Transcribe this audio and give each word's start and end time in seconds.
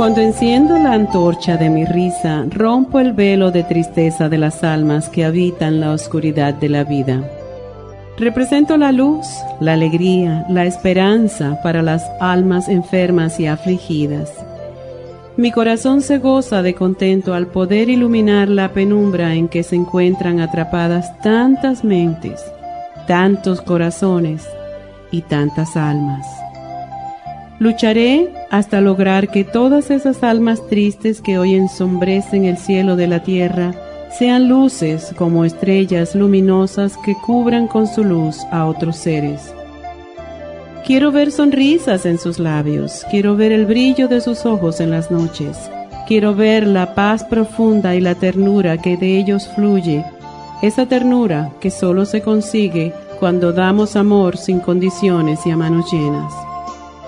Cuando 0.00 0.22
enciendo 0.22 0.78
la 0.78 0.94
antorcha 0.94 1.58
de 1.58 1.68
mi 1.68 1.84
risa, 1.84 2.46
rompo 2.48 3.00
el 3.00 3.12
velo 3.12 3.50
de 3.50 3.64
tristeza 3.64 4.30
de 4.30 4.38
las 4.38 4.64
almas 4.64 5.10
que 5.10 5.26
habitan 5.26 5.78
la 5.78 5.90
oscuridad 5.90 6.54
de 6.54 6.70
la 6.70 6.84
vida. 6.84 7.22
Represento 8.16 8.78
la 8.78 8.92
luz, 8.92 9.26
la 9.60 9.74
alegría, 9.74 10.46
la 10.48 10.64
esperanza 10.64 11.60
para 11.62 11.82
las 11.82 12.02
almas 12.18 12.70
enfermas 12.70 13.38
y 13.40 13.46
afligidas. 13.46 14.32
Mi 15.36 15.52
corazón 15.52 16.00
se 16.00 16.16
goza 16.16 16.62
de 16.62 16.74
contento 16.74 17.34
al 17.34 17.48
poder 17.48 17.90
iluminar 17.90 18.48
la 18.48 18.72
penumbra 18.72 19.34
en 19.34 19.48
que 19.48 19.62
se 19.62 19.76
encuentran 19.76 20.40
atrapadas 20.40 21.14
tantas 21.18 21.84
mentes, 21.84 22.42
tantos 23.06 23.60
corazones 23.60 24.48
y 25.10 25.20
tantas 25.20 25.76
almas. 25.76 26.39
Lucharé 27.60 28.32
hasta 28.50 28.80
lograr 28.80 29.28
que 29.28 29.44
todas 29.44 29.90
esas 29.90 30.22
almas 30.22 30.66
tristes 30.68 31.20
que 31.20 31.36
hoy 31.38 31.54
ensombrecen 31.54 32.46
el 32.46 32.56
cielo 32.56 32.96
de 32.96 33.06
la 33.06 33.22
tierra 33.22 33.74
sean 34.18 34.48
luces 34.48 35.12
como 35.14 35.44
estrellas 35.44 36.14
luminosas 36.14 36.96
que 37.04 37.14
cubran 37.14 37.68
con 37.68 37.86
su 37.86 38.02
luz 38.02 38.38
a 38.50 38.64
otros 38.64 38.96
seres. 38.96 39.54
Quiero 40.86 41.12
ver 41.12 41.30
sonrisas 41.30 42.06
en 42.06 42.16
sus 42.18 42.38
labios, 42.38 43.04
quiero 43.10 43.36
ver 43.36 43.52
el 43.52 43.66
brillo 43.66 44.08
de 44.08 44.22
sus 44.22 44.46
ojos 44.46 44.80
en 44.80 44.90
las 44.90 45.10
noches, 45.10 45.58
quiero 46.08 46.34
ver 46.34 46.66
la 46.66 46.94
paz 46.94 47.24
profunda 47.24 47.94
y 47.94 48.00
la 48.00 48.14
ternura 48.14 48.78
que 48.78 48.96
de 48.96 49.18
ellos 49.18 49.46
fluye, 49.54 50.02
esa 50.62 50.86
ternura 50.86 51.50
que 51.60 51.70
solo 51.70 52.06
se 52.06 52.22
consigue 52.22 52.94
cuando 53.18 53.52
damos 53.52 53.96
amor 53.96 54.38
sin 54.38 54.60
condiciones 54.60 55.40
y 55.44 55.50
a 55.50 55.58
manos 55.58 55.92
llenas. 55.92 56.49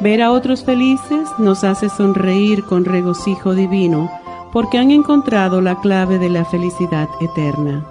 Ver 0.03 0.21
a 0.21 0.33
otros 0.33 0.65
felices 0.65 1.29
nos 1.39 1.63
hace 1.63 1.89
sonreír 1.89 2.65
con 2.65 2.85
regocijo 2.85 3.55
divino 3.55 4.11
porque 4.53 4.79
han 4.79 4.91
encontrado 4.91 5.61
la 5.61 5.81
clave 5.81 6.19
de 6.19 6.29
la 6.29 6.45
felicidad 6.45 7.09
eterna. 7.21 7.87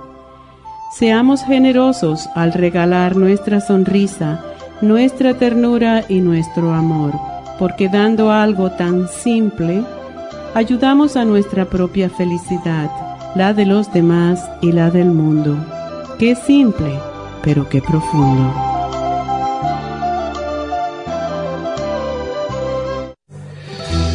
Seamos 0.91 1.41
generosos 1.41 2.27
al 2.35 2.51
regalar 2.51 3.15
nuestra 3.15 3.61
sonrisa, 3.61 4.43
nuestra 4.81 5.35
ternura 5.35 6.03
y 6.09 6.19
nuestro 6.19 6.73
amor, 6.73 7.13
porque 7.57 7.87
dando 7.87 8.29
algo 8.29 8.71
tan 8.71 9.07
simple, 9.07 9.81
ayudamos 10.53 11.15
a 11.15 11.23
nuestra 11.23 11.63
propia 11.63 12.09
felicidad, 12.09 12.91
la 13.35 13.53
de 13.53 13.65
los 13.65 13.91
demás 13.93 14.43
y 14.59 14.73
la 14.73 14.91
del 14.91 15.11
mundo. 15.11 15.55
Qué 16.19 16.35
simple, 16.35 16.99
pero 17.41 17.69
qué 17.69 17.81
profundo. 17.81 18.80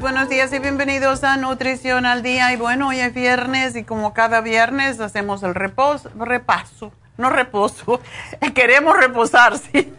Buenos 0.00 0.28
días 0.28 0.52
y 0.52 0.58
bienvenidos 0.58 1.22
a 1.22 1.36
Nutrición 1.36 2.06
al 2.06 2.24
Día. 2.24 2.52
Y 2.52 2.56
bueno, 2.56 2.88
hoy 2.88 2.98
es 2.98 3.14
viernes 3.14 3.76
y 3.76 3.84
como 3.84 4.12
cada 4.12 4.40
viernes 4.40 4.98
hacemos 4.98 5.44
el 5.44 5.54
reposo, 5.54 6.10
repaso, 6.18 6.90
no 7.16 7.30
reposo, 7.30 8.00
queremos 8.54 8.96
reposar, 8.96 9.56
sí. 9.56 9.94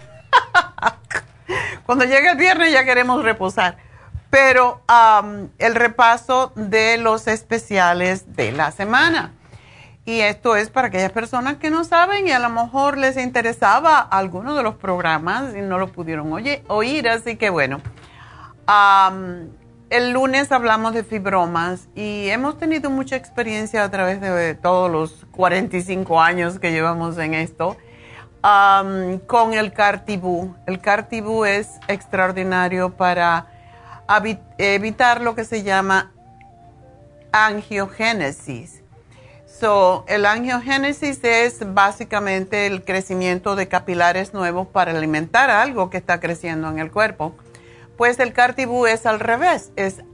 Cuando 1.86 2.03
llega 2.03 2.31
el 2.31 2.38
viernes 2.38 2.74
ya 2.74 2.83
queremos 2.83 3.24
reposar. 3.24 3.77
Pero 4.30 4.81
el 5.57 5.74
repaso 5.75 6.51
de 6.56 6.97
los 6.97 7.27
especiales 7.27 8.35
de 8.35 8.51
la 8.51 8.71
semana. 8.71 9.31
Y 10.03 10.19
esto 10.19 10.57
es 10.57 10.69
para 10.69 10.89
aquellas 10.89 11.13
personas 11.13 11.56
que 11.56 11.69
no 11.69 11.85
saben 11.85 12.27
y 12.27 12.31
a 12.31 12.39
lo 12.39 12.50
mejor 12.50 12.97
les 12.97 13.15
interesaba 13.15 14.00
alguno 14.00 14.53
de 14.53 14.63
los 14.63 14.75
programas 14.75 15.56
y 15.56 15.62
no 15.62 15.77
lo 15.77 15.94
pudieron 15.94 16.30
oír. 16.68 17.07
Así 17.07 17.38
que 17.38 17.50
bueno, 17.50 17.80
el 19.89 20.12
lunes 20.12 20.51
hablamos 20.51 20.94
de 20.94 21.04
fibromas 21.04 21.88
y 21.95 22.30
hemos 22.30 22.57
tenido 22.60 22.89
mucha 22.89 23.16
experiencia 23.16 23.83
a 23.83 23.89
través 23.89 24.21
de 24.21 24.54
todos 24.54 24.92
los 24.92 25.25
45 25.31 26.21
años 26.21 26.60
que 26.60 26.71
llevamos 26.71 27.18
en 27.18 27.33
esto 27.33 27.77
con 29.27 29.54
el 29.54 29.74
Cartibú. 29.74 30.56
El 30.68 30.80
Cartibú 30.80 31.45
es 31.45 31.80
extraordinario 31.88 32.95
para 32.95 33.48
evitar 34.57 35.21
lo 35.21 35.36
que 35.36 35.44
se 35.45 35.63
llama 35.63 36.12
angiogénesis. 37.31 38.83
So, 39.45 40.06
el 40.07 40.25
angiogénesis 40.25 41.24
es 41.24 41.74
básicamente 41.74 42.68
el 42.68 42.86
crecimiento 42.86 43.56
de 43.56 43.68
capilares 43.68 44.33
nuevos 44.33 44.68
para 44.68 44.92
alimentar 44.92 45.50
algo 45.50 45.89
que 45.89 45.98
está 45.98 46.19
creciendo 46.19 46.69
en 46.69 46.80
el 46.80 46.92
cuerpo. 46.92 47.36
Pues 48.00 48.18
el 48.22 48.31
cartibú 48.31 48.88
es 48.88 49.06
al 49.06 49.19
revés, 49.19 49.74
es 49.75 50.06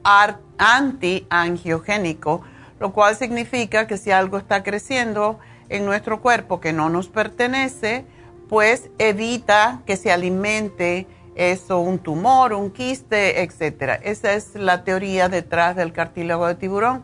anti-angiogénico, 0.57 2.41
lo 2.79 2.93
cual 2.93 3.15
significa 3.15 3.85
que 3.85 3.99
si 3.99 4.09
algo 4.09 4.39
está 4.39 4.63
creciendo 4.63 5.37
en 5.69 5.85
nuestro 5.85 6.19
cuerpo 6.19 6.59
que 6.59 6.73
no 6.73 6.89
nos 6.89 7.09
pertenece, 7.09 8.03
pues 8.49 8.89
evita 8.97 9.83
que 9.85 9.97
se 9.97 10.11
alimente 10.11 11.05
eso, 11.35 11.77
un 11.77 11.99
tumor, 11.99 12.53
un 12.53 12.71
quiste, 12.71 13.43
etc. 13.43 13.99
Esa 14.01 14.33
es 14.33 14.55
la 14.55 14.83
teoría 14.83 15.29
detrás 15.29 15.75
del 15.75 15.93
cartílago 15.93 16.47
de 16.47 16.55
tiburón 16.55 17.03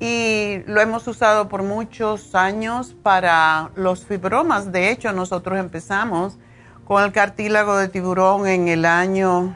y 0.00 0.62
lo 0.66 0.80
hemos 0.80 1.06
usado 1.06 1.48
por 1.48 1.62
muchos 1.62 2.34
años 2.34 2.96
para 3.00 3.70
los 3.76 4.04
fibromas. 4.06 4.72
De 4.72 4.90
hecho, 4.90 5.12
nosotros 5.12 5.56
empezamos 5.56 6.36
con 6.84 7.04
el 7.04 7.12
cartílago 7.12 7.76
de 7.76 7.86
tiburón 7.86 8.48
en 8.48 8.66
el 8.66 8.84
año 8.86 9.54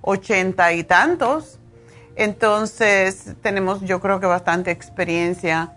ochenta 0.00 0.72
y 0.72 0.84
tantos. 0.84 1.58
Entonces, 2.16 3.34
tenemos 3.42 3.82
yo 3.82 4.00
creo 4.00 4.20
que 4.20 4.26
bastante 4.26 4.70
experiencia. 4.70 5.74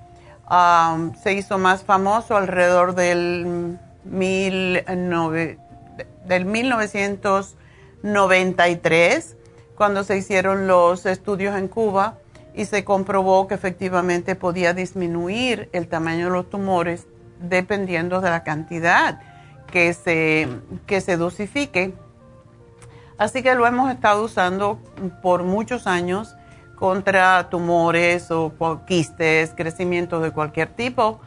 Se 1.24 1.34
hizo 1.34 1.58
más 1.58 1.84
famoso 1.84 2.38
alrededor 2.38 2.96
del, 2.96 3.78
mil 4.04 4.84
del 6.26 6.46
1993, 6.46 9.36
cuando 9.76 10.04
se 10.04 10.18
hicieron 10.18 10.68
los 10.68 11.06
estudios 11.06 11.56
en 11.58 11.68
Cuba 11.68 12.18
y 12.54 12.66
se 12.66 12.84
comprobó 12.84 13.48
que 13.48 13.56
efectivamente 13.56 14.36
podía 14.36 14.74
disminuir 14.74 15.70
el 15.74 15.88
tamaño 15.88 16.26
de 16.26 16.32
los 16.32 16.50
tumores 16.50 17.08
dependiendo 17.40 18.22
de 18.22 18.30
la 18.30 18.44
cantidad 18.44 19.22
que 19.72 19.94
se, 19.94 20.48
que 20.86 21.02
se 21.02 21.18
dosifique. 21.18 21.94
Así 23.18 23.44
que 23.44 23.56
lo 23.56 23.66
hemos 23.68 23.92
estado 23.92 24.24
usando 24.24 24.80
por 25.22 25.44
muchos 25.44 25.88
años 25.88 26.36
contra 26.76 27.50
tumores 27.50 28.32
o 28.32 28.52
quistes, 28.88 29.52
crecimientos 29.56 30.22
de 30.24 30.32
cualquier 30.32 30.70
tipo. 30.70 31.20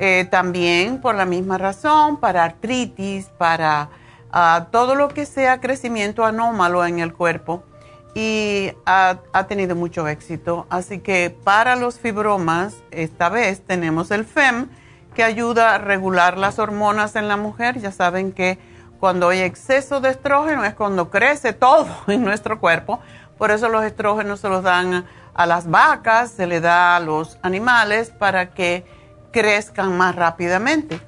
Eh, 0.00 0.26
también 0.30 1.00
por 1.00 1.14
la 1.14 1.24
misma 1.24 1.58
razón, 1.58 2.18
para 2.18 2.44
artritis, 2.44 3.26
para 3.36 3.88
ah, 4.30 4.68
todo 4.70 4.94
lo 4.94 5.08
que 5.08 5.26
sea 5.26 5.60
crecimiento 5.60 6.24
anómalo 6.24 6.84
en 6.84 7.00
el 7.00 7.12
cuerpo 7.12 7.64
y 8.14 8.72
ha, 8.84 9.18
tenido 9.48 9.76
mucho 9.76 10.08
éxito. 10.08 10.66
Así 10.70 10.98
que 10.98 11.30
para 11.30 11.76
los 11.76 11.98
fibromas, 11.98 12.76
esta 12.90 13.28
vez 13.28 13.60
tenemos 13.60 14.10
el 14.10 14.24
FEM 14.24 14.68
que 15.14 15.22
ayuda 15.22 15.74
a 15.74 15.78
regular 15.78 16.36
las 16.36 16.58
hormonas 16.58 17.16
en 17.16 17.28
la 17.28 17.36
mujer. 17.36 17.78
Ya 17.80 17.92
saben 17.92 18.32
que 18.32 18.58
cuando 18.98 19.28
hay 19.28 19.40
exceso 19.40 20.00
de 20.00 20.10
estrógeno 20.10 20.64
es 20.64 20.74
cuando 20.74 21.10
crece 21.10 21.52
todo 21.52 21.88
en 22.08 22.24
nuestro 22.24 22.60
cuerpo. 22.60 23.00
Por 23.36 23.50
eso 23.50 23.68
los 23.68 23.84
estrógenos 23.84 24.40
se 24.40 24.48
los 24.48 24.62
dan 24.62 25.06
a 25.34 25.46
las 25.46 25.70
vacas, 25.70 26.32
se 26.32 26.46
le 26.46 26.60
da 26.60 26.96
a 26.96 27.00
los 27.00 27.38
animales 27.42 28.10
para 28.10 28.50
que 28.50 28.84
crezcan 29.30 29.96
más 29.96 30.16
rápidamente. 30.16 31.00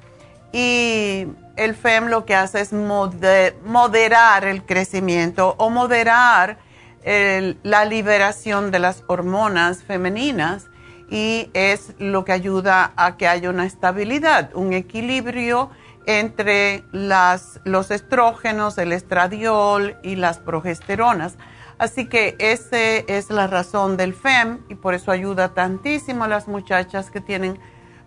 Y 0.53 1.27
el 1.57 1.75
FEM 1.75 2.07
lo 2.07 2.25
que 2.25 2.35
hace 2.35 2.61
es 2.61 2.71
moderar 2.71 4.45
el 4.45 4.63
crecimiento 4.65 5.55
o 5.57 5.69
moderar 5.69 6.57
la 7.03 7.85
liberación 7.85 8.71
de 8.71 8.79
las 8.79 9.03
hormonas 9.07 9.83
femeninas 9.83 10.67
y 11.09 11.49
es 11.53 11.93
lo 11.99 12.23
que 12.23 12.31
ayuda 12.31 12.93
a 12.95 13.17
que 13.17 13.27
haya 13.27 13.49
una 13.49 13.65
estabilidad, 13.65 14.51
un 14.53 14.71
equilibrio 14.71 15.69
entre 16.05 16.83
los 16.91 17.91
estrógenos, 17.91 18.77
el 18.77 18.91
estradiol 18.91 19.97
y 20.03 20.15
las 20.15 20.39
progesteronas. 20.39 21.35
Así 21.77 22.07
que 22.07 22.35
esa 22.39 22.77
es 22.79 23.29
la 23.29 23.47
razón 23.47 23.97
del 23.97 24.13
FEM 24.13 24.59
y 24.69 24.75
por 24.75 24.93
eso 24.93 25.11
ayuda 25.11 25.53
tantísimo 25.53 26.25
a 26.25 26.27
las 26.27 26.47
muchachas 26.47 27.09
que 27.09 27.21
tienen 27.21 27.59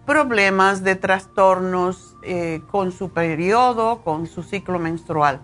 problemas 0.06 0.84
de 0.84 0.96
trastornos 0.96 2.16
eh, 2.22 2.60
con 2.70 2.92
su 2.92 3.10
periodo, 3.10 4.02
con 4.02 4.26
su 4.26 4.42
ciclo 4.42 4.78
menstrual 4.78 5.40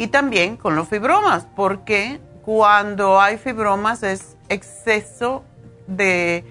y 0.00 0.06
también 0.06 0.56
con 0.56 0.76
los 0.76 0.88
fibromas, 0.88 1.46
porque 1.54 2.22
cuando 2.42 3.20
hay 3.20 3.36
fibromas 3.36 4.02
es 4.02 4.38
exceso 4.48 5.44
de, 5.86 6.42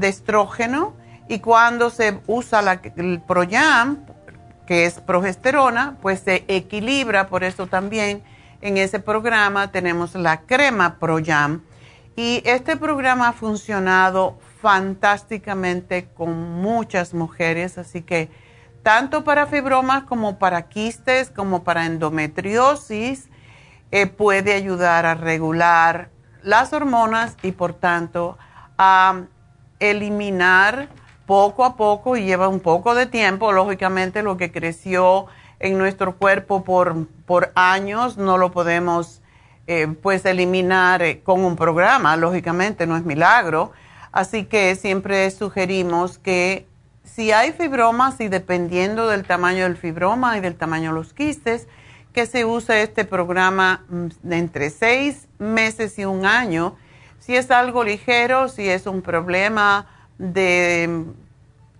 estrógeno 0.00 0.94
y 1.28 1.40
cuando 1.40 1.90
se 1.90 2.20
usa 2.26 2.80
el 2.96 3.20
Proyam, 3.20 4.06
que 4.70 4.86
es 4.86 5.00
progesterona, 5.00 5.96
pues 6.00 6.20
se 6.20 6.44
equilibra, 6.46 7.26
por 7.26 7.42
eso 7.42 7.66
también 7.66 8.22
en 8.60 8.76
ese 8.76 9.00
programa 9.00 9.72
tenemos 9.72 10.14
la 10.14 10.42
crema 10.42 11.00
Proyam. 11.00 11.62
Y 12.14 12.40
este 12.44 12.76
programa 12.76 13.30
ha 13.30 13.32
funcionado 13.32 14.38
fantásticamente 14.62 16.06
con 16.14 16.52
muchas 16.62 17.14
mujeres, 17.14 17.78
así 17.78 18.02
que 18.02 18.30
tanto 18.84 19.24
para 19.24 19.48
fibromas 19.48 20.04
como 20.04 20.38
para 20.38 20.68
quistes, 20.68 21.30
como 21.30 21.64
para 21.64 21.86
endometriosis, 21.86 23.28
eh, 23.90 24.06
puede 24.06 24.52
ayudar 24.52 25.04
a 25.04 25.16
regular 25.16 26.10
las 26.44 26.72
hormonas 26.72 27.36
y 27.42 27.50
por 27.50 27.74
tanto 27.74 28.38
a 28.78 29.22
eliminar 29.80 30.88
poco 31.30 31.64
a 31.64 31.76
poco 31.76 32.16
y 32.16 32.24
lleva 32.24 32.48
un 32.48 32.58
poco 32.58 32.92
de 32.92 33.06
tiempo, 33.06 33.52
lógicamente 33.52 34.24
lo 34.24 34.36
que 34.36 34.50
creció 34.50 35.26
en 35.60 35.78
nuestro 35.78 36.16
cuerpo 36.16 36.64
por, 36.64 37.06
por 37.24 37.52
años 37.54 38.16
no 38.16 38.36
lo 38.36 38.50
podemos 38.50 39.22
eh, 39.68 39.86
pues 40.02 40.24
eliminar 40.24 41.02
eh, 41.02 41.20
con 41.22 41.44
un 41.44 41.54
programa, 41.54 42.16
lógicamente 42.16 42.84
no 42.84 42.96
es 42.96 43.04
milagro, 43.04 43.70
así 44.10 44.44
que 44.44 44.74
siempre 44.74 45.30
sugerimos 45.30 46.18
que 46.18 46.66
si 47.04 47.30
hay 47.30 47.52
fibromas 47.52 48.20
y 48.20 48.26
dependiendo 48.26 49.06
del 49.06 49.24
tamaño 49.24 49.62
del 49.62 49.76
fibroma 49.76 50.36
y 50.36 50.40
del 50.40 50.56
tamaño 50.56 50.90
de 50.90 50.96
los 50.96 51.12
quistes, 51.12 51.68
que 52.12 52.26
se 52.26 52.44
use 52.44 52.82
este 52.82 53.04
programa 53.04 53.84
de 53.88 54.36
mm, 54.36 54.40
entre 54.40 54.70
seis 54.70 55.28
meses 55.38 55.96
y 55.96 56.04
un 56.06 56.26
año. 56.26 56.74
Si 57.20 57.36
es 57.36 57.52
algo 57.52 57.84
ligero, 57.84 58.48
si 58.48 58.68
es 58.68 58.88
un 58.88 59.00
problema 59.00 59.86
de 60.20 61.06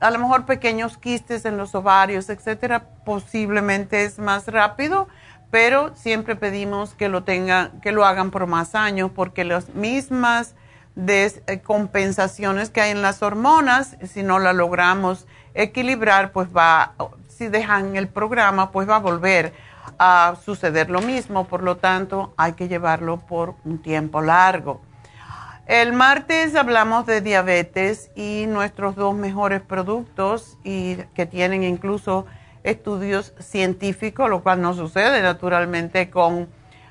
a 0.00 0.10
lo 0.10 0.18
mejor 0.18 0.46
pequeños 0.46 0.96
quistes 0.96 1.44
en 1.44 1.58
los 1.58 1.74
ovarios, 1.74 2.30
etcétera, 2.30 2.86
posiblemente 3.04 4.04
es 4.04 4.18
más 4.18 4.46
rápido, 4.48 5.08
pero 5.50 5.94
siempre 5.94 6.36
pedimos 6.36 6.94
que 6.94 7.10
lo 7.10 7.22
tengan, 7.22 7.80
que 7.82 7.92
lo 7.92 8.06
hagan 8.06 8.30
por 8.30 8.46
más 8.46 8.74
años, 8.74 9.10
porque 9.14 9.44
las 9.44 9.74
mismas 9.74 10.54
descompensaciones 10.94 12.70
que 12.70 12.80
hay 12.80 12.92
en 12.92 13.02
las 13.02 13.22
hormonas, 13.22 13.96
si 14.02 14.22
no 14.22 14.38
la 14.38 14.54
logramos 14.54 15.26
equilibrar, 15.52 16.32
pues 16.32 16.48
va, 16.56 16.94
si 17.28 17.48
dejan 17.48 17.94
el 17.96 18.08
programa, 18.08 18.70
pues 18.70 18.88
va 18.88 18.96
a 18.96 19.00
volver 19.00 19.52
a 19.98 20.34
suceder 20.42 20.88
lo 20.88 21.02
mismo, 21.02 21.46
por 21.46 21.62
lo 21.62 21.76
tanto 21.76 22.32
hay 22.38 22.54
que 22.54 22.68
llevarlo 22.68 23.18
por 23.18 23.54
un 23.66 23.82
tiempo 23.82 24.22
largo. 24.22 24.80
El 25.70 25.92
martes 25.92 26.56
hablamos 26.56 27.06
de 27.06 27.20
diabetes 27.20 28.10
y 28.16 28.46
nuestros 28.48 28.96
dos 28.96 29.14
mejores 29.14 29.60
productos 29.60 30.58
y 30.64 30.96
que 31.14 31.26
tienen 31.26 31.62
incluso 31.62 32.26
estudios 32.64 33.34
científicos, 33.38 34.28
lo 34.28 34.42
cual 34.42 34.62
no 34.62 34.74
sucede 34.74 35.22
naturalmente 35.22 36.10
con 36.10 36.48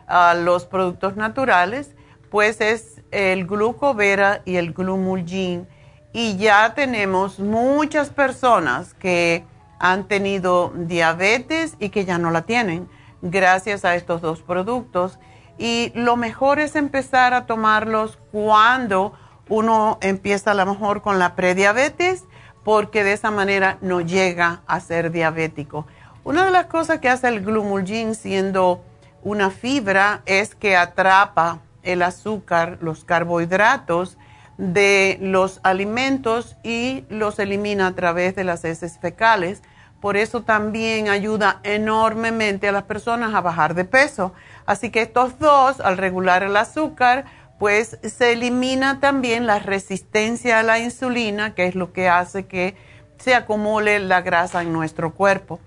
ah, 0.07 0.33
los 0.33 0.65
productos 0.65 1.17
naturales, 1.17 1.93
pues 2.31 2.62
es 2.62 3.01
el 3.12 3.48
glucovera 3.48 4.43
y 4.45 4.55
el 4.55 4.71
glumulgin. 4.71 5.67
Y 6.13 6.38
ya 6.38 6.74
tenemos 6.74 7.38
muchas 7.38 8.12
personas 8.12 8.93
que 8.93 9.43
han 9.77 10.07
tenido 10.07 10.71
diabetes 10.74 11.75
y 11.81 11.89
que 11.89 12.05
ya 12.05 12.17
no 12.17 12.31
la 12.31 12.43
tienen 12.43 12.88
gracias 13.21 13.83
a 13.83 13.95
estos 13.95 14.21
dos 14.21 14.41
productos. 14.41 15.19
Y 15.60 15.92
lo 15.94 16.16
mejor 16.16 16.60
es 16.60 16.75
empezar 16.75 17.34
a 17.34 17.46
tomarlos 17.46 18.18
cuando 18.32 19.13
uno 19.50 19.98
empieza 20.01 20.51
a 20.51 20.54
lo 20.54 20.66
mejor 20.66 21.01
con 21.01 21.20
la 21.20 21.36
prediabetes, 21.36 22.24
porque 22.63 23.04
de 23.04 23.13
esa 23.13 23.30
manera 23.30 23.78
no 23.82 24.00
llega 24.00 24.62
a 24.68 24.80
ser 24.80 25.12
diabético. 25.12 25.86
Una 26.24 26.46
de 26.46 26.51
las 26.51 26.68
cosas 26.68 27.00
que 27.00 27.10
hace 27.10 27.28
el 27.28 27.42
glumulgin 27.42 28.16
siendo 28.16 28.82
una 29.22 29.50
fibra 29.50 30.22
es 30.25 30.56
que 30.56 30.78
atrapa 30.78 31.60
el 31.84 32.04
azúcar, 32.04 32.78
los 32.82 33.04
carbohidratos 33.04 34.18
de 34.58 35.18
los 35.22 35.60
alimentos 35.63 36.58
y 36.63 37.06
los 37.10 37.39
elimina 37.39 37.88
a 37.88 37.96
través 37.96 38.36
de 38.36 38.44
las 38.44 38.63
heces 38.66 38.98
fecales. 39.00 39.62
Por 40.01 40.18
eso 40.18 40.44
también 40.44 41.10
ayuda 41.10 41.60
enormemente 41.63 42.68
a 42.70 42.72
las 42.72 42.84
personas 42.84 43.34
a 43.34 43.41
bajar 43.41 43.74
de 43.75 43.86
peso. 43.86 44.34
Así 44.65 44.91
que 44.91 45.01
estos 45.01 45.39
dos, 45.39 45.79
al 45.82 45.98
regular 45.98 46.44
el 46.44 46.56
azúcar, 46.56 47.25
pues 47.60 48.00
se 48.01 48.32
elimina 48.32 49.00
también 49.01 49.46
la 49.46 49.60
resistencia 49.60 50.60
a 50.60 50.63
la 50.63 50.79
insulina, 50.79 51.53
que 51.53 51.68
es 51.68 51.75
lo 51.75 51.91
que 51.91 52.08
hace 52.08 52.46
que 52.46 52.75
se 53.18 53.36
acumule 53.36 54.00
la 54.00 54.22
grasa 54.22 54.62
en 54.62 54.72
nuestro 54.72 55.13
cuerpo. 55.13 55.60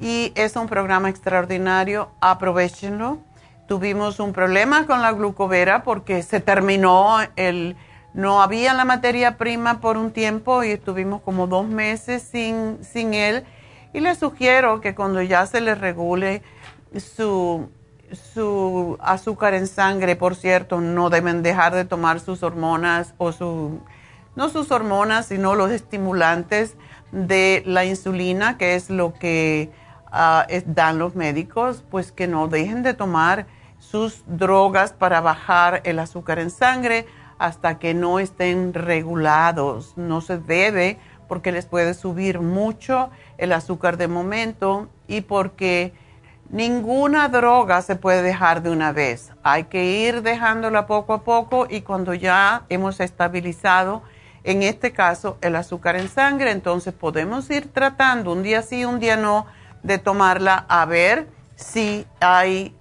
Y 0.00 0.32
es 0.36 0.56
un 0.56 0.68
programa 0.68 1.08
extraordinario, 1.08 2.10
aprovechenlo. 2.20 3.18
Tuvimos 3.66 4.20
un 4.20 4.32
problema 4.32 4.86
con 4.86 5.02
la 5.02 5.12
glucovera 5.12 5.82
porque 5.82 6.22
se 6.22 6.40
terminó 6.40 7.18
el, 7.36 7.76
no 8.14 8.42
había 8.42 8.74
la 8.74 8.84
materia 8.84 9.36
prima 9.38 9.80
por 9.80 9.96
un 9.96 10.12
tiempo 10.12 10.62
y 10.62 10.70
estuvimos 10.70 11.22
como 11.22 11.46
dos 11.46 11.66
meses 11.66 12.22
sin, 12.22 12.78
sin 12.84 13.14
él. 13.14 13.44
Y 13.92 14.00
les 14.00 14.18
sugiero 14.18 14.80
que 14.80 14.94
cuando 14.94 15.22
ya 15.22 15.46
se 15.46 15.60
le 15.60 15.74
regule 15.74 16.42
su 16.96 17.68
su 18.12 18.98
azúcar 19.00 19.54
en 19.54 19.66
sangre, 19.66 20.16
por 20.16 20.34
cierto, 20.34 20.80
no 20.80 21.10
deben 21.10 21.42
dejar 21.42 21.74
de 21.74 21.84
tomar 21.84 22.20
sus 22.20 22.42
hormonas 22.42 23.14
o 23.18 23.32
su, 23.32 23.80
no 24.36 24.48
sus 24.48 24.70
hormonas, 24.70 25.26
sino 25.26 25.54
los 25.54 25.70
estimulantes 25.70 26.76
de 27.10 27.62
la 27.66 27.84
insulina, 27.84 28.58
que 28.58 28.74
es 28.74 28.90
lo 28.90 29.14
que 29.14 29.70
ah, 30.10 30.46
dan 30.66 30.98
los 30.98 31.14
médicos, 31.14 31.84
pues 31.90 32.12
que 32.12 32.26
no 32.26 32.48
dejen 32.48 32.82
de 32.82 32.94
tomar 32.94 33.46
sus 33.78 34.22
drogas 34.26 34.92
para 34.92 35.20
bajar 35.20 35.80
el 35.84 35.98
azúcar 35.98 36.38
en 36.38 36.50
sangre 36.50 37.06
hasta 37.38 37.78
que 37.78 37.94
no 37.94 38.18
estén 38.18 38.72
regulados. 38.72 39.94
No 39.96 40.20
se 40.20 40.38
debe 40.38 40.98
porque 41.32 41.50
les 41.50 41.64
puede 41.64 41.94
subir 41.94 42.40
mucho 42.40 43.08
el 43.38 43.54
azúcar 43.54 43.96
de 43.96 44.06
momento 44.06 44.90
y 45.08 45.22
porque 45.22 45.94
Ninguna 46.50 47.30
droga 47.30 47.80
se 47.80 47.96
puede 47.96 48.20
dejar 48.20 48.62
de 48.62 48.68
una 48.68 48.92
vez. 48.92 49.32
Hay 49.42 49.64
que 49.64 49.86
ir 49.86 50.20
dejándola 50.20 50.86
poco 50.86 51.14
a 51.14 51.22
poco 51.22 51.66
y 51.70 51.80
cuando 51.80 52.12
ya 52.12 52.66
hemos 52.68 53.00
estabilizado, 53.00 54.02
en 54.44 54.62
este 54.62 54.92
caso, 54.92 55.38
el 55.40 55.56
azúcar 55.56 55.96
en 55.96 56.10
sangre, 56.10 56.50
entonces 56.50 56.92
podemos 56.92 57.48
ir 57.48 57.72
tratando 57.72 58.32
un 58.32 58.42
día 58.42 58.60
sí, 58.60 58.84
un 58.84 59.00
día 59.00 59.16
no, 59.16 59.46
de 59.82 59.96
tomarla 59.96 60.66
a 60.68 60.84
ver 60.84 61.26
si 61.56 62.06
hay, 62.20 62.76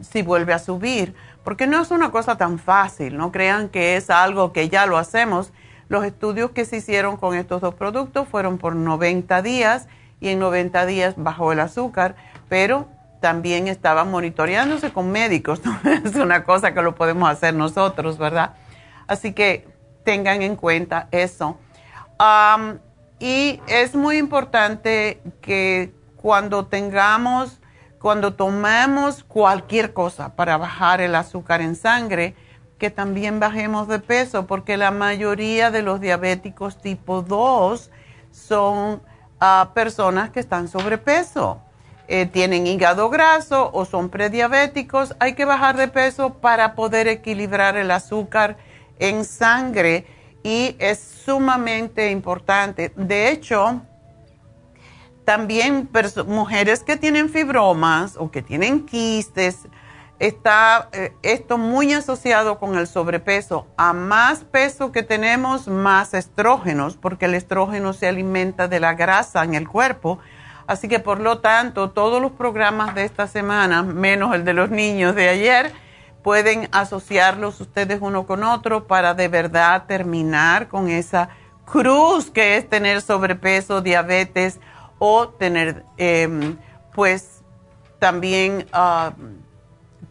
si 0.00 0.22
vuelve 0.22 0.52
a 0.52 0.58
subir. 0.58 1.14
Porque 1.44 1.68
no 1.68 1.80
es 1.80 1.92
una 1.92 2.10
cosa 2.10 2.36
tan 2.36 2.58
fácil, 2.58 3.16
no 3.16 3.30
crean 3.30 3.68
que 3.68 3.96
es 3.96 4.10
algo 4.10 4.52
que 4.52 4.68
ya 4.68 4.86
lo 4.86 4.98
hacemos. 4.98 5.52
Los 5.88 6.04
estudios 6.04 6.50
que 6.50 6.64
se 6.64 6.78
hicieron 6.78 7.16
con 7.16 7.34
estos 7.34 7.60
dos 7.60 7.74
productos 7.74 8.28
fueron 8.28 8.58
por 8.58 8.74
90 8.74 9.42
días 9.42 9.86
y 10.20 10.28
en 10.28 10.38
90 10.38 10.86
días 10.86 11.14
bajó 11.16 11.52
el 11.52 11.60
azúcar, 11.60 12.16
pero 12.48 12.88
también 13.20 13.68
estaba 13.68 14.04
monitoreándose 14.04 14.92
con 14.92 15.10
médicos. 15.10 15.60
es 16.04 16.14
una 16.16 16.44
cosa 16.44 16.74
que 16.74 16.82
lo 16.82 16.94
podemos 16.94 17.28
hacer 17.28 17.54
nosotros, 17.54 18.18
¿verdad? 18.18 18.54
Así 19.06 19.32
que 19.32 19.66
tengan 20.04 20.42
en 20.42 20.56
cuenta 20.56 21.08
eso. 21.10 21.58
y 23.18 23.60
es 23.66 23.94
muy 23.94 24.18
importante 24.18 25.20
que 25.40 25.92
cuando 26.16 26.66
tengamos, 26.66 27.60
cuando 27.98 28.34
tomemos 28.34 29.24
cualquier 29.24 29.92
cosa 29.92 30.36
para 30.36 30.56
bajar 30.56 31.00
el 31.00 31.14
azúcar 31.14 31.60
en 31.60 31.76
sangre, 31.76 32.34
que 32.78 32.90
también 32.90 33.40
bajemos 33.40 33.88
de 33.88 33.98
peso, 33.98 34.46
porque 34.46 34.76
la 34.76 34.90
mayoría 34.90 35.70
de 35.70 35.82
los 35.82 36.00
diabéticos 36.00 36.80
tipo 36.80 37.22
2 37.22 37.90
son 38.30 39.02
ah, 39.40 39.70
personas 39.74 40.30
que 40.30 40.40
están 40.40 40.68
sobrepeso. 40.68 41.60
Eh, 42.06 42.26
tienen 42.26 42.66
hígado 42.66 43.08
graso 43.08 43.70
o 43.72 43.86
son 43.86 44.10
prediabéticos, 44.10 45.16
hay 45.20 45.34
que 45.34 45.46
bajar 45.46 45.78
de 45.78 45.88
peso 45.88 46.34
para 46.34 46.74
poder 46.74 47.08
equilibrar 47.08 47.78
el 47.78 47.90
azúcar 47.90 48.58
en 48.98 49.24
sangre 49.24 50.04
y 50.42 50.76
es 50.78 50.98
sumamente 51.24 52.10
importante. 52.10 52.92
De 52.94 53.30
hecho, 53.30 53.80
también 55.24 55.88
mujeres 56.26 56.84
que 56.84 56.98
tienen 56.98 57.30
fibromas 57.30 58.16
o 58.18 58.30
que 58.30 58.42
tienen 58.42 58.84
quistes, 58.84 59.60
está 60.18 60.88
eh, 60.92 61.12
esto 61.22 61.58
muy 61.58 61.92
asociado 61.92 62.58
con 62.58 62.76
el 62.76 62.86
sobrepeso. 62.86 63.66
A 63.76 63.92
más 63.92 64.44
peso 64.44 64.92
que 64.92 65.02
tenemos, 65.02 65.68
más 65.68 66.14
estrógenos, 66.14 66.96
porque 66.96 67.26
el 67.26 67.34
estrógeno 67.34 67.92
se 67.92 68.08
alimenta 68.08 68.68
de 68.68 68.80
la 68.80 68.94
grasa 68.94 69.44
en 69.44 69.54
el 69.54 69.68
cuerpo 69.68 70.18
Así 70.66 70.88
que 70.88 70.98
por 70.98 71.20
lo 71.20 71.38
tanto, 71.38 71.90
todos 71.90 72.22
los 72.22 72.32
programas 72.32 72.94
de 72.94 73.04
esta 73.04 73.26
semana, 73.26 73.82
menos 73.82 74.34
el 74.34 74.44
de 74.44 74.54
los 74.54 74.70
niños 74.70 75.14
de 75.14 75.28
ayer, 75.28 75.72
pueden 76.22 76.68
asociarlos 76.72 77.60
ustedes 77.60 77.98
uno 78.00 78.26
con 78.26 78.44
otro 78.44 78.86
para 78.86 79.12
de 79.12 79.28
verdad 79.28 79.84
terminar 79.86 80.68
con 80.68 80.88
esa 80.88 81.28
cruz 81.66 82.30
que 82.30 82.56
es 82.56 82.68
tener 82.68 83.02
sobrepeso, 83.02 83.82
diabetes 83.82 84.58
o 84.98 85.28
tener 85.28 85.84
em, 85.98 86.56
pues 86.94 87.42
también 87.98 88.66
ah, 88.72 89.12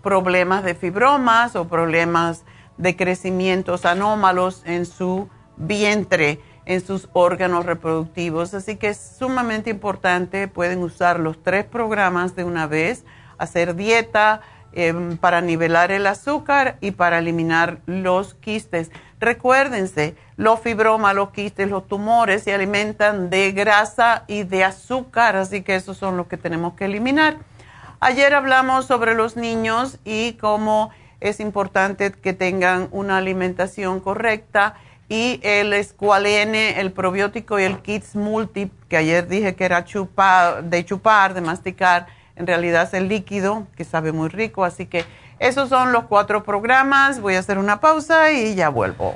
problemas 0.04 0.64
de 0.64 0.76
fibromas 0.76 1.56
o 1.56 1.68
problemas 1.68 2.44
de 2.78 2.96
crecimientos 2.96 3.86
anómalos 3.86 4.62
en 4.66 4.86
su 4.86 5.30
vientre 5.58 6.40
en 6.66 6.86
sus 6.86 7.10
órganos 7.14 7.66
reproductivos. 7.66 8.54
Así 8.54 8.76
que 8.76 8.90
es 8.90 9.16
sumamente 9.18 9.70
importante, 9.70 10.48
pueden 10.48 10.80
usar 10.80 11.20
los 11.20 11.42
tres 11.42 11.66
programas 11.66 12.36
de 12.36 12.44
una 12.44 12.68
vez, 12.68 13.06
hacer 13.38 13.76
dieta 13.76 14.42
em, 14.74 15.18
para 15.18 15.42
nivelar 15.42 15.92
el 15.92 16.08
azúcar 16.08 16.78
y 16.82 16.92
para 16.92 17.20
eliminar 17.20 17.80
los 17.86 18.34
quistes. 18.36 18.92
Recuérdense, 19.20 20.16
los 20.36 20.60
fibromas, 20.60 21.16
los 21.16 21.32
quistes, 21.32 21.70
los 21.70 21.88
tumores 21.88 22.44
se 22.44 22.54
alimentan 22.54 23.30
de 23.30 23.52
grasa 23.52 24.24
y 24.28 24.44
de 24.44 24.64
azúcar, 24.64 25.36
así 25.36 25.62
que 25.62 25.76
esos 25.76 25.98
son 25.98 26.18
los 26.18 26.28
que 26.28 26.38
tenemos 26.38 26.74
que 26.74 26.86
eliminar. 26.86 27.38
Ayer 28.06 28.34
hablamos 28.34 28.86
sobre 28.86 29.14
los 29.14 29.38
niños 29.38 29.98
y 30.04 30.34
cómo 30.34 30.92
es 31.22 31.40
importante 31.40 32.12
que 32.12 32.34
tengan 32.34 32.90
una 32.92 33.16
alimentación 33.16 34.02
correcta 34.02 34.76
y 35.08 35.40
el 35.42 35.72
escualene, 35.72 36.82
el 36.82 36.92
probiótico 36.92 37.62
y 37.62 37.64
el 37.64 37.80
Kids 37.80 38.18
Multi, 38.18 38.70
que 38.90 38.98
ayer 38.98 39.30
dije 39.30 39.56
que 39.56 39.64
era 39.64 39.86
de 40.64 40.84
chupar, 40.84 41.34
de 41.34 41.40
masticar, 41.40 42.08
en 42.36 42.46
realidad 42.46 42.84
es 42.84 42.94
el 42.94 43.08
líquido, 43.08 43.68
que 43.78 43.86
sabe 43.86 44.12
muy 44.12 44.28
rico. 44.28 44.66
Así 44.66 44.86
que 44.86 45.06
esos 45.40 45.70
son 45.70 45.94
los 45.94 46.04
cuatro 46.04 46.44
programas. 46.44 47.22
Voy 47.22 47.36
a 47.36 47.40
hacer 47.40 47.58
una 47.58 47.80
pausa 47.80 48.34
y 48.34 48.54
ya 48.54 48.68
vuelvo. 48.68 49.16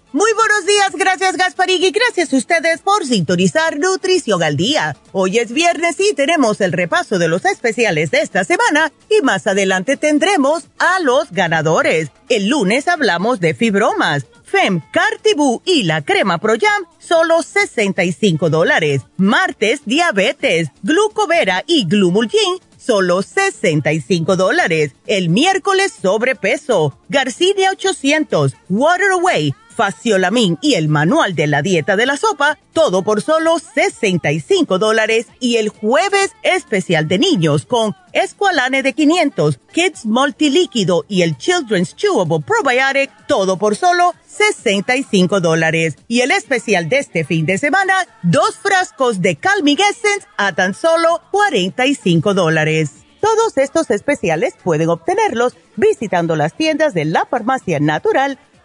Muy 0.13 0.33
buenos 0.33 0.65
días, 0.65 0.91
gracias 0.93 1.37
Gasparig 1.37 1.81
y 1.81 1.91
gracias 1.91 2.33
a 2.33 2.35
ustedes 2.35 2.81
por 2.81 3.05
sintonizar 3.05 3.79
Nutrición 3.79 4.43
al 4.43 4.57
Día. 4.57 4.97
Hoy 5.13 5.39
es 5.39 5.53
viernes 5.53 5.95
y 6.01 6.13
tenemos 6.13 6.59
el 6.59 6.73
repaso 6.73 7.17
de 7.17 7.29
los 7.29 7.45
especiales 7.45 8.11
de 8.11 8.19
esta 8.19 8.43
semana 8.43 8.91
y 9.09 9.23
más 9.23 9.47
adelante 9.47 9.95
tendremos 9.95 10.65
a 10.79 10.99
los 10.99 11.31
ganadores. 11.31 12.11
El 12.27 12.49
lunes 12.49 12.89
hablamos 12.89 13.39
de 13.39 13.53
fibromas 13.53 14.25
Fem, 14.43 14.81
Cartibú 14.91 15.61
y 15.63 15.83
la 15.83 16.01
crema 16.01 16.37
Pro 16.39 16.55
Jam, 16.59 16.83
solo 16.99 17.41
65 17.41 18.49
dólares. 18.49 19.03
Martes, 19.15 19.83
diabetes, 19.85 20.67
glucovera 20.83 21.63
y 21.65 21.85
glumulgin, 21.85 22.59
solo 22.77 23.21
65 23.21 24.35
dólares. 24.35 24.91
El 25.07 25.29
miércoles, 25.29 25.93
sobrepeso, 26.01 26.99
Garcinia 27.07 27.71
800, 27.71 28.55
Water 28.67 29.11
Away, 29.11 29.53
Faciolamin 29.81 30.59
y 30.61 30.75
el 30.75 30.89
manual 30.89 31.33
de 31.33 31.47
la 31.47 31.63
dieta 31.63 31.95
de 31.95 32.05
la 32.05 32.15
sopa, 32.15 32.59
todo 32.71 33.01
por 33.01 33.23
solo 33.23 33.57
65 33.57 34.77
dólares. 34.77 35.25
Y 35.39 35.55
el 35.55 35.69
jueves 35.69 36.33
especial 36.43 37.07
de 37.07 37.17
niños 37.17 37.65
con 37.65 37.95
Esqualane 38.13 38.83
de 38.83 38.93
500, 38.93 39.59
Kids 39.73 40.05
Multilíquido 40.05 41.03
y 41.07 41.23
el 41.23 41.35
Children's 41.35 41.95
Chewable 41.95 42.45
Probiotic, 42.45 43.09
todo 43.25 43.57
por 43.57 43.75
solo 43.75 44.13
65 44.27 45.39
dólares. 45.41 45.95
Y 46.07 46.21
el 46.21 46.29
especial 46.29 46.87
de 46.87 46.99
este 46.99 47.23
fin 47.25 47.47
de 47.47 47.57
semana, 47.57 47.95
dos 48.21 48.57
frascos 48.61 49.19
de 49.19 49.35
Calming 49.35 49.79
Essence 49.79 50.27
a 50.37 50.53
tan 50.53 50.75
solo 50.75 51.23
45 51.31 52.35
dólares. 52.35 52.91
Todos 53.19 53.57
estos 53.57 53.89
especiales 53.89 54.53
pueden 54.63 54.89
obtenerlos 54.89 55.55
visitando 55.75 56.35
las 56.35 56.55
tiendas 56.55 56.93
de 56.93 57.05
la 57.05 57.25
farmacia 57.25 57.79
natural 57.79 58.37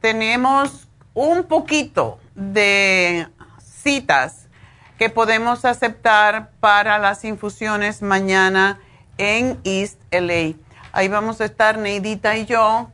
tenemos 0.00 0.88
un 1.12 1.44
poquito 1.44 2.18
de 2.34 3.28
citas 3.62 4.43
que 4.98 5.10
podemos 5.10 5.64
aceptar 5.64 6.50
para 6.60 6.98
las 6.98 7.24
infusiones 7.24 8.02
mañana 8.02 8.78
en 9.18 9.58
East 9.64 10.00
LA. 10.10 10.54
Ahí 10.92 11.08
vamos 11.08 11.40
a 11.40 11.46
estar 11.46 11.78
Neidita 11.78 12.36
y 12.36 12.46
yo 12.46 12.90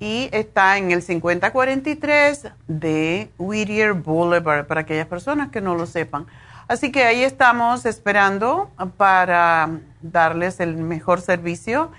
y 0.01 0.29
está 0.33 0.77
en 0.77 0.91
el 0.91 1.03
5043 1.03 2.49
de 2.67 3.31
Whittier 3.39 3.93
Boulevard 3.95 4.67
para 4.67 4.81
aquellas 4.83 5.07
personas 5.07 5.51
que 5.51 5.61
no 5.61 5.77
lo 5.77 5.87
sepan. 5.87 6.27
Así 6.67 6.91
que 6.91 7.05
ahí 7.05 7.23
estamos 7.23 7.87
esperando 7.87 8.71
para 8.97 9.71
darles 10.03 10.59
el 10.61 10.77
mejor 10.77 11.21
servicio 11.21 11.93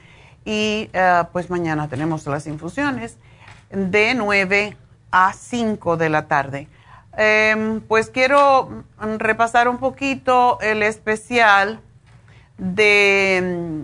y 0.43 0.89
eh, 0.93 1.23
pues 1.31 1.49
mañana 1.49 1.87
tenemos 1.87 2.27
las 2.27 2.47
infusiones 2.47 3.17
de 3.69 4.13
9 4.15 4.75
a 5.11 5.31
5 5.33 5.97
de 5.97 6.09
la 6.09 6.27
tarde. 6.27 6.67
Em, 7.17 7.81
pues 7.81 8.09
quiero 8.09 8.83
repasar 9.17 9.67
un 9.67 9.77
poquito 9.77 10.59
el 10.61 10.83
especial 10.83 11.79
de, 12.57 13.83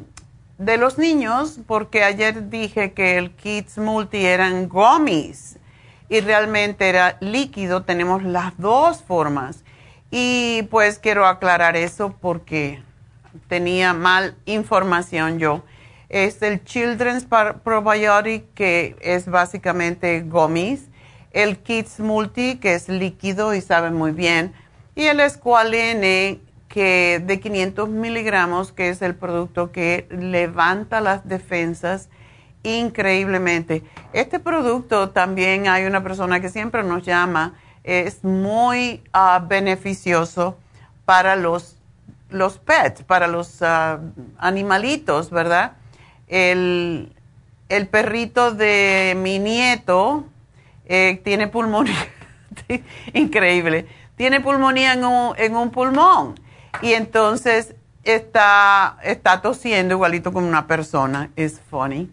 de 0.58 0.78
los 0.78 0.98
niños, 0.98 1.60
porque 1.66 2.04
ayer 2.04 2.50
dije 2.50 2.94
que 2.94 3.18
el 3.18 3.32
Kids 3.32 3.78
Multi 3.78 4.26
eran 4.26 4.68
gummies. 4.68 5.58
y 6.10 6.20
realmente 6.20 6.90
era 6.90 7.16
líquido. 7.22 7.84
Tenemos 7.84 8.22
las 8.24 8.58
dos 8.58 9.02
formas. 9.02 9.64
Y 10.12 10.64
pues 10.70 11.00
quiero 11.00 11.26
aclarar 11.26 11.78
eso 11.78 12.14
porque 12.20 12.84
tenía 13.48 13.94
mal 13.94 14.36
información 14.46 15.40
yo. 15.40 15.64
Es 16.10 16.42
el 16.42 16.64
Children's 16.66 17.26
Probiotic, 17.64 18.54
que 18.54 18.98
es 19.00 19.26
básicamente 19.28 20.22
gummies. 20.22 20.91
El 21.34 21.58
Kids 21.58 22.00
Multi, 22.00 22.58
que 22.58 22.74
es 22.74 22.90
líquido 22.90 23.54
y 23.54 23.62
sabe 23.62 23.92
muy 23.92 24.12
bien. 24.12 24.54
Y 24.96 25.06
el 25.06 25.28
Squalene, 25.30 26.40
que 26.68 27.22
de 27.26 27.40
500 27.40 27.90
miligramos, 27.90 28.72
que 28.72 28.90
es 28.90 29.02
el 29.02 29.16
producto 29.16 29.72
que 29.72 30.08
levanta 30.10 31.02
las 31.02 31.28
defensas 31.28 32.10
increíblemente. 32.64 33.84
Este 34.14 34.40
producto 34.40 35.10
también 35.10 35.68
hay 35.68 35.86
una 35.86 36.04
persona 36.04 36.40
que 36.40 36.50
siempre 36.50 36.84
nos 36.84 37.04
llama, 37.04 37.56
es 37.84 38.24
muy 38.24 39.04
ah, 39.14 39.44
beneficioso 39.48 40.58
para 41.06 41.36
los, 41.36 41.76
los 42.30 42.58
pets, 42.58 43.04
para 43.04 43.28
los 43.28 43.62
ah, 43.62 44.00
animalitos, 44.38 45.30
¿verdad? 45.30 45.74
El, 46.28 47.14
perrito 47.90 48.52
de 48.52 49.14
mi 49.18 49.40
nieto 49.40 50.26
eh, 50.86 51.22
tiene 51.24 51.48
pulmonía, 51.48 51.96
increíble, 53.14 53.88
tiene 54.16 54.42
pulmonía 54.42 54.94
en 54.94 55.06
un, 55.06 55.34
en 55.38 55.56
un 55.56 55.72
pulmón 55.72 56.40
y 56.82 56.94
entonces 56.94 57.76
está, 58.04 58.98
está 59.04 59.42
tosiendo 59.42 59.96
igualito 59.96 60.34
como 60.34 60.48
una 60.48 60.68
persona, 60.68 61.30
es 61.36 61.60
funny 61.70 62.10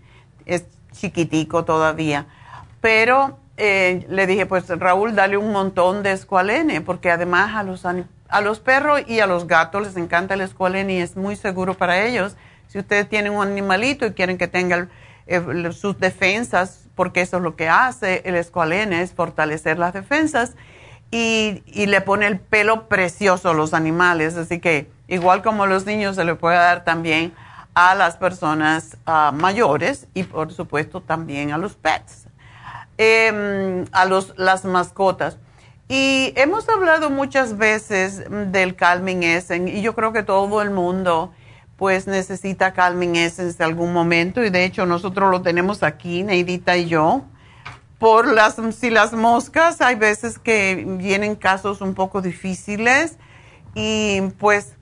es 0.49 0.65
chiquitico 0.93 1.65
todavía. 1.65 2.27
Pero 2.81 3.39
eh, 3.57 4.05
le 4.09 4.27
dije, 4.27 4.47
pues 4.47 4.69
Raúl, 4.69 5.15
dale 5.15 5.37
un 5.37 5.53
montón 5.53 6.03
de 6.03 6.13
escualene, 6.13 6.81
porque 6.81 7.11
además 7.11 7.55
a 7.55 7.63
los, 7.63 7.85
a 7.85 8.41
los 8.41 8.59
perros 8.59 9.03
y 9.07 9.21
a 9.21 9.27
los 9.27 9.47
gatos 9.47 9.83
les 9.83 9.97
encanta 9.97 10.35
el 10.35 10.41
escualene 10.41 10.95
y 10.95 11.01
es 11.01 11.17
muy 11.17 11.37
seguro 11.37 11.75
para 11.75 12.05
ellos. 12.05 12.37
Si 12.67 12.79
ustedes 12.79 13.09
tienen 13.09 13.33
un 13.33 13.47
animalito 13.47 14.07
y 14.07 14.13
quieren 14.13 14.39
que 14.39 14.49
tenga 14.49 14.89
eh, 15.27 15.71
sus 15.73 15.99
defensas, 15.99 16.88
porque 16.99 17.21
eso 17.21 17.37
es 17.37 17.45
lo 17.45 17.55
que 17.55 17.69
hace 17.69 18.23
el 18.25 18.35
escualene, 18.35 19.03
es 19.03 19.13
fortalecer 19.13 19.79
las 19.79 19.93
defensas 19.93 20.57
y, 21.13 21.63
le 21.87 22.01
pone 22.01 22.27
el 22.27 22.41
pelo 22.41 22.89
precioso 22.89 23.51
a 23.51 23.55
los 23.55 23.73
animales. 23.73 24.37
Así 24.37 24.59
que 24.59 24.91
igual 25.07 25.41
como 25.45 25.63
a 25.63 25.69
los 25.69 25.87
niños 25.87 26.17
se 26.17 26.25
le 26.25 26.35
puede 26.35 26.57
dar 26.57 26.83
también 26.83 27.33
a 27.75 27.95
las 27.95 28.17
personas 28.17 28.97
ah, 29.07 29.31
mayores 29.33 30.09
y 30.13 30.25
por 30.25 30.53
supuesto 30.53 31.01
también 31.01 31.53
a 31.53 31.57
los 31.57 31.77
pets, 31.77 32.27
em, 32.97 33.85
a 33.93 34.05
los, 34.05 34.37
las 34.37 34.65
mascotas. 34.65 35.39
Y 35.89 36.33
hemos 36.35 36.69
hablado 36.69 37.11
muchas 37.11 37.59
veces 37.59 38.25
del 38.29 38.75
Calming 38.75 39.23
Essence 39.23 39.73
y 39.73 39.83
yo 39.83 39.95
creo 39.95 40.13
que 40.13 40.25
todo 40.25 40.63
el 40.63 40.71
mundo 40.71 41.33
pues 41.79 42.09
necesita 42.09 42.73
Calming 42.73 43.15
Essence 43.15 43.63
en 43.63 43.71
algún 43.71 43.93
momento 43.93 44.45
y 44.45 44.51
de 44.51 44.65
hecho 44.65 44.85
nosotros 44.85 45.31
lo 45.31 45.43
tenemos 45.43 45.85
aquí, 45.85 46.25
Neidita 46.25 46.77
y 46.77 46.89
yo. 46.89 47.23
Por 48.01 48.27
las, 48.27 48.57
si 48.77 48.91
las 48.91 49.13
moscas, 49.13 49.81
hay 49.81 49.95
veces 49.95 50.41
que 50.41 50.85
vienen 50.87 51.37
casos 51.37 51.81
un 51.81 51.95
poco 51.95 52.21
difíciles 52.21 53.17
y 53.75 54.23
pues 54.39 54.75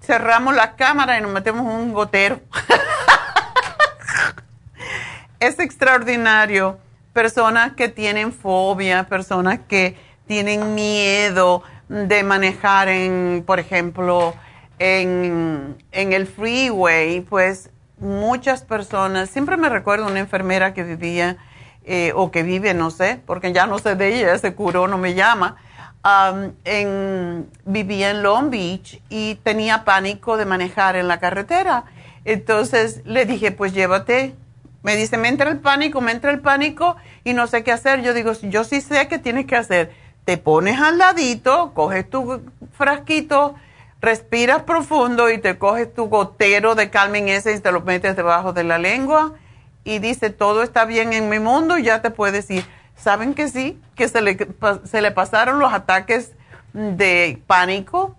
cerramos 0.00 0.56
la 0.56 0.74
cámara 0.74 1.16
y 1.16 1.22
nos 1.22 1.30
metemos 1.30 1.64
un 1.64 1.92
gotero. 1.92 2.40
es 5.38 5.60
extraordinario. 5.60 6.78
Personas 7.12 7.74
que 7.74 7.88
tienen 7.88 8.32
fobia, 8.32 9.04
personas 9.04 9.60
que 9.68 9.96
tienen 10.26 10.74
miedo 10.74 11.62
de 11.88 12.24
manejar 12.24 12.88
en, 12.88 13.44
por 13.46 13.60
ejemplo, 13.60 14.34
en, 14.82 15.76
el 15.92 16.26
freeway, 16.26 17.20
pues 17.20 17.70
muchas 17.98 18.62
personas, 18.62 19.30
siempre 19.30 19.56
me 19.56 19.68
recuerdo 19.68 20.08
una 20.08 20.18
enfermera 20.18 20.74
que 20.74 20.82
vivía 20.82 21.36
eh, 21.84 22.12
o 22.16 22.32
que 22.32 22.42
vive, 22.42 22.74
no 22.74 22.90
sé, 22.90 23.20
porque 23.24 23.52
ya 23.52 23.66
no 23.66 23.78
sé 23.78 23.94
de 23.94 24.18
ella, 24.18 24.36
se 24.38 24.54
curó, 24.54 24.88
no 24.88 24.98
me 24.98 25.14
llama, 25.14 25.56
en, 26.64 27.48
vivía 27.64 28.10
en 28.10 28.24
Long 28.24 28.50
Beach 28.50 29.00
y 29.08 29.36
tenía 29.36 29.84
pánico 29.84 30.36
de 30.36 30.46
manejar 30.46 30.96
en 30.96 31.06
la 31.06 31.20
carretera. 31.20 31.84
Entonces 32.24 33.02
le 33.04 33.24
dije, 33.24 33.52
pues 33.52 33.72
llévate. 33.72 34.34
Me 34.82 34.96
dice, 34.96 35.16
me 35.16 35.28
entra 35.28 35.48
el 35.48 35.60
pánico, 35.60 36.00
me 36.00 36.10
entra 36.10 36.32
el 36.32 36.40
pánico 36.40 36.96
y 37.22 37.34
no 37.34 37.46
sé 37.46 37.62
qué 37.62 37.70
hacer. 37.70 38.02
Yo 38.02 38.14
digo, 38.14 38.32
yo 38.32 38.64
sí 38.64 38.80
sé 38.80 39.06
qué 39.06 39.18
tienes 39.18 39.46
que 39.46 39.54
hacer. 39.54 39.92
Te 40.24 40.38
pones 40.38 40.80
al 40.80 40.98
ladito, 40.98 41.72
coges 41.72 42.10
tu 42.10 42.42
frasquito, 42.72 43.54
respiras 44.02 44.64
profundo 44.64 45.30
y 45.30 45.38
te 45.38 45.56
coges 45.56 45.94
tu 45.94 46.10
gotero 46.10 46.74
de 46.74 46.90
Calming 46.90 47.30
Essence 47.30 47.60
y 47.60 47.62
te 47.62 47.72
lo 47.72 47.80
metes 47.80 48.16
debajo 48.16 48.52
de 48.52 48.64
la 48.64 48.78
lengua 48.78 49.32
y 49.84 49.98
dice, 50.00 50.28
todo 50.28 50.62
está 50.62 50.84
bien 50.84 51.14
en 51.14 51.30
mi 51.30 51.38
mundo 51.38 51.78
y 51.78 51.84
ya 51.84 52.02
te 52.02 52.10
puedes 52.10 52.50
ir 52.50 52.64
¿Saben 53.02 53.34
que 53.34 53.48
sí? 53.48 53.80
Que 53.96 54.08
se 54.08 54.20
le, 54.20 54.38
se 54.84 55.02
le 55.02 55.10
pasaron 55.10 55.58
los 55.58 55.72
ataques 55.72 56.32
de 56.72 57.42
pánico 57.48 58.16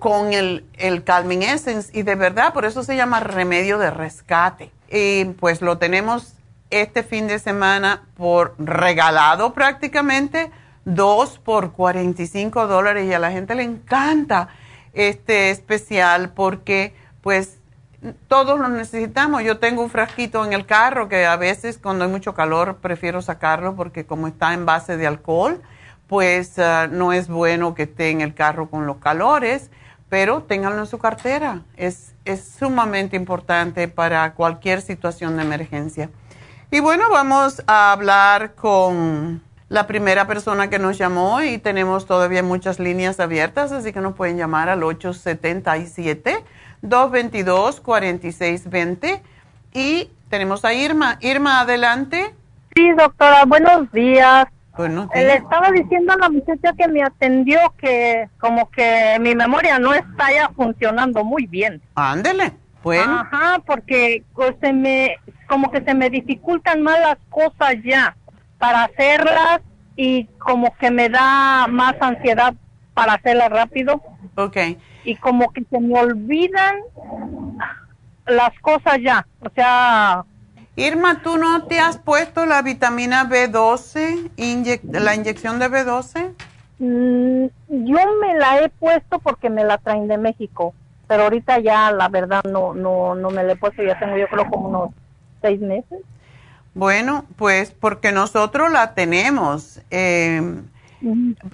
con 0.00 0.32
el, 0.32 0.66
el 0.74 1.04
Calming 1.04 1.44
Essence 1.44 1.96
y 1.96 2.02
de 2.02 2.16
verdad, 2.16 2.52
por 2.52 2.64
eso 2.64 2.82
se 2.82 2.96
llama 2.96 3.20
remedio 3.20 3.78
de 3.78 3.90
rescate. 3.90 4.72
Y 4.90 5.26
pues 5.26 5.62
lo 5.62 5.78
tenemos 5.78 6.34
este 6.70 7.04
fin 7.04 7.28
de 7.28 7.38
semana 7.38 8.02
por 8.16 8.56
regalado 8.58 9.52
prácticamente, 9.54 10.50
dos 10.84 11.38
por 11.38 11.70
45 11.70 12.66
dólares 12.66 13.06
y 13.06 13.12
a 13.12 13.20
la 13.20 13.30
gente 13.30 13.54
le 13.54 13.62
encanta 13.62 14.48
este 14.92 15.50
especial 15.50 16.30
porque 16.30 16.94
pues 17.20 17.58
todos 18.28 18.58
lo 18.58 18.68
necesitamos. 18.68 19.42
Yo 19.44 19.58
tengo 19.58 19.82
un 19.82 19.90
frasquito 19.90 20.44
en 20.44 20.52
el 20.52 20.66
carro 20.66 21.08
que 21.08 21.24
a 21.26 21.36
veces 21.36 21.78
cuando 21.78 22.04
hay 22.04 22.10
mucho 22.10 22.34
calor 22.34 22.78
prefiero 22.78 23.22
sacarlo 23.22 23.76
porque 23.76 24.06
como 24.06 24.26
está 24.26 24.54
en 24.54 24.66
base 24.66 24.96
de 24.96 25.06
alcohol, 25.06 25.62
pues 26.08 26.58
ah, 26.58 26.88
no 26.90 27.12
es 27.12 27.28
bueno 27.28 27.74
que 27.74 27.84
esté 27.84 28.10
en 28.10 28.20
el 28.20 28.34
carro 28.34 28.68
con 28.68 28.86
los 28.86 28.96
calores, 28.98 29.70
pero 30.08 30.42
ténganlo 30.42 30.80
en 30.80 30.86
su 30.86 30.98
cartera. 30.98 31.62
Es, 31.76 32.14
es 32.24 32.44
sumamente 32.58 33.16
importante 33.16 33.88
para 33.88 34.34
cualquier 34.34 34.82
situación 34.82 35.36
de 35.36 35.42
emergencia. 35.42 36.10
Y 36.70 36.80
bueno, 36.80 37.08
vamos 37.10 37.62
a 37.66 37.92
hablar 37.92 38.54
con 38.54 39.42
la 39.72 39.86
primera 39.86 40.26
persona 40.26 40.68
que 40.68 40.78
nos 40.78 40.98
llamó 40.98 41.40
y 41.40 41.56
tenemos 41.56 42.04
todavía 42.06 42.42
muchas 42.42 42.78
líneas 42.78 43.18
abiertas, 43.20 43.72
así 43.72 43.90
que 43.90 44.02
nos 44.02 44.14
pueden 44.14 44.36
llamar 44.36 44.68
al 44.68 44.82
877. 44.82 46.44
222-4620. 46.82 49.22
Y 49.72 50.10
tenemos 50.28 50.66
a 50.66 50.74
Irma. 50.74 51.16
Irma, 51.22 51.60
adelante. 51.60 52.34
Sí, 52.76 52.92
doctora, 52.92 53.46
buenos 53.46 53.90
días. 53.92 54.44
Buenos 54.76 55.08
días. 55.08 55.24
Le 55.24 55.36
estaba 55.36 55.70
diciendo 55.70 56.12
a 56.12 56.18
la 56.18 56.28
muchacha 56.28 56.74
que 56.76 56.88
me 56.88 57.02
atendió 57.02 57.58
que 57.78 58.28
como 58.38 58.70
que 58.70 59.16
mi 59.20 59.34
memoria 59.34 59.78
no 59.78 59.94
está 59.94 60.34
ya 60.34 60.50
funcionando 60.50 61.24
muy 61.24 61.46
bien. 61.46 61.80
Ándele, 61.94 62.52
bueno. 62.82 63.20
Ajá, 63.20 63.62
porque 63.64 64.22
pues, 64.34 64.54
se 64.60 64.74
me, 64.74 65.16
como 65.48 65.70
que 65.70 65.82
se 65.82 65.94
me 65.94 66.10
dificultan 66.10 66.82
más 66.82 67.00
las 67.00 67.16
cosas 67.30 67.76
ya 67.82 68.14
para 68.62 68.84
hacerlas 68.84 69.60
y 69.96 70.24
como 70.38 70.74
que 70.76 70.90
me 70.90 71.08
da 71.08 71.66
más 71.66 71.94
ansiedad 72.00 72.54
para 72.94 73.14
hacerlas 73.14 73.50
rápido. 73.50 74.00
Ok 74.36 74.56
y 75.04 75.16
como 75.16 75.52
que 75.52 75.64
se 75.70 75.80
me 75.80 75.98
olvidan 75.98 76.76
las 78.26 78.58
cosas 78.60 78.98
ya, 79.02 79.26
o 79.40 79.50
sea... 79.50 80.24
Irma, 80.74 81.20
¿tú 81.22 81.36
no 81.36 81.66
te 81.66 81.80
has 81.80 81.98
puesto 81.98 82.46
la 82.46 82.62
vitamina 82.62 83.28
B12, 83.28 84.30
la 84.90 85.14
inyección 85.14 85.58
de 85.58 85.68
B12? 85.68 86.32
Mm, 86.78 87.46
yo 87.68 87.98
me 88.20 88.38
la 88.38 88.60
he 88.60 88.68
puesto 88.70 89.18
porque 89.18 89.50
me 89.50 89.64
la 89.64 89.76
traen 89.76 90.08
de 90.08 90.16
México, 90.16 90.72
pero 91.08 91.24
ahorita 91.24 91.58
ya 91.58 91.92
la 91.92 92.08
verdad 92.08 92.42
no, 92.44 92.72
no, 92.72 93.14
no 93.14 93.30
me 93.30 93.42
la 93.42 93.52
he 93.52 93.56
puesto, 93.56 93.82
ya 93.82 93.98
tengo 93.98 94.16
yo 94.16 94.28
creo 94.28 94.48
como 94.48 94.68
unos 94.68 94.90
seis 95.42 95.60
meses. 95.60 96.00
Bueno, 96.74 97.24
pues 97.36 97.70
porque 97.70 98.12
nosotros 98.12 98.70
la 98.72 98.94
tenemos. 98.94 99.80
Eh, 99.90 100.62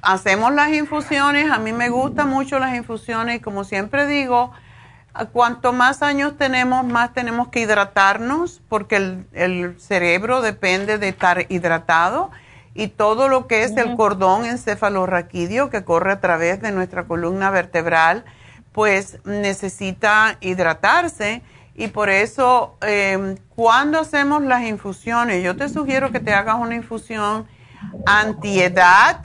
Hacemos 0.02 0.52
las 0.52 0.72
infusiones, 0.74 1.50
a 1.50 1.58
mí 1.58 1.72
me 1.72 1.88
gustan 1.88 2.28
mucho 2.28 2.58
las 2.58 2.76
infusiones 2.76 3.36
y 3.36 3.40
como 3.40 3.64
siempre 3.64 4.06
digo, 4.06 4.52
cuanto 5.32 5.72
más 5.72 6.02
años 6.02 6.36
tenemos, 6.36 6.84
más 6.84 7.14
tenemos 7.14 7.48
que 7.48 7.60
hidratarnos 7.60 8.60
porque 8.68 8.96
el, 9.32 9.76
cerebro 9.78 10.42
depende 10.42 10.98
de 10.98 11.08
estar 11.08 11.46
hidratado 11.48 12.30
y 12.74 12.88
todo 12.88 13.28
lo 13.28 13.46
que 13.46 13.62
es 13.64 13.74
el 13.78 13.96
cordón 13.96 14.44
encefalorraquídeo 14.44 15.70
que 15.70 15.82
corre 15.82 16.12
a 16.12 16.20
través 16.20 16.60
de 16.60 16.70
nuestra 16.70 17.04
columna 17.04 17.50
vertebral, 17.50 18.24
pues 18.72 19.18
necesita 19.24 20.36
hidratarse 20.40 21.40
Y 21.78 21.86
por 21.86 22.10
eso, 22.10 22.76
em, 22.82 23.36
cuando 23.54 24.00
hacemos 24.00 24.42
las 24.42 24.64
infusiones, 24.64 25.44
yo 25.44 25.56
te 25.56 25.68
sugiero 25.68 26.10
que 26.10 26.18
te 26.18 26.34
hagas 26.34 26.56
una 26.56 26.74
infusión 26.74 27.46
antiedad, 28.04 29.24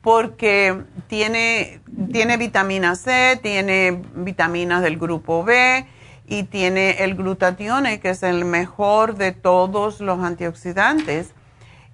porque 0.00 0.84
tiene, 1.08 1.80
tiene 2.12 2.36
vitamina 2.36 2.94
C, 2.94 3.40
tiene 3.42 4.02
vitaminas 4.14 4.82
del 4.82 4.98
grupo 4.98 5.42
B 5.42 5.84
y 6.28 6.44
tiene 6.44 7.02
el 7.02 7.16
glutatione, 7.16 7.98
que 7.98 8.10
es 8.10 8.22
el 8.22 8.44
mejor 8.44 9.16
de 9.16 9.32
todos 9.32 10.00
los 10.00 10.20
antioxidantes. 10.20 11.32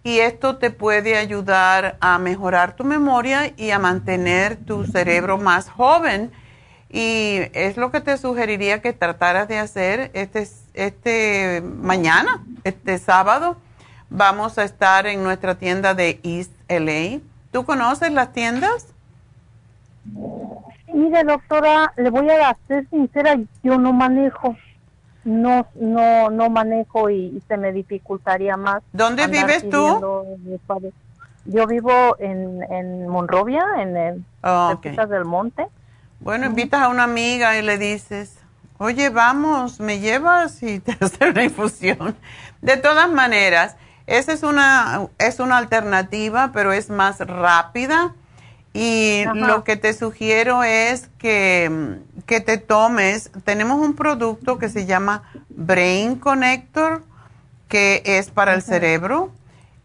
Y 0.04 0.18
esto 0.18 0.58
te 0.58 0.70
puede 0.70 1.16
ayudar 1.16 1.96
a 2.00 2.18
mejorar 2.18 2.76
tu 2.76 2.84
memoria 2.84 3.54
y 3.56 3.70
a 3.70 3.78
mantener 3.78 4.56
tu 4.56 4.84
cerebro 4.84 5.38
más 5.38 5.70
joven. 5.70 6.32
Y 6.98 7.50
es 7.52 7.76
lo 7.76 7.90
que 7.90 8.00
te 8.00 8.16
sugeriría 8.16 8.80
que 8.80 8.94
trataras 8.94 9.48
de 9.48 9.58
hacer 9.58 10.10
este, 10.14 10.48
este 10.72 11.60
mañana, 11.60 12.42
este 12.64 12.96
sábado. 12.96 13.58
Vamos 14.08 14.56
a 14.56 14.64
estar 14.64 15.06
en 15.06 15.22
nuestra 15.22 15.56
tienda 15.56 15.92
de 15.92 16.20
East 16.22 16.52
LA 16.68 17.20
¿Tú 17.50 17.66
conoces 17.66 18.10
las 18.12 18.32
tiendas? 18.32 18.94
Mire, 20.94 21.22
doctora, 21.24 21.92
le 21.98 22.08
voy 22.08 22.30
a 22.30 22.56
ser 22.66 22.88
sincera, 22.88 23.36
yo 23.62 23.76
no 23.76 23.92
manejo. 23.92 24.56
No, 25.24 25.66
no, 25.74 26.30
no 26.30 26.48
manejo 26.48 27.10
y, 27.10 27.42
se 27.46 27.58
me 27.58 27.72
dificultaría 27.72 28.56
más. 28.56 28.82
¿Dónde 28.94 29.26
vives 29.26 29.68
tú? 29.68 30.00
Yo 31.44 31.66
vivo 31.66 32.16
en, 32.18 32.62
en 32.72 33.06
Monrovia, 33.06 33.66
en 33.80 33.96
el 33.98 34.24
oh, 34.42 34.80
del 34.82 35.24
Monte. 35.26 35.66
Bueno, 36.20 36.46
invitas 36.46 36.82
a 36.82 36.88
una 36.88 37.04
amiga 37.04 37.58
y 37.58 37.62
le 37.62 37.78
dices, 37.78 38.34
oye, 38.78 39.10
vamos, 39.10 39.80
me 39.80 40.00
llevas 40.00 40.62
y 40.62 40.80
te 40.80 40.92
haces 41.00 41.18
una 41.20 41.44
infusión. 41.44 42.16
De 42.62 42.76
todas 42.76 43.10
maneras, 43.10 43.76
esa 44.06 44.32
es 44.32 44.42
una, 44.42 45.08
es 45.18 45.40
una 45.40 45.58
alternativa, 45.58 46.50
pero 46.52 46.72
es 46.72 46.90
más 46.90 47.20
rápida. 47.20 48.14
Y 48.72 49.24
lo 49.32 49.64
que 49.64 49.76
te 49.76 49.94
sugiero 49.94 50.62
es 50.62 51.08
que, 51.16 51.98
que, 52.26 52.40
te 52.40 52.58
tomes, 52.58 53.30
tenemos 53.44 53.78
un 53.80 53.94
producto 53.94 54.58
que 54.58 54.68
se 54.68 54.84
llama 54.84 55.22
Brain 55.48 56.16
Connector, 56.16 57.02
que 57.68 58.02
es 58.04 58.30
para 58.30 58.52
el 58.52 58.60
cerebro 58.60 59.32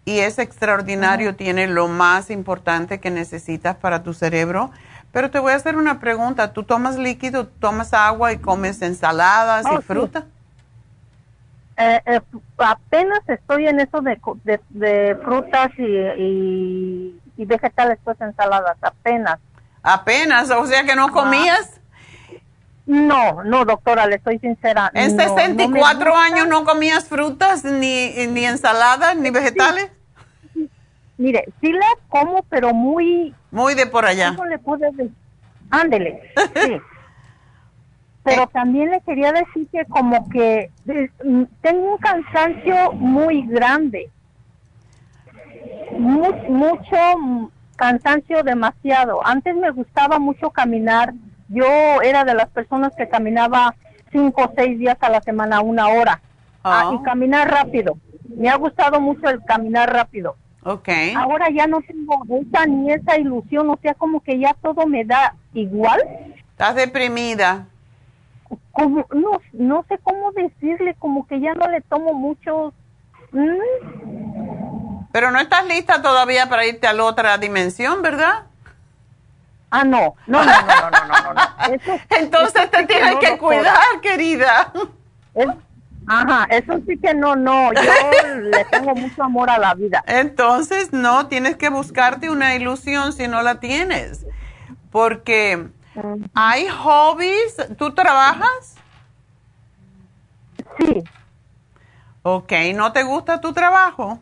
y 0.03 0.19
es 0.19 0.39
extraordinario, 0.39 1.35
tiene 1.35 1.67
lo 1.67 1.87
más 1.87 2.29
importante 2.29 2.99
que 2.99 3.11
necesitas 3.11 3.75
para 3.77 4.03
tu 4.03 4.13
cerebro. 4.13 4.71
Pero 5.11 5.29
te 5.29 5.39
voy 5.39 5.51
a 5.51 5.55
hacer 5.55 5.75
una 5.75 5.99
pregunta, 5.99 6.53
¿tú 6.53 6.63
tomas 6.63 6.97
líquido, 6.97 7.47
tomas 7.47 7.93
agua 7.93 8.31
y 8.31 8.37
comes 8.37 8.81
ensaladas 8.81 9.65
y 9.65 9.75
oh, 9.75 9.81
fruta? 9.81 10.25
Eh, 11.77 12.01
eh, 12.05 12.21
apenas 12.57 13.19
estoy 13.27 13.67
en 13.67 13.79
eso 13.79 14.01
de, 14.01 14.19
de, 14.69 15.15
frutas 15.23 15.71
y, 15.77 17.19
y, 17.37 17.45
vegetales, 17.45 17.97
pues 18.03 18.19
ensaladas, 18.21 18.77
apenas. 18.81 19.39
Apenas, 19.83 20.49
o 20.51 20.65
sea 20.65 20.83
que 20.85 20.95
no 20.95 21.11
comías. 21.11 21.81
No, 22.85 23.43
no, 23.43 23.65
doctora, 23.65 24.05
le 24.05 24.15
estoy 24.15 24.39
sincera. 24.39 24.91
¿En 24.93 25.17
64 25.17 26.15
años 26.15 26.47
no 26.47 26.63
comías 26.65 27.05
frutas, 27.05 27.63
ni, 27.63 28.27
ni 28.27 28.45
ensaladas, 28.45 29.15
ni 29.15 29.29
vegetales? 29.29 29.91
Mire, 31.21 31.45
sí 31.61 31.71
las 31.71 31.95
como, 32.09 32.41
pero 32.49 32.73
muy... 32.73 33.33
Muy 33.51 33.75
de 33.75 33.85
por 33.85 34.05
allá. 34.05 34.33
¿Cómo 34.35 34.47
le 34.47 34.57
pude 34.57 34.91
decir? 34.91 35.11
Ándele, 35.69 36.21
sí. 36.55 36.77
pero 38.23 38.47
también 38.47 38.89
le 38.89 39.01
quería 39.01 39.31
decir 39.31 39.67
que 39.71 39.85
como 39.85 40.27
que 40.29 40.71
mm, 41.23 41.43
tengo 41.61 41.93
un 41.93 41.97
cansancio 41.97 42.91
muy 42.93 43.43
grande, 43.47 44.09
mucho 45.97 46.97
mm, 47.17 47.47
cansancio 47.75 48.41
demasiado. 48.43 49.25
Antes 49.25 49.55
me 49.55 49.69
gustaba 49.69 50.17
mucho 50.17 50.49
caminar, 50.49 51.13
yo 51.49 52.01
era 52.03 52.23
de 52.23 52.33
las 52.33 52.49
personas 52.49 52.93
que 52.95 53.09
caminaba 53.09 53.75
cinco 54.11 54.43
o 54.43 54.53
seis 54.55 54.79
días 54.79 54.97
a 55.01 55.09
la 55.09 55.21
semana, 55.21 55.61
una 55.61 55.87
hora, 55.87 56.19
ah, 56.63 56.91
y 56.93 56.95
ah. 56.97 57.01
caminar 57.03 57.49
rápido. 57.49 57.97
Me 58.27 58.49
ha 58.49 58.55
gustado 58.55 58.99
mucho 58.99 59.29
el 59.29 59.43
caminar 59.43 59.91
rápido. 59.93 60.35
Okay. 60.63 61.13
Ahora 61.15 61.49
ya 61.49 61.65
no 61.65 61.81
tengo 61.81 62.23
esa 62.39 62.65
ni 62.67 62.91
esa 62.91 63.17
ilusión, 63.17 63.69
o 63.69 63.79
sea, 63.81 63.95
como 63.95 64.21
que 64.21 64.37
ya 64.39 64.53
todo 64.61 64.85
me 64.85 65.03
da 65.03 65.33
igual. 65.53 65.99
Estás 66.51 66.75
deprimida. 66.75 67.67
Como 68.71 69.05
no 69.11 69.41
no 69.53 69.85
sé 69.89 69.97
cómo 70.03 70.31
decirle 70.33 70.95
como 70.99 71.25
que 71.25 71.39
ya 71.39 71.53
no 71.53 71.67
le 71.67 71.81
tomo 71.81 72.13
mucho 72.13 72.73
pero 75.11 75.31
no 75.31 75.39
estás 75.39 75.65
lista 75.65 76.01
todavía 76.01 76.49
para 76.49 76.65
irte 76.65 76.87
a 76.87 76.93
la 76.93 77.05
otra 77.05 77.37
dimensión 77.37 78.01
verdad 78.01 78.43
ah 79.69 79.85
no. 79.85 80.15
No 80.27 80.43
no 80.43 80.51
no 80.51 80.89
no 80.89 81.07
no, 81.07 81.33
no, 81.33 81.41
entonces 82.09 82.69
te 82.69 82.85
tienes 82.85 83.15
que 83.15 83.37
cuidar 83.37 84.01
querida 84.01 84.73
Ajá, 86.13 86.47
eso 86.49 86.79
sí 86.87 86.97
que 86.97 87.13
no, 87.13 87.35
no, 87.35 87.71
yo 87.73 87.81
le 88.41 88.65
tengo 88.65 88.93
mucho 88.95 89.23
amor 89.23 89.49
a 89.49 89.57
la 89.57 89.73
vida. 89.73 90.03
Entonces, 90.07 90.91
no, 90.91 91.27
tienes 91.27 91.55
que 91.55 91.69
buscarte 91.69 92.29
una 92.29 92.55
ilusión 92.55 93.13
si 93.13 93.27
no 93.27 93.41
la 93.41 93.59
tienes, 93.59 94.25
porque 94.91 95.69
¿Hay 96.33 96.67
hobbies? 96.67 97.57
¿Tú 97.77 97.93
trabajas? 97.93 98.75
Sí. 100.79 101.03
Ok, 102.23 102.51
¿no 102.75 102.93
te 102.93 103.03
gusta 103.03 103.41
tu 103.41 103.51
trabajo? 103.51 104.19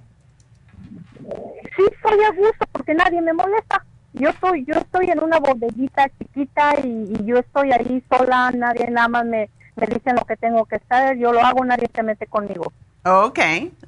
Sí, 1.20 1.84
estoy 1.92 2.24
a 2.24 2.32
gusto 2.32 2.66
porque 2.72 2.94
nadie 2.96 3.22
me 3.22 3.34
molesta. 3.34 3.86
Yo 4.14 4.30
estoy, 4.30 4.66
yo 4.66 4.74
estoy 4.74 5.12
en 5.12 5.22
una 5.22 5.38
bodeguita 5.38 6.10
chiquita 6.18 6.74
y, 6.84 7.24
yo 7.26 7.38
estoy 7.38 7.72
ahí 7.72 8.04
sola, 8.10 8.52
nadie 8.52 8.90
nada 8.90 9.08
más 9.08 9.26
me, 9.26 9.50
me 9.80 9.88
dicen 9.88 10.16
lo 10.16 10.26
que 10.26 10.38
tengo 10.38 10.66
que 10.66 10.76
hacer, 10.76 11.18
yo 11.18 11.32
lo 11.32 11.44
hago, 11.44 11.64
nadie 11.66 11.90
se 11.94 12.04
mete 12.04 12.28
conmigo. 12.28 12.72
Ok, 13.06 13.40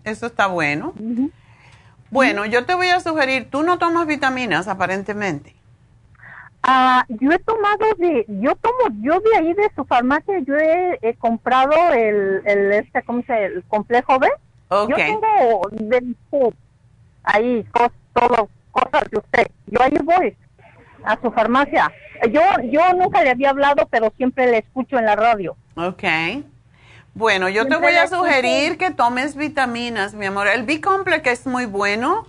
eso 0.04 0.26
está 0.28 0.48
bueno. 0.48 0.94
Bueno, 2.10 2.46
yo 2.46 2.66
te 2.66 2.74
voy 2.74 2.88
a 2.88 3.00
sugerir, 3.00 3.50
tú 3.50 3.64
no 3.64 3.78
tomas 3.78 4.08
vitaminas 4.08 4.68
aparentemente. 4.68 5.56
Ah, 6.64 7.06
yo 7.10 7.32
he 7.32 7.40
tomado 7.40 7.86
de, 7.98 8.26
yo 8.28 8.56
tomo, 8.56 8.96
yo 9.02 9.20
de 9.20 9.36
ahí 9.36 9.54
de 9.54 9.72
su 9.76 9.84
farmacia, 9.84 10.40
yo 10.40 10.56
he, 10.56 11.16
comprado 11.16 11.74
el, 11.94 12.44
el, 12.46 12.72
este, 12.74 13.02
¿cómo 13.02 13.24
se 13.24 13.46
el 13.46 13.64
complejo 13.64 14.20
B. 14.20 14.28
Yo 14.70 14.96
tengo 14.96 15.62
de 15.72 16.16
ahí 17.24 17.66
todo, 18.14 18.50
cosas 18.72 19.10
de 19.10 19.18
usted. 19.18 19.48
Yo 19.68 19.82
ahí 19.82 19.98
voy 20.04 20.38
a 21.04 21.20
su 21.22 21.32
farmacia. 21.32 21.92
Yo, 22.32 22.42
yo 22.70 22.82
nunca 22.94 23.24
le 23.24 23.32
había 23.32 23.50
hablado, 23.50 23.88
pero 23.90 24.14
siempre 24.18 24.50
le 24.50 24.60
escucho 24.60 24.98
en 24.98 25.06
la 25.06 25.16
radio. 25.16 25.56
Ok. 25.76 26.04
Bueno, 27.14 27.50
yo 27.50 27.68
te 27.68 27.76
voy 27.76 27.94
a 27.94 28.08
sugerir 28.08 28.78
que 28.78 28.92
tomes 28.92 29.36
vitaminas, 29.36 30.14
mi 30.14 30.26
amor. 30.26 30.48
El 30.48 30.64
B-Complex 30.64 31.28
es 31.28 31.48
muy 31.48 31.66
bueno 31.66 32.26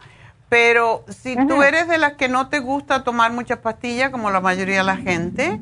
pero 0.53 1.07
si 1.09 1.35
tú 1.47 1.63
eres 1.63 1.89
de 1.89 1.97
las 1.97 2.13
que 2.13 2.29
no 2.29 2.51
te 2.51 2.59
gusta 2.59 3.05
tomar 3.05 3.33
muchas 3.33 3.61
pastillas, 3.61 4.11
como 4.11 4.31
la 4.31 4.43
mayoría 4.43 4.77
de 4.77 4.85
la 4.85 4.99
gente, 4.99 5.59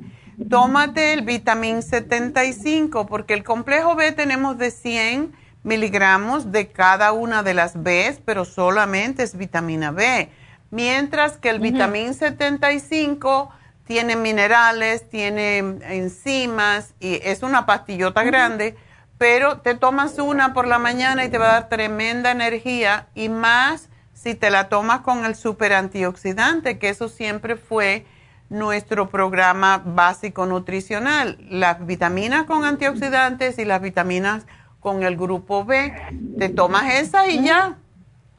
tómate 0.49 1.13
el 1.13 1.23
vitamín 1.23 1.81
75, 1.81 3.07
porque 3.07 3.35
el 3.35 3.45
complejo 3.45 3.95
B 3.95 4.11
tenemos 4.11 4.59
de 4.59 4.73
100 4.73 5.33
miligramos 5.63 6.51
de 6.51 6.73
cada 6.73 7.13
una 7.13 7.45
de 7.45 7.55
las 7.55 7.81
B, 7.81 8.19
pero 8.25 8.45
solamente 8.45 9.23
es 9.23 9.37
vitamina 9.37 9.93
B. 9.93 10.29
Mientras 10.71 11.37
que 11.37 11.51
el 11.51 11.59
vitamín 11.59 12.15
75 12.15 13.51
tiene 13.85 14.15
minerales, 14.15 15.09
tiene 15.09 15.59
enzimas 15.59 16.95
y 17.01 17.21
es 17.25 17.43
una 17.43 17.67
pastillota 17.67 18.23
grande, 18.23 18.77
pero 19.19 19.59
te 19.59 19.75
tomas 19.75 20.19
una 20.19 20.55
por 20.55 20.69
la 20.69 20.79
mañana 20.79 21.25
y 21.25 21.29
te 21.29 21.39
va 21.39 21.51
a 21.51 21.53
dar 21.53 21.69
tremenda 21.69 22.31
energía 22.31 23.09
y 23.15 23.29
más 23.29 23.89
si 24.15 24.35
te 24.35 24.51
la 24.51 24.69
tomas 24.69 25.01
con 25.01 25.25
el 25.25 25.35
super 25.35 25.73
antioxidante, 25.73 26.79
que 26.79 26.91
eso 26.91 27.09
siempre 27.09 27.57
fue 27.57 28.07
nuestro 28.49 29.09
programa 29.09 29.83
básico 29.85 30.45
nutricional, 30.47 31.39
las 31.49 31.85
vitaminas 31.87 32.45
con 32.45 32.65
antioxidantes 32.65 33.59
y 33.59 33.65
las 33.65 33.81
vitaminas 33.81 34.47
con 34.81 35.03
el 35.03 35.17
grupo 35.17 35.65
B. 35.65 35.93
Te 36.39 36.49
tomas 36.49 36.95
esas 36.95 37.29
y 37.29 37.43
ya. 37.43 37.79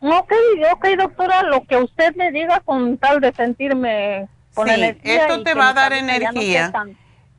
Ok, 0.01 0.33
ok, 0.73 0.85
doctora, 0.97 1.43
lo 1.43 1.63
que 1.65 1.77
usted 1.77 2.15
me 2.15 2.31
diga 2.31 2.59
con 2.61 2.97
tal 2.97 3.21
de 3.21 3.31
sentirme 3.33 4.27
con 4.55 4.67
sí, 4.67 4.97
Esto 5.03 5.43
te 5.43 5.53
va 5.53 5.69
a 5.69 5.73
dar 5.73 5.93
energía. 5.93 6.73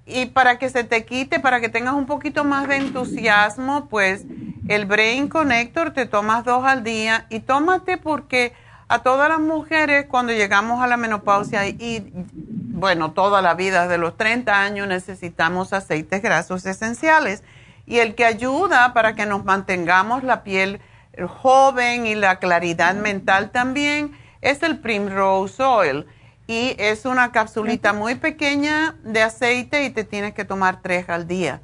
y 0.07 0.27
para 0.27 0.59
que 0.59 0.68
se 0.70 0.85
te 0.85 1.05
quite, 1.05 1.40
para 1.40 1.61
que 1.61 1.68
tengas 1.68 1.94
un 1.94 2.07
poquito 2.07 2.44
más 2.44 2.68
de 2.68 2.77
entusiasmo, 2.77 3.88
pues 3.88 4.25
el 4.68 4.87
Brain 4.87 5.29
Connector 5.29 5.92
te 5.92 6.07
tomas 6.07 6.44
dos 6.44 6.64
al 6.64 6.85
día 6.85 7.27
y 7.31 7.40
tómate 7.40 7.98
porque 7.98 8.53
a 8.87 9.01
todas 9.01 9.29
las 9.29 9.40
mujeres 9.40 10.07
cuando 10.09 10.33
llegamos 10.33 10.83
a 10.83 10.87
la 10.87 10.96
menopausia 10.96 11.66
y, 11.66 12.12
bueno, 12.14 13.11
toda 13.11 13.42
la 13.42 13.55
vida, 13.55 13.88
de 13.88 13.98
los 13.98 14.16
30 14.16 14.62
años 14.62 14.87
necesitamos 14.87 15.72
aceites 15.72 16.22
grasos 16.22 16.64
esenciales 16.66 17.42
Y 17.87 17.98
el 17.98 18.14
que 18.14 18.25
ayuda 18.25 18.92
para 18.92 19.16
que 19.16 19.27
nos 19.27 19.44
mantengamos 19.44 20.22
la 20.22 20.44
piel 20.44 20.81
joven 21.27 22.07
y 22.07 22.14
la 22.14 22.37
claridad 22.37 22.94
mental 22.94 23.51
también 23.51 24.16
es 24.40 24.62
el 24.62 24.79
Primrose 24.79 25.62
Oil. 25.62 26.07
Y 26.48 26.75
es 26.79 27.05
una 27.05 27.33
capsulita 27.33 27.92
muy 27.92 28.16
pequeña 28.16 28.96
de 29.05 29.22
aceite 29.22 29.85
y 29.85 29.90
te 29.90 30.05
tienes 30.05 30.35
que 30.35 30.44
tomar 30.44 30.83
tres 30.83 31.09
al 31.09 31.27
día. 31.27 31.61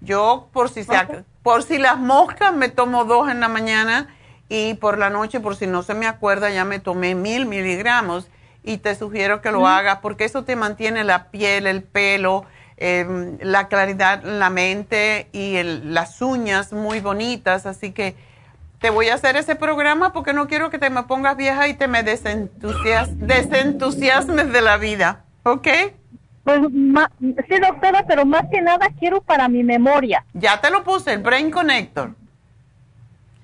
Yo, 0.00 0.48
por 0.52 0.68
si, 0.70 0.84
por 1.42 1.62
si 1.62 1.78
las 1.78 1.98
moscas, 1.98 2.52
me 2.52 2.68
tomo 2.68 3.04
dos 3.04 3.30
en 3.30 3.40
la 3.40 3.48
mañana 3.48 4.08
y 4.48 4.74
por 4.74 4.98
la 4.98 5.10
noche, 5.10 5.38
por 5.38 5.54
si 5.54 5.66
no 5.66 5.82
se 5.82 5.94
me 5.94 6.06
acuerda, 6.06 6.50
ya 6.50 6.64
me 6.64 6.80
tomé 6.80 7.14
mil 7.14 7.46
miligramos 7.46 8.28
y 8.64 8.78
te 8.78 8.94
sugiero 8.94 9.40
que 9.42 9.52
lo 9.52 9.66
hagas 9.66 9.98
porque 10.02 10.24
eso 10.24 10.44
te 10.44 10.56
mantiene 10.56 11.04
la 11.04 11.30
piel, 11.30 11.66
el 11.66 11.82
pelo, 11.82 12.44
em, 12.76 13.38
la 13.40 13.68
claridad, 13.68 14.22
la 14.24 14.50
mente 14.50 15.28
y 15.32 15.62
las 15.62 16.20
uñas 16.20 16.72
muy 16.72 17.00
bonitas. 17.00 17.66
Así 17.66 17.92
que 17.92 18.16
te 18.82 18.90
voy 18.90 19.08
a 19.08 19.14
hacer 19.14 19.36
ese 19.36 19.54
programa 19.54 20.12
porque 20.12 20.34
no 20.34 20.48
quiero 20.48 20.68
que 20.68 20.78
te 20.78 20.90
me 20.90 21.04
pongas 21.04 21.36
vieja 21.36 21.68
y 21.68 21.74
te 21.74 21.86
me 21.86 22.02
desentusiasmes 22.02 24.52
de 24.52 24.60
la 24.60 24.76
vida. 24.76 25.20
¿Ok? 25.44 25.68
Pues 26.42 26.60
sí, 27.48 27.60
doctora, 27.60 28.04
pero 28.06 28.26
más 28.26 28.42
que 28.50 28.60
nada 28.60 28.88
quiero 28.98 29.22
para 29.22 29.48
mi 29.48 29.62
memoria. 29.62 30.24
Ya 30.34 30.60
te 30.60 30.68
lo 30.70 30.82
puse, 30.82 31.12
el 31.12 31.22
Brain 31.22 31.52
Connector. 31.52 32.10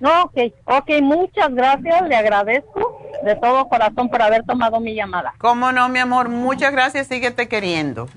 No, 0.01 0.23
ok, 0.23 0.37
ok, 0.65 0.89
muchas 1.01 1.53
gracias, 1.53 2.07
le 2.07 2.15
agradezco 2.15 3.01
de 3.23 3.35
todo 3.37 3.69
corazón 3.69 4.09
por 4.09 4.21
haber 4.21 4.43
tomado 4.43 4.81
mi 4.81 4.93
llamada. 4.93 5.33
Cómo 5.37 5.71
no, 5.71 5.87
mi 5.87 5.99
amor, 5.99 6.27
muchas 6.27 6.73
gracias, 6.73 7.07
síguete 7.07 7.47
queriendo. 7.47 8.09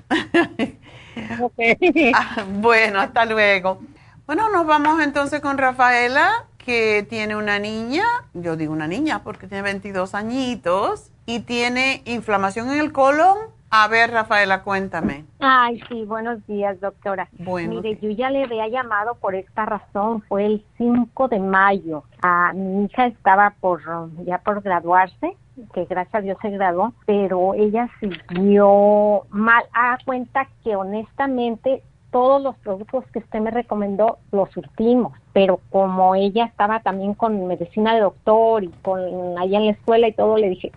ok. 1.39 1.53
Ah, 2.15 2.43
bueno, 2.47 2.99
hasta 2.99 3.23
luego. 3.25 3.79
Bueno, 4.25 4.49
nos 4.49 4.65
vamos 4.65 5.01
entonces 5.01 5.41
con 5.41 5.57
Rafaela, 5.57 6.45
que 6.65 7.05
tiene 7.09 7.35
una 7.35 7.59
niña, 7.59 8.03
yo 8.33 8.55
digo 8.55 8.73
una 8.73 8.87
niña 8.87 9.23
porque 9.23 9.47
tiene 9.47 9.63
22 9.63 10.15
añitos 10.15 11.11
y 11.25 11.41
tiene 11.41 12.01
inflamación 12.05 12.71
en 12.71 12.79
el 12.79 12.91
colon 12.91 13.37
a 13.75 13.87
ver, 13.87 14.11
Rafaela, 14.11 14.61
cuéntame. 14.61 15.25
Ay, 15.39 15.81
sí, 15.89 16.05
buenos 16.05 16.45
días, 16.45 16.79
doctora. 16.79 17.27
Bueno. 17.39 17.81
Mire, 17.81 17.97
yo 17.99 18.11
ya 18.11 18.29
le 18.29 18.43
había 18.43 18.67
llamado 18.67 19.15
por 19.15 19.33
esta 19.33 19.65
razón, 19.65 20.21
fue 20.29 20.45
el 20.45 20.63
5 20.77 21.27
de 21.29 21.39
mayo. 21.39 22.03
A 22.21 22.53
mi 22.53 22.85
hija 22.85 23.07
estaba 23.07 23.55
por 23.59 23.81
ya 24.25 24.37
por 24.37 24.61
graduarse, 24.61 25.35
que 25.73 25.85
gracias 25.85 26.13
a 26.13 26.21
Dios 26.21 26.37
se 26.43 26.51
graduó, 26.51 26.93
pero 27.07 27.55
ella 27.55 27.89
siguió 27.99 29.23
mal. 29.31 29.63
A 29.73 29.97
cuenta 30.05 30.47
que 30.63 30.75
honestamente 30.75 31.81
todos 32.13 32.41
los 32.41 32.55
productos 32.59 33.03
que 33.11 33.19
usted 33.19 33.41
me 33.41 33.51
recomendó 33.51 34.19
los 34.31 34.49
surtimos 34.51 35.11
pero 35.33 35.59
como 35.71 36.13
ella 36.13 36.45
estaba 36.45 36.79
también 36.79 37.15
con 37.15 37.47
medicina 37.47 37.95
de 37.95 38.01
doctor 38.01 38.63
y 38.63 38.69
con 38.83 39.37
allá 39.37 39.57
en 39.57 39.65
la 39.65 39.71
escuela 39.71 40.07
y 40.07 40.13
todo, 40.13 40.37
le 40.37 40.49
dije, 40.49 40.71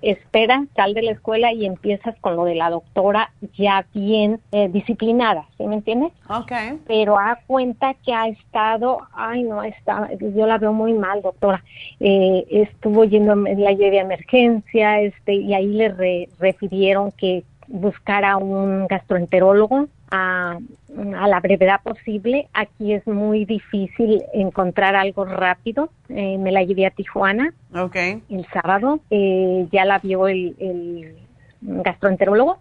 espera, 0.00 0.64
sal 0.76 0.94
de 0.94 1.02
la 1.02 1.10
escuela 1.10 1.52
y 1.52 1.66
empiezas 1.66 2.14
con 2.20 2.36
lo 2.36 2.44
de 2.44 2.54
la 2.54 2.70
doctora 2.70 3.32
ya 3.58 3.84
bien 3.92 4.40
eh, 4.52 4.68
disciplinada, 4.68 5.44
¿sí 5.58 5.66
me 5.66 5.74
entiendes? 5.74 6.12
Ok. 6.28 6.52
Pero 6.86 7.18
a 7.18 7.40
cuenta 7.48 7.94
que 7.94 8.14
ha 8.14 8.28
estado, 8.28 9.00
ay 9.12 9.42
no, 9.42 9.64
está, 9.64 10.08
yo 10.20 10.46
la 10.46 10.58
veo 10.58 10.72
muy 10.72 10.92
mal, 10.92 11.20
doctora. 11.20 11.64
Eh, 11.98 12.46
estuvo 12.48 13.04
yendo, 13.04 13.34
la 13.34 13.72
llevé 13.72 13.98
a 13.98 14.02
emergencia, 14.02 15.00
este, 15.00 15.34
y 15.34 15.52
ahí 15.52 15.66
le 15.66 16.28
refirieron 16.38 17.10
que 17.10 17.42
buscara 17.66 18.36
un 18.36 18.86
gastroenterólogo 18.88 19.88
a, 20.10 20.58
la 20.96 21.40
brevedad 21.40 21.80
posible. 21.82 22.48
Aquí 22.52 22.92
es 22.92 23.06
muy 23.06 23.44
difícil 23.44 24.22
encontrar 24.32 24.96
algo 24.96 25.24
rápido. 25.24 25.90
Eh, 26.08 26.36
me 26.38 26.52
la 26.52 26.62
llevé 26.62 26.86
a 26.86 26.90
Tijuana 26.90 27.54
okay. 27.74 28.22
el 28.28 28.46
sábado. 28.52 29.00
Eh, 29.10 29.66
ya 29.70 29.84
la 29.84 29.98
vio 29.98 30.28
el, 30.28 31.16
gastroenterólogo. 31.62 32.58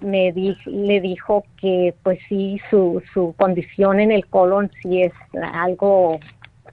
Me 0.00 0.32
le 0.32 1.00
dijo 1.00 1.44
que 1.60 1.94
pues 2.02 2.18
sí, 2.28 2.60
su, 2.70 3.02
su 3.14 3.34
condición 3.38 4.00
en 4.00 4.10
el 4.10 4.26
colon 4.26 4.70
sí 4.82 5.02
es 5.02 5.12
algo 5.52 6.18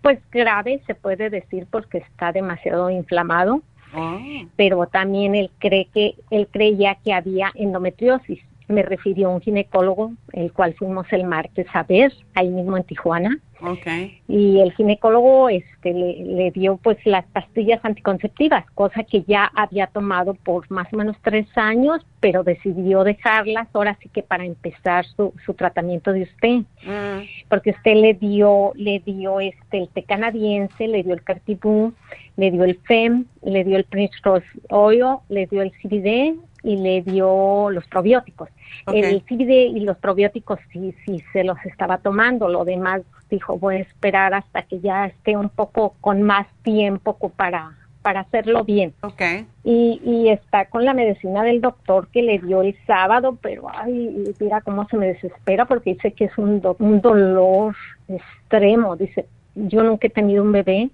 pues 0.01 0.19
grave, 0.31 0.81
se 0.87 0.95
puede 0.95 1.29
decir, 1.29 1.67
porque 1.69 1.99
está 1.99 2.31
demasiado 2.31 2.89
inflamado. 2.89 3.61
Ah. 3.93 4.19
Pero 4.55 4.85
también 4.87 5.35
él 5.35 5.51
cree 5.59 5.85
que 5.93 6.15
él 6.29 6.47
creía 6.51 6.95
que 7.03 7.13
había 7.13 7.51
endometriosis 7.55 8.39
me 8.69 8.83
refirió 8.83 9.29
a 9.29 9.33
un 9.33 9.41
ginecólogo, 9.41 10.13
el 10.31 10.53
cual 10.53 10.73
fuimos 10.75 11.11
el 11.11 11.25
martes 11.25 11.67
a 11.73 11.83
ver, 11.83 12.13
ahí 12.35 12.49
mismo 12.49 12.77
en 12.77 12.83
Tijuana. 12.83 13.39
Okay. 13.61 14.21
Y 14.29 14.61
el 14.61 14.71
ginecólogo 14.71 15.49
este, 15.49 15.91
le, 15.93 16.49
dio 16.51 16.77
pues 16.77 16.97
las 17.05 17.25
pastillas 17.25 17.83
anticonceptivas, 17.83 18.63
cosa 18.71 19.03
que 19.03 19.23
ya 19.23 19.51
había 19.53 19.87
tomado 19.87 20.33
por 20.33 20.69
más 20.71 20.87
o 20.93 20.97
menos 20.97 21.17
tres 21.21 21.45
años, 21.57 22.05
pero 22.21 22.43
decidió 22.43 23.03
dejarlas 23.03 23.67
ahora 23.73 23.97
sí 24.01 24.07
que 24.09 24.23
para 24.23 24.45
empezar 24.45 25.05
su, 25.05 25.33
su 25.45 25.55
tratamiento 25.55 26.13
de 26.13 26.23
usted. 26.23 26.59
Mm. 26.85 27.49
Porque 27.49 27.71
usted 27.71 27.95
le 27.95 28.13
dio, 28.13 28.71
le 28.75 28.99
dio 28.99 29.41
este, 29.41 29.79
el 29.79 29.89
té 29.89 30.03
canadiense, 30.03 30.87
le 30.87 31.03
dio 31.03 31.13
el 31.13 31.23
cartibú, 31.23 31.93
le 32.37 32.51
dio 32.51 32.63
el 32.63 32.79
FEM, 32.79 33.25
le 33.43 33.65
dio 33.65 33.75
el 33.75 33.83
Prince 33.83 34.15
Rose 34.23 34.47
Oil, 34.69 35.17
le 35.27 35.47
dio 35.47 35.61
el 35.61 35.71
CBD 35.71 36.39
y 36.63 36.77
le 36.77 37.01
dio 37.01 37.69
los 37.69 37.85
probióticos. 37.87 38.49
El 38.87 39.21
CBD 39.23 39.75
y 39.75 39.81
los 39.81 39.97
probióticos 39.97 40.59
sí, 40.71 40.93
sí 41.05 41.23
se 41.33 41.43
los 41.43 41.57
estaba 41.65 41.99
tomando, 41.99 42.47
lo 42.47 42.65
demás 42.65 43.01
dijo 43.29 43.57
voy 43.57 43.75
a 43.75 43.79
esperar 43.79 44.33
hasta 44.33 44.63
que 44.63 44.79
ya 44.79 45.05
esté 45.05 45.37
un 45.37 45.49
poco 45.49 45.95
con 46.01 46.23
más 46.23 46.47
tiempo 46.63 47.17
para 47.29 47.75
para 48.01 48.21
hacerlo 48.21 48.63
bien. 48.63 48.93
Okay. 49.01 49.45
Y, 49.63 50.01
y 50.03 50.29
está 50.29 50.65
con 50.65 50.85
la 50.85 50.93
medicina 50.93 51.43
del 51.43 51.61
doctor 51.61 52.07
que 52.07 52.21
le 52.21 52.39
dio 52.39 52.61
el 52.61 52.75
sábado, 52.87 53.37
pero 53.41 53.67
ay, 53.69 54.33
mira 54.39 54.61
cómo 54.61 54.87
se 54.87 54.97
me 54.97 55.07
desespera 55.07 55.65
porque 55.65 55.93
dice 55.93 56.13
que 56.13 56.25
es 56.25 56.37
un, 56.37 56.61
un 56.79 57.01
dolor 57.01 57.75
extremo. 58.07 58.95
Dice, 58.95 59.25
yo 59.55 59.83
nunca 59.83 60.07
he 60.07 60.09
tenido 60.09 60.43
un 60.43 60.51
bebé, 60.51 60.89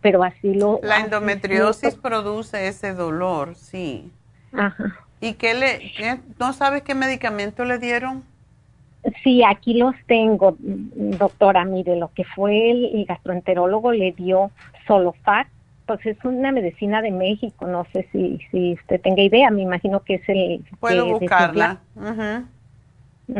pero 0.00 0.24
así 0.24 0.54
lo... 0.54 0.80
La 0.82 1.00
endometriosis 1.00 1.94
produce 1.94 2.68
ese 2.68 2.94
dolor, 2.94 3.54
sí. 3.54 4.10
Ajá. 4.52 5.05
¿Y 5.20 5.34
qué 5.34 5.54
le, 5.54 6.20
no 6.38 6.52
sabes 6.52 6.82
qué 6.82 6.94
medicamento 6.94 7.64
le 7.64 7.78
dieron? 7.78 8.22
Sí, 9.22 9.42
aquí 9.44 9.74
los 9.74 9.94
tengo, 10.06 10.56
doctora. 10.58 11.64
Mire, 11.64 11.96
lo 11.96 12.12
que 12.12 12.24
fue 12.24 12.70
el, 12.70 13.04
gastroenterólogo 13.06 13.92
le 13.92 14.12
dio 14.12 14.50
Solofac, 14.86 15.48
pues 15.86 16.04
es 16.04 16.16
una 16.24 16.50
medicina 16.50 17.00
de 17.02 17.12
México. 17.12 17.66
No 17.66 17.86
sé 17.92 18.08
si, 18.10 18.40
si 18.50 18.72
usted 18.74 19.00
tenga 19.00 19.22
idea. 19.22 19.50
Me 19.50 19.62
imagino 19.62 20.00
que 20.00 20.14
es 20.14 20.28
el. 20.28 20.64
Puedo 20.80 21.18
buscarla. 21.18 21.80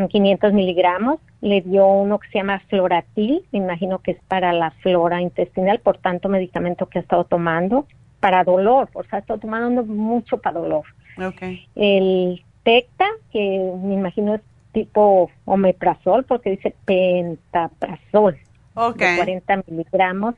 500 0.09 0.53
miligramos. 0.53 1.19
Le 1.41 1.61
dio 1.61 1.85
uno 1.87 2.19
que 2.19 2.29
se 2.29 2.39
llama 2.39 2.61
Floratil. 2.69 3.43
Me 3.51 3.59
imagino 3.59 3.99
que 3.99 4.11
es 4.11 4.19
para 4.27 4.53
la 4.53 4.71
flora 4.71 5.21
intestinal, 5.21 5.79
por 5.79 5.97
tanto 5.97 6.29
medicamento 6.29 6.87
que 6.87 6.99
ha 6.99 7.01
estado 7.01 7.25
tomando. 7.25 7.85
Para 8.19 8.43
dolor, 8.43 8.89
o 8.93 9.03
sea, 9.03 9.17
ha 9.17 9.19
estado 9.19 9.39
tomando 9.39 9.83
mucho 9.83 10.37
para 10.39 10.59
dolor. 10.59 10.85
Okay. 11.19 11.67
El 11.75 12.43
Tecta, 12.63 13.05
que 13.31 13.39
me 13.81 13.93
imagino 13.93 14.35
es 14.35 14.41
tipo 14.71 15.31
omeprazol, 15.45 16.23
porque 16.25 16.51
dice 16.51 16.75
pentaprazol, 16.85 18.37
okay. 18.75 19.11
de 19.11 19.15
40 19.17 19.63
miligramos. 19.67 20.35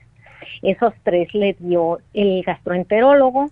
Esos 0.62 0.94
tres 1.04 1.34
le 1.34 1.54
dio 1.60 2.00
el 2.14 2.44
gastroenterólogo. 2.44 3.52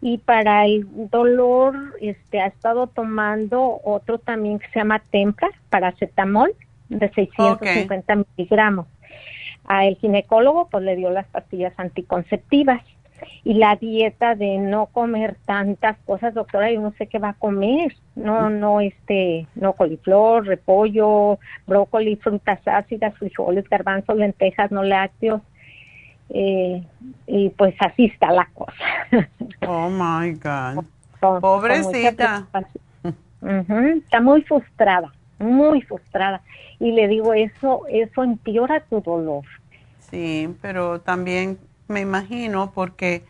Y 0.00 0.18
para 0.18 0.66
el 0.66 0.86
dolor, 1.10 1.74
este, 2.00 2.40
ha 2.40 2.46
estado 2.46 2.86
tomando 2.86 3.80
otro 3.82 4.18
también 4.18 4.58
que 4.58 4.68
se 4.68 4.78
llama 4.78 5.02
Tempra, 5.10 5.48
paracetamol, 5.70 6.54
de 6.88 7.08
650 7.10 8.24
miligramos. 8.36 8.86
A 9.64 9.86
el 9.86 9.96
ginecólogo, 9.96 10.68
pues 10.68 10.84
le 10.84 10.96
dio 10.96 11.10
las 11.10 11.26
pastillas 11.26 11.72
anticonceptivas 11.78 12.82
y 13.44 13.54
la 13.54 13.76
dieta 13.76 14.34
de 14.34 14.58
no 14.58 14.86
comer 14.86 15.36
tantas 15.44 15.96
cosas, 16.04 16.34
doctora, 16.34 16.70
yo 16.70 16.80
no 16.80 16.92
sé 16.98 17.06
qué 17.06 17.18
va 17.18 17.30
a 17.30 17.34
comer, 17.34 17.94
no, 18.14 18.50
no, 18.50 18.80
este, 18.80 19.46
no 19.54 19.74
coliflor, 19.74 20.46
repollo, 20.46 21.38
brócoli, 21.66 22.16
frutas 22.16 22.60
ácidas, 22.66 23.14
frijoles, 23.14 23.68
garbanzos, 23.68 24.16
lentejas, 24.16 24.70
no 24.70 24.82
lácteos, 24.82 25.42
eh, 26.30 26.82
y 27.26 27.50
pues 27.50 27.74
así 27.80 28.06
está 28.06 28.32
la 28.32 28.48
cosa. 28.54 28.72
Oh 29.66 29.88
my 29.90 30.32
God. 30.34 30.84
Pobrecita. 31.40 32.46
Está 33.42 34.20
muy 34.20 34.42
frustrada, 34.42 35.12
muy 35.38 35.82
frustrada. 35.82 36.40
Y 36.78 36.92
le 36.92 37.08
digo, 37.08 37.34
eso, 37.34 37.82
eso 37.88 38.22
empeora 38.22 38.80
tu 38.80 39.00
dolor. 39.00 39.44
Sí, 40.10 40.54
pero 40.62 41.00
también 41.00 41.58
me 41.88 42.00
imagino, 42.00 42.72
porque 42.72 43.24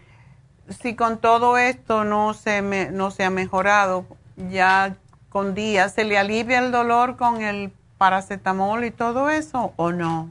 si 0.69 0.95
con 0.95 1.19
todo 1.19 1.59
esto 1.59 2.05
no 2.05 2.35
se, 2.35 2.63
me, 2.63 2.91
no 2.91 3.11
se 3.11 3.25
ha 3.25 3.31
mejorado, 3.31 4.07
ya 4.51 4.97
con 5.29 5.55
días, 5.55 5.95
¿se 5.95 6.05
le 6.05 6.19
alivia 6.19 6.59
el 6.59 6.73
dolor 6.73 7.17
con 7.17 7.43
el 7.43 7.71
paracetamol 7.99 8.85
y 8.85 8.91
todo 8.91 9.31
eso 9.31 9.73
o 9.77 9.93
no? 9.93 10.31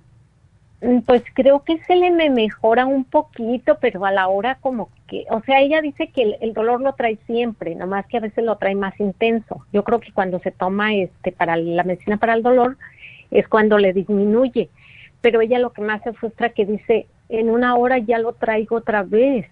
Mm, 0.82 1.00
pues 1.02 1.24
creo 1.34 1.64
que 1.64 1.80
se 1.86 1.96
le 1.96 2.12
me 2.12 2.30
mejora 2.30 2.86
un 2.86 3.06
poquito, 3.06 3.78
pero 3.80 4.06
a 4.06 4.12
la 4.12 4.28
hora 4.28 4.56
como 4.62 4.90
que, 5.08 5.26
o 5.30 5.42
sea, 5.42 5.62
ella 5.62 5.82
dice 5.82 6.08
que 6.08 6.38
el, 6.42 6.54
dolor 6.54 6.82
lo 6.82 6.94
trae 6.94 7.18
siempre, 7.26 7.76
nomás 7.76 8.06
que 8.08 8.18
a 8.18 8.22
veces 8.22 8.44
lo 8.44 8.58
trae 8.58 8.76
más 8.76 9.00
intenso. 9.00 9.66
Yo 9.72 9.84
creo 9.84 10.00
que 10.00 10.12
cuando 10.12 10.40
se 10.40 10.52
toma 10.52 10.94
este 10.94 11.32
para 11.32 11.56
la 11.56 11.84
medicina 11.84 12.18
para 12.18 12.34
el 12.34 12.44
dolor 12.44 12.78
es 13.32 13.48
cuando 13.48 13.78
le 13.78 13.94
disminuye, 13.94 14.70
pero 15.22 15.42
ella 15.42 15.60
lo 15.60 15.72
que 15.72 15.82
más 15.82 16.04
se 16.04 16.14
frustra 16.14 16.50
que 16.50 16.66
dice, 16.66 17.08
en 17.30 17.50
una 17.50 17.76
hora 17.76 17.98
ya 17.98 18.20
lo 18.20 18.34
traigo 18.34 18.78
otra 18.78 19.04
vez. 19.04 19.48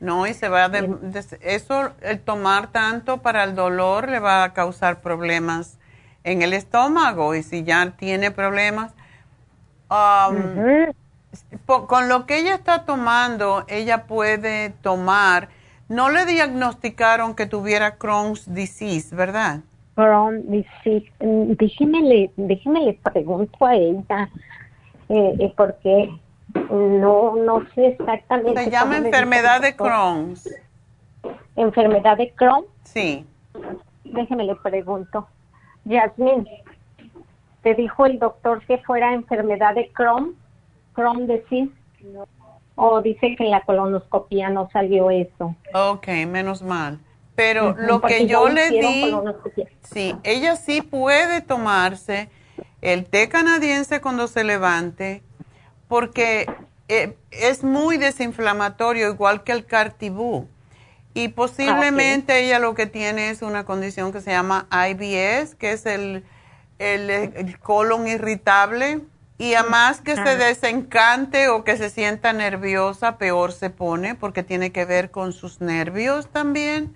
No, 0.00 0.26
y 0.26 0.34
se 0.34 0.48
va 0.48 0.68
de, 0.68 0.96
eso, 1.42 1.92
el 2.00 2.18
tomar 2.18 2.72
tanto 2.72 3.18
para 3.18 3.44
el 3.44 3.54
dolor 3.54 4.08
le 4.08 4.18
va 4.18 4.42
a 4.42 4.52
causar 4.52 5.00
problemas 5.00 5.78
en 6.24 6.42
el 6.42 6.52
estómago 6.52 7.36
y 7.36 7.44
si 7.44 7.62
ya 7.62 7.92
tiene 7.92 8.32
problemas, 8.32 8.92
um, 9.88 10.92
con 11.86 12.08
lo 12.08 12.26
que 12.26 12.38
ella 12.38 12.54
está 12.54 12.84
tomando, 12.84 13.64
ella 13.68 14.04
puede 14.06 14.70
tomar, 14.82 15.48
no 15.88 16.10
le 16.10 16.26
diagnosticaron 16.26 17.34
que 17.34 17.46
tuviera 17.46 17.96
Crohn's 17.96 18.52
disease, 18.52 19.14
¿verdad? 19.14 19.60
Crohn's 19.94 20.42
disease, 20.50 21.12
mm, 21.20 21.52
déjeme 21.52 22.00
le, 22.00 22.30
déjeme 22.36 22.80
le 22.80 22.94
pregunto 22.94 23.64
a 23.64 23.76
ella, 23.76 24.28
eh, 25.08 25.36
eh, 25.38 25.54
porque 25.56 26.10
no, 26.70 27.36
no 27.36 27.66
sé 27.74 27.88
exactamente. 27.88 28.64
Se 28.64 28.70
llama 28.70 28.98
enfermedad 28.98 29.60
de 29.60 29.76
Crohn. 29.76 30.34
¿Enfermedad 31.56 32.16
de 32.16 32.32
Crohn? 32.32 32.64
Sí. 32.84 33.26
Déjeme 34.04 34.44
le 34.44 34.56
pregunto. 34.56 35.26
Yasmin, 35.84 36.48
¿te 37.62 37.74
dijo 37.74 38.06
el 38.06 38.18
doctor 38.18 38.64
que 38.66 38.78
fuera 38.78 39.12
enfermedad 39.12 39.74
de 39.74 39.90
Crohn? 39.92 40.34
Crohn 40.94 41.26
disease. 41.26 41.70
O 42.74 43.02
dice 43.02 43.36
que 43.36 43.44
en 43.44 43.50
la 43.50 43.60
colonoscopia 43.62 44.48
no 44.48 44.68
salió 44.72 45.10
eso. 45.10 45.54
Ok, 45.74 46.08
menos 46.26 46.62
mal. 46.62 46.98
Pero 47.34 47.74
lo 47.78 48.00
que 48.00 48.26
yo 48.26 48.48
le 48.48 48.70
di, 48.70 49.14
sí, 49.82 50.14
ella 50.22 50.56
sí 50.56 50.82
puede 50.82 51.40
tomarse 51.40 52.28
el 52.82 53.06
té 53.06 53.28
canadiense 53.28 54.00
cuando 54.00 54.26
se 54.26 54.44
levante, 54.44 55.22
porque 55.92 56.50
eh, 56.88 57.18
es 57.30 57.64
muy 57.64 57.98
desinflamatorio, 57.98 59.10
igual 59.10 59.44
que 59.44 59.52
el 59.52 59.66
cartibú. 59.66 60.48
Y 61.12 61.28
posiblemente 61.28 62.42
ella 62.42 62.58
lo 62.58 62.74
que 62.74 62.86
tiene 62.86 63.28
es 63.28 63.42
una 63.42 63.66
condición 63.66 64.10
que 64.10 64.22
se 64.22 64.30
llama 64.30 64.66
IBS, 64.70 65.54
que 65.54 65.72
es 65.72 65.84
el, 65.84 66.24
el, 66.78 67.58
colon 67.58 68.08
irritable. 68.08 69.00
Y 69.36 69.52
a 69.52 69.64
más 69.64 70.00
que 70.00 70.16
se 70.16 70.38
desencante 70.38 71.50
o 71.50 71.62
que 71.62 71.76
se 71.76 71.90
sienta 71.90 72.32
nerviosa, 72.32 73.18
peor 73.18 73.52
se 73.52 73.68
pone, 73.68 74.14
porque 74.14 74.42
tiene 74.42 74.72
que 74.72 74.86
ver 74.86 75.10
con 75.10 75.34
sus 75.34 75.60
nervios 75.60 76.26
también. 76.28 76.94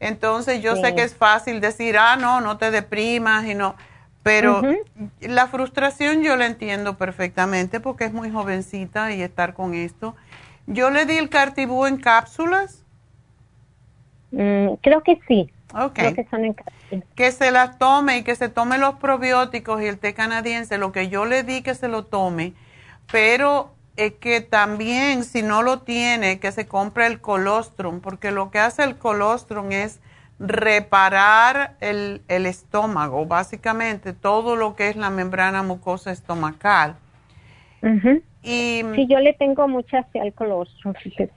Entonces 0.00 0.62
yo 0.62 0.76
sé 0.76 0.94
que 0.94 1.02
es 1.02 1.14
fácil 1.14 1.60
decir, 1.60 1.98
ah, 1.98 2.16
no, 2.16 2.40
no 2.40 2.56
te 2.56 2.70
deprimas 2.70 3.44
y 3.44 3.54
no 3.54 3.76
pero 4.24 4.62
la 5.20 5.46
frustración 5.48 6.22
yo 6.22 6.34
la 6.36 6.46
entiendo 6.46 6.96
perfectamente 6.96 7.78
porque 7.78 8.06
es 8.06 8.12
muy 8.14 8.30
jovencita 8.30 9.12
y 9.12 9.20
estar 9.20 9.52
con 9.52 9.74
esto. 9.74 10.16
Yo 10.66 10.90
le 10.90 11.04
di 11.04 11.18
el 11.18 11.28
cartibú 11.28 11.84
en 11.84 11.98
cápsulas. 11.98 12.82
Mm, 14.30 14.76
creo 14.80 15.02
que 15.02 15.20
sí. 15.28 15.50
Okay. 15.74 16.14
que, 16.14 16.24
son 16.30 16.44
en 16.46 16.56
que 17.14 17.32
se 17.32 17.50
las 17.50 17.78
tome 17.78 18.18
y 18.18 18.22
que 18.22 18.34
se 18.34 18.48
tome 18.48 18.78
los 18.78 18.94
probióticos 18.94 19.82
y 19.82 19.86
el 19.86 19.98
té 19.98 20.14
canadiense, 20.14 20.78
lo 20.78 20.90
que 20.90 21.08
yo 21.08 21.26
le 21.26 21.42
di 21.42 21.62
que 21.62 21.74
se 21.74 21.88
lo 21.88 22.04
tome, 22.04 22.54
pero 23.10 23.74
es 23.96 24.12
que 24.14 24.40
también 24.40 25.24
si 25.24 25.42
no 25.42 25.62
lo 25.62 25.80
tiene, 25.80 26.38
que 26.38 26.52
se 26.52 26.66
compre 26.66 27.06
el 27.06 27.20
colostrum, 27.20 28.00
porque 28.00 28.30
lo 28.30 28.50
que 28.50 28.60
hace 28.60 28.84
el 28.84 28.96
colostrum 28.96 29.72
es 29.72 30.00
reparar 30.38 31.76
el, 31.80 32.22
el, 32.28 32.46
estómago, 32.46 33.26
básicamente 33.26 34.12
todo 34.12 34.56
lo 34.56 34.74
que 34.74 34.88
es 34.88 34.96
la 34.96 35.10
membrana 35.10 35.62
mucosa 35.62 36.10
estomacal. 36.10 36.96
Y, 38.42 38.82
sí, 38.94 39.06
yo 39.08 39.18
le 39.20 39.34
tengo 39.34 39.68
mucha 39.68 40.06
colostrum. 40.34 40.94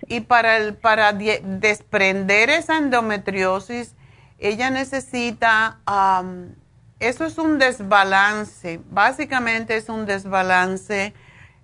Y 0.07 0.21
para, 0.21 0.57
el, 0.57 0.75
para 0.75 1.13
desprender 1.13 2.49
esa 2.49 2.77
endometriosis, 2.77 3.95
ella 4.39 4.69
necesita, 4.69 5.79
eso 6.99 7.25
es 7.25 7.37
un 7.37 7.59
desbalance, 7.59 8.79
básicamente 8.89 9.75
es 9.75 9.89
un 9.89 10.05
desbalance 10.05 11.13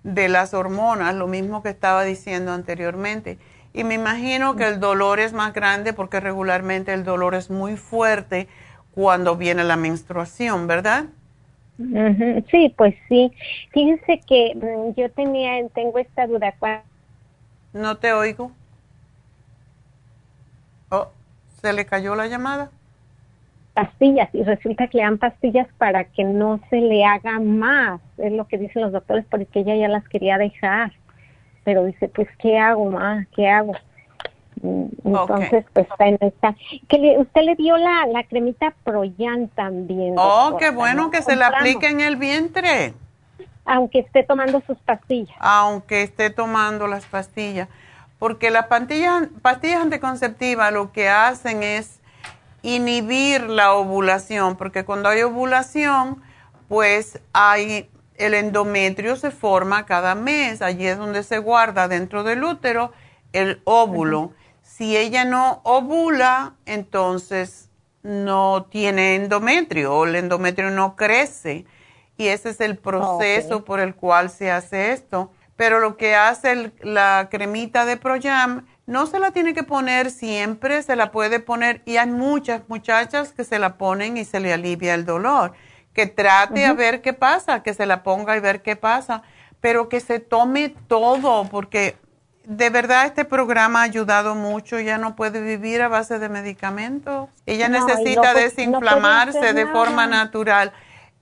de 0.02 0.28
las 0.28 0.52
hormonas, 0.54 1.14
lo 1.14 1.26
mismo 1.26 1.62
que 1.62 1.70
estaba 1.70 2.04
diciendo 2.04 2.52
anteriormente 2.52 3.38
y 3.74 3.82
me 3.82 3.94
imagino 3.94 4.54
que 4.54 4.68
el 4.68 4.78
dolor 4.78 5.18
es 5.18 5.32
más 5.32 5.52
grande 5.52 5.92
porque 5.92 6.20
regularmente 6.20 6.94
el 6.94 7.02
dolor 7.02 7.34
es 7.34 7.50
muy 7.50 7.76
fuerte 7.76 8.46
cuando 8.94 9.36
viene 9.36 9.64
la 9.64 9.76
menstruación, 9.76 10.68
¿verdad? 10.68 11.06
Sí, 12.52 12.72
pues 12.76 12.94
sí. 13.08 13.32
Fíjense 13.72 14.20
que 14.28 14.54
mm, 14.54 14.98
yo 14.98 15.10
tenía, 15.10 15.68
tengo 15.74 15.98
esta 15.98 16.28
duda. 16.28 16.54
No 17.72 17.96
te 17.96 18.12
oigo. 18.12 18.52
Oh, 20.90 21.08
¿se 21.60 21.72
le 21.72 21.84
cayó 21.84 22.14
la 22.14 22.28
llamada? 22.28 22.70
Pastillas, 23.74 24.32
y 24.32 24.44
resulta 24.44 24.86
que 24.86 24.98
le 24.98 25.02
dan 25.02 25.18
pastillas 25.18 25.66
para 25.78 26.04
que 26.04 26.22
no 26.22 26.60
se 26.70 26.76
le 26.76 27.04
haga 27.04 27.40
más, 27.40 28.00
es 28.18 28.30
lo 28.30 28.46
que 28.46 28.56
dicen 28.56 28.82
los 28.82 28.92
doctores, 28.92 29.24
porque 29.28 29.48
ella 29.52 29.74
ya 29.74 29.88
las 29.88 30.08
quería 30.08 30.38
dejar 30.38 30.92
pero 31.64 31.84
dice, 31.84 32.08
pues, 32.08 32.28
¿qué 32.38 32.58
hago, 32.58 32.90
ma? 32.90 33.26
¿Qué 33.34 33.48
hago? 33.48 33.72
Mm, 34.62 34.86
entonces, 35.04 35.64
pues 35.72 35.86
está 35.90 36.06
en 36.06 36.18
esta. 36.20 36.54
Que 36.88 36.98
le, 36.98 37.18
usted 37.18 37.42
le 37.42 37.54
dio 37.56 37.76
la, 37.76 38.06
la 38.06 38.24
cremita 38.24 38.74
Proyan 38.84 39.48
también. 39.48 40.14
Oh, 40.16 40.56
qué 40.58 40.70
bueno 40.70 41.10
que 41.10 41.22
se 41.22 41.36
la 41.36 41.48
aplique 41.48 41.88
en 41.88 42.00
el 42.00 42.16
vientre. 42.16 42.94
Aunque 43.64 44.00
esté 44.00 44.22
tomando 44.22 44.62
sus 44.66 44.78
pastillas. 44.78 45.36
Aunque 45.40 46.02
esté 46.02 46.30
tomando 46.30 46.86
las 46.86 47.06
pastillas. 47.06 47.68
Porque 48.18 48.50
las 48.50 48.66
pastillas, 48.66 49.28
pastillas 49.42 49.80
anticonceptivas 49.82 50.72
lo 50.72 50.92
que 50.92 51.08
hacen 51.08 51.62
es 51.62 52.00
inhibir 52.62 53.42
la 53.42 53.74
ovulación, 53.74 54.56
porque 54.56 54.84
cuando 54.84 55.10
hay 55.10 55.22
ovulación, 55.22 56.22
pues 56.68 57.20
hay 57.34 57.90
el 58.16 58.34
endometrio 58.34 59.16
se 59.16 59.30
forma 59.30 59.86
cada 59.86 60.14
mes, 60.14 60.62
allí 60.62 60.86
es 60.86 60.98
donde 60.98 61.22
se 61.22 61.38
guarda 61.38 61.88
dentro 61.88 62.22
del 62.22 62.44
útero 62.44 62.92
el 63.32 63.60
óvulo. 63.64 64.32
Si 64.62 64.96
ella 64.96 65.24
no 65.24 65.60
ovula, 65.64 66.54
entonces 66.66 67.68
no 68.02 68.66
tiene 68.70 69.16
endometrio 69.16 69.94
o 69.94 70.06
el 70.06 70.16
endometrio 70.16 70.70
no 70.70 70.96
crece. 70.96 71.64
Y 72.16 72.28
ese 72.28 72.50
es 72.50 72.60
el 72.60 72.78
proceso 72.78 73.64
por 73.64 73.80
el 73.80 73.94
cual 73.94 74.30
se 74.30 74.50
hace 74.50 74.92
esto. 74.92 75.32
Pero 75.56 75.80
lo 75.80 75.96
que 75.96 76.14
hace 76.14 76.72
la 76.82 77.28
cremita 77.30 77.84
de 77.84 77.96
Proyam, 77.96 78.66
no 78.86 79.06
se 79.06 79.18
la 79.18 79.30
tiene 79.30 79.54
que 79.54 79.62
poner 79.62 80.10
siempre, 80.10 80.82
se 80.82 80.94
la 80.94 81.10
puede 81.10 81.40
poner 81.40 81.82
y 81.86 81.96
hay 81.96 82.08
muchas 82.08 82.62
muchachas 82.68 83.32
que 83.32 83.44
se 83.44 83.58
la 83.58 83.78
ponen 83.78 84.16
y 84.16 84.24
se 84.24 84.40
le 84.40 84.52
alivia 84.52 84.94
el 84.94 85.06
dolor 85.06 85.54
que 85.94 86.06
trate 86.06 86.66
a 86.66 86.74
ver 86.74 87.00
qué 87.00 87.12
pasa, 87.12 87.62
que 87.62 87.72
se 87.72 87.86
la 87.86 88.02
ponga 88.02 88.36
y 88.36 88.40
ver 88.40 88.62
qué 88.62 88.76
pasa, 88.76 89.22
pero 89.60 89.88
que 89.88 90.00
se 90.00 90.18
tome 90.18 90.74
todo, 90.88 91.48
porque 91.48 91.96
de 92.44 92.68
verdad 92.68 93.06
este 93.06 93.24
programa 93.24 93.80
ha 93.80 93.84
ayudado 93.84 94.34
mucho, 94.34 94.78
ya 94.80 94.98
no 94.98 95.16
puede 95.16 95.40
vivir 95.40 95.80
a 95.80 95.88
base 95.88 96.18
de 96.18 96.28
medicamentos, 96.28 97.30
ella 97.46 97.68
necesita 97.68 98.34
desinflamarse 98.34 99.54
de 99.54 99.66
forma 99.66 100.06
natural. 100.06 100.72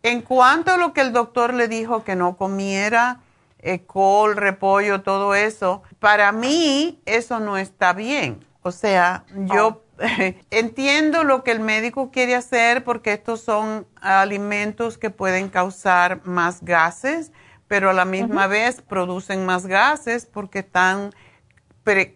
En 0.03 0.23
cuanto 0.23 0.73
a 0.73 0.77
lo 0.79 0.93
que 0.93 1.03
el 1.03 1.13
doctor 1.13 1.55
le 1.55 1.69
dijo 1.69 2.03
que 2.03 2.17
no 2.17 2.37
comiera, 2.37 3.21
eh, 3.61 3.85
col, 3.85 4.37
repollo, 4.37 5.03
todo 5.03 5.37
eso, 5.37 5.83
para 6.01 6.33
mí 6.33 7.01
eso 7.07 7.39
no 7.39 7.59
está 7.59 7.93
bien. 7.93 8.45
O 8.63 8.73
sea, 8.73 9.25
yo 9.33 9.83
entiendo 10.51 11.25
lo 11.25 11.45
que 11.45 11.53
el 11.53 11.61
médico 11.61 12.11
quiere 12.11 12.35
hacer 12.35 12.85
porque 12.85 13.13
estos 13.13 13.41
son 13.41 13.87
alimentos 14.01 14.99
que 14.99 15.11
pueden 15.11 15.49
causar 15.49 16.27
más 16.27 16.65
gases, 16.65 17.33
pero 17.69 17.91
a 17.91 17.93
la 17.93 18.05
misma 18.05 18.47
vez 18.47 18.83
producen 18.83 19.47
más 19.47 19.67
gases 19.67 20.27
porque 20.27 20.61
están 20.61 21.11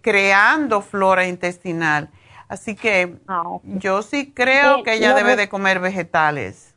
creando 0.03 0.83
flora 0.83 1.27
intestinal. 1.27 2.11
Así 2.49 2.77
que 2.77 3.17
ah, 3.27 3.43
yo 3.65 4.03
sí 4.03 4.33
creo 4.33 4.83
que 4.83 4.95
ella 4.95 5.15
debe 5.15 5.37
de 5.37 5.49
comer 5.49 5.81
vegetales. 5.81 6.75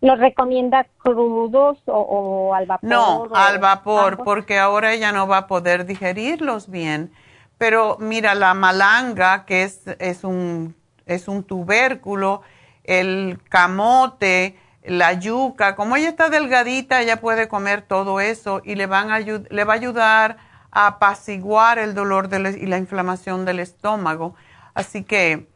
¿Los 0.00 0.18
recomienda 0.18 0.86
crudos 0.98 1.78
o, 1.86 2.54
al 2.54 2.66
vapor? 2.66 2.88
No, 2.88 3.28
al 3.34 3.58
vapor, 3.58 4.22
porque 4.22 4.58
ahora 4.58 4.92
ella 4.92 5.10
no 5.10 5.26
va 5.26 5.38
a 5.38 5.46
poder 5.46 5.86
digerirlos 5.86 6.70
bien. 6.70 7.12
Pero 7.58 7.96
mira, 8.00 8.34
la 8.34 8.54
malanga, 8.54 9.44
que 9.44 9.64
es, 9.64 9.82
es, 9.98 10.24
un, 10.24 10.76
es 11.06 11.28
un 11.28 11.42
tubérculo, 11.42 12.42
el 12.84 13.40
camote, 13.48 14.56
la 14.84 15.12
yuca, 15.14 15.74
como 15.74 15.96
ella 15.96 16.08
está 16.08 16.30
delgadita, 16.30 17.02
ella 17.02 17.20
puede 17.20 17.48
comer 17.48 17.82
todo 17.82 18.20
eso 18.20 18.62
y 18.64 18.76
le, 18.76 18.86
van 18.86 19.10
a, 19.10 19.18
le 19.18 19.64
va 19.64 19.72
a 19.72 19.76
ayudar 19.76 20.38
a 20.70 20.86
apaciguar 20.86 21.78
el 21.78 21.94
dolor 21.94 22.28
y 22.32 22.66
la 22.66 22.78
inflamación 22.78 23.44
del 23.44 23.58
estómago. 23.58 24.34
Así 24.74 25.02
que, 25.02 25.48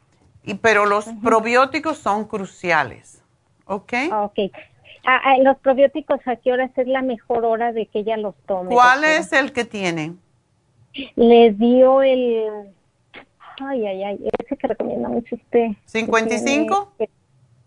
y, 0.42 0.54
pero 0.54 0.86
los 0.86 1.06
probióticos 1.22 1.98
son 1.98 2.26
cruciales, 2.26 3.22
¿ok? 3.66 3.92
Ok. 4.12 4.38
Ah, 5.04 5.20
ah, 5.24 5.38
los 5.42 5.56
probióticos, 5.58 6.20
¿a 6.26 6.36
qué 6.36 6.52
hora 6.52 6.70
es 6.76 6.86
la 6.86 7.02
mejor 7.02 7.44
hora 7.44 7.72
de 7.72 7.86
que 7.86 8.00
ella 8.00 8.16
los 8.16 8.34
tome? 8.46 8.70
¿Cuál 8.70 9.04
es 9.04 9.32
el 9.32 9.52
que 9.52 9.64
tiene? 9.64 10.14
Le 11.16 11.52
dio 11.52 12.02
el... 12.02 12.72
Ay, 13.60 13.86
ay, 13.86 14.02
ay, 14.02 14.28
ese 14.38 14.56
que 14.56 14.66
recomienda 14.66 15.08
mucho 15.08 15.36
usted. 15.36 15.68
¿55? 15.86 16.88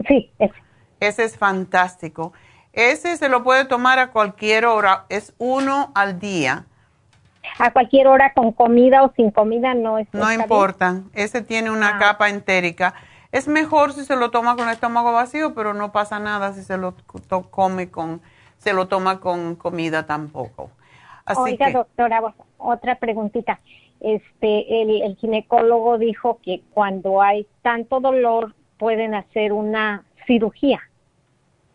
Sí, 0.07 0.31
ese. 0.39 0.53
Ese 0.99 1.23
es 1.23 1.37
fantástico. 1.37 2.33
Ese 2.73 3.15
se 3.17 3.29
lo 3.29 3.43
puede 3.43 3.65
tomar 3.65 3.99
a 3.99 4.11
cualquier 4.11 4.65
hora, 4.65 5.05
es 5.09 5.33
uno 5.37 5.91
al 5.95 6.19
día. 6.19 6.65
A 7.59 7.71
cualquier 7.71 8.07
hora 8.07 8.33
con 8.33 8.51
comida 8.51 9.03
o 9.03 9.13
sin 9.15 9.31
comida 9.31 9.73
no 9.73 9.97
es. 9.97 10.07
No 10.11 10.31
importa, 10.31 11.03
ese 11.13 11.41
tiene 11.41 11.71
una 11.71 11.95
ah. 11.95 11.99
capa 11.99 12.29
entérica. 12.29 12.93
Es 13.31 13.47
mejor 13.47 13.93
si 13.93 14.03
se 14.03 14.15
lo 14.15 14.31
toma 14.31 14.55
con 14.55 14.69
estómago 14.69 15.13
vacío, 15.13 15.53
pero 15.53 15.73
no 15.73 15.91
pasa 15.91 16.19
nada 16.19 16.53
si 16.53 16.63
se 16.63 16.77
lo 16.77 16.95
come 17.49 17.89
con, 17.89 18.21
se 18.57 18.73
lo 18.73 18.87
toma 18.87 19.19
con 19.19 19.55
comida 19.55 20.05
tampoco. 20.05 20.69
Así 21.25 21.41
Oiga, 21.41 21.71
doctora, 21.71 22.21
otra 22.57 22.95
preguntita. 22.95 23.59
Este, 23.99 24.81
el, 24.81 25.01
el 25.01 25.15
ginecólogo 25.15 25.97
dijo 25.97 26.39
que 26.43 26.61
cuando 26.73 27.21
hay 27.21 27.47
tanto 27.61 27.99
dolor 27.99 28.53
pueden 28.77 29.15
hacer 29.15 29.53
una 29.53 30.03
cirugía. 30.27 30.81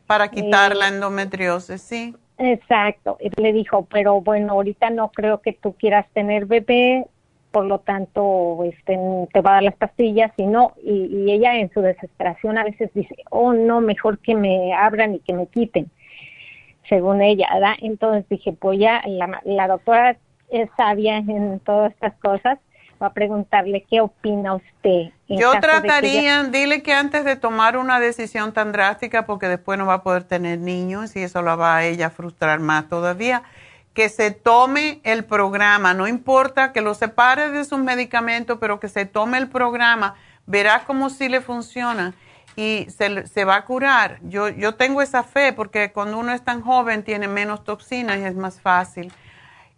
Para 0.07 0.29
quitar 0.29 0.77
la 0.77 0.87
eh, 0.87 0.95
endometriosis, 0.95 1.81
sí. 1.81 2.15
Exacto. 2.39 3.19
Le 3.37 3.53
dijo, 3.53 3.87
pero 3.91 4.21
bueno, 4.21 4.55
ahorita 4.55 4.91
no 4.91 5.11
creo 5.11 5.41
que 5.41 5.53
tú 5.53 5.75
quieras 5.75 6.07
tener 6.13 6.47
bebé, 6.47 7.07
por 7.51 7.67
lo 7.67 7.81
tanto 7.81 8.65
este, 8.65 8.99
te 9.33 9.41
va 9.41 9.51
a 9.51 9.55
dar 9.55 9.63
las 9.63 9.77
pastillas 9.77 10.33
y 10.37 10.47
no. 10.47 10.73
Y, 10.83 11.31
ella 11.31 11.57
en 11.57 11.71
su 11.73 11.81
desesperación 11.81 12.59
a 12.59 12.65
veces 12.65 12.91
dice, 12.95 13.15
oh 13.31 13.53
no, 13.53 13.81
mejor 13.81 14.19
que 14.19 14.35
me 14.35 14.73
abran 14.75 15.15
y 15.15 15.21
que 15.21 15.35
me 15.35 15.47
quiten, 15.47 15.91
según 16.91 17.23
ella, 17.23 17.49
¿verdad? 17.55 17.75
Entonces 17.81 18.29
dije, 18.29 18.53
pues 18.53 18.79
ya 18.79 19.01
la, 19.07 19.41
la 19.45 19.69
doctora 19.69 20.19
es 20.51 20.69
sabia 20.77 21.17
en 21.17 21.59
todas 21.61 21.93
estas 21.93 22.13
cosas 22.17 22.59
a 22.99 23.15
preguntarle 23.15 23.87
qué 23.89 24.03
opina 24.03 24.55
usted. 24.55 25.11
Yo 25.27 25.53
trataría, 25.59 26.45
dile 26.45 26.83
que 26.83 26.93
antes 26.93 27.25
de 27.25 27.37
tomar 27.37 27.79
una 27.79 27.99
decisión 27.99 28.53
tan 28.53 28.73
drástica, 28.73 29.25
porque 29.25 29.49
después 29.49 29.79
no 29.79 29.87
va 29.87 29.95
a 29.95 30.03
poder 30.03 30.25
tener 30.25 30.59
niños 30.59 31.17
y 31.17 31.23
eso 31.23 31.41
la 31.41 31.57
va 31.57 31.77
a 31.77 31.85
ella 31.85 32.11
frustrar 32.11 32.61
más 32.61 32.89
todavía, 32.89 33.43
que 33.95 34.11
se 34.11 34.33
tome 34.33 35.01
el 35.03 35.25
programa, 35.25 35.95
no 35.95 36.07
importa 36.07 36.73
que 36.73 36.83
lo 36.83 36.95
separe 36.95 37.51
de 37.51 37.65
sus 37.65 37.79
medicamentos, 37.79 38.59
pero 38.61 38.79
que 38.81 38.89
se 38.89 39.07
tome 39.07 39.39
el 39.39 39.49
programa, 39.49 40.15
verá 40.47 40.85
cómo 40.87 41.09
sí 41.09 41.29
le 41.29 41.41
funciona 41.41 42.15
y 42.57 42.87
se, 42.91 43.27
se, 43.27 43.45
va 43.45 43.57
a 43.57 43.65
curar. 43.65 44.19
Yo, 44.23 44.49
yo 44.49 44.75
tengo 44.75 45.03
esa 45.03 45.23
fe 45.23 45.53
porque 45.53 45.93
cuando 45.93 46.19
uno 46.19 46.33
es 46.33 46.43
tan 46.43 46.63
joven 46.63 47.03
tiene 47.03 47.29
menos 47.29 47.65
toxinas 47.65 48.19
y 48.19 48.25
es 48.25 48.35
más 48.35 48.61
fácil. 48.61 49.13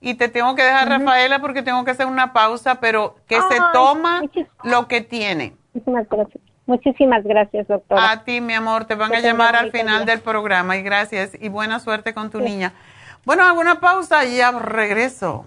Y 0.01 0.15
te 0.15 0.29
tengo 0.29 0.57
que 0.57 0.63
dejar, 0.63 0.89
Rafaela, 0.89 1.39
porque 1.41 1.63
tengo 1.63 1.85
que 1.85 1.93
hacer 1.93 2.07
una 2.07 2.33
pausa, 2.33 2.81
pero 2.81 3.17
que 3.29 3.37
se 3.37 3.59
toma 3.73 4.21
lo 4.65 4.89
que 4.89 5.01
tiene. 5.01 5.55
Muchísimas 5.73 6.09
gracias. 6.09 6.43
Muchísimas 6.67 7.25
gracias, 7.25 7.69
doctora. 7.69 8.11
A 8.11 8.25
ti, 8.25 8.41
mi 8.41 8.53
amor, 8.53 8.85
te 8.85 8.95
van 8.95 9.15
a 9.15 9.21
llamar 9.21 9.57
al 9.57 9.71
final 9.71 10.05
del 10.07 10.21
programa 10.21 10.77
y 10.77 10.83
gracias 10.83 11.37
y 11.41 11.49
buena 11.49 11.81
suerte 11.81 12.15
con 12.15 12.31
tu 12.31 12.41
niña. 12.41 12.73
Bueno, 13.25 13.45
hago 13.45 13.61
una 13.61 13.81
pausa 13.81 14.25
y 14.25 14.39
ya 14.39 14.51
regreso. 14.53 15.47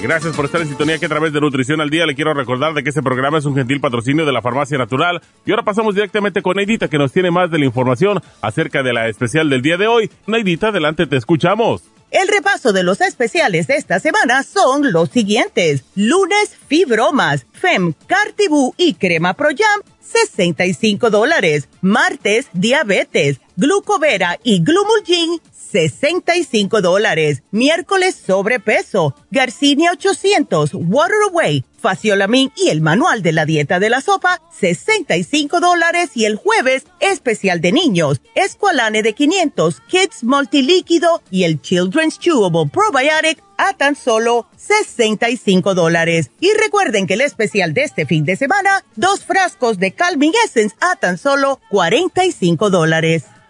Gracias 0.00 0.36
por 0.36 0.44
estar 0.44 0.60
en 0.60 0.68
sintonía 0.68 0.98
que 0.98 1.06
a 1.06 1.08
través 1.08 1.32
de 1.32 1.40
Nutrición 1.40 1.80
al 1.80 1.90
Día 1.90 2.06
le 2.06 2.14
quiero 2.14 2.32
recordar 2.32 2.72
de 2.72 2.84
que 2.84 2.90
este 2.90 3.02
programa 3.02 3.38
es 3.38 3.44
un 3.46 3.56
gentil 3.56 3.80
patrocinio 3.80 4.24
de 4.24 4.32
la 4.32 4.40
Farmacia 4.40 4.78
Natural. 4.78 5.20
Y 5.44 5.50
ahora 5.50 5.64
pasamos 5.64 5.94
directamente 5.94 6.40
con 6.40 6.56
Neidita 6.56 6.88
que 6.88 6.98
nos 6.98 7.12
tiene 7.12 7.32
más 7.32 7.50
de 7.50 7.58
la 7.58 7.64
información 7.64 8.20
acerca 8.40 8.84
de 8.84 8.92
la 8.92 9.08
especial 9.08 9.50
del 9.50 9.60
día 9.60 9.76
de 9.76 9.88
hoy. 9.88 10.08
Neidita, 10.26 10.68
adelante, 10.68 11.06
te 11.06 11.16
escuchamos. 11.16 11.82
El 12.10 12.28
repaso 12.28 12.72
de 12.72 12.84
los 12.84 13.00
especiales 13.00 13.66
de 13.66 13.74
esta 13.74 13.98
semana 13.98 14.42
son 14.42 14.92
los 14.92 15.10
siguientes. 15.10 15.84
Lunes, 15.94 16.56
fibromas, 16.68 17.44
Fem, 17.52 17.92
Cartibú 18.06 18.74
y 18.78 18.94
Crema 18.94 19.34
Pro 19.34 19.48
Jam, 19.48 19.82
65 20.00 21.10
dólares. 21.10 21.68
Martes, 21.82 22.46
diabetes, 22.54 23.40
glucovera 23.56 24.38
y 24.42 24.62
glumulgin, 24.62 25.40
65 25.70 26.80
dólares. 26.80 27.42
Miércoles 27.50 28.14
sobrepeso, 28.14 29.14
Garcinia 29.30 29.92
800, 29.92 30.70
Water 30.74 31.16
Away, 31.30 31.64
Faciolamin 31.78 32.50
y 32.56 32.70
el 32.70 32.80
manual 32.80 33.22
de 33.22 33.32
la 33.32 33.44
dieta 33.44 33.78
de 33.78 33.90
la 33.90 34.00
sopa, 34.00 34.40
65 34.58 35.60
dólares. 35.60 36.10
Y 36.14 36.24
el 36.24 36.36
jueves, 36.36 36.84
especial 37.00 37.60
de 37.60 37.72
niños, 37.72 38.20
Esqualane 38.34 39.02
de 39.02 39.12
500, 39.12 39.80
Kids 39.88 40.24
Multilíquido 40.24 41.22
y 41.30 41.44
el 41.44 41.60
Children's 41.60 42.18
Chewable 42.18 42.70
Probiotic 42.70 43.42
a 43.58 43.74
tan 43.74 43.96
solo 43.96 44.46
65 44.56 45.74
dólares. 45.74 46.30
Y 46.40 46.52
recuerden 46.54 47.06
que 47.06 47.14
el 47.14 47.20
especial 47.20 47.74
de 47.74 47.82
este 47.82 48.06
fin 48.06 48.24
de 48.24 48.36
semana, 48.36 48.84
dos 48.96 49.24
frascos 49.24 49.78
de 49.78 49.92
Calming 49.92 50.32
Essence 50.44 50.76
a 50.80 50.96
tan 50.96 51.18
solo 51.18 51.60
45 51.70 52.70
dólares. 52.70 53.24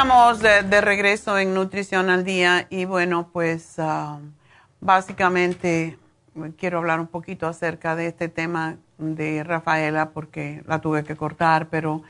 Estamos 0.00 0.38
de, 0.38 0.80
regreso 0.80 1.38
en 1.38 1.54
Nutrición 1.54 2.08
al 2.08 2.22
Día 2.22 2.68
y 2.70 2.84
bueno, 2.84 3.30
pues 3.32 3.80
ah, 3.80 4.20
básicamente 4.80 5.98
quiero 6.56 6.78
hablar 6.78 7.00
un 7.00 7.08
poquito 7.08 7.48
acerca 7.48 7.96
de 7.96 8.06
este 8.06 8.28
tema 8.28 8.76
de 8.98 9.42
Rafaela 9.42 10.10
porque 10.10 10.62
la 10.68 10.80
tuve 10.80 11.02
que 11.02 11.16
cortar, 11.16 11.66
pero 11.66 12.04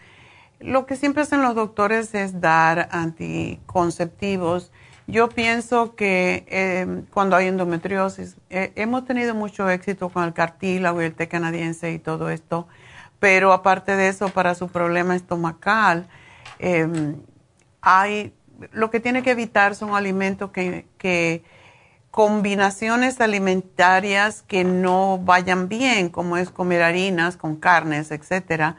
lo 0.60 0.84
que 0.84 0.96
siempre 0.96 1.22
hacen 1.22 1.40
los 1.40 1.54
doctores 1.54 2.14
es 2.14 2.42
dar 2.42 2.90
anticonceptivos. 2.92 4.70
Yo 5.06 5.30
pienso 5.30 5.94
que 5.94 6.44
em, 6.50 7.06
cuando 7.06 7.36
hay 7.36 7.46
endometriosis, 7.46 8.36
eh, 8.50 8.70
hemos 8.76 9.06
tenido 9.06 9.34
mucho 9.34 9.70
éxito 9.70 10.10
con 10.10 10.24
el 10.24 10.34
cartílago 10.34 11.00
y 11.00 11.06
el 11.06 11.14
té 11.14 11.26
canadiense 11.26 11.90
y 11.90 11.98
todo 11.98 12.28
esto, 12.28 12.68
pero 13.18 13.54
aparte 13.54 13.96
de 13.96 14.08
eso, 14.08 14.28
para 14.28 14.54
su 14.54 14.68
problema 14.68 15.16
estomacal, 15.16 16.06
eh, 16.58 17.16
hay, 17.80 18.34
lo 18.72 18.90
que 18.90 19.00
tiene 19.00 19.22
que 19.22 19.30
evitar 19.30 19.74
son 19.74 19.94
alimentos 19.94 20.50
que, 20.50 21.44
combinaciones 22.10 23.20
alimentarias 23.20 24.42
que 24.42 24.64
no 24.64 25.18
vayan 25.18 25.68
bien, 25.68 26.08
como 26.08 26.36
es 26.36 26.50
comer 26.50 26.82
harinas 26.82 27.36
con 27.36 27.56
carnes, 27.56 28.10
etcétera. 28.10 28.76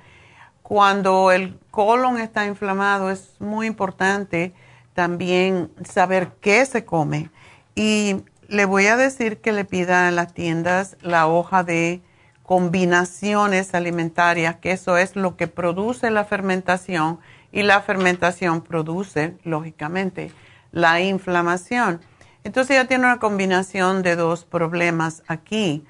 Cuando 0.63 1.31
el 1.31 1.57
colon 1.71 2.17
está 2.17 2.45
inflamado 2.45 3.11
es 3.11 3.39
muy 3.39 3.67
importante 3.67 4.53
también 4.93 5.71
saber 5.85 6.33
qué 6.41 6.65
se 6.65 6.83
come. 6.83 7.29
Y 7.75 8.17
le 8.49 8.65
voy 8.65 8.87
a 8.87 8.97
decir 8.97 9.39
que 9.39 9.53
le 9.53 9.63
pida 9.63 10.09
en 10.09 10.15
las 10.15 10.33
tiendas 10.33 10.97
la 11.01 11.27
hoja 11.27 11.63
de 11.63 12.01
combinaciones 12.43 13.75
alimentarias, 13.75 14.55
que 14.55 14.71
eso 14.71 14.97
es 14.97 15.15
lo 15.15 15.37
que 15.37 15.47
produce 15.47 16.09
la 16.09 16.25
fermentación 16.25 17.19
y 17.51 17.63
la 17.63 17.81
fermentación 17.81 18.61
produce, 18.61 19.37
lógicamente, 19.43 20.31
la 20.71 21.01
inflamación. 21.01 22.01
Entonces 22.43 22.75
ya 22.75 22.85
tiene 22.85 23.05
una 23.05 23.19
combinación 23.19 24.01
de 24.01 24.15
dos 24.15 24.45
problemas 24.45 25.23
aquí 25.27 25.85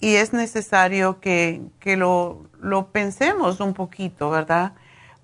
y 0.00 0.16
es 0.16 0.32
necesario 0.32 1.20
que, 1.20 1.62
lo, 1.84 2.48
lo, 2.60 2.88
pensemos 2.88 3.60
un 3.60 3.74
poquito, 3.74 4.30
¿verdad? 4.30 4.72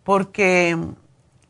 Porque 0.04 0.76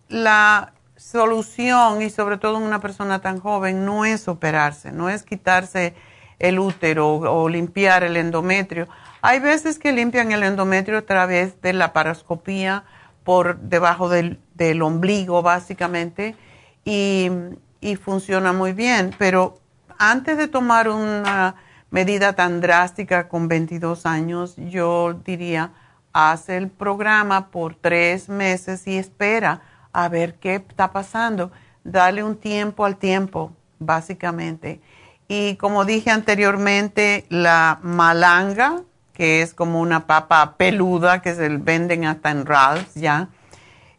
la 0.08 0.72
solución, 0.96 2.02
y 2.02 2.10
sobre 2.10 2.38
todo 2.38 2.56
en 2.56 2.62
una 2.62 2.80
persona 2.80 3.20
tan 3.20 3.40
joven, 3.40 3.84
no 3.84 4.04
es 4.04 4.28
operarse, 4.28 4.92
no 4.92 5.10
es 5.10 5.24
quitarse 5.24 5.94
el 6.38 6.58
útero 6.58 7.16
o 7.16 7.48
limpiar 7.48 8.04
el 8.04 8.16
endometrio. 8.16 8.88
Hay 9.20 9.40
veces 9.40 9.78
que 9.78 9.92
limpian 9.92 10.32
el 10.32 10.44
endometrio 10.44 10.98
a 10.98 11.02
través 11.02 11.60
de 11.60 11.72
la 11.72 11.92
paroscopía 11.92 12.84
por 13.28 13.58
debajo 13.58 14.08
del, 14.08 14.38
ombligo 14.80 15.42
básicamente 15.42 16.34
y, 16.82 17.30
funciona 18.02 18.54
muy 18.54 18.72
bien. 18.72 19.14
Pero 19.18 19.58
antes 19.98 20.38
de 20.38 20.48
tomar 20.48 20.88
una 20.88 21.54
medida 21.90 22.32
tan 22.32 22.62
drástica 22.62 23.28
con 23.28 23.46
22 23.46 24.06
años, 24.06 24.54
yo 24.56 25.12
diría, 25.26 25.72
haz 26.14 26.48
el 26.48 26.70
programa 26.70 27.50
por 27.50 27.74
tres 27.74 28.30
meses 28.30 28.86
y 28.86 28.96
espera 28.96 29.60
a 29.92 30.08
ver 30.08 30.36
qué 30.36 30.54
está 30.54 30.90
pasando. 30.90 31.52
Dale 31.84 32.24
un 32.24 32.34
tiempo 32.34 32.86
al 32.86 32.96
tiempo, 32.96 33.52
básicamente. 33.78 34.80
Y 35.28 35.56
como 35.56 35.84
dije 35.84 36.10
anteriormente, 36.10 37.26
la 37.28 37.78
malanga, 37.82 38.84
que 39.18 39.42
es 39.42 39.52
como 39.52 39.80
una 39.80 40.06
papa 40.06 40.54
peluda 40.56 41.20
que 41.20 41.34
se 41.34 41.48
venden 41.48 42.04
hasta 42.04 42.30
en 42.30 42.46
Ralph's 42.46 42.94
ya. 42.94 43.28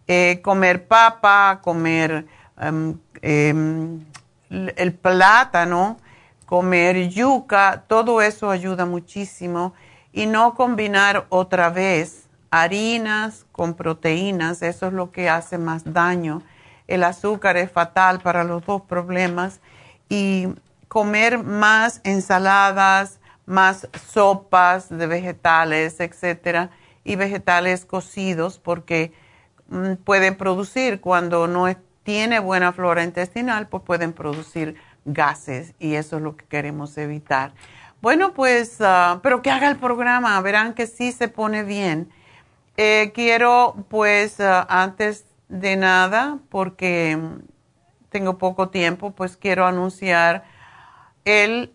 Eh, 0.07 0.39
comer 0.41 0.87
papa, 0.87 1.59
comer 1.61 2.25
em, 2.57 2.97
em, 3.21 4.05
el 4.49 4.93
plátano, 4.93 5.97
comer 6.45 7.09
yuca, 7.09 7.83
todo 7.85 8.21
eso 8.21 8.49
ayuda 8.49 8.85
muchísimo. 8.85 9.73
Y 10.13 10.25
no 10.25 10.53
combinar 10.53 11.25
otra 11.27 11.69
vez 11.69 12.29
harinas 12.49 13.45
con 13.51 13.73
proteínas, 13.73 14.61
eso 14.61 14.87
es 14.87 14.93
lo 14.93 15.11
que 15.11 15.29
hace 15.29 15.57
más 15.57 15.83
daño. 15.93 16.43
El 16.87 17.03
azúcar 17.03 17.57
es 17.57 17.69
fatal 17.69 18.21
para 18.21 18.45
los 18.45 18.65
dos 18.65 18.83
problemas. 18.83 19.59
Y 20.07 20.47
comer 20.87 21.43
más 21.43 21.99
ensaladas, 22.05 23.18
más 23.49 23.89
sopas 24.11 24.89
de 24.89 25.07
vegetales, 25.07 25.99
etcétera, 25.99 26.69
y 27.03 27.15
vegetales 27.15 27.83
cocidos 27.83 28.59
porque 28.59 29.11
mm, 29.69 29.95
pueden 30.03 30.35
producir 30.35 31.01
cuando 31.01 31.47
no 31.47 31.65
tiene 32.03 32.39
buena 32.39 32.71
flora 32.73 33.03
intestinal, 33.03 33.67
pues 33.67 33.81
pueden 33.83 34.13
producir 34.13 34.75
gases 35.03 35.73
y 35.79 35.95
eso 35.95 36.17
es 36.17 36.21
lo 36.21 36.37
que 36.37 36.45
queremos 36.45 36.95
evitar. 36.99 37.53
Bueno, 38.01 38.33
pues, 38.35 38.77
ah, 38.81 39.19
pero 39.23 39.41
que 39.41 39.49
haga 39.49 39.67
el 39.67 39.77
programa, 39.77 40.39
verán 40.41 40.75
que 40.75 40.85
sí 40.85 41.11
se 41.11 41.27
pone 41.27 41.63
bien. 41.63 42.11
Eh, 42.77 43.11
quiero, 43.15 43.83
pues, 43.89 44.39
ah, 44.39 44.65
antes 44.69 45.25
de 45.47 45.75
nada, 45.75 46.37
porque 46.49 47.17
mm, 47.17 47.39
tengo 48.09 48.37
poco 48.37 48.69
tiempo, 48.69 49.09
pues 49.09 49.37
quiero 49.37 49.65
anunciar 49.65 50.43
el 51.25 51.73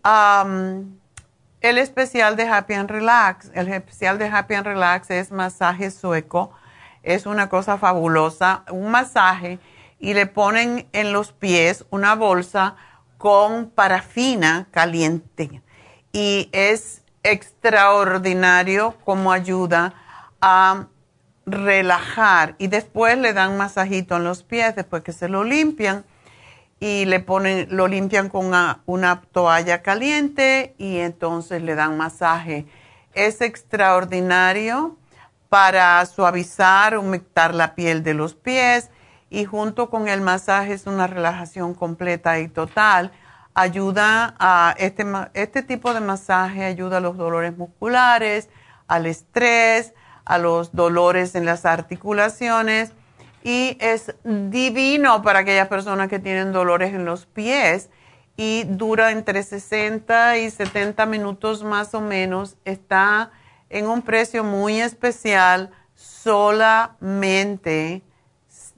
el 1.69 1.79
especial 1.79 2.35
de 2.35 2.47
Happy 2.47 2.75
and 2.75 2.89
Relax. 2.89 3.49
El 3.55 3.67
especial 3.69 4.19
de 4.19 4.27
Happy 4.27 4.53
and 4.53 4.67
Relax 4.67 5.09
es 5.09 5.31
masaje 5.31 5.89
sueco. 5.89 6.51
Es 7.01 7.25
una 7.25 7.49
cosa 7.49 7.79
fabulosa. 7.79 8.63
Un 8.69 8.91
masaje 8.91 9.57
y 9.99 10.13
le 10.13 10.27
ponen 10.27 10.87
en 10.93 11.11
los 11.11 11.31
pies 11.31 11.85
una 11.89 12.13
bolsa 12.13 12.75
con 13.17 13.71
parafina 13.71 14.67
caliente. 14.69 15.63
Y 16.11 16.49
es 16.51 17.01
extraordinario 17.23 18.95
como 19.03 19.31
ayuda 19.31 19.95
a 20.41 20.85
relajar. 21.47 22.53
Y 22.59 22.67
después 22.67 23.17
le 23.17 23.33
dan 23.33 23.57
masajito 23.57 24.17
en 24.17 24.23
los 24.23 24.43
pies 24.43 24.75
después 24.75 25.01
que 25.01 25.13
se 25.13 25.29
lo 25.29 25.43
limpian 25.43 26.05
y 26.79 27.05
le 27.05 27.19
ponen, 27.19 27.67
lo 27.71 27.87
limpian 27.87 28.29
con 28.29 28.47
una, 28.85 29.21
toalla 29.31 29.81
caliente 29.81 30.75
y 30.77 30.97
entonces 30.97 31.61
le 31.61 31.75
dan 31.75 31.97
masaje. 31.97 32.65
Es 33.13 33.41
extraordinario 33.41 34.97
para 35.49 36.05
suavizar, 36.05 36.97
humectar 36.97 37.55
la 37.55 37.75
piel 37.75 38.03
de 38.03 38.13
los 38.13 38.35
pies 38.35 38.89
y 39.29 39.45
junto 39.45 39.89
con 39.89 40.07
el 40.07 40.21
masaje 40.21 40.73
es 40.73 40.85
una 40.85 41.07
relajación 41.07 41.73
completa 41.73 42.39
y 42.39 42.49
total. 42.49 43.11
Ayuda 43.53 44.35
a 44.37 44.75
este, 44.77 45.05
este 45.33 45.63
tipo 45.63 45.93
de 45.93 46.01
masaje, 46.01 46.65
ayuda 46.65 46.97
a 46.97 46.99
los 46.99 47.15
dolores 47.15 47.57
musculares, 47.57 48.49
al 48.87 49.05
estrés, 49.05 49.93
a 50.25 50.37
los 50.37 50.75
dolores 50.75 51.35
en 51.35 51.45
las 51.45 51.65
articulaciones 51.65 52.91
y 53.45 53.77
es 53.79 54.13
divino 54.23 55.21
para 55.21 55.39
aquellas 55.39 55.67
personas 55.67 56.09
que 56.09 56.17
tienen 56.17 56.51
dolores 56.51 56.95
en 56.95 57.05
los 57.05 57.27
pies 57.27 57.91
y 58.35 58.63
dura 58.63 59.11
entre 59.11 59.43
60 59.43 60.39
y 60.39 60.49
70 60.49 61.05
minutos 61.05 61.63
más 61.63 61.93
o 61.93 62.01
menos. 62.01 62.57
Está 62.65 63.29
en 63.69 63.85
un 63.85 64.01
precio 64.01 64.43
muy 64.43 64.81
especial, 64.81 65.69
solamente 65.93 68.01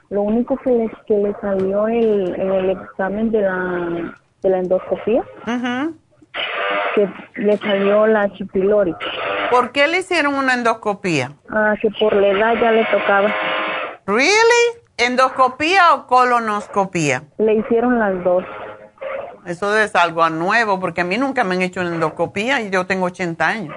lo 0.10 0.22
único 0.22 0.58
que 0.58 0.72
le, 0.72 0.91
que 1.05 1.18
le 1.18 1.34
salió 1.41 1.88
el, 1.88 2.36
en 2.36 2.51
el 2.51 2.70
examen 2.72 3.32
de 3.32 3.41
la, 3.41 4.16
de 4.41 4.49
la 4.49 4.60
endoscopía, 4.60 5.24
que 6.95 7.10
le 7.36 7.58
salió 7.58 8.08
la 8.08 8.32
chipilori. 8.34 8.95
¿Por 9.51 9.72
qué 9.72 9.88
le 9.88 9.99
hicieron 9.99 10.36
una 10.36 10.55
endoscopía? 10.55 11.34
Ah, 11.49 11.76
que 11.82 11.89
por 11.91 12.14
la 12.16 12.28
edad 12.28 12.55
ya 12.60 12.72
le 12.72 12.84
tocaba. 12.86 13.34
¿Really? 14.05 14.82
¿Endoscopía 14.97 15.93
o 15.93 16.08
colonoscopía? 16.08 17.24
Le 17.38 17.53
hicieron 17.55 17.99
las 17.99 18.24
dos. 18.24 18.43
Eso 19.48 19.78
es 19.78 19.95
algo 19.95 20.30
nuevo, 20.30 20.78
porque 20.78 21.02
a 21.02 21.04
mí 21.06 21.18
nunca 21.18 21.45
me 21.45 21.56
han 21.56 21.62
hecho 21.62 21.80
una 21.80 21.93
endoscopía 21.93 22.62
y 22.62 22.70
yo 22.70 22.86
tengo 22.86 23.06
80 23.06 23.48
años. 23.48 23.76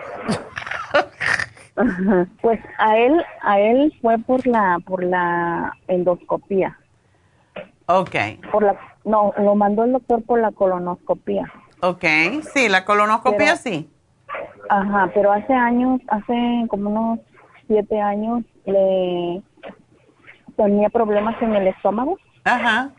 pues 2.42 2.58
a 2.76 2.96
él, 2.98 3.24
a 3.42 3.60
él 3.60 3.96
fue 4.02 4.18
por 4.18 4.44
la, 4.48 4.80
por 4.84 5.04
la 5.04 5.72
endoscopía. 5.86 6.76
Ok. 7.86 8.16
Por 8.50 8.64
la, 8.64 8.76
no, 9.04 9.32
lo 9.38 9.54
mandó 9.54 9.84
el 9.84 9.92
doctor 9.92 10.24
por 10.24 10.40
la 10.40 10.50
colonoscopía. 10.50 11.52
Ok, 11.82 12.04
sí, 12.52 12.68
la 12.68 12.84
colonoscopía 12.84 13.54
sí. 13.54 13.88
Ajá, 14.68 15.08
pero 15.14 15.30
hace 15.30 15.52
años, 15.52 16.00
hace 16.08 16.66
como 16.68 16.90
unos 16.90 17.20
siete 17.68 18.00
años, 18.00 18.42
le 18.66 19.40
tenía 20.56 20.88
problemas 20.88 21.40
en 21.40 21.54
el 21.54 21.68
estómago. 21.68 22.18
Ajá. 22.42 22.90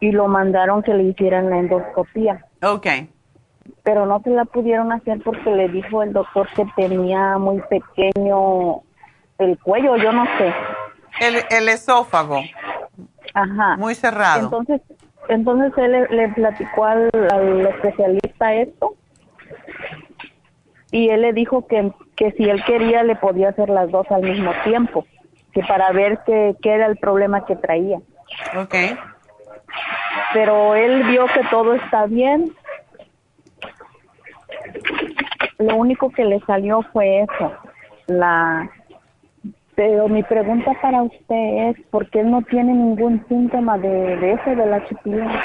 Y 0.00 0.12
lo 0.12 0.28
mandaron 0.28 0.82
que 0.82 0.94
le 0.94 1.04
hicieran 1.04 1.50
la 1.50 1.58
endoscopía. 1.58 2.44
Ok. 2.62 2.86
Pero 3.82 4.06
no 4.06 4.20
se 4.22 4.30
la 4.30 4.44
pudieron 4.44 4.92
hacer 4.92 5.20
porque 5.24 5.50
le 5.50 5.68
dijo 5.68 6.02
el 6.02 6.12
doctor 6.12 6.48
que 6.54 6.66
tenía 6.76 7.38
muy 7.38 7.62
pequeño 7.62 8.82
el 9.38 9.58
cuello, 9.58 9.96
yo 9.96 10.12
no 10.12 10.24
sé. 10.38 10.54
El, 11.20 11.36
el 11.50 11.68
esófago. 11.68 12.40
Ajá. 13.34 13.76
Muy 13.76 13.94
cerrado. 13.94 14.44
Entonces, 14.44 14.80
entonces 15.28 15.72
él 15.76 16.06
le, 16.10 16.28
platicó 16.28 16.84
al, 16.84 17.10
al, 17.30 17.66
especialista 17.66 18.54
esto 18.54 18.94
y 20.90 21.08
él 21.08 21.22
le 21.22 21.32
dijo 21.32 21.66
que, 21.66 21.92
que 22.14 22.32
si 22.32 22.48
él 22.48 22.62
quería 22.64 23.02
le 23.02 23.16
podía 23.16 23.50
hacer 23.50 23.68
las 23.68 23.90
dos 23.90 24.06
al 24.10 24.22
mismo 24.22 24.52
tiempo 24.64 25.04
para 25.62 25.90
ver 25.92 26.20
qué, 26.26 26.54
qué 26.62 26.74
era 26.74 26.86
el 26.86 26.96
problema 26.96 27.44
que 27.44 27.56
traía. 27.56 27.98
Ok. 28.56 28.74
Pero 30.32 30.74
él 30.74 31.04
vio 31.04 31.26
que 31.26 31.42
todo 31.50 31.74
está 31.74 32.06
bien. 32.06 32.52
Lo 35.58 35.76
único 35.76 36.10
que 36.10 36.24
le 36.24 36.40
salió 36.40 36.82
fue 36.92 37.22
eso, 37.22 37.52
la 38.06 38.70
pero 39.76 40.08
mi 40.08 40.22
pregunta 40.22 40.72
para 40.80 41.02
usted 41.02 41.68
es, 41.68 41.76
¿por 41.90 42.08
qué 42.08 42.20
él 42.20 42.30
no 42.30 42.40
tiene 42.42 42.72
ningún 42.72 43.24
síntoma 43.28 43.76
de, 43.76 44.16
de 44.16 44.32
ese, 44.32 44.56
de 44.56 44.66
la 44.66 44.82
chipilina? 44.88 45.42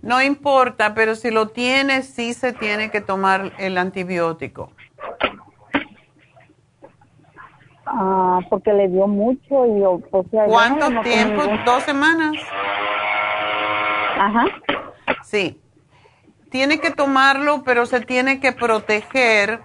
No 0.00 0.22
importa, 0.22 0.94
pero 0.94 1.16
si 1.16 1.32
lo 1.32 1.48
tiene, 1.48 2.02
sí 2.02 2.32
se 2.32 2.52
tiene 2.52 2.90
que 2.90 3.00
tomar 3.00 3.52
el 3.58 3.76
antibiótico. 3.78 4.70
Ah, 7.86 8.38
porque 8.48 8.72
le 8.72 8.88
dio 8.88 9.08
mucho 9.08 9.66
y 9.66 9.82
o, 9.82 10.00
sea, 10.30 10.44
¿Cuánto 10.44 10.88
tiempo? 11.02 11.42
¿Dos 11.66 11.82
semanas? 11.82 12.32
Ajá. 14.22 14.44
Sí. 15.24 15.60
Tiene 16.50 16.78
que 16.78 16.90
tomarlo, 16.90 17.64
pero 17.64 17.86
se 17.86 18.00
tiene 18.00 18.38
que 18.38 18.52
proteger, 18.52 19.60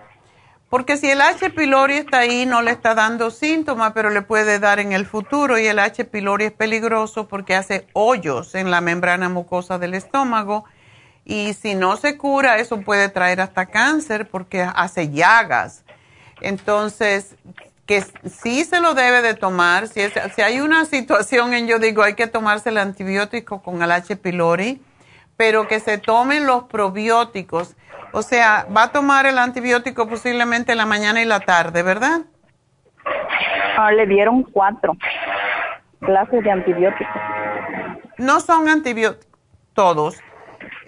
porque 0.70 0.98
si 0.98 1.10
el 1.10 1.22
H. 1.22 1.50
pylori 1.52 1.96
está 1.96 2.20
ahí, 2.20 2.46
no 2.46 2.62
le 2.62 2.72
está 2.72 2.96
dando 2.96 3.30
síntomas, 3.30 3.92
pero 3.94 4.10
le 4.10 4.22
puede 4.22 4.58
dar 4.60 4.80
en 4.80 4.94
el 4.94 5.06
futuro, 5.06 5.60
y 5.60 5.68
el 5.68 5.80
H. 5.80 6.06
pylori 6.06 6.46
es 6.46 6.54
peligroso 6.54 7.28
porque 7.28 7.56
hace 7.56 7.88
hoyos 7.94 8.56
en 8.56 8.72
la 8.72 8.82
membrana 8.82 9.30
mucosa 9.30 9.78
del 9.78 9.94
estómago, 9.94 10.66
y 11.24 11.54
si 11.54 11.76
no 11.76 11.98
se 11.98 12.18
cura, 12.18 12.58
eso 12.58 12.82
puede 12.82 13.10
traer 13.10 13.42
hasta 13.42 13.68
cáncer 13.68 14.28
porque 14.30 14.62
hace 14.62 15.10
llagas. 15.10 15.84
Entonces, 16.40 17.36
que 17.88 18.02
sí 18.02 18.66
se 18.66 18.82
lo 18.82 18.94
debe 18.94 19.22
de 19.22 19.34
tomar. 19.34 19.88
Si, 19.88 20.02
si 20.36 20.42
hay 20.42 20.60
una 20.60 20.86
situación 20.86 21.54
en, 21.54 21.68
yo 21.68 21.80
digo, 21.80 22.04
hay 22.04 22.14
que 22.14 22.28
tomarse 22.28 22.70
el 22.70 22.78
antibiótico 22.78 23.64
con 23.64 23.82
el 23.82 23.92
H. 23.92 24.18
pylori, 24.18 24.82
pero 25.38 25.68
que 25.68 25.80
se 25.80 25.98
tomen 25.98 26.46
los 26.46 26.66
probióticos. 26.66 27.76
O 28.12 28.22
sea, 28.22 28.68
va 28.76 28.84
a 28.84 28.92
tomar 28.92 29.26
el 29.26 29.38
antibiótico 29.38 30.08
posiblemente 30.08 30.74
en 30.74 30.78
la 30.78 30.86
mañana 30.86 31.22
y 31.22 31.26
la 31.26 31.40
tarde, 31.40 31.82
¿verdad? 31.82 32.22
Ah, 33.78 33.92
le 33.92 34.06
dieron 34.06 34.44
cuatro 34.44 34.94
clases 36.02 36.44
de 36.44 36.52
antibióticos. 36.52 37.16
No 38.18 38.42
son 38.42 38.68
antibióticos, 38.68 39.28
todos. 39.74 40.18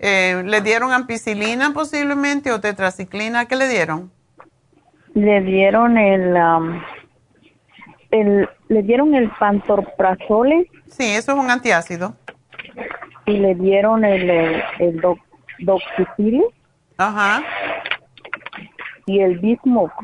Eh, 0.02 0.44
¿Le 0.46 0.62
dieron 0.62 0.92
ampicilina 0.92 1.72
posiblemente 1.74 2.52
o 2.52 2.60
tetraciclina? 2.60 3.46
¿Qué 3.46 3.56
le 3.56 3.68
dieron? 3.68 4.12
Le 5.20 5.42
dieron 5.42 5.98
el, 5.98 6.36
el 8.12 8.50
le 8.70 8.84
dieron 8.84 9.16
el 9.16 9.30
pantorprazole. 9.32 10.70
Sí, 10.88 11.06
eso 11.06 11.34
es 11.34 11.38
un 11.38 11.52
antiácido. 11.52 12.16
Y 13.26 13.38
le 13.38 13.56
dieron 13.56 14.06
el, 14.06 14.30
el, 14.30 14.64
el 14.80 15.02
Ajá. 16.98 17.44
Y 19.06 19.20
el 19.20 19.40
bismuto. 19.40 19.96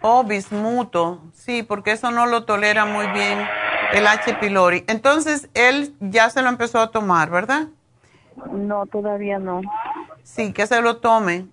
Oh, 0.00 0.24
bismuto. 0.24 1.22
Sí, 1.32 1.62
porque 1.62 1.92
eso 1.92 2.10
no 2.10 2.26
lo 2.26 2.44
tolera 2.44 2.84
muy 2.84 3.06
bien 3.08 3.38
el 3.92 4.06
H. 4.06 4.34
pylori. 4.34 4.84
Entonces, 4.86 5.48
él 5.54 5.94
ya 6.00 6.30
se 6.30 6.42
lo 6.42 6.48
empezó 6.48 6.80
a 6.80 6.90
tomar, 6.90 7.30
¿verdad? 7.30 7.68
No, 8.52 8.86
todavía 8.86 9.38
no. 9.38 9.62
Sí, 10.22 10.52
que 10.52 10.66
se 10.66 10.80
lo 10.82 10.98
tome 10.98 11.46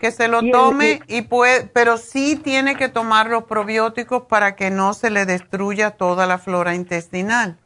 que 0.00 0.10
se 0.10 0.28
lo 0.28 0.40
tome 0.50 1.00
y 1.08 1.22
puede, 1.22 1.66
pero 1.66 1.98
sí 1.98 2.36
tiene 2.36 2.74
que 2.74 2.88
tomar 2.88 3.28
los 3.28 3.44
probióticos 3.44 4.22
para 4.22 4.56
que 4.56 4.70
no 4.70 4.94
se 4.94 5.10
le 5.10 5.26
destruya 5.26 5.90
toda 5.90 6.26
la 6.26 6.38
flora 6.38 6.74
intestinal. 6.74 7.58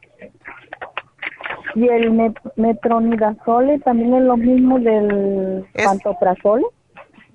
¿Y 1.75 1.87
el 1.87 2.11
metronidazole 2.57 3.79
también 3.79 4.13
es 4.15 4.23
lo 4.23 4.35
mismo 4.35 4.79
del 4.79 5.65
pantoprazole? 5.81 6.65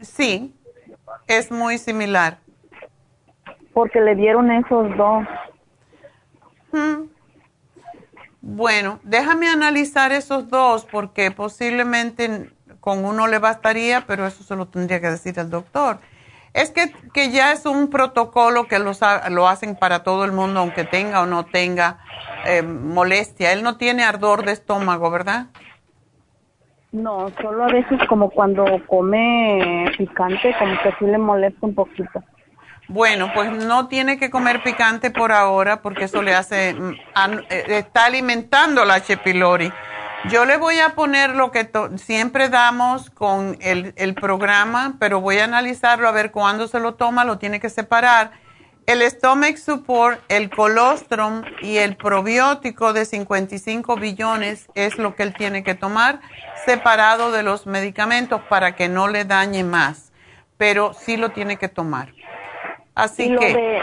Sí, 0.01 0.55
es 1.27 1.51
muy 1.51 1.79
similar. 1.79 2.39
Porque 3.73 4.01
le 4.01 4.15
dieron 4.15 4.51
esos 4.51 4.97
dos. 4.97 5.25
Hmm. 6.73 7.09
Bueno, 8.43 9.01
déjame 9.03 9.49
analizar 9.49 10.13
esos 10.13 10.49
dos 10.49 10.87
porque 10.91 11.31
posiblemente 11.31 12.51
con 12.81 13.05
uno 13.05 13.27
le 13.27 13.39
bastaría, 13.39 14.05
pero 14.07 14.27
eso 14.27 14.43
se 14.43 14.57
lo 14.57 14.67
tendría 14.67 15.01
que 15.01 15.11
decir 15.11 15.39
el 15.39 15.51
doctor. 15.51 15.99
Es 16.53 16.71
que, 16.71 16.93
que 17.15 17.31
ya 17.31 17.53
es 17.53 17.65
un 17.65 17.91
protocolo 17.91 18.67
que 18.67 18.79
lo, 18.79 18.93
lo 19.31 19.49
hacen 19.49 19.77
para 19.77 20.03
todo 20.03 20.25
el 20.25 20.33
mundo, 20.33 20.61
aunque 20.61 20.85
tenga 20.85 21.23
o 21.23 21.27
no 21.27 21.45
tenga 21.45 21.99
eh, 22.45 22.63
molestia. 22.63 23.53
Él 23.53 23.63
no 23.63 23.77
tiene 23.77 24.03
ardor 24.03 24.45
de 24.45 24.53
estómago, 24.53 25.11
¿verdad? 25.11 25.47
No, 26.93 27.31
solo 27.41 27.65
a 27.65 27.69
veces 27.69 28.01
como 28.09 28.31
cuando 28.31 28.65
come 28.89 29.93
picante, 29.97 30.55
como 30.59 30.77
que 30.83 30.93
sí 30.99 31.05
le 31.05 31.19
molesta 31.19 31.67
un 31.67 31.75
poquito. 31.75 32.25
Bueno, 32.89 33.31
pues 33.33 33.53
no 33.53 33.87
tiene 33.87 34.19
que 34.19 34.31
comer 34.31 34.65
picante 34.65 35.13
por 35.13 35.31
ahora 35.31 35.81
porque 35.81 36.05
eso 36.05 36.23
le 36.23 36.35
hace, 36.35 36.75
mm, 36.75 36.93
eh, 37.49 37.65
está 37.69 38.07
alimentando 38.07 38.85
la 38.85 38.95
H. 38.95 39.17
pylori. 39.19 39.73
Yo 40.29 40.45
le 40.45 40.59
voy 40.59 40.79
a 40.81 40.91
poner 40.91 41.35
lo 41.35 41.51
que 41.51 41.71
siempre 41.97 42.51
damos 42.51 43.09
con 43.11 43.57
el, 43.61 44.15
programa, 44.15 44.97
pero 45.01 45.21
voy 45.21 45.39
a 45.39 45.45
analizarlo 45.45 46.09
a 46.09 46.13
ver 46.13 46.31
cuándo 46.31 46.69
se 46.69 46.79
lo 46.79 46.95
toma, 46.95 47.25
lo 47.25 47.39
tiene 47.39 47.59
que 47.59 47.71
separar. 47.71 48.33
El 48.87 49.03
Stomach 49.03 49.57
Support, 49.57 50.21
el 50.29 50.51
colostrum 50.51 51.43
y 51.63 51.79
el 51.79 51.97
probiótico 51.97 52.93
de 52.93 53.07
55 53.07 53.97
billones 53.97 54.69
es 54.75 54.99
lo 54.99 55.15
que 55.15 55.23
él 55.23 55.33
tiene 55.33 55.63
que 55.63 55.75
tomar 55.75 56.21
separado 56.67 57.31
de 57.31 57.43
los 57.43 57.67
medicamentos 57.67 58.43
para 58.49 58.75
que 58.75 58.89
no 58.89 59.09
le 59.09 59.25
dañe 59.25 59.65
más, 59.65 60.13
pero 60.59 60.93
sí 60.93 61.17
lo 61.17 61.31
tiene 61.31 61.57
que 61.57 61.69
tomar. 61.69 62.09
Así 62.95 63.31
lo 63.31 63.41
que... 63.41 63.55
De, 63.55 63.83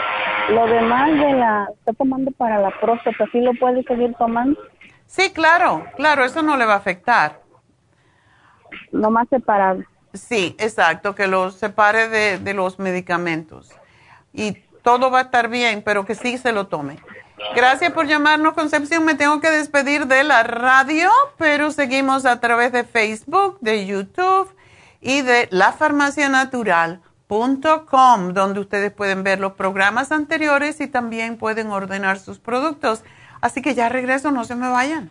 lo 0.50 0.66
demás 0.66 1.10
de 1.10 1.32
la... 1.32 1.68
Está 1.78 1.92
tomando 1.94 2.30
para 2.32 2.58
la 2.58 2.70
próstata, 2.80 3.24
¿sí 3.32 3.40
lo 3.40 3.52
puede 3.54 3.82
seguir 3.82 4.14
tomando? 4.14 4.60
Sí, 5.08 5.32
claro, 5.32 5.84
claro, 5.96 6.24
eso 6.24 6.42
no 6.42 6.56
le 6.56 6.66
va 6.66 6.74
a 6.74 6.76
afectar. 6.76 7.40
más 8.92 9.28
separado. 9.28 9.82
Sí, 10.12 10.54
exacto, 10.58 11.14
que 11.14 11.26
lo 11.26 11.50
separe 11.50 12.08
de, 12.08 12.38
de 12.38 12.54
los 12.54 12.78
medicamentos. 12.78 13.70
Y 14.32 14.52
todo 14.82 15.10
va 15.10 15.20
a 15.20 15.22
estar 15.22 15.48
bien, 15.48 15.82
pero 15.82 16.04
que 16.04 16.14
sí 16.14 16.36
se 16.38 16.52
lo 16.52 16.68
tome. 16.68 16.98
Gracias 17.54 17.92
por 17.92 18.06
llamarnos, 18.06 18.54
Concepción. 18.54 19.04
Me 19.04 19.14
tengo 19.14 19.40
que 19.40 19.50
despedir 19.50 20.06
de 20.06 20.24
la 20.24 20.42
radio, 20.42 21.08
pero 21.36 21.70
seguimos 21.70 22.24
a 22.26 22.40
través 22.40 22.72
de 22.72 22.82
Facebook, 22.84 23.58
de 23.60 23.86
YouTube 23.86 24.52
y 25.00 25.22
de 25.22 25.48
lafarmacianatural.com, 25.50 28.34
donde 28.34 28.60
ustedes 28.60 28.92
pueden 28.92 29.22
ver 29.22 29.40
los 29.40 29.54
programas 29.54 30.12
anteriores 30.12 30.80
y 30.80 30.88
también 30.88 31.38
pueden 31.38 31.70
ordenar 31.70 32.18
sus 32.18 32.38
productos. 32.38 33.02
Así 33.40 33.62
que 33.62 33.74
ya 33.74 33.88
regreso, 33.88 34.30
no 34.30 34.44
se 34.44 34.54
me 34.54 34.68
vayan. 34.68 35.10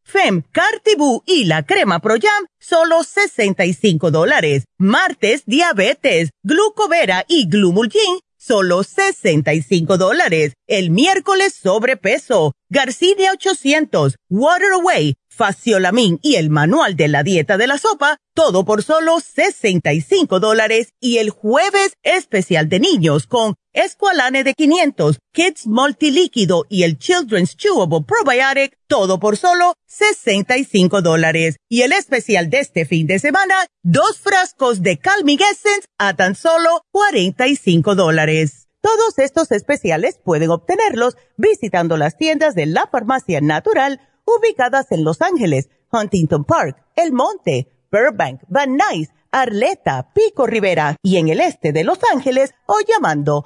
Fem, 0.11 0.43
Cartibú 0.51 1.23
y 1.25 1.45
la 1.45 1.63
crema 1.63 1.99
Pro 1.99 2.15
Jam, 2.21 2.45
solo 2.59 3.01
65 3.05 4.11
dólares. 4.11 4.65
Martes, 4.77 5.43
diabetes, 5.45 6.31
glucovera 6.43 7.23
y 7.29 7.47
glumulgin, 7.47 8.19
solo 8.37 8.83
65 8.83 9.97
dólares. 9.97 10.51
El 10.67 10.89
miércoles, 10.89 11.53
sobrepeso, 11.53 12.51
Garcinia 12.69 13.31
800, 13.31 14.17
Water 14.29 14.73
Away, 14.73 15.15
Faciolamin 15.29 16.19
y 16.21 16.35
el 16.35 16.49
manual 16.49 16.97
de 16.97 17.07
la 17.07 17.23
dieta 17.23 17.57
de 17.57 17.67
la 17.67 17.77
sopa, 17.77 18.17
todo 18.35 18.65
por 18.65 18.83
solo 18.83 19.21
65 19.21 20.41
dólares. 20.41 20.89
Y 20.99 21.19
el 21.19 21.29
jueves 21.29 21.93
especial 22.03 22.67
de 22.67 22.81
niños 22.81 23.27
con 23.27 23.55
Esqualane 23.73 24.43
de 24.43 24.53
500, 24.53 25.19
Kids 25.31 25.65
Multilíquido 25.65 26.65
y 26.67 26.83
el 26.83 26.97
Children's 26.97 27.55
Chewable 27.55 28.05
Probiotic, 28.05 28.77
todo 28.87 29.19
por 29.19 29.37
solo 29.37 29.75
65 29.87 31.01
dólares. 31.01 31.55
Y 31.69 31.83
el 31.83 31.93
especial 31.93 32.49
de 32.49 32.59
este 32.59 32.85
fin 32.85 33.07
de 33.07 33.19
semana, 33.19 33.55
dos 33.81 34.19
frascos 34.19 34.81
de 34.81 34.97
Calming 34.97 35.39
Essence 35.39 35.87
a 35.97 36.15
tan 36.15 36.35
solo 36.35 36.81
45 36.91 37.95
dólares. 37.95 38.67
Todos 38.81 39.17
estos 39.19 39.51
especiales 39.51 40.19
pueden 40.21 40.49
obtenerlos 40.49 41.15
visitando 41.37 41.95
las 41.95 42.17
tiendas 42.17 42.55
de 42.55 42.65
la 42.65 42.87
farmacia 42.91 43.39
natural 43.39 44.01
ubicadas 44.25 44.91
en 44.91 45.03
Los 45.03 45.21
Ángeles, 45.21 45.69
Huntington 45.91 46.43
Park, 46.43 46.83
El 46.95 47.13
Monte, 47.13 47.71
Burbank, 47.91 48.41
Van 48.47 48.75
Nuys, 48.75 49.09
Arleta, 49.31 50.11
Pico 50.13 50.45
Rivera 50.45 50.97
y 51.01 51.17
en 51.17 51.29
el 51.29 51.39
este 51.39 51.71
de 51.71 51.83
Los 51.83 51.99
Ángeles 52.11 52.53
o 52.65 52.75
llamando 52.85 53.45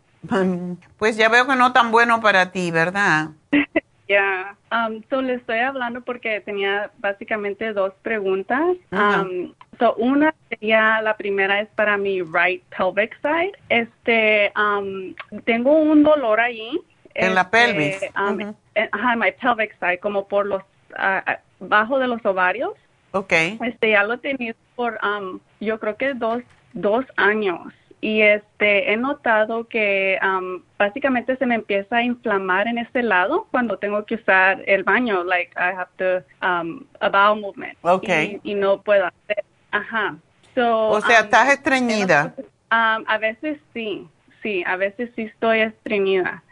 Pues 0.98 1.16
ya 1.16 1.28
veo 1.28 1.46
que 1.46 1.56
no 1.56 1.72
tan 1.72 1.90
bueno 1.90 2.20
para 2.20 2.50
ti, 2.52 2.70
¿verdad? 2.70 3.30
Ya, 4.08 4.56
um, 4.72 5.02
so 5.10 5.20
le 5.20 5.34
estoy 5.34 5.58
hablando 5.58 6.00
porque 6.00 6.40
tenía 6.40 6.90
básicamente 6.96 7.74
dos 7.74 7.92
preguntas. 8.00 8.78
Um, 8.90 9.52
so 9.78 9.94
una 9.96 10.34
sería, 10.48 11.02
la 11.02 11.14
primera 11.18 11.60
es 11.60 11.68
para 11.74 11.98
mi 11.98 12.22
right 12.22 12.62
pelvic 12.74 13.14
side. 13.20 13.52
Este, 13.68 14.50
um, 14.56 15.14
tengo 15.44 15.72
un 15.72 16.04
dolor 16.04 16.40
ahí. 16.40 16.80
En 17.12 17.34
la 17.34 17.42
este, 17.42 17.50
pelvis. 17.50 18.00
Um, 18.16 18.54
en, 18.74 18.88
my 19.18 19.30
pelvic 19.32 19.78
side, 19.78 19.98
como 19.98 20.26
por 20.26 20.46
los, 20.46 20.62
uh, 20.92 21.32
bajo 21.60 21.98
de 21.98 22.08
los 22.08 22.24
ovarios. 22.24 22.72
Okay. 23.10 23.58
Este, 23.62 23.90
ya 23.90 24.04
lo 24.04 24.14
he 24.14 24.18
tenido 24.18 24.56
por, 24.74 24.98
um, 25.04 25.38
yo 25.60 25.78
creo 25.78 25.98
que 25.98 26.14
dos, 26.14 26.42
dos 26.72 27.04
años 27.16 27.74
y 28.00 28.22
este 28.22 28.92
he 28.92 28.96
notado 28.96 29.66
que 29.66 30.18
um, 30.22 30.62
básicamente 30.78 31.36
se 31.36 31.46
me 31.46 31.56
empieza 31.56 31.96
a 31.96 32.02
inflamar 32.02 32.68
en 32.68 32.78
este 32.78 33.02
lado 33.02 33.48
cuando 33.50 33.78
tengo 33.78 34.04
que 34.04 34.14
usar 34.16 34.62
el 34.66 34.84
baño 34.84 35.24
like 35.24 35.50
I 35.56 35.74
have 35.74 35.90
to 35.96 36.24
um, 36.46 36.84
a 37.00 37.08
bowel 37.08 37.40
movement. 37.40 37.76
Okay. 37.82 38.40
y, 38.44 38.54
no 38.54 38.82
puedo 38.82 39.06
hacer 39.06 39.44
ajá. 39.72 40.16
So, 40.54 40.88
o 40.90 41.00
sea 41.00 41.20
um, 41.20 41.24
estás 41.24 41.50
estreñida 41.50 42.34
um, 42.70 43.04
a 43.06 43.18
veces 43.18 43.58
sí 43.74 44.06
sí 44.42 44.62
a 44.66 44.76
veces 44.76 45.10
sí 45.16 45.22
estoy 45.22 45.60
estreñida. 45.60 46.42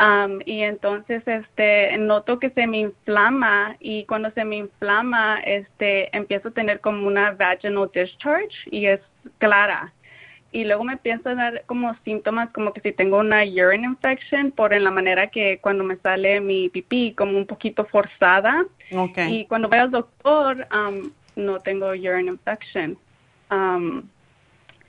Um, 0.00 0.40
y 0.46 0.62
entonces 0.62 1.22
este 1.28 1.96
noto 1.96 2.40
que 2.40 2.50
se 2.50 2.66
me 2.66 2.78
inflama 2.78 3.76
y 3.78 4.04
cuando 4.06 4.32
se 4.32 4.44
me 4.44 4.56
inflama 4.56 5.38
este 5.44 6.14
empiezo 6.16 6.48
a 6.48 6.52
tener 6.52 6.80
como 6.80 7.06
una 7.06 7.32
vaginal 7.32 7.88
discharge 7.94 8.56
y 8.72 8.86
es 8.86 9.00
clara 9.38 9.92
y 10.52 10.64
luego 10.64 10.84
me 10.84 10.92
empiezo 10.92 11.30
a 11.30 11.34
dar 11.34 11.62
como 11.64 11.94
síntomas 12.04 12.50
como 12.50 12.74
que 12.74 12.82
si 12.82 12.92
tengo 12.92 13.18
una 13.18 13.42
urine 13.42 13.86
infection 13.86 14.52
por 14.52 14.74
en 14.74 14.84
la 14.84 14.90
manera 14.90 15.28
que 15.28 15.58
cuando 15.58 15.82
me 15.82 15.96
sale 15.96 16.40
mi 16.40 16.68
pipí 16.68 17.14
como 17.14 17.38
un 17.38 17.46
poquito 17.46 17.86
forzada. 17.86 18.66
Y 19.30 19.46
cuando 19.46 19.70
voy 19.70 19.78
al 19.78 19.90
doctor 19.90 20.68
um, 20.70 21.10
no 21.36 21.60
tengo 21.60 21.88
urine 21.88 22.30
infection. 22.30 22.98
Um, 23.50 24.02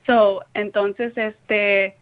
so 0.05 0.43
entonces 0.53 1.17
este 1.17 1.95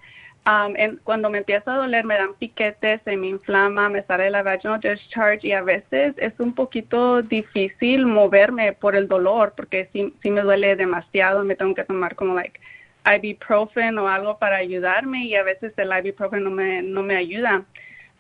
um, 0.48 0.98
cuando 1.04 1.30
me 1.30 1.38
empieza 1.38 1.72
a 1.72 1.78
doler 1.78 2.04
me 2.04 2.16
dan 2.16 2.34
piquetes 2.34 3.02
se 3.04 3.16
me 3.16 3.28
inflama 3.28 3.90
me 3.90 4.02
sale 4.04 4.32
la 4.32 4.42
vaginal 4.42 4.80
discharge 4.80 5.48
y 5.48 5.52
a 5.52 5.62
veces 5.62 6.16
es 6.18 6.34
un 6.40 6.54
poquito 6.54 7.22
difícil 7.22 8.08
moverme 8.08 8.74
por 8.74 8.96
el 8.96 9.08
dolor 9.08 9.54
porque 9.56 9.88
si, 9.94 10.14
si 10.24 10.32
me 10.32 10.42
duele 10.42 10.76
demasiado 10.76 11.44
me 11.44 11.56
tengo 11.56 11.76
que 11.76 11.84
tomar 11.84 12.16
como 12.16 12.34
like 12.34 12.60
ibuprofen 13.06 13.98
o 13.98 14.08
algo 14.08 14.38
para 14.38 14.58
ayudarme 14.58 15.26
y 15.26 15.36
a 15.36 15.44
veces 15.44 15.74
el 15.78 15.92
ibuprofen 15.92 16.44
no 16.44 16.52
me, 16.52 16.82
no 16.82 17.04
me 17.04 17.16
ayuda 17.16 17.64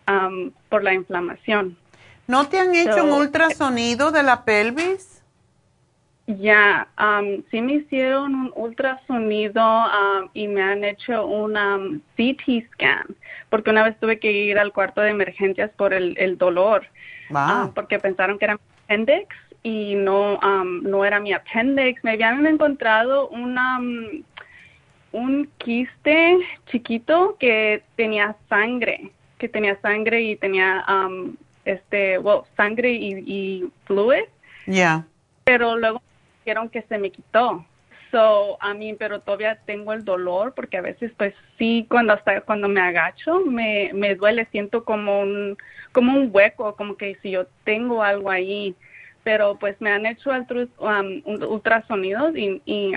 um, 0.08 0.52
por 0.70 0.84
la 0.84 0.94
inflamación. 0.94 1.78
¿No 2.28 2.48
te 2.48 2.60
han 2.60 2.74
hecho 2.74 3.04
un 3.04 3.12
ultrasonido 3.12 4.12
de 4.12 4.24
la 4.24 4.46
pelvis? 4.46 5.24
Ya, 6.28 6.88
um, 6.98 7.44
sí 7.52 7.62
me 7.62 7.74
hicieron 7.74 8.34
un 8.36 8.54
ultrasonido 8.56 9.62
um, 9.62 10.30
y 10.34 10.48
me 10.48 10.62
han 10.62 10.84
hecho 10.84 11.26
un 11.26 12.02
CT 12.16 12.72
scan, 12.74 13.06
porque 13.50 13.70
una 13.70 13.84
vez 13.84 14.00
tuve 14.00 14.20
que 14.20 14.32
ir 14.32 14.58
al 14.58 14.72
cuarto 14.72 15.02
de 15.02 15.10
emergencias 15.10 15.72
por 15.72 15.94
el, 15.94 16.16
el 16.18 16.38
dolor, 16.38 16.86
porque 17.76 18.00
pensaron 18.00 18.38
que 18.38 18.46
era 18.46 18.56
mi 18.56 18.62
appendix 18.86 19.36
y 19.64 19.96
no, 19.96 20.40
no 20.64 21.06
era 21.06 21.20
mi 21.20 21.34
appendix. 21.34 22.04
Me 22.04 22.12
habían 22.12 22.46
encontrado 22.46 23.28
una 23.30 23.80
un 25.12 25.49
quiste 25.57 26.38
chiquito 26.68 27.36
que 27.39 27.84
tenía 27.95 28.36
sangre, 28.49 29.12
que 29.38 29.49
tenía 29.49 29.80
sangre 29.82 30.22
y 30.22 30.36
tenía 30.36 30.86
um, 30.88 31.36
este, 31.66 32.18
well, 32.20 32.41
sangre 32.55 32.91
y, 32.93 33.24
y 33.26 33.72
fluid. 33.86 34.24
Ya. 34.68 35.05
Pero 35.43 35.78
luego 35.78 36.01
dijeron 36.39 36.70
que 36.70 36.82
se 36.84 36.97
me 36.97 37.12
quitó. 37.12 37.66
So, 38.12 38.57
a 38.62 38.74
mí, 38.74 38.93
pero 38.93 39.22
todavía 39.22 39.57
tengo 39.66 39.93
el 39.93 40.03
dolor 40.03 40.53
porque 40.53 40.78
a 40.78 40.82
veces, 40.82 41.14
pues 41.18 41.34
sí, 41.57 41.86
cuando 41.89 42.12
hasta 42.12 42.41
cuando 42.41 42.68
me 42.68 42.82
agacho, 42.82 43.39
me, 43.45 43.89
me 43.93 44.16
duele, 44.16 44.45
siento 44.51 44.84
como 44.84 45.22
un, 45.22 45.57
como 45.93 46.14
un 46.14 46.30
hueco, 46.34 46.76
como 46.76 46.97
que 46.97 47.16
si 47.22 47.32
yo 47.32 47.45
tengo 47.64 48.03
algo 48.03 48.30
ahí. 48.30 48.76
Pero 49.24 49.55
pues 49.59 49.80
me 49.80 49.91
han 49.91 50.05
hecho 50.05 50.32
um, 50.32 51.22
ultrasonidos 51.47 52.36
y, 52.36 52.62
y 52.66 52.91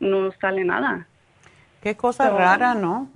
no 0.00 0.32
sale 0.40 0.64
nada. 0.64 1.06
Qué 1.82 1.96
cosa 1.96 2.30
rara, 2.30 2.74
¿no? 2.74 3.10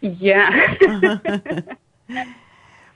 Ya. 0.00 0.50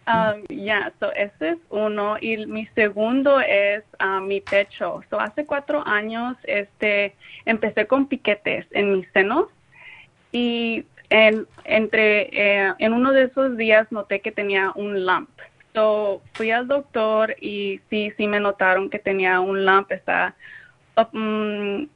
Um, 0.08 0.44
ya, 0.48 0.92
so 1.00 1.12
ese 1.14 1.50
es 1.50 1.58
uno. 1.68 2.16
Y 2.20 2.46
mi 2.46 2.66
segundo 2.76 3.40
es 3.40 3.82
um, 4.00 4.26
mi 4.26 4.40
pecho. 4.40 5.02
So 5.10 5.18
hace 5.18 5.44
cuatro 5.44 5.84
años 5.84 6.36
este, 6.44 7.16
empecé 7.44 7.86
con 7.88 8.06
piquetes 8.06 8.66
en 8.70 8.92
mis 8.92 9.08
senos 9.12 9.46
y 10.30 10.84
en, 11.10 11.46
entre, 11.64 12.28
eh, 12.32 12.74
en 12.78 12.92
uno 12.92 13.12
de 13.12 13.24
esos 13.24 13.56
días 13.56 13.90
noté 13.90 14.20
que 14.20 14.30
tenía 14.30 14.70
un 14.76 15.04
lump. 15.04 15.30
So 15.74 16.22
fui 16.34 16.52
al 16.52 16.68
doctor 16.68 17.34
y 17.40 17.80
sí, 17.90 18.12
sí 18.16 18.28
me 18.28 18.38
notaron 18.38 18.90
que 18.90 19.00
tenía 19.00 19.40
un 19.40 19.66
lump. 19.66 19.90
Está 19.90 20.36
um, 21.12 21.88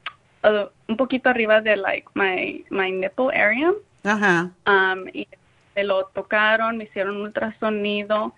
Uh, 0.43 0.69
un 0.87 0.97
poquito 0.97 1.29
arriba 1.29 1.61
de 1.61 1.77
like 1.77 2.07
my 2.15 2.63
my 2.69 2.91
nipple 2.91 3.31
area. 3.33 3.71
Ajá. 4.03 4.51
Um, 4.65 5.07
y 5.13 5.27
me 5.75 5.83
lo 5.83 6.05
tocaron, 6.07 6.77
me 6.77 6.85
hicieron 6.85 7.17
un 7.17 7.23
ultrasonido 7.23 8.33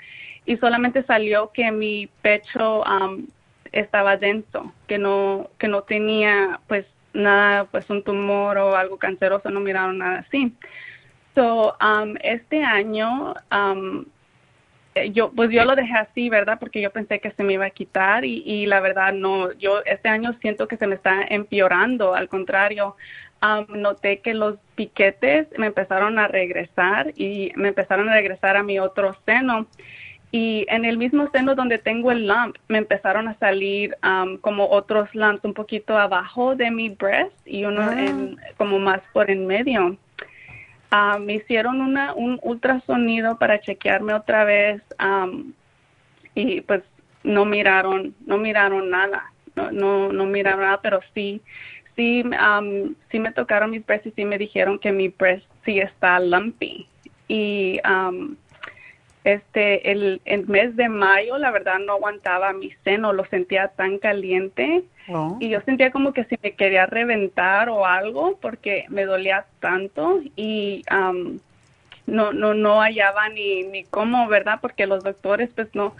y 0.45 0.57
solamente 0.57 1.03
salió 1.03 1.51
que 1.53 1.71
mi 1.71 2.07
pecho 2.21 2.83
um, 2.83 3.25
estaba 3.71 4.17
denso, 4.17 4.73
que 4.87 4.97
no 4.97 5.49
que 5.57 5.67
no 5.67 5.83
tenía 5.83 6.59
pues 6.67 6.85
nada, 7.13 7.65
pues 7.65 7.89
un 7.89 8.03
tumor 8.03 8.57
o 8.57 8.75
algo 8.75 8.97
canceroso, 8.97 9.49
no 9.49 9.59
miraron 9.59 9.99
nada 9.99 10.25
así. 10.27 10.53
So, 11.35 11.75
um, 11.81 12.15
este 12.21 12.63
año 12.63 13.33
um, 13.51 14.05
yo 15.11 15.31
pues 15.31 15.49
yo 15.51 15.65
lo 15.65 15.75
dejé 15.75 15.93
así, 15.93 16.29
¿verdad? 16.29 16.57
Porque 16.59 16.81
yo 16.81 16.91
pensé 16.91 17.19
que 17.19 17.31
se 17.31 17.43
me 17.43 17.53
iba 17.53 17.65
a 17.65 17.69
quitar 17.71 18.25
y, 18.25 18.43
y 18.45 18.65
la 18.65 18.79
verdad 18.79 19.13
no, 19.13 19.51
yo 19.53 19.81
este 19.85 20.09
año 20.09 20.33
siento 20.41 20.67
que 20.67 20.77
se 20.77 20.87
me 20.87 20.95
está 20.95 21.23
empeorando, 21.29 22.15
al 22.15 22.29
contrario, 22.29 22.95
noté 23.69 24.19
que 24.19 24.33
los 24.33 24.57
piquetes 24.75 25.47
me 25.57 25.67
empezaron 25.67 26.17
a 26.17 26.27
regresar 26.27 27.13
y 27.15 27.51
me 27.55 27.69
empezaron 27.69 28.09
a 28.09 28.13
regresar 28.13 28.55
a 28.55 28.63
mi 28.63 28.79
otro 28.79 29.15
seno 29.25 29.67
y 30.31 30.65
en 30.69 30.83
el 30.83 30.97
mismo 30.97 31.29
seno 31.31 31.53
donde 31.53 31.77
tengo 31.77 32.11
el 32.11 32.25
lump 32.25 32.55
me 32.67 32.79
empezaron 32.79 33.27
a 33.27 33.37
salir 33.37 33.95
como 34.41 34.67
otros 34.69 35.13
lumps 35.13 35.43
un 35.43 35.53
poquito 35.53 35.97
abajo 35.97 36.55
de 36.55 36.71
mi 36.71 36.89
breast 36.89 37.35
y 37.45 37.65
uno 37.65 37.81
ah. 37.81 38.01
en, 38.01 38.37
como 38.57 38.79
más 38.79 39.01
por 39.13 39.29
en 39.29 39.45
medio. 39.45 39.97
Ah, 40.95 41.17
me 41.19 41.33
hicieron 41.33 41.81
una, 41.81 42.13
un 42.13 42.39
ultrasonido 42.43 43.39
para 43.39 43.59
chequearme 43.59 44.13
otra 44.13 44.43
vez 44.43 44.79
y 46.35 46.61
pues 46.61 46.83
no 47.23 47.45
miraron, 47.45 48.13
no 48.27 48.37
miraron 48.37 48.91
nada, 48.91 49.33
no, 49.55 49.71
no, 49.71 50.13
no 50.13 50.25
miraron 50.27 50.61
nada, 50.61 50.81
pero 50.83 50.99
sí, 51.15 51.41
sí, 51.95 52.23
sí 53.09 53.19
me 53.19 53.31
tocaron 53.31 53.71
mis 53.71 53.83
breasts 53.83 54.05
y 54.05 54.11
sí 54.11 54.23
me 54.23 54.37
dijeron 54.37 54.77
que 54.77 54.91
mi 54.91 55.07
breast 55.07 55.47
sí 55.65 55.79
está 55.79 56.19
lumpy. 56.19 56.87
Y 57.27 57.79
este, 59.23 59.91
el, 59.91 60.21
el, 60.25 60.47
mes 60.47 60.75
de 60.75 60.89
mayo, 60.89 61.37
la 61.37 61.51
verdad, 61.51 61.79
no 61.79 61.93
aguantaba 61.93 62.53
mi 62.53 62.71
seno, 62.83 63.13
lo 63.13 63.25
sentía 63.25 63.69
tan 63.69 63.97
caliente 63.97 64.83
oh. 65.09 65.37
y 65.39 65.49
yo 65.49 65.61
sentía 65.61 65.91
como 65.91 66.13
que 66.13 66.25
si 66.25 66.37
me 66.43 66.51
quería 66.53 66.85
reventar 66.85 67.69
o 67.69 67.85
algo 67.85 68.37
porque 68.41 68.85
me 68.89 69.05
dolía 69.05 69.45
tanto 69.59 70.21
y 70.35 70.83
no, 72.05 72.33
no, 72.33 72.53
no 72.53 72.81
hallaba 72.81 73.29
ni, 73.29 73.63
ni 73.63 73.83
cómo, 73.85 74.27
¿verdad? 74.27 74.59
Porque 74.61 74.87
los 74.87 75.03
doctores 75.03 75.49
pues 75.55 75.73
no, 75.73 75.95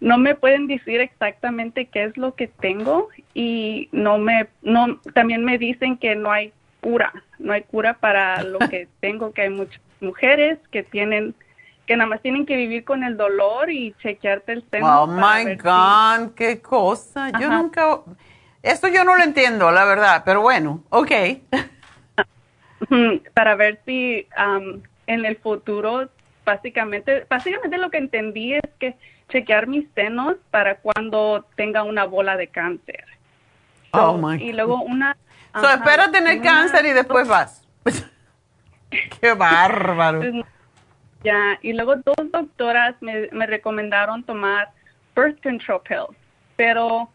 no 0.00 0.18
me 0.18 0.34
pueden 0.34 0.66
decir 0.66 1.00
exactamente 1.00 1.86
qué 1.86 2.04
es 2.04 2.16
lo 2.16 2.34
que 2.34 2.46
tengo 2.46 3.08
y 3.34 3.88
no 3.92 4.18
me, 4.18 4.46
no, 4.62 5.00
también 5.14 5.44
me 5.44 5.58
dicen 5.58 5.96
que 5.96 6.14
no 6.14 6.30
hay 6.30 6.52
cura, 6.80 7.12
no 7.38 7.52
hay 7.52 7.62
cura 7.62 7.94
para 7.94 8.42
lo 8.44 8.58
que 8.70 8.88
tengo, 9.00 9.32
que 9.32 9.42
hay 9.42 9.50
muchas 9.50 9.80
mujeres 10.00 10.58
que 10.70 10.82
tienen, 10.82 11.34
que 11.88 11.96
nada 11.96 12.10
más 12.10 12.20
tienen 12.20 12.44
que 12.44 12.54
vivir 12.54 12.84
con 12.84 13.02
el 13.02 13.16
dolor 13.16 13.70
y 13.70 13.94
chequearte 14.02 14.52
el 14.52 14.64
seno. 14.70 15.04
Oh 15.04 15.06
my 15.06 15.56
God, 15.56 16.34
qué 16.36 16.60
cosa. 16.60 17.30
Yo 17.40 17.48
nunca, 17.48 18.00
esto 18.62 18.88
yo 18.88 19.04
no 19.04 19.16
lo 19.16 19.24
entiendo, 19.24 19.70
la 19.70 19.86
verdad, 19.86 20.22
pero 20.24 20.42
bueno, 20.42 20.84
ok. 20.90 21.10
para 23.34 23.54
ver 23.54 23.80
si 23.86 24.28
en 25.06 25.24
el 25.24 25.38
futuro, 25.38 26.10
básicamente, 26.44 27.26
básicamente 27.28 27.78
lo 27.78 27.90
que 27.90 27.98
entendí 27.98 28.52
es 28.52 28.62
que 28.78 28.94
chequear 29.30 29.66
mis 29.66 29.88
senos 29.94 30.36
para 30.50 30.76
cuando 30.76 31.46
tenga 31.56 31.84
una 31.84 32.04
bola 32.04 32.36
de 32.36 32.48
cáncer. 32.48 33.06
oh 33.92 34.18
my. 34.18 34.42
Y 34.42 34.52
luego 34.52 34.82
una. 34.82 35.16
So, 35.54 35.70
espera 35.70 36.10
tener 36.10 36.42
cáncer 36.42 36.84
y 36.84 36.90
después 36.90 37.26
vas. 37.26 37.66
Qué 39.20 39.32
bárbaro. 39.32 40.20
Ya, 41.24 41.58
y 41.62 41.72
luego 41.72 41.96
dos 41.96 42.30
doctoras 42.32 42.94
me, 43.00 43.28
me 43.32 43.46
recomendaron 43.46 44.22
tomar 44.22 44.70
birth 45.16 45.42
control 45.42 45.80
pills, 45.82 46.16
pero 46.56 47.10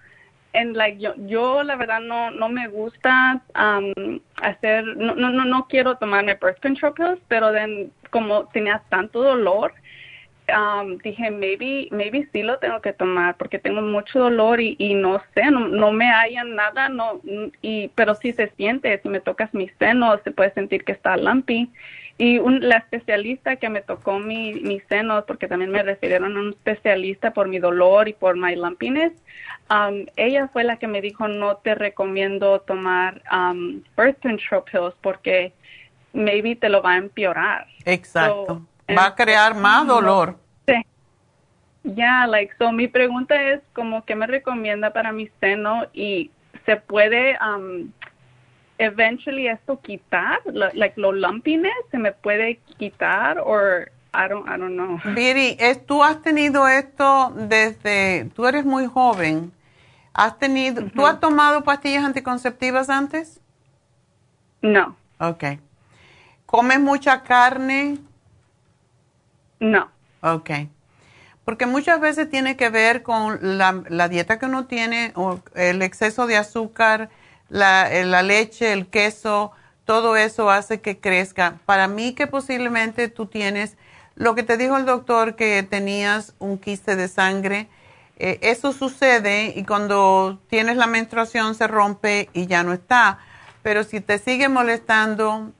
en 0.53 0.73
like 0.73 0.99
yo, 0.99 1.13
yo 1.25 1.63
la 1.63 1.75
verdad 1.75 1.99
no 1.99 2.29
no 2.31 2.49
me 2.49 2.67
gusta 2.67 3.41
um, 3.55 4.19
hacer 4.35 4.85
no, 4.97 5.15
no 5.15 5.31
no 5.45 5.67
quiero 5.67 5.97
tomarme 5.97 6.35
birth 6.35 6.61
control 6.61 6.93
pills 6.93 7.19
pero 7.27 7.51
then, 7.51 7.91
como 8.11 8.45
tenía 8.49 8.83
tanto 8.89 9.23
dolor 9.23 9.73
um, 10.49 10.97
dije 10.97 11.31
maybe 11.31 11.87
maybe 11.91 12.27
sí 12.31 12.43
lo 12.43 12.59
tengo 12.59 12.81
que 12.81 12.93
tomar 12.93 13.37
porque 13.37 13.59
tengo 13.59 13.81
mucho 13.81 14.19
dolor 14.19 14.59
y, 14.59 14.75
y 14.79 14.93
no 14.93 15.21
sé 15.33 15.51
no, 15.51 15.67
no 15.67 15.91
me 15.91 16.09
hallan 16.11 16.55
nada 16.55 16.89
no 16.89 17.21
y 17.61 17.89
pero 17.89 18.15
sí 18.15 18.33
se 18.33 18.47
siente 18.49 18.99
si 19.01 19.09
me 19.09 19.19
tocas 19.19 19.53
mis 19.53 19.71
senos 19.79 20.19
se 20.23 20.31
puede 20.31 20.51
sentir 20.53 20.83
que 20.83 20.91
está 20.91 21.17
lumpy 21.17 21.69
y 22.17 22.39
la 22.39 22.77
especialista 22.77 23.55
que 23.55 23.69
me 23.69 23.81
tocó 23.81 24.19
mi, 24.19 24.53
mis 24.53 24.83
senos, 24.85 25.23
porque 25.25 25.47
también 25.47 25.71
me 25.71 25.81
refirieron 25.81 26.37
a 26.37 26.39
un 26.39 26.49
especialista 26.49 27.33
por 27.33 27.47
mi 27.47 27.57
dolor 27.57 28.07
y 28.07 28.13
por 28.13 28.37
my 28.37 28.55
lumpiness, 28.55 29.13
um, 29.69 30.05
ella 30.15 30.47
fue 30.49 30.63
la 30.63 30.77
que 30.77 30.87
me 30.87 31.01
dijo 31.01 31.27
no 31.27 31.57
te 31.57 31.73
recomiendo 31.73 32.61
tomar 32.61 33.23
um, 33.31 33.81
birth 33.97 34.21
control 34.21 34.63
pills 34.71 34.93
porque 35.01 35.53
maybe 36.13 36.55
te 36.55 36.69
lo 36.69 36.83
va 36.83 36.93
a 36.93 36.97
empeorar. 36.97 37.67
Exacto. 37.85 38.61
Va 38.89 39.07
a 39.07 39.15
crear 39.15 39.55
más 39.55 39.87
dolor. 39.87 40.37
Sí. 40.67 40.75
Ya, 41.83 42.27
like, 42.27 42.53
so 42.57 42.71
mi 42.71 42.87
pregunta 42.87 43.35
es 43.41 43.61
como 43.73 44.05
que 44.05 44.15
me 44.15 44.27
recomienda 44.27 44.93
para 44.93 45.11
mi 45.11 45.29
seno 45.39 45.85
y 45.93 46.31
se 46.65 46.77
puede 46.77 47.37
um, 47.39 47.91
eventually 48.77 49.47
esto 49.47 49.79
quitar, 49.81 50.39
lo, 50.45 50.69
like 50.73 50.99
lo 50.99 51.11
lumpiness, 51.11 51.73
se 51.91 51.97
me 51.97 52.11
puede 52.11 52.59
quitar 52.77 53.39
o 53.39 53.81
I 54.15 54.27
don't, 54.29 54.47
I 54.47 54.57
don't 54.57 54.75
know. 54.75 54.99
Viri, 55.15 55.57
tú 55.87 56.03
has 56.03 56.21
tenido 56.21 56.67
esto 56.67 57.33
desde, 57.35 58.29
tú 58.35 58.45
eres 58.45 58.63
muy 58.63 58.85
joven. 58.85 59.51
¿Has 60.13 60.37
tenido, 60.37 60.83
tú 60.91 61.07
has 61.07 61.19
tomado 61.19 61.63
pastillas 61.63 62.05
anticonceptivas 62.05 62.91
antes? 62.91 63.41
No. 64.61 64.95
Ok. 65.19 65.43
¿Comes 66.45 66.79
mucha 66.79 67.23
carne? 67.23 67.97
No. 69.63 69.89
Ok. 70.21 70.51
Porque 71.45 71.65
muchas 71.65 71.99
veces 72.01 72.29
tiene 72.29 72.57
que 72.57 72.69
ver 72.69 73.01
con 73.01 73.39
la, 73.57 74.07
dieta 74.09 74.37
que 74.37 74.45
uno 74.45 74.65
tiene 74.65 75.13
o 75.15 75.39
el 75.55 75.81
exceso 75.81 76.27
de 76.27 76.37
azúcar, 76.37 77.09
eh, 77.49 78.03
la, 78.05 78.23
leche, 78.23 78.73
el 78.73 78.87
queso, 78.87 79.51
todo 79.85 80.17
eso 80.17 80.49
hace 80.49 80.81
que 80.81 80.99
crezca. 80.99 81.59
Para 81.65 81.87
mí 81.87 82.13
que 82.13 82.27
posiblemente 82.27 83.07
tú 83.07 83.25
tienes, 83.25 83.77
lo 84.15 84.35
que 84.35 84.43
te 84.43 84.57
dijo 84.57 84.77
el 84.77 84.85
doctor 84.85 85.35
que 85.35 85.63
tenías 85.63 86.33
un 86.39 86.57
quiste 86.57 86.97
de 86.97 87.07
sangre, 87.07 87.69
eh, 88.17 88.39
eso 88.41 88.73
sucede 88.73 89.53
y 89.55 89.63
cuando 89.63 90.39
tienes 90.49 90.75
la 90.75 90.87
menstruación 90.87 91.55
se 91.55 91.67
rompe 91.67 92.29
y 92.33 92.47
ya 92.47 92.63
no 92.63 92.73
está. 92.73 93.19
Pero 93.61 93.85
si 93.85 94.01
te 94.01 94.19
sigue 94.19 94.49
molestando 94.49 95.53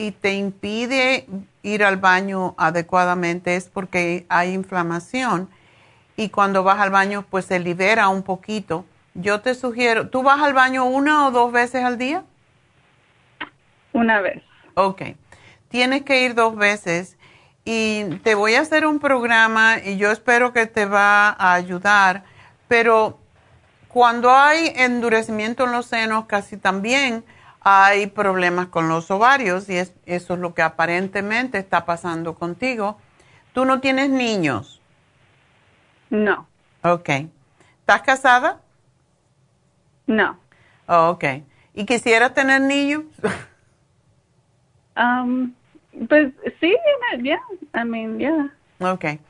y 0.00 0.12
te 0.12 0.32
impide 0.32 1.26
ir 1.62 1.84
al 1.84 1.98
baño 1.98 2.54
adecuadamente 2.56 3.56
es 3.56 3.68
porque 3.68 4.24
hay 4.30 4.54
inflamación 4.54 5.50
y 6.16 6.30
cuando 6.30 6.64
vas 6.64 6.80
al 6.80 6.90
baño 6.90 7.26
pues 7.28 7.44
se 7.44 7.58
libera 7.58 8.08
un 8.08 8.22
poquito 8.22 8.86
yo 9.14 9.40
te 9.40 9.54
sugiero, 9.54 10.08
¿tú 10.08 10.22
vas 10.22 10.40
al 10.40 10.54
baño 10.54 10.84
una 10.84 11.26
o 11.26 11.30
dos 11.30 11.52
veces 11.52 11.84
al 11.84 11.98
día? 11.98 12.24
Una 13.92 14.20
vez. 14.20 14.42
Ok. 14.74 15.02
Tienes 15.68 16.02
que 16.02 16.24
ir 16.24 16.34
dos 16.34 16.56
veces 16.56 17.16
y 17.64 18.04
te 18.22 18.34
voy 18.34 18.54
a 18.54 18.60
hacer 18.60 18.86
un 18.86 19.00
programa 19.00 19.78
y 19.84 19.96
yo 19.96 20.10
espero 20.10 20.52
que 20.52 20.66
te 20.66 20.86
va 20.86 21.28
a 21.28 21.54
ayudar, 21.54 22.24
pero 22.68 23.18
cuando 23.88 24.30
hay 24.30 24.72
endurecimiento 24.76 25.64
en 25.64 25.72
los 25.72 25.86
senos, 25.86 26.26
casi 26.26 26.56
también 26.56 27.24
hay 27.60 28.06
problemas 28.06 28.68
con 28.68 28.88
los 28.88 29.10
ovarios 29.10 29.68
y 29.68 29.76
eso 29.76 29.94
es 30.06 30.28
lo 30.28 30.54
que 30.54 30.62
aparentemente 30.62 31.58
está 31.58 31.84
pasando 31.84 32.34
contigo. 32.34 32.98
¿Tú 33.52 33.64
no 33.64 33.80
tienes 33.80 34.10
niños? 34.10 34.80
No. 36.08 36.46
Ok. 36.82 37.08
¿Estás 37.80 38.02
casada? 38.02 38.60
No. 40.06 40.38
Oh, 40.86 41.10
ok. 41.10 41.24
¿Y 41.74 41.84
quisieras 41.84 42.34
tener 42.34 42.62
niños? 42.62 43.04
um, 44.96 45.52
pues 46.08 46.32
sí, 46.60 46.74
ya, 47.22 47.40
I 47.74 47.84
mean, 47.84 48.18
yeah. 48.18 48.54
Ok. 48.80 49.20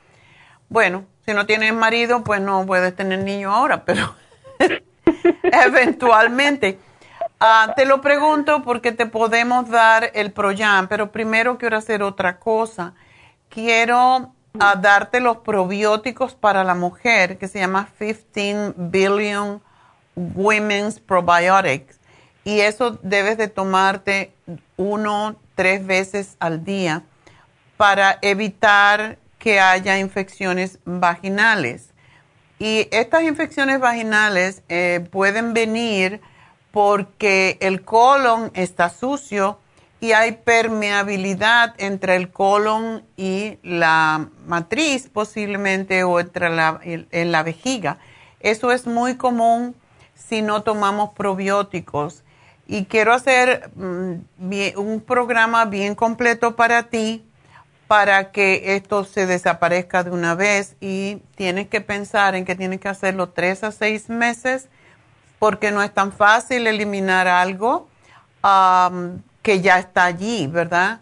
Bueno, 0.69 1.05
si 1.25 1.33
no 1.33 1.45
tienes 1.45 1.73
marido, 1.73 2.23
pues 2.23 2.41
no 2.41 2.65
puedes 2.65 2.95
tener 2.95 3.19
niños 3.19 3.53
ahora, 3.53 3.83
pero 3.83 4.15
eventualmente. 5.43 6.79
Ah, 7.43 7.73
te 7.75 7.85
lo 7.85 8.01
pregunto 8.01 8.61
porque 8.61 8.91
te 8.91 9.07
podemos 9.07 9.67
dar 9.67 10.11
el 10.13 10.31
Proyam, 10.31 10.87
pero 10.87 11.11
primero 11.11 11.57
quiero 11.57 11.75
hacer 11.75 12.03
otra 12.03 12.37
cosa. 12.37 12.93
Quiero 13.49 14.31
ah, 14.59 14.75
darte 14.75 15.19
los 15.19 15.37
probióticos 15.37 16.35
para 16.35 16.63
la 16.63 16.75
mujer 16.75 17.39
que 17.39 17.47
se 17.47 17.57
llama 17.57 17.89
15 17.97 18.75
Billion 18.77 19.59
Women's 20.15 20.99
Probiotics 20.99 21.99
y 22.43 22.59
eso 22.59 22.99
debes 23.01 23.39
de 23.39 23.47
tomarte 23.47 24.33
uno, 24.77 25.35
tres 25.55 25.83
veces 25.83 26.37
al 26.39 26.63
día 26.63 27.01
para 27.75 28.19
evitar 28.21 29.17
que 29.39 29.59
haya 29.59 29.97
infecciones 29.97 30.77
vaginales. 30.85 31.89
Y 32.59 32.87
estas 32.91 33.23
infecciones 33.23 33.79
vaginales 33.79 34.61
eh, 34.69 35.07
pueden 35.09 35.55
venir 35.55 36.21
porque 36.71 37.57
el 37.61 37.83
colon 37.83 38.51
está 38.53 38.89
sucio 38.89 39.59
y 39.99 40.13
hay 40.13 40.31
permeabilidad 40.31 41.75
entre 41.77 42.15
el 42.15 42.31
colon 42.31 43.03
y 43.17 43.59
la 43.61 44.29
matriz 44.47 45.09
posiblemente 45.09 46.03
o 46.03 46.19
entre 46.19 46.49
la, 46.49 46.79
en 46.83 47.31
la 47.31 47.43
vejiga. 47.43 47.99
Eso 48.39 48.71
es 48.71 48.87
muy 48.87 49.15
común 49.15 49.75
si 50.15 50.41
no 50.41 50.63
tomamos 50.63 51.13
probióticos. 51.13 52.23
Y 52.67 52.85
quiero 52.85 53.13
hacer 53.13 53.69
mm, 53.75 54.13
un 54.77 55.03
programa 55.05 55.65
bien 55.65 55.93
completo 55.93 56.55
para 56.55 56.83
ti 56.83 57.23
para 57.87 58.31
que 58.31 58.77
esto 58.77 59.03
se 59.03 59.25
desaparezca 59.25 60.03
de 60.03 60.11
una 60.11 60.33
vez 60.33 60.77
y 60.79 61.17
tienes 61.35 61.67
que 61.67 61.81
pensar 61.81 62.35
en 62.35 62.45
que 62.45 62.55
tienes 62.55 62.79
que 62.79 62.87
hacerlo 62.87 63.29
tres 63.29 63.65
a 63.65 63.73
seis 63.73 64.07
meses 64.07 64.69
porque 65.41 65.71
no 65.71 65.81
es 65.81 65.91
tan 65.91 66.11
fácil 66.11 66.67
eliminar 66.67 67.27
algo 67.27 67.87
que 69.41 69.61
ya 69.61 69.79
está 69.79 70.05
allí, 70.05 70.45
¿verdad? 70.45 71.01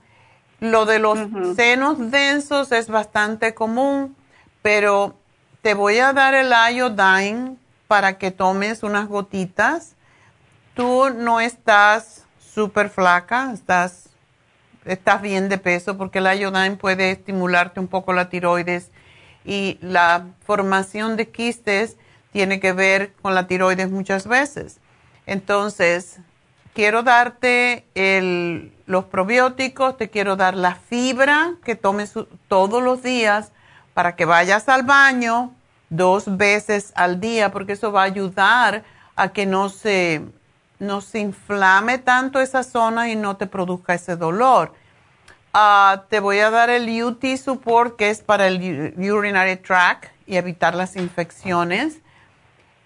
Lo 0.62 0.86
de 0.86 0.98
los 0.98 1.20
senos 1.58 2.10
densos 2.10 2.72
es 2.72 2.88
bastante 2.88 3.54
común, 3.54 4.16
pero 4.62 5.14
te 5.62 5.74
voy 5.74 6.00
a 6.00 6.14
dar 6.14 6.36
el 6.36 6.54
iodine 6.74 7.58
para 7.90 8.18
que 8.18 8.32
tomes 8.32 8.82
unas 8.82 9.10
gotitas. 9.10 9.98
Tú 10.74 11.10
no 11.10 11.42
estás 11.42 12.26
súper 12.40 12.90
flaca, 12.90 13.52
estás, 13.54 14.08
estás 14.86 15.22
bien 15.22 15.50
de 15.50 15.58
peso 15.58 15.98
porque 15.98 16.22
la 16.22 16.34
iodine 16.34 16.78
puede 16.78 17.12
estimularte 17.12 17.82
un 17.82 17.90
poco 17.90 18.14
la 18.14 18.30
tiroides 18.30 18.90
y 19.44 19.78
la 19.82 20.28
formación 20.46 21.18
de 21.18 21.28
quistes 21.28 21.98
tiene 22.32 22.60
que 22.60 22.74
ver 22.74 23.14
con 23.22 23.36
la 23.36 23.48
tiroides 23.48 23.90
muchas 23.90 24.28
veces. 24.28 24.78
Entonces, 25.26 26.20
quiero 26.74 27.04
darte 27.04 27.86
los 28.86 29.06
probióticos, 29.06 29.98
te 29.98 30.10
quiero 30.10 30.36
dar 30.36 30.56
la 30.56 30.76
fibra 30.76 31.54
que 31.64 31.76
tomes 31.76 32.14
todos 32.48 32.82
los 32.82 33.04
días 33.04 33.52
para 33.94 34.16
que 34.16 34.26
vayas 34.26 34.70
al 34.70 34.84
baño 34.84 35.52
dos 35.90 36.38
veces 36.38 36.92
al 36.96 37.20
día 37.20 37.52
porque 37.52 37.74
eso 37.74 37.92
va 37.92 38.02
a 38.02 38.06
ayudar 38.06 38.84
a 39.16 39.30
que 39.30 39.46
no 39.46 39.70
se, 39.70 40.22
no 40.80 41.02
se 41.02 41.20
inflame 41.20 41.98
tanto 41.98 42.40
esa 42.40 42.64
zona 42.64 43.10
y 43.10 43.16
no 43.16 43.38
te 43.38 43.48
produzca 43.48 43.94
ese 43.94 44.16
dolor. 44.16 44.74
Ah, 45.54 46.04
te 46.10 46.20
voy 46.20 46.40
a 46.40 46.52
dar 46.52 46.70
el 46.70 47.04
UT 47.04 47.26
Support 47.36 47.98
que 47.98 48.10
es 48.10 48.22
para 48.22 48.48
el 48.48 48.94
urinary 48.98 49.58
tract 49.58 50.06
y 50.28 50.38
evitar 50.38 50.76
las 50.76 50.96
infecciones. 50.96 52.00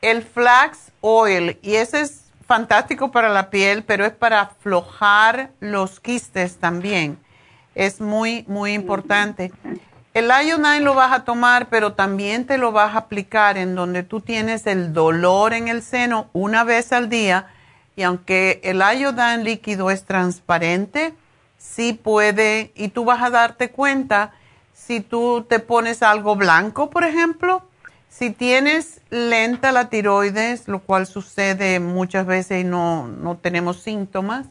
El 0.04 0.22
Flax 0.22 0.92
Oil, 1.00 1.58
y 1.62 1.76
ese 1.76 2.02
es 2.02 2.26
fantástico 2.46 3.12
para 3.12 3.30
la 3.30 3.50
piel, 3.50 3.84
pero 3.84 4.06
es 4.06 4.12
para 4.12 4.42
aflojar 4.42 5.52
los 5.62 6.02
quistes 6.02 6.58
también. 6.58 7.18
Es 7.74 8.02
muy, 8.02 8.44
muy 8.50 8.74
importante. 8.74 9.54
El 10.14 10.28
iodine 10.28 10.82
lo 10.82 10.94
vas 10.94 11.14
a 11.14 11.24
tomar, 11.24 11.70
pero 11.70 11.94
también 11.94 12.46
te 12.46 12.58
lo 12.58 12.74
vas 12.74 12.96
a 12.96 12.98
aplicar 12.98 13.58
en 13.58 13.76
donde 13.76 14.04
tú 14.04 14.20
tienes 14.20 14.68
el 14.68 14.92
dolor 14.92 15.54
en 15.54 15.70
el 15.70 15.82
seno 15.82 16.28
una 16.34 16.66
vez 16.66 16.92
al 16.92 17.08
día. 17.08 17.48
Y 17.96 18.04
aunque 18.04 18.60
el 18.66 18.80
iodine 18.80 19.46
líquido 19.46 19.90
es 19.90 20.04
transparente, 20.04 21.14
sí 21.58 21.94
puede, 21.94 22.74
y 22.76 22.90
tú 22.90 23.06
vas 23.06 23.24
a 23.24 23.30
darte 23.30 23.72
cuenta 23.72 24.34
si 24.74 25.00
tú 25.00 25.46
te 25.48 25.60
pones 25.60 26.04
algo 26.04 26.36
blanco, 26.36 26.90
por 26.90 27.06
ejemplo, 27.06 27.64
si 28.14 28.30
tienes 28.30 29.02
lenta 29.10 29.72
la 29.72 29.90
tiroides, 29.90 30.68
lo 30.68 30.80
cual 30.80 31.08
sucede 31.08 31.80
muchas 31.80 32.28
veces 32.28 32.62
y 32.62 32.64
no, 32.64 33.08
no 33.08 33.38
tenemos 33.38 33.82
síntomas, 33.82 34.46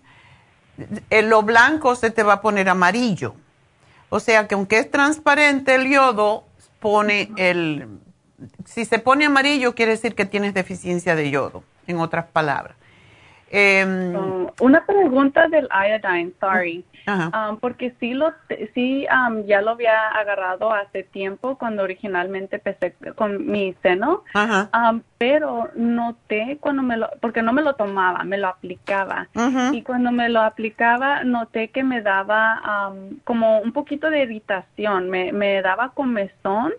en 1.10 1.30
lo 1.30 1.42
blanco 1.42 1.94
se 1.94 2.10
te 2.10 2.24
va 2.24 2.34
a 2.34 2.40
poner 2.40 2.68
amarillo. 2.68 3.36
O 4.08 4.18
sea 4.18 4.48
que 4.48 4.56
aunque 4.56 4.78
es 4.78 4.90
transparente 4.90 5.76
el 5.76 5.88
yodo, 5.88 6.42
pone 6.80 7.30
el... 7.36 7.86
Si 8.64 8.84
se 8.84 8.98
pone 8.98 9.26
amarillo 9.26 9.76
quiere 9.76 9.92
decir 9.92 10.16
que 10.16 10.24
tienes 10.24 10.54
deficiencia 10.54 11.14
de 11.14 11.30
yodo, 11.30 11.62
en 11.86 12.00
otras 12.00 12.26
palabras. 12.26 12.76
Em, 13.48 14.16
um, 14.16 14.50
una 14.60 14.84
pregunta 14.84 15.46
del 15.46 15.68
iodine, 15.70 16.32
sorry. 16.40 16.84
Um, 17.06 17.58
porque 17.58 17.94
sí, 17.98 18.14
lo, 18.14 18.32
sí 18.74 19.06
um, 19.10 19.44
ya 19.44 19.60
lo 19.60 19.72
había 19.72 20.08
agarrado 20.08 20.72
hace 20.72 21.02
tiempo 21.02 21.58
cuando 21.58 21.82
originalmente 21.82 22.56
empecé 22.56 22.94
con 23.14 23.46
mi 23.50 23.74
seno, 23.82 24.22
pero 25.18 25.70
noté 25.74 26.58
cuando 26.60 26.82
me 26.82 26.96
lo, 26.96 27.10
porque 27.20 27.42
no 27.42 27.52
me 27.52 27.62
lo 27.62 27.74
tomaba, 27.74 28.24
me 28.24 28.38
lo 28.38 28.48
aplicaba. 28.48 29.28
Y 29.72 29.82
cuando 29.82 30.12
me 30.12 30.28
lo 30.28 30.40
aplicaba, 30.42 31.24
noté 31.24 31.68
que 31.68 31.82
me 31.82 32.02
daba 32.02 32.92
como 33.24 33.60
un 33.60 33.72
poquito 33.72 34.10
de 34.10 34.22
irritación, 34.22 35.10
me, 35.10 35.32
me 35.32 35.62
daba 35.62 35.90
comezón. 35.90 36.72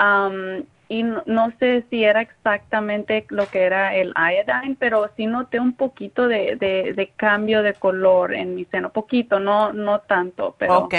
Um, 0.00 0.64
y 0.88 1.02
no, 1.02 1.52
sé 1.58 1.84
si 1.88 2.04
era 2.04 2.20
exactamente 2.20 3.24
lo 3.30 3.46
que 3.46 3.62
era 3.62 3.94
el 3.94 4.12
iodine, 4.16 4.76
pero 4.78 5.10
sí 5.16 5.26
noté 5.26 5.58
un 5.58 5.72
poquito 5.72 6.28
de, 6.28 6.56
de, 6.56 7.12
cambio 7.16 7.62
de 7.62 7.74
color 7.74 8.34
en 8.34 8.54
mi 8.54 8.64
seno, 8.66 8.90
poquito, 8.90 9.40
no 9.40 9.72
no 9.72 10.00
tanto, 10.00 10.54
pero... 10.58 10.80
Ok, 10.80 10.94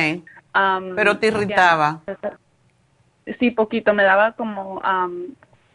pero 0.95 1.17
te 1.17 1.27
irritaba. 1.27 2.01
sí, 3.39 3.51
poquito, 3.51 3.93
me 3.93 4.03
daba 4.03 4.31
como, 4.31 4.81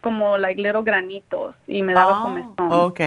como 0.00 0.38
like 0.38 0.60
little 0.60 0.82
granitos 0.82 1.54
y 1.66 1.82
me 1.82 1.94
daba 1.94 2.20
oh, 2.20 2.22
comezón. 2.22 2.68
Ok. 2.72 3.00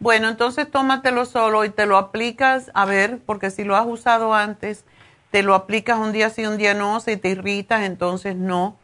Bueno, 0.00 0.28
entonces 0.28 0.70
tómatelo 0.70 1.24
solo 1.24 1.64
y 1.64 1.70
te 1.70 1.86
lo 1.86 1.96
aplicas, 1.96 2.70
a 2.74 2.84
ver, 2.84 3.18
porque 3.24 3.50
si 3.50 3.64
lo 3.64 3.76
has 3.76 3.86
usado 3.86 4.34
antes, 4.34 4.84
te 5.30 5.42
lo 5.42 5.54
aplicas 5.54 5.98
un 5.98 6.12
día 6.12 6.30
sí, 6.30 6.46
un 6.46 6.58
día 6.58 6.74
no, 6.74 7.00
si 7.00 7.16
te 7.16 7.30
irritas, 7.30 7.82
entonces 7.82 8.36
no 8.36 8.76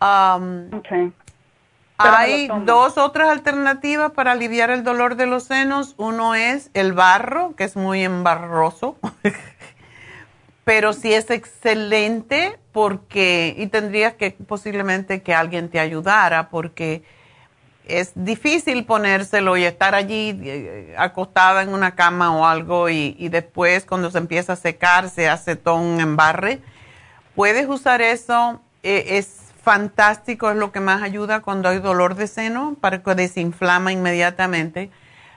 Um, 0.00 0.70
Hay 1.98 2.48
dos 2.64 2.98
otras 2.98 3.30
alternativas 3.30 4.12
para 4.12 4.32
aliviar 4.32 4.70
el 4.70 4.84
dolor 4.84 5.16
de 5.16 5.26
los 5.26 5.44
senos. 5.44 5.94
Uno 5.96 6.34
es 6.34 6.70
el 6.74 6.92
barro, 6.92 7.54
que 7.56 7.64
es 7.64 7.76
muy 7.76 8.04
embarroso, 8.04 8.98
pero 10.64 10.92
sí 10.92 11.14
es 11.14 11.30
excelente 11.30 12.58
porque, 12.72 13.54
y 13.56 13.68
tendrías 13.68 14.14
que 14.14 14.32
posiblemente 14.32 15.22
que 15.22 15.34
alguien 15.34 15.70
te 15.70 15.80
ayudara 15.80 16.50
porque 16.50 17.02
es 17.86 18.12
difícil 18.16 18.84
ponérselo 18.84 19.56
y 19.56 19.64
estar 19.64 19.94
allí 19.94 20.38
eh, 20.42 20.94
acostada 20.98 21.62
en 21.62 21.72
una 21.72 21.94
cama 21.94 22.36
o 22.36 22.44
algo 22.44 22.90
y, 22.90 23.14
y, 23.18 23.28
después 23.28 23.86
cuando 23.86 24.10
se 24.10 24.18
empieza 24.18 24.54
a 24.54 24.56
secar 24.56 25.08
se 25.08 25.28
hace 25.28 25.56
todo 25.56 25.76
un 25.76 26.00
embarre. 26.00 26.60
Puedes 27.36 27.68
usar 27.68 28.02
eso, 28.02 28.60
eh, 28.82 29.18
es 29.18 29.45
fantástico, 29.66 30.48
es 30.48 30.56
lo 30.56 30.70
que 30.70 30.78
más 30.78 31.02
ayuda 31.02 31.40
cuando 31.40 31.68
hay 31.68 31.80
dolor 31.80 32.14
de 32.14 32.28
seno, 32.28 32.76
para 32.80 33.02
que 33.02 33.16
desinflama 33.16 33.90
inmediatamente. 33.90 34.92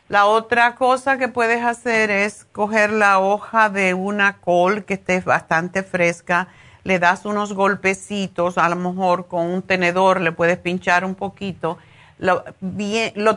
La 0.08 0.28
otra 0.28 0.76
cosa 0.76 1.18
que 1.18 1.30
puedes 1.30 1.64
hacer 1.64 2.12
es 2.12 2.46
coger 2.52 2.92
la 2.92 3.18
hoja 3.18 3.72
de 3.72 3.96
una 3.96 4.38
col 4.38 4.86
que 4.86 4.94
esté 4.94 5.20
bastante 5.22 5.82
fresca, 5.82 6.48
le 6.84 7.00
das 7.00 7.26
unos 7.26 7.54
golpecitos, 7.54 8.60
a 8.60 8.70
lo 8.70 8.76
mejor 8.76 9.26
con 9.26 9.48
un 9.48 9.64
tenedor 9.64 10.22
le 10.22 10.32
puedes 10.32 10.60
pinchar 10.60 11.06
un 11.06 11.16
poquito. 11.16 11.80
Lo, 12.20 12.44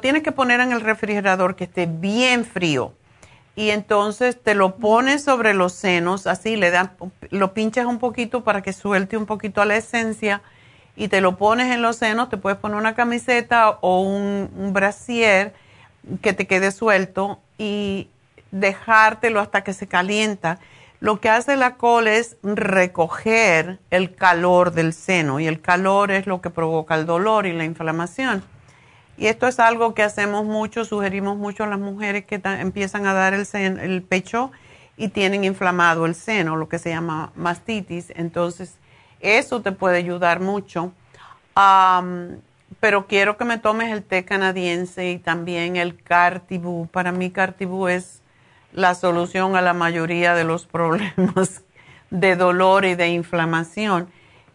tienes 0.00 0.22
que 0.22 0.32
poner 0.32 0.60
en 0.60 0.72
el 0.72 0.82
refrigerador 0.82 1.56
que 1.56 1.64
esté 1.64 1.86
bien 1.86 2.44
frío. 2.44 2.92
Y 3.56 3.70
entonces 3.70 4.38
te 4.42 4.54
lo 4.54 4.76
pones 4.76 5.24
sobre 5.24 5.54
los 5.54 5.72
senos, 5.72 6.26
así 6.26 6.56
le 6.56 6.70
das, 6.70 6.90
lo 7.30 7.54
pinchas 7.54 7.86
un 7.86 7.98
poquito 7.98 8.44
para 8.44 8.60
que 8.60 8.74
suelte 8.74 9.16
un 9.16 9.24
poquito 9.24 9.64
la 9.64 9.76
esencia 9.76 10.42
y 10.96 11.08
te 11.08 11.20
lo 11.20 11.36
pones 11.36 11.72
en 11.72 11.82
los 11.82 11.96
senos, 11.96 12.28
te 12.28 12.36
puedes 12.36 12.58
poner 12.58 12.76
una 12.76 12.94
camiseta 12.94 13.78
o 13.80 14.00
un, 14.00 14.72
brasier 14.72 15.54
que 16.20 16.32
te 16.32 16.46
quede 16.46 16.70
suelto 16.70 17.40
y 17.58 18.08
dejártelo 18.50 19.40
hasta 19.40 19.64
que 19.64 19.72
se 19.72 19.86
calienta. 19.86 20.58
Lo 21.00 21.20
que 21.20 21.30
hace 21.30 21.56
la 21.56 21.76
col 21.76 22.06
es 22.06 22.36
recoger 22.42 23.78
el 23.90 24.14
calor 24.14 24.72
del 24.72 24.92
seno 24.92 25.40
y 25.40 25.46
el 25.46 25.60
calor 25.60 26.10
es 26.10 26.26
lo 26.26 26.40
que 26.40 26.50
provoca 26.50 26.94
el 26.94 27.06
dolor 27.06 27.46
y 27.46 27.52
la 27.52 27.64
inflamación. 27.64 28.44
Y 29.16 29.26
esto 29.26 29.46
es 29.46 29.58
algo 29.60 29.94
que 29.94 30.02
hacemos 30.02 30.44
mucho, 30.44 30.84
sugerimos 30.84 31.36
mucho 31.36 31.64
a 31.64 31.66
las 31.66 31.78
mujeres 31.78 32.24
que 32.24 32.40
empiezan 32.44 33.06
a 33.06 33.14
dar 33.14 33.34
el, 33.34 33.46
el 33.54 34.02
pecho 34.02 34.52
y 34.96 35.08
tienen 35.08 35.44
inflamado 35.44 36.06
el 36.06 36.14
seno, 36.14 36.56
lo 36.56 36.68
que 36.68 36.78
se 36.78 36.90
llama 36.90 37.32
mastitis. 37.34 38.12
Entonces, 38.14 38.76
eso 39.22 39.62
te 39.62 39.72
puede 39.72 39.98
ayudar 39.98 40.40
mucho. 40.40 40.92
pero 42.80 43.06
quiero 43.06 43.36
que 43.36 43.44
me 43.44 43.58
tomes 43.58 43.92
el 43.92 44.02
té 44.02 44.24
canadiense 44.24 45.10
y 45.10 45.18
también 45.18 45.76
el 45.76 46.02
Cartibú. 46.02 46.88
Para 46.88 47.12
mí 47.12 47.30
Cartibú 47.30 47.88
es 47.88 48.20
la 48.72 48.94
solución 48.94 49.56
a 49.56 49.62
la 49.62 49.72
mayoría 49.72 50.34
de 50.34 50.44
los 50.44 50.66
problemas 50.76 51.62
de 52.10 52.36
dolor 52.36 52.84
y 52.84 52.94
de 52.94 53.08
inflamación. 53.08 54.08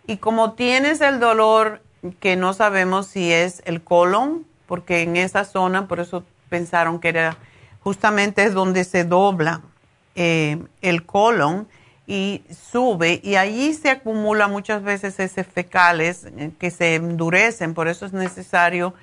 Y 0.05 0.17
como 0.17 0.53
tienes 0.53 1.01
el 1.01 1.19
dolor 1.19 1.81
que 2.19 2.35
no 2.35 2.53
sabemos 2.53 3.07
si 3.07 3.31
es 3.31 3.61
el 3.65 3.81
colon, 3.81 4.45
porque 4.67 5.01
en 5.01 5.17
esa 5.17 5.43
zona, 5.43 5.87
por 5.87 5.99
eso 5.99 6.23
pensaron 6.49 6.99
que 6.99 7.09
era 7.09 7.37
justamente 7.81 8.43
es 8.43 8.53
donde 8.53 8.83
se 8.83 9.03
dobla 9.03 9.61
eh, 10.15 10.61
el 10.81 11.05
colon, 11.05 11.67
y 12.07 12.41
sube 12.49 13.19
y 13.21 13.35
allí 13.35 13.73
se 13.73 13.89
acumula 13.89 14.47
muchas 14.47 14.81
veces 14.81 15.19
ese 15.19 15.43
fecales 15.43 16.25
eh, 16.25 16.51
que 16.57 16.71
se 16.71 16.95
endurecen, 16.95 17.73
por 17.73 17.89
eso 17.89 18.05
es 18.05 18.13
necesario 18.13 18.93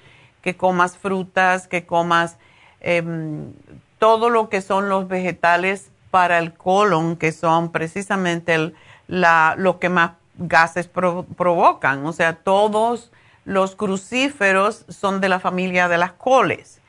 que 0.40 0.56
comas 0.56 0.96
frutas, 0.96 1.68
que 1.68 1.86
comas 1.86 2.38
em, 2.80 3.52
todo 3.98 4.30
lo 4.30 4.48
que 4.48 4.62
son 4.62 4.88
los 4.88 5.06
vegetales 5.06 5.90
para 6.10 6.38
el 6.38 6.54
colon, 6.54 7.16
que 7.16 7.32
son 7.32 7.72
precisamente 7.72 8.54
el, 8.54 8.74
la, 9.06 9.54
lo 9.58 9.78
que 9.78 9.88
más 9.88 10.12
gases 10.36 10.88
provocan. 10.88 12.06
O 12.06 12.12
sea, 12.12 12.36
todos 12.36 13.10
los 13.44 13.74
crucíferos 13.76 14.84
son 14.88 15.20
de 15.20 15.28
la 15.28 15.40
familia 15.40 15.88
de 15.88 15.98
las 15.98 16.12
coles. 16.12 16.80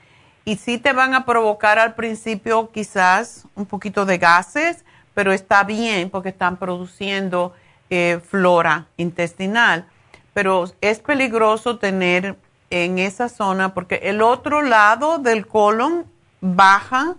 Y 0.46 0.58
sí 0.58 0.78
te 0.78 0.94
van 0.94 1.14
a 1.14 1.26
provocar 1.26 1.80
al 1.80 1.96
principio 1.96 2.72
quizás 2.72 3.48
un 3.56 3.66
poquito 3.66 4.06
de 4.06 4.18
gases, 4.18 4.86
pero 5.16 5.32
está 5.34 5.64
bien 5.64 6.12
porque 6.12 6.30
están 6.30 6.58
produciendo 6.58 7.54
eh, 7.90 8.20
flora 8.24 8.86
intestinal. 8.98 9.88
Pero 10.34 10.66
es 10.82 11.00
peligroso 11.00 11.80
tener 11.80 12.36
en 12.70 13.00
esa 13.00 13.30
zona 13.30 13.74
porque 13.74 14.02
el 14.04 14.22
otro 14.22 14.62
lado 14.62 15.18
del 15.18 15.48
colon 15.48 16.06
baja, 16.42 17.16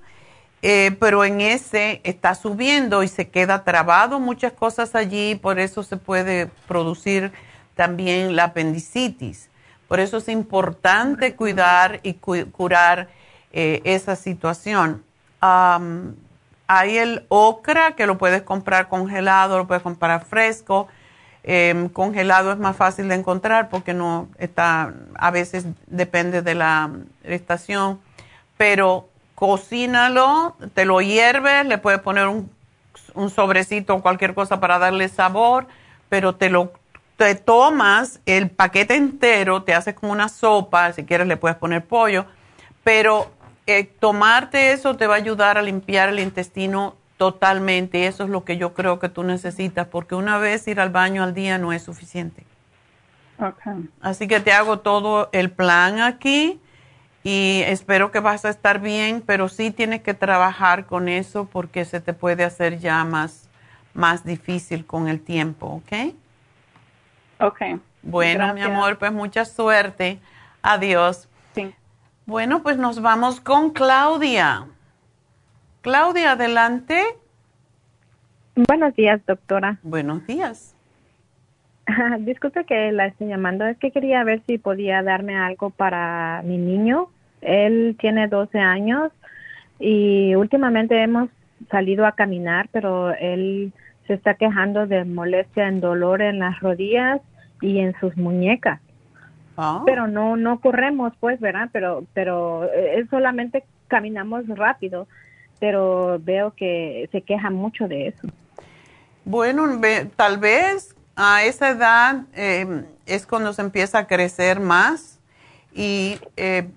eh, 0.63 0.95
pero 1.01 1.25
en 1.25 1.41
ese 1.41 2.01
está 2.05 2.35
subiendo 2.35 3.03
y 3.03 3.09
se 3.09 3.29
queda 3.29 3.65
trabado 3.65 4.21
muchas 4.21 4.53
cosas 4.53 4.95
allí, 4.95 5.35
por 5.35 5.59
eso 5.59 5.83
se 5.83 5.97
puede 5.97 6.49
producir 6.69 7.33
también 7.75 8.37
la 8.37 8.45
apendicitis. 8.45 9.49
Por 9.89 10.01
eso 10.01 10.19
es 10.19 10.29
importante 10.29 11.35
cuidar 11.35 12.01
y 12.03 12.15
curar 12.15 13.09
eh, 13.53 13.81
esa 13.85 14.17
situación. 14.17 15.05
Hay 16.67 16.99
el 16.99 17.27
ocra 17.29 17.93
que 17.93 18.07
lo 18.07 18.19
puedes 18.19 18.43
comprar 18.43 18.89
congelado, 18.89 19.59
lo 19.59 19.67
puedes 19.67 19.83
comprar 19.83 20.25
fresco. 20.25 20.89
Em, 21.43 21.89
congelado 21.89 22.51
es 22.51 22.59
más 22.59 22.77
fácil 22.77 23.09
de 23.09 23.15
encontrar 23.15 23.69
porque 23.69 23.95
no 23.95 24.29
está, 24.37 24.93
a 25.15 25.31
veces 25.31 25.67
depende 25.87 26.43
de 26.43 26.57
la 26.57 26.91
estación, 27.23 28.01
pero 28.57 29.09
cocínalo, 29.37 30.57
te 30.75 30.85
lo 30.85 31.01
hierves, 31.01 31.65
le 31.67 31.79
puedes 31.79 32.01
poner 32.01 32.27
un, 32.27 32.51
un 33.15 33.31
sobrecito 33.31 33.95
o 33.95 34.03
cualquier 34.03 34.35
cosa 34.35 34.59
para 34.59 34.81
darle 34.81 35.09
sabor, 35.09 35.69
pero 36.09 36.35
te 36.35 36.51
lo 36.51 36.73
te 37.17 37.35
tomas 37.35 38.21
el 38.27 38.51
paquete 38.51 38.95
entero, 38.95 39.63
te 39.63 39.75
haces 39.75 39.95
como 39.95 40.13
una 40.13 40.29
sopa, 40.29 40.93
si 40.93 41.05
quieres 41.05 41.27
le 41.27 41.37
puedes 41.37 41.57
poner 41.57 41.85
pollo, 41.85 42.27
pero 42.85 43.31
eh, 43.67 43.85
tomarte 43.85 44.73
eso 44.73 44.97
te 44.97 45.07
va 45.07 45.15
a 45.15 45.19
ayudar 45.19 45.59
a 45.59 45.63
limpiar 45.63 46.09
el 46.09 46.21
intestino 46.21 46.97
Totalmente, 47.17 48.07
eso 48.07 48.25
es 48.25 48.31
lo 48.31 48.45
que 48.45 48.59
yo 48.59 48.75
creo 48.75 48.99
que 48.99 49.09
tú 49.09 49.23
necesitas, 49.23 49.87
porque 49.87 50.15
una 50.15 50.37
vez 50.37 50.69
ir 50.69 50.81
al 50.81 50.91
baño 50.91 51.23
al 51.23 51.33
día 51.33 51.57
no 51.57 51.73
es 51.73 51.83
suficiente. 51.83 52.45
Okay. 53.39 53.89
Así 54.03 54.29
que 54.29 54.41
te 54.41 54.53
hago 54.53 54.81
todo 54.81 55.31
el 55.33 55.51
plan 55.51 56.01
aquí 56.01 56.61
y 57.23 57.63
espero 57.67 58.11
que 58.11 58.21
vas 58.21 58.45
a 58.45 58.51
estar 58.51 58.81
bien, 58.81 59.23
pero 59.25 59.49
sí 59.49 59.71
tienes 59.71 60.03
que 60.03 60.13
trabajar 60.13 60.85
con 60.85 61.09
eso 61.09 61.47
porque 61.47 61.87
se 61.87 62.01
te 62.01 62.13
puede 62.13 62.45
hacer 62.45 62.79
ya 62.79 63.03
más, 63.05 63.49
más 63.95 64.23
difícil 64.25 64.85
con 64.85 65.09
el 65.09 65.21
tiempo, 65.21 65.67
¿ok? 65.67 66.15
Ok. 67.41 67.61
Bueno, 68.03 68.53
mi 68.53 68.61
amor, 68.61 68.99
pues 68.99 69.11
mucha 69.11 69.47
suerte. 69.47 70.19
Adiós. 70.63 71.29
Bueno, 72.27 72.65
pues 72.65 72.77
nos 72.77 73.01
vamos 73.01 73.41
con 73.41 73.71
Claudia. 73.71 74.67
Claudia, 75.81 76.33
adelante. 76.33 77.01
Buenos 78.57 78.97
días, 78.97 79.25
doctora. 79.27 79.79
Buenos 79.85 80.27
días. 80.27 80.75
Disculpe 82.19 82.65
que 82.65 82.91
la 82.91 83.07
estoy 83.07 83.29
llamando. 83.29 83.65
Es 83.65 83.79
que 83.79 83.93
quería 83.93 84.25
ver 84.25 84.43
si 84.49 84.59
podía 84.59 85.05
darme 85.05 85.37
algo 85.37 85.71
para 85.71 86.43
mi 86.45 86.59
niño. 86.59 87.11
Él 87.43 87.97
tiene 88.01 88.27
12 88.27 88.59
años 88.59 89.13
y 89.79 90.35
últimamente 90.35 91.01
hemos 91.01 91.31
salido 91.71 92.07
a 92.07 92.17
caminar, 92.17 92.69
pero 92.73 93.15
él 93.15 93.73
se 94.09 94.15
está 94.15 94.35
quejando 94.35 94.89
de 94.89 95.05
molestia 95.05 95.69
en 95.69 95.81
dolor 95.81 96.23
en 96.23 96.41
las 96.41 96.59
rodillas 96.59 97.21
y 97.61 97.79
en 97.79 97.95
sus 98.01 98.17
muñecas. 98.17 98.81
Ah. 99.57 99.83
Pero 99.87 100.07
no 100.07 100.37
no 100.37 100.61
corremos, 100.61 101.13
pues, 101.21 101.41
¿verdad? 101.41 101.69
Pero 101.73 102.05
pero 102.15 102.65
eh, 102.65 103.01
es 103.01 103.09
solamente 103.11 103.65
caminamos 103.89 104.47
rápido 104.49 105.07
pero 105.59 106.19
veo 106.21 106.55
que 106.55 107.09
se 107.13 107.23
queja 107.23 107.51
mucho 107.51 107.89
de 107.89 108.09
eso. 108.09 108.29
Bueno, 109.25 109.81
tal 110.15 110.39
vez 110.39 110.95
a 111.17 111.45
esa 111.45 111.71
edad 111.71 112.23
em, 112.35 112.85
es 113.07 113.27
cuando 113.27 113.53
se 113.53 113.63
empieza 113.63 113.99
a 113.99 114.07
crecer 114.07 114.61
más 114.61 115.19
y 115.75 116.19
eh, 116.37 116.69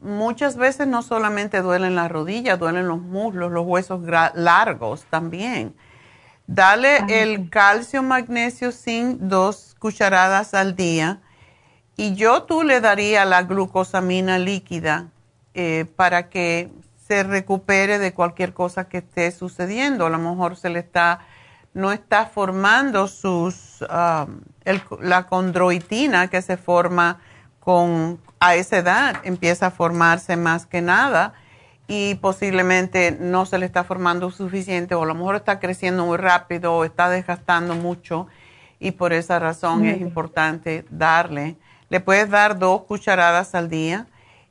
muchas 0.00 0.56
veces 0.56 0.86
no 0.86 1.02
solamente 1.02 1.60
duelen 1.60 1.94
las 1.94 2.10
rodillas, 2.10 2.58
duelen 2.58 2.88
los 2.88 3.00
muslos, 3.00 3.52
los 3.52 3.66
huesos 3.66 4.00
largos 4.34 5.04
también. 5.10 5.74
Dale 6.46 6.98
ah, 7.00 7.06
el 7.08 7.50
calcio, 7.50 8.02
magnesio, 8.02 8.72
zinc, 8.72 9.18
dos 9.20 9.76
cucharadas 9.78 10.54
al 10.54 10.74
día. 10.74 11.20
Y 12.00 12.14
yo 12.14 12.44
tú 12.44 12.62
le 12.62 12.80
daría 12.80 13.26
la 13.26 13.42
glucosamina 13.42 14.38
líquida 14.38 15.08
eh, 15.52 15.84
para 15.96 16.30
que 16.30 16.72
se 16.96 17.24
recupere 17.24 17.98
de 17.98 18.14
cualquier 18.14 18.54
cosa 18.54 18.88
que 18.88 18.96
esté 18.96 19.30
sucediendo. 19.32 20.06
A 20.06 20.08
lo 20.08 20.16
mejor 20.16 20.56
se 20.56 20.70
le 20.70 20.78
está, 20.78 21.18
no 21.74 21.92
está 21.92 22.24
formando 22.24 23.06
sus, 23.06 23.82
um, 23.82 24.40
la 25.02 25.26
condroitina 25.26 26.28
que 26.28 26.40
se 26.40 26.56
forma 26.56 27.20
con, 27.58 28.18
a 28.38 28.54
esa 28.54 28.78
edad, 28.78 29.16
empieza 29.24 29.66
a 29.66 29.70
formarse 29.70 30.38
más 30.38 30.64
que 30.64 30.80
nada 30.80 31.34
y 31.86 32.14
posiblemente 32.14 33.14
no 33.20 33.44
se 33.44 33.58
le 33.58 33.66
está 33.66 33.84
formando 33.84 34.30
suficiente 34.30 34.94
o 34.94 35.02
a 35.02 35.06
lo 35.06 35.14
mejor 35.14 35.36
está 35.36 35.60
creciendo 35.60 36.06
muy 36.06 36.16
rápido 36.16 36.74
o 36.76 36.84
está 36.86 37.10
desgastando 37.10 37.74
mucho 37.74 38.26
y 38.78 38.92
por 38.92 39.12
esa 39.12 39.38
razón 39.38 39.84
es 39.84 40.00
importante 40.00 40.86
darle. 40.88 41.58
Le 41.90 42.00
puedes 42.00 42.30
dar 42.30 42.58
dos 42.58 42.82
cucharadas 42.84 43.54
al 43.54 43.68
día 43.68 44.06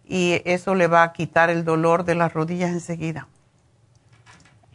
y 0.08 0.42
eso 0.46 0.76
le 0.76 0.88
va 0.88 1.04
a 1.04 1.14
quitar 1.14 1.50
el 1.50 1.64
dolor 1.64 2.04
de 2.04 2.16
las 2.16 2.34
rodillas 2.34 2.72
enseguida. 2.72 3.28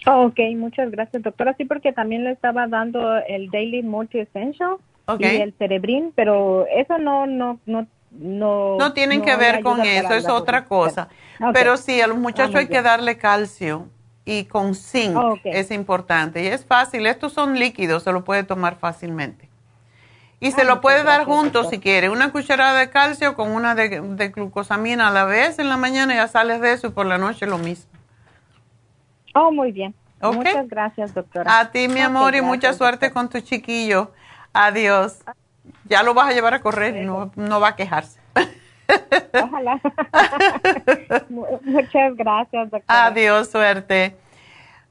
Oh, 0.06 0.26
ok, 0.26 0.38
muchas 0.56 0.90
gracias, 0.90 1.22
doctora. 1.22 1.54
Sí, 1.56 1.64
porque 1.64 1.92
también 1.92 2.24
le 2.24 2.32
estaba 2.32 2.66
dando 2.66 3.16
el 3.28 3.50
Daily 3.50 3.82
Multi 3.82 4.18
Essential 4.18 4.76
y 5.18 5.24
el 5.24 5.54
Cerebrin, 5.58 6.12
pero 6.14 6.66
eso 6.66 6.98
no, 6.98 7.26
no, 7.26 7.58
no, 7.66 7.86
no. 8.10 8.78
No 8.78 8.92
tienen 8.92 9.22
que 9.22 9.36
ver 9.36 9.62
con 9.62 9.80
eso, 9.80 10.14
es 10.14 10.28
otra 10.28 10.64
cosa. 10.64 11.08
Pero 11.52 11.76
sí, 11.76 12.00
a 12.00 12.06
los 12.06 12.18
muchachos 12.18 12.56
hay 12.56 12.68
que 12.68 12.82
darle 12.82 13.16
calcio 13.16 13.88
y 14.24 14.44
con 14.44 14.74
zinc 14.74 15.16
es 15.44 15.70
importante. 15.70 16.42
Y 16.42 16.46
es 16.46 16.64
fácil, 16.64 17.06
estos 17.06 17.32
son 17.32 17.58
líquidos, 17.58 18.04
se 18.04 18.12
lo 18.12 18.24
puede 18.24 18.44
tomar 18.44 18.76
fácilmente. 18.76 19.48
Y 20.44 20.52
se 20.52 20.64
lo 20.64 20.82
puede 20.82 21.04
dar 21.04 21.24
juntos 21.24 21.70
si 21.70 21.80
quiere. 21.80 22.10
Una 22.10 22.30
cucharada 22.30 22.78
de 22.78 22.90
calcio 22.90 23.34
con 23.34 23.50
una 23.50 23.74
de, 23.74 23.88
glucosamina 24.28 25.08
a 25.08 25.10
la 25.10 25.24
vez 25.24 25.58
en 25.58 25.70
la 25.70 25.78
mañana 25.78 26.14
ya 26.14 26.28
sales 26.28 26.60
de 26.60 26.74
eso 26.74 26.88
y 26.88 26.90
por 26.90 27.06
la 27.06 27.16
noche 27.16 27.46
lo 27.46 27.56
mismo. 27.56 27.90
Oh, 29.34 29.50
muy 29.50 29.72
bien. 29.72 29.94
Muchas 30.20 30.68
gracias, 30.68 31.14
doctora. 31.14 31.60
A 31.60 31.70
ti, 31.70 31.88
mi 31.88 32.00
amor, 32.00 32.34
y 32.34 32.42
mucha 32.42 32.74
suerte 32.74 33.10
con 33.10 33.30
tu 33.30 33.40
chiquillo. 33.40 34.12
Adiós. 34.52 35.22
Ya 35.86 36.02
lo 36.02 36.12
vas 36.12 36.28
a 36.28 36.32
llevar 36.32 36.52
a 36.52 36.60
correr 36.60 36.94
y 36.96 37.06
no, 37.06 37.32
no 37.36 37.58
va 37.58 37.68
a 37.68 37.76
quejarse. 37.76 38.20
Ojalá. 39.42 39.80
Muchas 41.30 42.16
gracias, 42.16 42.70
doctora. 42.70 43.06
Adiós, 43.06 43.50
suerte. 43.50 44.14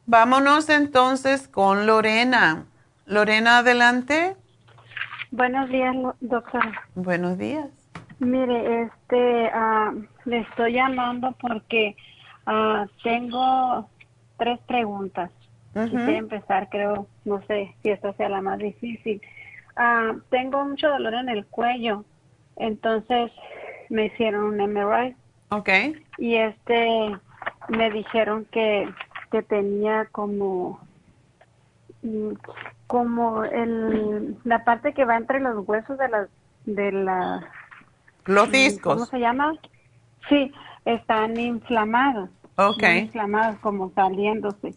Vámonos 0.08 0.68
entonces 0.70 1.48
con 1.48 1.86
Lorena. 1.86 2.66
Lorena, 3.06 3.60
adelante. 3.60 4.33
Buenos 5.36 5.68
días, 5.70 5.96
doctora. 6.20 6.84
Buenos 6.94 7.40
días. 7.40 7.68
Mire, 8.20 8.84
este, 8.84 9.50
ah, 9.52 9.92
le 10.26 10.42
estoy 10.42 10.74
llamando 10.74 11.36
porque 11.42 11.96
uh, 12.46 12.86
tengo 13.02 13.90
tres 14.38 14.60
preguntas. 14.68 15.32
Quisiera 15.74 16.18
empezar, 16.18 16.70
creo, 16.70 17.08
no 17.26 17.42
sé 17.48 17.76
si 17.82 17.90
esta 17.90 18.14
sea 18.14 18.30
la 18.30 18.42
más 18.44 18.60
difícil. 18.60 19.24
Uh, 19.76 20.20
tengo 20.30 20.64
mucho 20.66 20.88
dolor 20.88 21.16
en 21.16 21.30
el 21.30 21.48
cuello, 21.48 22.06
entonces 22.58 23.32
me 23.90 24.06
hicieron 24.06 24.44
un 24.44 24.58
MRI. 24.72 25.16
Ok. 25.50 25.70
Y 26.20 26.36
este, 26.36 27.10
me 27.70 27.90
dijeron 27.90 28.46
que, 28.52 28.88
que 29.32 29.42
tenía 29.42 30.06
como 30.12 30.80
mm, 32.04 32.34
como 32.94 33.44
el, 33.44 34.38
la 34.44 34.64
parte 34.64 34.94
que 34.94 35.04
va 35.04 35.18
entre 35.18 35.40
los 35.40 35.68
huesos 35.68 35.98
de 35.98 36.10
las 36.10 36.30
de 36.66 36.92
la 36.92 37.44
los 38.26 38.52
discos 38.52 38.94
cómo 38.94 39.06
se 39.08 39.20
llama 39.20 39.56
sí 40.30 40.52
están 40.86 41.40
inflamados. 41.40 42.30
Okay 42.56 43.00
inflamados 43.00 43.58
como 43.62 43.92
saliéndose. 43.96 44.76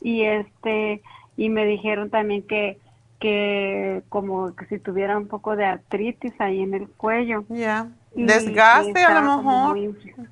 Y 0.00 0.22
este 0.22 1.02
y 1.36 1.48
me 1.48 1.66
dijeron 1.66 2.10
también 2.10 2.44
que 2.44 2.78
que 3.18 4.04
como 4.08 4.54
que 4.54 4.66
si 4.66 4.78
tuviera 4.78 5.18
un 5.18 5.26
poco 5.26 5.56
de 5.56 5.64
artritis 5.64 6.40
ahí 6.40 6.60
en 6.60 6.74
el 6.74 6.88
cuello. 6.88 7.44
Ya. 7.48 7.88
Desgaste 8.14 9.02
a 9.02 9.20
lo 9.20 9.38
mejor. 9.38 9.78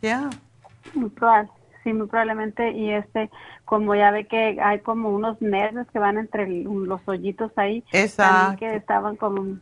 ya. 0.01 0.31
sí, 1.82 1.93
muy 1.93 2.07
probablemente. 2.07 2.70
Y 2.70 2.93
este, 2.93 3.31
como 3.67 3.95
ya 3.95 4.11
ve 4.11 4.27
que 4.27 4.59
hay 4.63 4.81
como 4.81 5.11
unos 5.11 5.43
nervios 5.43 5.87
que 5.91 5.99
van 5.99 6.17
entre 6.17 6.47
los 6.49 7.07
hoyitos 7.07 7.53
ahí. 7.57 7.85
Exacto. 7.93 8.59
que 8.59 8.77
estaban 8.77 9.17
como 9.17 9.59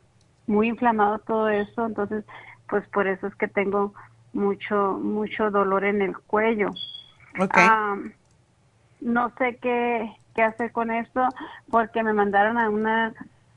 muy 0.46 0.68
inflamados 0.68 1.24
todo 1.24 1.48
eso. 1.48 1.86
Entonces, 1.86 2.24
pues 2.68 2.86
por 2.88 3.08
eso 3.08 3.26
es 3.26 3.34
que 3.34 3.48
tengo 3.48 3.92
mucho, 4.32 4.98
mucho 5.02 5.50
dolor 5.50 5.84
en 5.84 6.02
el 6.02 6.16
cuello. 6.16 6.70
Okay. 7.36 7.66
no 9.00 9.32
sé 9.38 9.56
qué, 9.56 10.08
qué 10.36 10.42
hacer 10.42 10.70
con 10.70 10.92
esto 10.92 11.26
porque 11.68 12.04
me 12.04 12.12
mandaron 12.12 12.58
a 12.58 12.70
una 12.70 13.12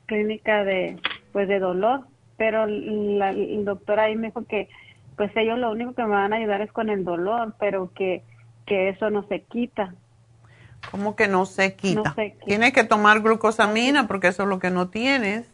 clínica 0.06 0.64
de, 0.64 1.00
pues 1.30 1.46
de 1.46 1.60
dolor, 1.60 2.04
pero 2.36 2.66
la, 2.66 3.30
el 3.30 3.64
doctor 3.64 4.00
ahí 4.00 4.16
me 4.16 4.28
dijo 4.28 4.44
que 4.46 4.68
pues 5.16 5.30
ellos 5.36 5.60
lo 5.60 5.70
único 5.70 5.94
que 5.94 6.02
me 6.02 6.08
van 6.08 6.32
a 6.32 6.36
ayudar 6.36 6.60
es 6.60 6.72
con 6.72 6.88
el 6.88 7.04
dolor, 7.04 7.54
pero 7.60 7.92
que 7.94 8.24
que 8.68 8.90
eso 8.90 9.10
no 9.10 9.26
se 9.26 9.40
quita. 9.40 9.94
¿Cómo 10.90 11.16
que 11.16 11.28
no 11.28 11.44
se 11.46 11.74
quita? 11.74 12.14
Tienes 12.46 12.72
que 12.72 12.84
tomar 12.84 13.20
glucosamina 13.20 14.06
porque 14.06 14.28
eso 14.28 14.44
es 14.44 14.48
lo 14.48 14.58
que 14.58 14.70
no 14.70 14.88
tienes. 14.88 15.46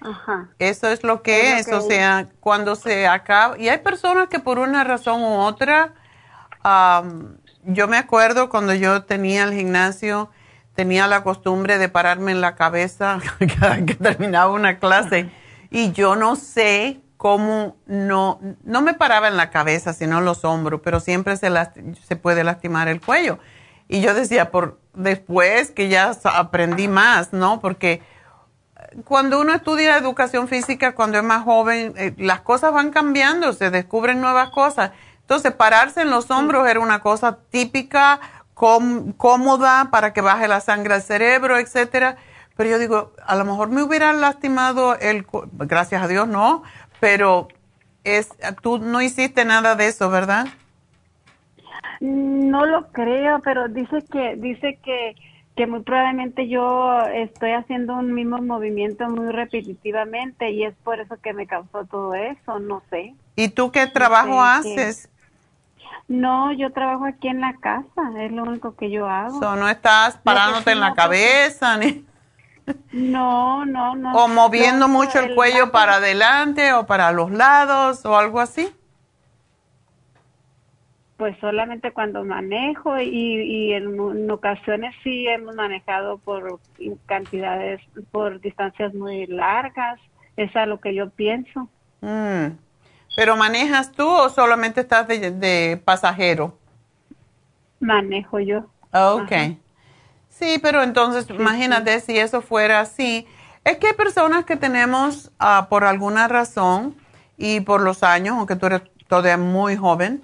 Ajá. 0.00 0.50
Eso 0.58 0.88
es 0.88 1.02
lo 1.02 1.22
que 1.22 1.58
es, 1.58 1.72
o 1.72 1.80
sea, 1.80 2.28
cuando 2.40 2.76
se 2.76 3.06
acaba, 3.06 3.58
y 3.58 3.68
hay 3.68 3.78
personas 3.78 4.28
que 4.28 4.38
por 4.38 4.58
una 4.58 4.84
razón 4.84 5.22
u 5.22 5.38
otra, 5.38 5.94
yo 7.64 7.88
me 7.88 7.96
acuerdo 7.96 8.50
cuando 8.50 8.74
yo 8.74 9.04
tenía 9.04 9.44
el 9.44 9.54
gimnasio, 9.54 10.30
tenía 10.74 11.06
la 11.06 11.22
costumbre 11.22 11.78
de 11.78 11.88
pararme 11.88 12.32
en 12.32 12.40
la 12.40 12.54
cabeza 12.54 13.18
cada 13.58 13.84
que 13.84 13.94
terminaba 13.94 14.52
una 14.52 14.78
clase 14.78 15.30
y 15.70 15.92
yo 15.92 16.16
no 16.16 16.36
sé 16.36 17.00
cómo 17.24 17.78
no, 17.86 18.38
no 18.64 18.82
me 18.82 18.92
paraba 18.92 19.28
en 19.28 19.38
la 19.38 19.48
cabeza, 19.48 19.94
sino 19.94 20.20
los 20.20 20.44
hombros, 20.44 20.82
pero 20.84 21.00
siempre 21.00 21.38
se, 21.38 21.50
se 22.06 22.16
puede 22.16 22.44
lastimar 22.44 22.86
el 22.88 23.00
cuello. 23.00 23.38
Y 23.88 24.02
yo 24.02 24.12
decía, 24.12 24.50
por 24.50 24.78
después 24.92 25.70
que 25.70 25.88
ya 25.88 26.12
aprendí 26.22 26.86
más, 26.86 27.32
¿no? 27.32 27.60
Porque 27.62 28.02
cuando 29.06 29.40
uno 29.40 29.54
estudia 29.54 29.96
educación 29.96 30.48
física, 30.48 30.94
cuando 30.94 31.16
es 31.16 31.24
más 31.24 31.44
joven, 31.44 31.94
eh, 31.96 32.14
las 32.18 32.42
cosas 32.42 32.74
van 32.74 32.90
cambiando, 32.90 33.54
se 33.54 33.70
descubren 33.70 34.20
nuevas 34.20 34.50
cosas. 34.50 34.90
Entonces, 35.22 35.50
pararse 35.52 36.02
en 36.02 36.10
los 36.10 36.30
hombros 36.30 36.68
era 36.68 36.80
una 36.80 37.00
cosa 37.00 37.38
típica, 37.48 38.20
cómoda 38.52 39.88
para 39.90 40.12
que 40.12 40.20
baje 40.20 40.46
la 40.46 40.60
sangre 40.60 40.92
al 40.92 41.02
cerebro, 41.02 41.56
etcétera. 41.56 42.18
Pero 42.56 42.70
yo 42.70 42.78
digo, 42.78 43.12
a 43.26 43.34
lo 43.34 43.44
mejor 43.44 43.68
me 43.68 43.82
hubiera 43.82 44.12
lastimado 44.12 44.96
el, 44.96 45.26
gracias 45.52 46.02
a 46.02 46.08
Dios 46.08 46.28
no, 46.28 46.62
pero 47.04 47.48
es, 48.02 48.30
tú 48.62 48.78
no 48.78 49.02
hiciste 49.02 49.44
nada 49.44 49.74
de 49.74 49.88
eso, 49.88 50.08
¿verdad? 50.08 50.46
No 52.00 52.64
lo 52.64 52.86
creo, 52.92 53.40
pero 53.40 53.68
dice 53.68 54.02
que, 54.10 54.36
dice 54.36 54.78
que, 54.82 55.14
que 55.54 55.66
muy 55.66 55.82
probablemente 55.82 56.48
yo 56.48 56.98
estoy 57.08 57.50
haciendo 57.50 57.92
un 57.92 58.14
mismo 58.14 58.38
movimiento 58.38 59.06
muy 59.10 59.30
repetitivamente 59.32 60.50
y 60.52 60.64
es 60.64 60.74
por 60.82 60.98
eso 60.98 61.18
que 61.22 61.34
me 61.34 61.46
causó 61.46 61.84
todo 61.84 62.14
eso, 62.14 62.58
no 62.58 62.82
sé. 62.88 63.14
¿Y 63.36 63.50
tú 63.50 63.70
qué 63.70 63.86
trabajo 63.86 64.42
haces? 64.42 65.10
No, 66.08 66.54
yo 66.54 66.72
trabajo 66.72 67.04
aquí 67.04 67.28
en 67.28 67.42
la 67.42 67.52
casa, 67.60 68.02
es 68.18 68.32
lo 68.32 68.44
único 68.44 68.76
que 68.76 68.90
yo 68.90 69.06
hago. 69.10 69.56
no 69.56 69.68
estás 69.68 70.16
parándote 70.16 70.72
en 70.72 70.80
la 70.80 70.94
cabeza 70.94 71.76
ni... 71.76 72.02
No, 72.92 73.64
no, 73.64 73.94
no. 73.94 74.12
O 74.12 74.28
moviendo 74.28 74.88
mucho 74.88 75.18
el, 75.20 75.34
cuello 75.34 75.70
para 75.70 75.96
adelante 75.96 76.72
o 76.72 76.86
para 76.86 77.12
los 77.12 77.30
lados 77.30 78.04
o 78.06 78.16
algo 78.16 78.40
así. 78.40 78.72
Pues 81.16 81.36
solamente 81.40 81.92
cuando 81.92 82.24
manejo 82.24 82.98
y, 83.00 83.08
y 83.08 83.72
en, 83.72 84.30
ocasiones 84.30 84.94
sí 85.02 85.26
hemos 85.28 85.54
manejado 85.54 86.18
por 86.18 86.58
cantidades, 87.06 87.80
por 88.10 88.40
distancias 88.40 88.94
muy 88.94 89.26
largas. 89.26 90.00
Es 90.36 90.54
a 90.56 90.66
lo 90.66 90.80
que 90.80 90.94
yo 90.94 91.10
pienso. 91.10 91.68
Mm. 92.00 92.56
¿Pero 93.16 93.36
manejas 93.36 93.92
tú 93.92 94.08
o 94.08 94.28
solamente 94.28 94.80
estás 94.80 95.06
de, 95.06 95.80
pasajero? 95.84 96.58
Manejo 97.78 98.40
yo. 98.40 98.66
Ok. 98.92 99.32
Sí, 100.38 100.58
pero 100.60 100.82
entonces 100.82 101.26
imagínate 101.30 102.00
si 102.00 102.18
eso 102.18 102.42
fuera 102.42 102.80
así. 102.80 103.26
Es 103.62 103.78
que 103.78 103.88
hay 103.88 103.92
personas 103.92 104.44
que 104.44 104.56
tenemos 104.56 105.30
ah, 105.38 105.68
por 105.70 105.84
alguna 105.84 106.26
razón 106.26 106.96
y 107.36 107.60
por 107.60 107.80
los 107.80 108.02
años, 108.02 108.36
aunque 108.36 108.56
tú 108.56 108.66
eres 108.66 108.82
todavía 109.08 109.36
muy 109.36 109.76
joven, 109.76 110.22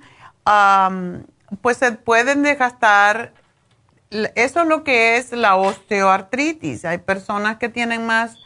pues 1.62 1.77
se 1.77 1.93
pueden 1.93 2.43
desgastar. 2.43 3.32
Eso 4.11 4.62
es 4.62 4.66
lo 4.66 4.82
que 4.82 5.16
es 5.16 5.32
la 5.32 5.55
osteoartritis. 5.55 6.85
Hay 6.85 6.99
personas 6.99 7.59
que 7.59 7.69
tienen 7.69 8.05
más 8.05 8.37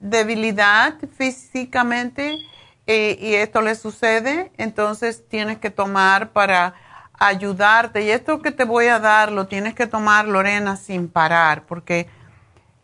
debilidad 0.00 0.94
físicamente 1.16 2.38
eh, 2.86 3.18
y 3.20 3.34
esto 3.34 3.60
le 3.60 3.74
sucede, 3.74 4.52
entonces 4.56 5.28
tienes 5.28 5.58
que 5.58 5.70
tomar 5.70 6.30
para 6.30 6.74
ayudarte. 7.18 8.02
Y 8.02 8.10
esto 8.10 8.42
que 8.42 8.52
te 8.52 8.64
voy 8.64 8.86
a 8.86 8.98
dar 8.98 9.32
lo 9.32 9.46
tienes 9.46 9.74
que 9.74 9.86
tomar, 9.86 10.26
Lorena, 10.26 10.76
sin 10.76 11.08
parar, 11.08 11.64
porque 11.66 12.08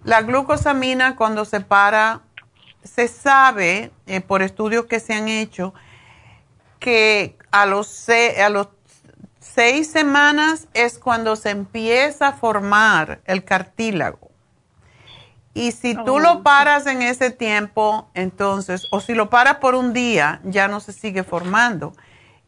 la 0.05 0.23
glucosamina 0.23 1.17
cuando 1.17 1.45
se 1.45 1.61
para, 1.61 2.23
se 2.83 3.09
sabe 3.09 3.93
eh, 4.07 4.21
por 4.21 4.43
estudios 4.43 4.87
que 4.87 5.01
se 5.01 5.15
han 5.15 5.29
hecho 5.29 5.75
que 6.79 7.37
a 7.53 7.67
los, 7.67 8.09
a 8.09 8.49
los 8.49 8.69
seis 9.39 9.91
semanas 9.91 10.67
es 10.75 10.99
cuando 10.99 11.37
se 11.37 11.51
empieza 11.51 12.29
a 12.29 12.33
formar 12.33 13.21
el 13.25 13.45
cartílago. 13.45 14.33
Y 15.55 15.73
si 15.73 15.95
tú 15.95 16.19
lo 16.19 16.33
oh. 16.33 16.43
paras 16.43 16.87
en 16.87 17.03
ese 17.03 17.31
tiempo, 17.31 18.09
entonces, 18.15 18.87
o 18.91 19.01
si 19.01 19.15
lo 19.15 19.29
paras 19.29 19.57
por 19.57 19.75
un 19.75 19.93
día, 19.93 20.41
ya 20.45 20.67
no 20.67 20.81
se 20.81 20.93
sigue 20.93 21.25
formando. 21.25 21.93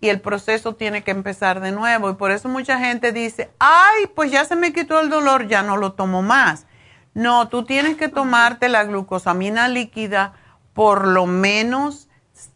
Y 0.04 0.10
el 0.10 0.20
proceso 0.20 0.74
tiene 0.74 1.02
que 1.02 1.12
empezar 1.12 1.60
de 1.60 1.72
nuevo. 1.72 2.10
Y 2.10 2.14
por 2.14 2.30
eso 2.30 2.48
mucha 2.48 2.78
gente 2.78 3.10
dice, 3.10 3.50
ay, 3.58 4.06
pues 4.14 4.30
ya 4.30 4.44
se 4.44 4.54
me 4.54 4.72
quitó 4.72 5.00
el 5.00 5.08
dolor, 5.08 5.48
ya 5.48 5.62
no 5.62 5.78
lo 5.78 5.94
tomo 5.94 6.20
más. 6.20 6.66
No, 7.14 7.48
tú 7.48 7.64
tienes 7.64 7.96
que 7.96 8.08
tomarte 8.08 8.68
la 8.68 8.84
glucosamina 8.84 9.68
líquida 9.68 10.34
por 10.74 11.06
lo 11.06 11.24
menos 11.26 12.08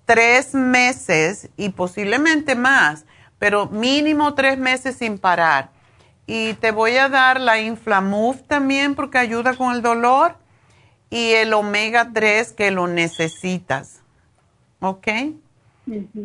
tres 0.04 0.54
meses 0.54 1.48
y 1.56 1.70
posiblemente 1.70 2.54
más, 2.54 3.06
pero 3.38 3.66
mínimo 3.66 4.34
tres 4.34 4.58
meses 4.58 4.96
sin 4.96 5.18
parar 5.18 5.70
y 6.28 6.52
te 6.54 6.72
voy 6.72 6.98
a 6.98 7.08
dar 7.08 7.40
la 7.40 7.58
Inflamuf 7.58 8.42
también 8.42 8.94
porque 8.94 9.16
ayuda 9.16 9.54
con 9.54 9.74
el 9.74 9.80
dolor 9.80 10.36
y 11.08 11.30
el 11.32 11.54
omega 11.54 12.10
3 12.12 12.52
que 12.52 12.70
lo 12.70 12.86
necesitas. 12.86 14.02
¿Ok? 14.80 15.08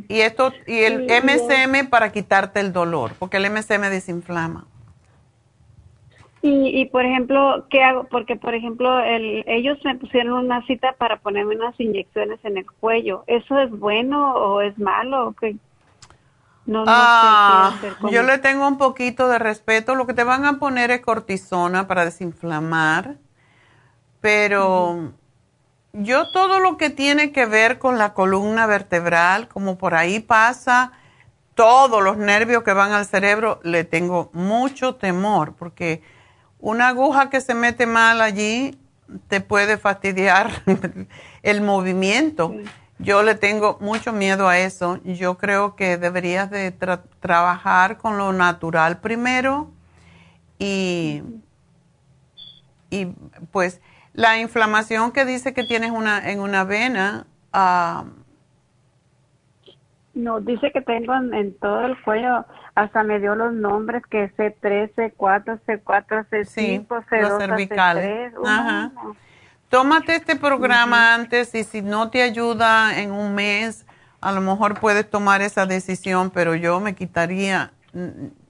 Y 0.08 0.20
esto 0.20 0.52
y 0.68 0.80
el 0.80 1.06
MSM 1.06 1.90
para 1.90 2.12
quitarte 2.12 2.60
el 2.60 2.74
dolor, 2.74 3.12
porque 3.20 3.38
el 3.38 3.50
MSM 3.52 3.82
desinflama. 3.90 4.66
Y, 6.42 6.82
y 6.82 6.86
por 6.88 7.06
ejemplo, 7.06 7.68
¿qué 7.70 7.82
hago? 7.84 8.04
Porque, 8.06 8.36
por 8.36 8.54
ejemplo, 8.54 9.00
el, 9.00 9.46
ellos 9.48 9.78
me 9.86 9.96
pusieron 9.96 10.46
una 10.46 10.66
cita 10.68 10.94
para 10.98 11.18
ponerme 11.18 11.56
unas 11.56 11.80
inyecciones 11.80 12.40
en 12.44 12.58
el 12.58 12.66
cuello. 12.66 13.24
¿Eso 13.28 13.58
es 13.60 13.72
bueno 13.72 14.34
o 14.34 14.60
es 14.60 14.78
malo? 14.78 15.34
¿Qué, 15.40 15.56
no, 16.66 16.86
ah, 16.88 17.78
yo 18.10 18.24
le 18.24 18.38
tengo 18.38 18.68
un 18.68 18.78
poquito 18.78 19.28
de 19.28 19.38
respeto. 19.38 19.96
Lo 19.96 20.08
que 20.08 20.14
te 20.14 20.24
van 20.24 20.46
a 20.46 20.60
poner 20.60 20.92
es 20.92 21.02
cortisona 21.02 21.88
para 21.88 22.06
desinflamar, 22.06 23.18
pero 24.22 25.12
yo 25.94 26.32
todo 26.32 26.60
lo 26.60 26.78
que 26.78 26.90
tiene 26.90 27.32
que 27.32 27.46
ver 27.46 27.78
con 27.78 28.00
la 28.00 28.14
columna 28.14 28.66
vertebral, 28.66 29.48
como 29.48 29.78
por 29.78 29.94
ahí 29.94 30.20
pasa 30.20 30.92
todos 31.54 32.04
los 32.04 32.18
nervios 32.18 32.64
que 32.64 32.74
van 32.74 32.94
al 32.94 33.06
cerebro, 33.06 33.60
le 33.64 33.84
tengo 33.84 34.32
mucho 34.34 34.96
temor, 34.96 35.54
porque 35.54 36.02
una 36.60 36.88
aguja 36.88 37.30
que 37.30 37.42
se 37.42 37.54
mete 37.54 37.86
mal 37.86 38.22
allí 38.22 38.80
te 39.28 39.40
puede 39.40 39.78
fastidiar 39.78 40.64
el 41.44 41.62
movimiento. 41.62 42.56
Yo 42.98 43.22
le 43.22 43.36
tengo 43.36 43.78
mucho 43.80 44.14
miedo 44.14 44.48
a 44.48 44.58
eso. 44.58 45.00
Yo 45.04 45.38
creo 45.38 45.76
que 45.76 45.98
deberías 45.98 46.50
de 46.50 46.72
trabajar 47.20 47.98
con 47.98 48.18
lo 48.18 48.34
natural 48.34 49.00
primero 49.00 49.70
y, 50.58 51.22
y 52.90 53.08
pues 53.52 53.82
la 54.14 54.40
inflamación 54.40 55.12
que 55.12 55.26
dice 55.26 55.54
que 55.54 55.64
tienes 55.64 55.92
una, 55.92 56.30
en 56.30 56.40
una 56.40 56.64
vena. 56.64 57.26
no, 60.14 60.40
dice 60.42 60.72
que 60.72 60.82
tengo 60.82 61.14
en, 61.16 61.58
todo 61.58 61.86
el 61.86 62.02
cuello, 62.04 62.46
hasta 62.76 63.04
me 63.04 63.20
dio 63.20 63.36
los 63.36 63.54
nombres 63.54 64.04
que 64.10 64.32
C3, 64.36 64.94
C4, 64.96 65.60
C4, 65.66 66.28
C5, 66.30 66.88
C2, 66.88 67.70
C3. 67.70 68.34
Ajá. 68.46 68.92
Tómate 69.70 70.16
este 70.16 70.36
programa 70.36 71.16
antes 71.16 71.56
y 71.56 71.64
si 71.64 71.82
no 71.82 72.12
te 72.12 72.22
ayuda 72.22 73.00
en 73.00 73.12
un 73.12 73.34
mes, 73.34 73.88
a 74.22 74.32
lo 74.32 74.40
mejor 74.40 74.80
puedes 74.80 75.10
tomar 75.10 75.42
esa 75.42 75.66
decisión, 75.66 76.30
pero 76.30 76.54
yo 76.54 76.80
me 76.80 76.94
quitaría, 76.94 77.72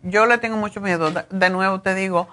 yo 0.02 0.26
le 0.26 0.38
tengo 0.40 0.58
mucho 0.58 0.82
miedo, 0.82 1.12
de 1.30 1.50
nuevo 1.50 1.80
te 1.80 1.96
digo, 1.96 2.28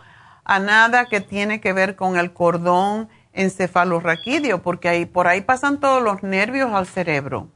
a 0.45 0.59
nada 0.59 1.05
que 1.05 1.21
tiene 1.21 1.61
que 1.61 1.73
ver 1.73 1.95
con 1.95 2.17
el 2.17 2.33
cordón 2.33 3.09
encefalorraquídeo, 3.33 4.63
porque 4.63 4.89
ahí, 4.89 5.07
por 5.07 5.29
ahí 5.29 5.41
pasan 5.41 5.81
todos 5.81 6.03
los 6.03 6.23
nervios 6.23 6.73
al 6.73 6.87
cerebro. 6.87 7.49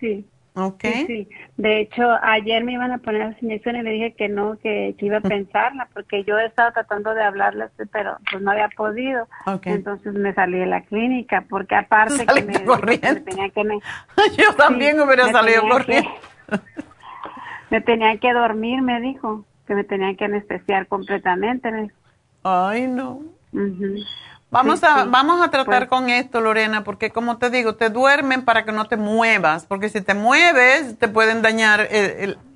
Sí. 0.00 0.26
Okay. 0.58 1.06
Sí, 1.06 1.28
De 1.58 1.80
hecho, 1.80 2.02
ayer 2.22 2.64
me 2.64 2.72
iban 2.72 2.90
a 2.90 2.96
poner 2.96 3.28
las 3.28 3.42
inyecciones 3.42 3.82
y 3.82 3.84
le 3.84 3.90
dije 3.90 4.14
que 4.14 4.30
no, 4.30 4.56
que, 4.62 4.94
iba 4.98 5.18
a 5.18 5.20
pensarla, 5.20 5.86
porque 5.92 6.24
yo 6.24 6.38
he 6.38 6.46
estado 6.46 6.72
tratando 6.72 7.12
de 7.12 7.22
hablarles, 7.22 7.70
pero 7.92 8.16
pues 8.30 8.42
no 8.42 8.52
había 8.52 8.70
podido. 8.70 9.28
Entonces 9.64 10.14
me 10.14 10.32
salí 10.32 10.58
de 10.58 10.64
la 10.64 10.80
clínica, 10.80 11.44
porque 11.50 11.74
aparte 11.74 12.24
que 12.24 12.42
me, 12.42 12.58
tenía 12.58 13.50
que... 13.50 13.62
yo 14.38 14.54
también 14.56 14.98
hubiera 14.98 15.30
salido 15.30 15.68
corriendo. 15.68 16.08
me 17.70 17.82
tenía 17.82 18.16
que 18.16 18.32
dormir, 18.32 18.80
me 18.80 18.98
dijo, 19.02 19.44
que 19.66 19.74
me 19.74 19.84
tenía 19.84 20.14
que 20.16 20.24
anestesiar 20.24 20.86
completamente. 20.86 21.92
Ay, 22.42 22.86
no. 22.86 23.35
Vamos, 24.50 24.84
a, 24.84 25.04
vamos 25.04 25.42
a 25.42 25.50
tratar 25.50 25.88
pues 25.88 25.88
con 25.88 26.08
esto, 26.08 26.40
Lorena, 26.40 26.84
porque 26.84 27.10
como 27.10 27.38
te 27.38 27.50
digo, 27.50 27.74
te 27.74 27.90
duermen 27.90 28.44
para 28.44 28.64
que 28.64 28.72
no 28.72 28.86
te 28.86 28.96
muevas, 28.96 29.66
porque 29.66 29.88
si 29.88 30.00
te 30.00 30.14
mueves 30.14 30.98
te 30.98 31.08
pueden 31.08 31.42
dañar 31.42 31.88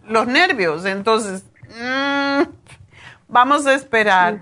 los 0.07 0.27
nervios. 0.27 0.85
Entonces, 0.87 1.45
mm, 1.69 2.43
vamos 3.29 3.67
a 3.67 3.75
esperar. 3.75 4.41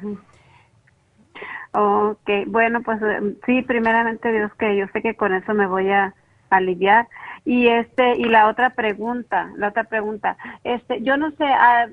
Ok, 1.72 2.30
bueno, 2.46 2.82
pues 2.82 3.00
eh, 3.02 3.36
sí, 3.46 3.62
primeramente 3.62 4.32
Dios 4.32 4.50
que 4.58 4.76
yo 4.76 4.86
sé 4.92 5.02
que 5.02 5.14
con 5.14 5.32
eso 5.34 5.54
me 5.54 5.66
voy 5.66 5.90
a 5.90 6.14
aliviar. 6.50 7.08
Y 7.48 7.66
este 7.66 8.18
y 8.18 8.24
la 8.24 8.46
otra 8.46 8.74
pregunta, 8.74 9.50
la 9.56 9.68
otra 9.68 9.84
pregunta, 9.84 10.36
este, 10.64 11.00
yo 11.00 11.16
no 11.16 11.30
sé, 11.30 11.46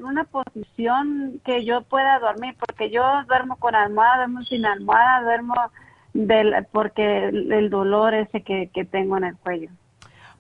una 0.04 0.26
posición 0.26 1.40
que 1.46 1.64
yo 1.64 1.84
pueda 1.84 2.20
dormir, 2.20 2.58
porque 2.60 2.90
yo 2.90 3.02
duermo 3.26 3.56
con 3.56 3.74
almohada, 3.74 4.18
duermo 4.18 4.44
sin 4.44 4.66
almohada, 4.66 5.22
duermo 5.22 5.54
del, 6.14 6.68
porque 6.74 7.30
el, 7.30 7.70
dolor 7.70 8.14
ese 8.14 8.44
que, 8.44 8.70
que 8.74 8.84
tengo 8.84 9.16
en 9.16 9.24
el 9.24 9.38
cuello. 9.38 9.70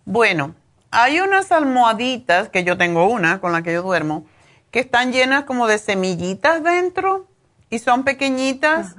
Bueno, 0.04 0.54
hay 0.92 1.22
unas 1.22 1.50
almohaditas, 1.54 2.50
que 2.50 2.66
yo 2.66 2.78
tengo 2.78 3.08
una 3.08 3.40
con 3.40 3.54
la 3.54 3.62
que 3.62 3.72
yo 3.72 3.84
duermo, 3.84 4.26
que 4.70 4.82
están 4.82 5.14
llenas 5.14 5.46
como 5.46 5.68
de 5.68 5.78
semillitas 5.78 6.62
dentro 6.62 7.26
y 7.70 7.80
son 7.80 8.04
pequeñitas. 8.04 8.98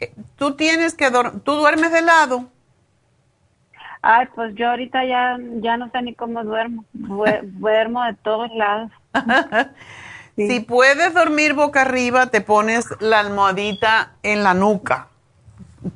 Eh, 0.00 0.12
tú 0.34 0.56
tienes 0.56 0.94
que, 0.94 1.12
¿tú 1.44 1.52
duermes 1.52 1.92
de 1.92 2.02
lado? 2.02 2.50
Ay, 4.02 4.26
pues 4.34 4.54
yo 4.54 4.70
ahorita 4.70 5.04
ya, 5.04 5.36
ya 5.60 5.76
no 5.76 5.90
sé 5.90 6.02
ni 6.02 6.14
cómo 6.14 6.44
duermo. 6.44 6.84
duermo 6.92 8.04
de 8.04 8.14
todos 8.14 8.50
lados. 8.54 8.90
Si 10.46 10.60
puedes 10.60 11.14
dormir 11.14 11.54
boca 11.54 11.82
arriba, 11.82 12.26
te 12.26 12.40
pones 12.40 12.86
la 13.00 13.18
almohadita 13.18 14.12
en 14.22 14.44
la 14.44 14.54
nuca. 14.54 15.08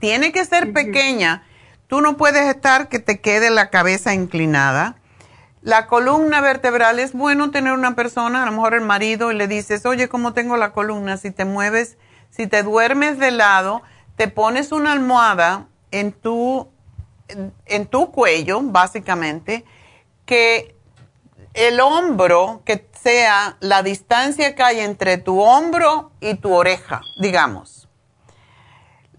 Tiene 0.00 0.32
que 0.32 0.44
ser 0.44 0.72
pequeña. 0.72 1.44
Tú 1.86 2.00
no 2.00 2.16
puedes 2.16 2.46
estar 2.46 2.88
que 2.88 2.98
te 2.98 3.20
quede 3.20 3.50
la 3.50 3.70
cabeza 3.70 4.14
inclinada. 4.14 4.96
La 5.62 5.86
columna 5.86 6.40
vertebral 6.40 6.98
es 6.98 7.12
bueno 7.12 7.52
tener 7.52 7.72
una 7.72 7.94
persona, 7.94 8.42
a 8.42 8.46
lo 8.46 8.50
mejor 8.50 8.74
el 8.74 8.80
marido, 8.80 9.30
y 9.30 9.36
le 9.36 9.46
dices, 9.46 9.86
oye, 9.86 10.08
¿cómo 10.08 10.32
tengo 10.32 10.56
la 10.56 10.72
columna? 10.72 11.18
Si 11.18 11.30
te 11.30 11.44
mueves, 11.44 11.96
si 12.30 12.48
te 12.48 12.64
duermes 12.64 13.20
de 13.20 13.30
lado, 13.30 13.82
te 14.16 14.26
pones 14.26 14.72
una 14.72 14.90
almohada 14.90 15.68
en 15.92 16.10
tu 16.10 16.71
en 17.66 17.86
tu 17.86 18.10
cuello, 18.10 18.60
básicamente, 18.62 19.64
que 20.24 20.76
el 21.54 21.80
hombro, 21.80 22.62
que 22.64 22.86
sea 23.00 23.56
la 23.60 23.82
distancia 23.82 24.54
que 24.54 24.62
hay 24.62 24.80
entre 24.80 25.18
tu 25.18 25.40
hombro 25.40 26.12
y 26.20 26.34
tu 26.34 26.52
oreja, 26.52 27.02
digamos. 27.20 27.88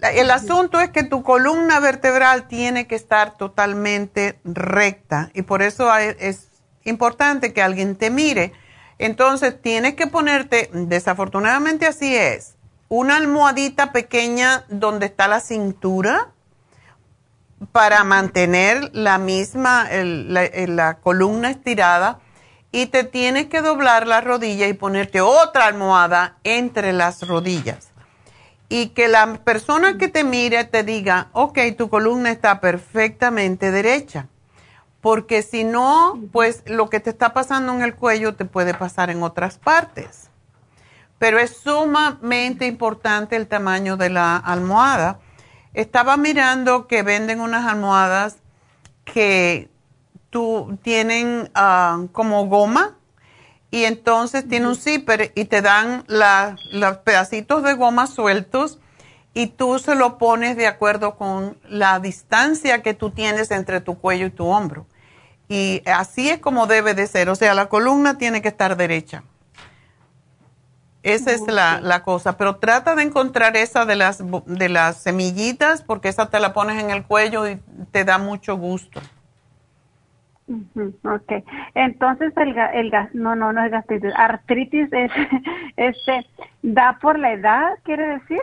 El 0.02 0.32
asunto 0.32 0.82
es 0.82 0.90
que 0.90 1.04
tu 1.04 1.24
columna 1.24 1.80
vertebral 1.80 2.48
tiene 2.48 2.88
que 2.88 2.96
estar 2.96 3.38
totalmente 3.38 4.40
recta 4.44 5.30
y 5.34 5.44
por 5.44 5.62
eso 5.62 5.96
es 5.96 6.50
importante 6.84 7.54
que 7.54 7.62
alguien 7.62 7.96
te 7.96 8.10
mire. 8.10 8.52
Entonces 8.98 9.62
tienes 9.62 9.96
que 9.96 10.08
ponerte, 10.08 10.70
desafortunadamente 10.74 11.86
así 11.86 12.16
es, 12.16 12.56
una 12.90 13.16
almohadita 13.16 13.92
pequeña 13.92 14.66
donde 14.68 15.06
está 15.06 15.28
la 15.28 15.40
cintura 15.40 16.34
para 17.72 18.04
mantener 18.04 18.90
la 18.94 19.18
misma, 19.18 19.88
la, 19.92 20.98
columna 21.02 21.50
estirada 21.50 22.20
y 22.72 22.88
te 22.88 23.04
tienes 23.04 23.48
que 23.48 23.62
doblar 23.62 24.08
la 24.08 24.22
rodilla 24.22 24.68
y 24.68 24.74
ponerte 24.74 25.22
otra 25.22 25.68
almohada 25.68 26.38
entre 26.44 26.94
las 26.94 27.28
rodillas. 27.28 27.92
Y 28.70 28.88
que 28.90 29.08
la 29.08 29.36
persona 29.44 29.98
que 29.98 30.08
te 30.08 30.24
mire 30.24 30.64
te 30.64 30.84
diga, 30.84 31.30
ok, 31.34 31.60
tu 31.78 31.90
columna 31.90 32.32
está 32.32 32.60
perfectamente 32.60 33.72
derecha. 33.72 34.28
Porque 35.02 35.44
si 35.44 35.64
no, 35.64 36.20
pues 36.32 36.64
lo 36.66 36.90
que 36.90 37.00
te 37.00 37.12
está 37.12 37.34
pasando 37.34 37.74
en 37.74 37.82
el 37.82 37.94
cuello 37.94 38.36
te 38.36 38.46
puede 38.46 38.74
pasar 38.74 39.10
en 39.10 39.22
otras 39.22 39.58
partes. 39.58 40.30
Pero 41.20 41.38
es 41.40 41.58
sumamente 41.58 42.66
importante 42.66 43.36
el 43.36 43.48
tamaño 43.48 43.98
de 43.98 44.10
la 44.10 44.38
almohada 44.38 45.20
estaba 45.74 46.18
mirando 46.18 46.88
que 46.88 47.04
venden 47.04 47.40
unas 47.40 47.66
almohadas 47.66 48.38
que 49.06 49.70
tú 50.30 50.78
tienen 50.82 51.50
ah, 51.56 52.06
como 52.12 52.48
goma 52.48 52.98
y 53.72 53.86
entonces 53.86 54.48
tiene 54.48 54.68
un 54.68 54.76
zipper 54.76 55.32
y 55.36 55.46
te 55.46 55.62
dan 55.62 56.06
los 56.08 56.98
pedacitos 56.98 57.64
de 57.64 57.74
goma 57.74 58.08
sueltos 58.08 58.80
y 59.34 59.48
tú 59.48 59.80
se 59.80 59.96
lo 59.96 60.20
pones 60.20 60.56
de 60.58 60.68
acuerdo 60.68 61.16
con 61.16 61.58
la 61.68 62.00
distancia 62.00 62.84
que 62.84 62.94
tú 62.94 63.10
tienes 63.10 63.50
entre 63.50 63.82
tu 63.82 63.98
cuello 63.98 64.28
y 64.28 64.30
tu 64.30 64.46
hombro. 64.46 64.86
Y 65.50 65.82
así 65.88 66.30
es 66.30 66.40
como 66.40 66.68
debe 66.68 66.94
de 66.94 67.08
ser, 67.08 67.30
o 67.30 67.36
sea, 67.36 67.54
la 67.54 67.68
columna 67.68 68.18
tiene 68.18 68.42
que 68.42 68.48
estar 68.48 68.78
derecha. 68.78 69.24
Esa 71.04 71.32
es 71.32 71.42
la, 71.48 71.82
la, 71.82 72.02
cosa, 72.04 72.38
pero 72.38 72.56
trata 72.56 72.96
de 72.96 73.04
encontrar 73.04 73.58
esa 73.58 73.86
de 73.86 73.98
las, 73.98 74.24
de 74.46 74.70
las 74.70 74.98
semillitas 74.98 75.84
porque 75.84 76.08
esa 76.08 76.30
te 76.30 76.40
la 76.40 76.54
pones 76.54 76.82
en 76.82 76.92
el 76.92 77.04
cuello 77.04 77.48
y 77.48 77.60
te 77.92 78.06
da 78.06 78.18
mucho 78.18 78.56
gusto. 78.56 79.02
Ok, 80.48 81.44
entonces 81.74 82.34
el, 82.38 82.58
el 82.74 82.90
gas, 82.90 83.14
no, 83.14 83.36
no, 83.36 83.54
no 83.54 83.64
es 83.64 83.72
gastritis, 83.72 84.12
artritis 84.16 84.88
es, 84.92 85.12
este, 85.78 86.26
da 86.62 86.98
por 87.02 87.20
la 87.20 87.34
edad, 87.34 87.72
quiere 87.84 88.20
decir? 88.20 88.42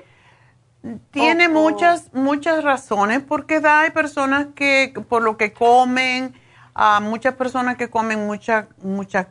Tiene 1.10 1.48
muchas, 1.48 2.12
muchas 2.14 2.64
razones 2.64 3.22
porque 3.22 3.60
da, 3.60 3.80
hay 3.80 3.90
personas 3.90 4.48
que 4.54 4.94
por 5.08 5.22
lo 5.22 5.36
que 5.36 5.52
comen, 5.52 6.34
a 6.74 7.00
muchas 7.00 7.34
personas 7.34 7.76
que 7.76 7.90
comen 7.90 8.26
muchas 8.26 8.66
muchas 8.82 9.26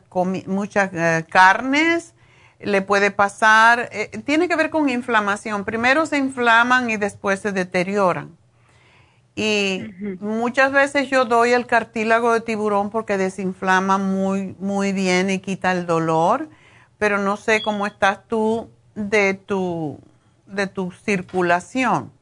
muchas 0.46 0.90
eh, 0.92 1.24
carnes, 1.28 2.14
le 2.62 2.82
puede 2.82 3.10
pasar, 3.10 3.88
eh, 3.92 4.10
tiene 4.24 4.48
que 4.48 4.56
ver 4.56 4.70
con 4.70 4.88
inflamación. 4.88 5.64
Primero 5.64 6.06
se 6.06 6.18
inflaman 6.18 6.90
y 6.90 6.96
después 6.96 7.40
se 7.40 7.52
deterioran. 7.52 8.36
Y 9.34 9.84
muchas 10.20 10.72
veces 10.72 11.08
yo 11.08 11.24
doy 11.24 11.52
el 11.52 11.66
cartílago 11.66 12.32
de 12.32 12.40
tiburón 12.40 12.90
porque 12.90 13.16
desinflama 13.16 13.96
muy, 13.96 14.54
muy 14.58 14.92
bien 14.92 15.30
y 15.30 15.38
quita 15.38 15.72
el 15.72 15.86
dolor, 15.86 16.48
pero 16.98 17.16
no 17.16 17.36
sé 17.36 17.62
cómo 17.62 17.86
estás 17.86 18.26
tú 18.26 18.68
de 18.94 19.34
tu, 19.34 19.98
de 20.46 20.66
tu 20.66 20.90
circulación. 20.90 22.12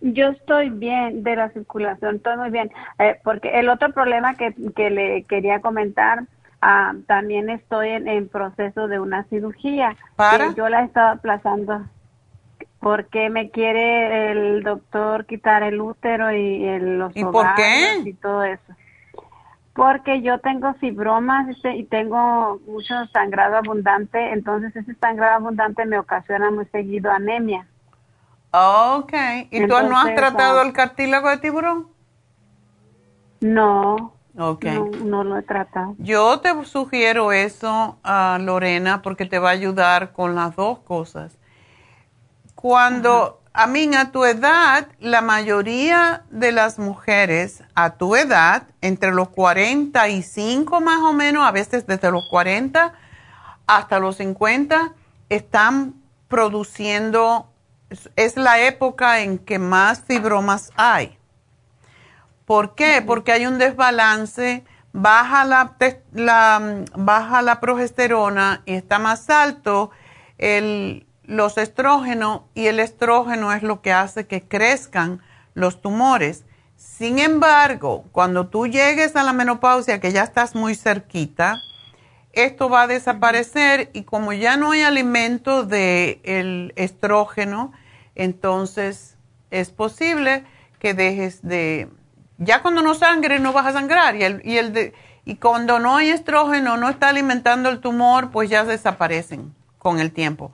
Yo 0.00 0.28
estoy 0.28 0.68
bien 0.68 1.22
de 1.22 1.36
la 1.36 1.48
circulación, 1.50 2.16
estoy 2.16 2.36
muy 2.36 2.50
bien, 2.50 2.70
eh, 2.98 3.18
porque 3.24 3.58
el 3.58 3.70
otro 3.70 3.90
problema 3.92 4.34
que, 4.34 4.54
que 4.76 4.90
le 4.90 5.22
quería 5.22 5.60
comentar 5.60 6.24
Ah, 6.66 6.94
también 7.06 7.50
estoy 7.50 7.90
en, 7.90 8.26
proceso 8.30 8.88
de 8.88 8.98
una 8.98 9.24
cirugía. 9.24 9.94
¿Para? 10.16 10.54
yo 10.54 10.66
la 10.70 10.80
he 10.80 10.86
estado 10.86 11.08
aplazando 11.08 11.84
porque 12.80 13.28
me 13.28 13.50
quiere 13.50 14.32
el 14.32 14.62
doctor 14.62 15.26
quitar 15.26 15.62
el 15.62 15.78
útero 15.78 16.32
y 16.32 16.64
el, 16.64 16.98
los 16.98 17.14
¿Y 17.14 17.22
por 17.22 17.54
qué? 17.54 18.00
y 18.06 18.14
todo 18.14 18.44
eso. 18.44 18.72
Porque 19.74 20.22
yo 20.22 20.38
tengo 20.38 20.72
fibromas 20.74 21.50
este, 21.50 21.76
y 21.76 21.84
tengo 21.84 22.58
mucho 22.66 22.94
sangrado 23.12 23.56
abundante, 23.56 24.32
entonces 24.32 24.74
ese 24.74 24.94
sangrado 24.94 25.34
abundante 25.34 25.84
me 25.84 25.98
ocasiona 25.98 26.50
muy 26.50 26.64
seguido 26.72 27.10
anemia. 27.10 27.66
Ok, 28.52 29.12
¿y 29.50 29.66
tú 29.66 29.74
no 29.86 29.98
has 29.98 30.14
tratado 30.14 30.60
ah, 30.60 30.64
el 30.64 30.72
cartílago 30.72 31.28
de 31.28 31.36
tiburón? 31.36 31.88
No. 33.42 34.13
Ok. 34.36 34.64
No, 35.04 35.22
lo 35.22 35.38
he 35.38 35.42
tratado. 35.42 35.94
Yo 35.98 36.40
te 36.40 36.64
sugiero 36.64 37.32
eso, 37.32 37.98
a 38.02 38.38
Lorena, 38.40 39.00
porque 39.00 39.26
te 39.26 39.38
va 39.38 39.50
a 39.50 39.52
ayudar 39.52 40.12
con 40.12 40.34
las 40.34 40.56
dos 40.56 40.80
cosas. 40.80 41.38
Cuando, 42.56 43.40
a 43.52 43.66
mí, 43.68 43.88
a 43.94 44.10
tu 44.10 44.24
edad, 44.24 44.88
la 44.98 45.20
mayoría 45.20 46.24
de 46.30 46.50
las 46.50 46.78
mujeres 46.78 47.62
a 47.74 47.90
tu 47.90 48.16
edad, 48.16 48.64
entre 48.80 49.12
los 49.12 49.28
45 49.28 50.80
más 50.80 51.00
o 51.02 51.12
menos, 51.12 51.46
a 51.46 51.52
veces 51.52 51.86
desde 51.86 52.10
los 52.10 52.26
40 52.28 52.92
hasta 53.66 53.98
los 53.98 54.16
50, 54.16 54.94
están 55.28 55.94
produciendo, 56.28 57.48
es 58.16 58.36
la 58.36 58.60
época 58.60 59.20
en 59.20 59.38
que 59.38 59.58
más 59.58 60.00
fibromas 60.00 60.72
hay. 60.76 61.16
¿Por 62.44 62.74
qué? 62.74 63.02
Porque 63.04 63.32
hay 63.32 63.46
un 63.46 63.58
desbalance, 63.58 64.64
baja 64.92 65.44
la, 65.44 65.76
baja 66.94 67.42
la 67.42 67.60
progesterona 67.60 68.62
y 68.66 68.74
está 68.74 68.98
más 68.98 69.30
alto 69.30 69.90
el, 70.38 71.06
los 71.24 71.58
estrógenos 71.58 72.42
y 72.54 72.66
el 72.66 72.80
estrógeno 72.80 73.52
es 73.52 73.62
lo 73.62 73.80
que 73.80 73.92
hace 73.92 74.26
que 74.26 74.42
crezcan 74.42 75.22
los 75.54 75.80
tumores. 75.80 76.44
Sin 76.76 77.18
embargo, 77.18 78.04
cuando 78.12 78.48
tú 78.48 78.66
llegues 78.66 79.16
a 79.16 79.22
la 79.22 79.32
menopausia, 79.32 80.00
que 80.00 80.12
ya 80.12 80.22
estás 80.22 80.54
muy 80.54 80.74
cerquita, 80.74 81.60
esto 82.32 82.68
va 82.68 82.82
a 82.82 82.86
desaparecer 82.86 83.90
y 83.92 84.02
como 84.02 84.32
ya 84.32 84.56
no 84.56 84.72
hay 84.72 84.82
alimento 84.82 85.64
del 85.64 86.72
estrógeno, 86.76 87.72
entonces 88.14 89.16
es 89.50 89.70
posible 89.70 90.44
que 90.78 90.94
dejes 90.94 91.42
de, 91.42 91.88
ya 92.44 92.62
cuando 92.62 92.82
no 92.82 92.94
sangre 92.94 93.38
no 93.38 93.52
vas 93.52 93.66
a 93.66 93.72
sangrar 93.72 94.16
y, 94.16 94.22
el, 94.22 94.42
y, 94.44 94.58
el 94.58 94.72
de, 94.72 94.94
y 95.24 95.36
cuando 95.36 95.78
no 95.78 95.96
hay 95.96 96.10
estrógeno, 96.10 96.76
no 96.76 96.88
está 96.88 97.08
alimentando 97.08 97.68
el 97.68 97.80
tumor, 97.80 98.30
pues 98.30 98.50
ya 98.50 98.64
desaparecen. 98.64 99.54
con 99.78 100.00
el 100.00 100.12
tiempo. 100.12 100.52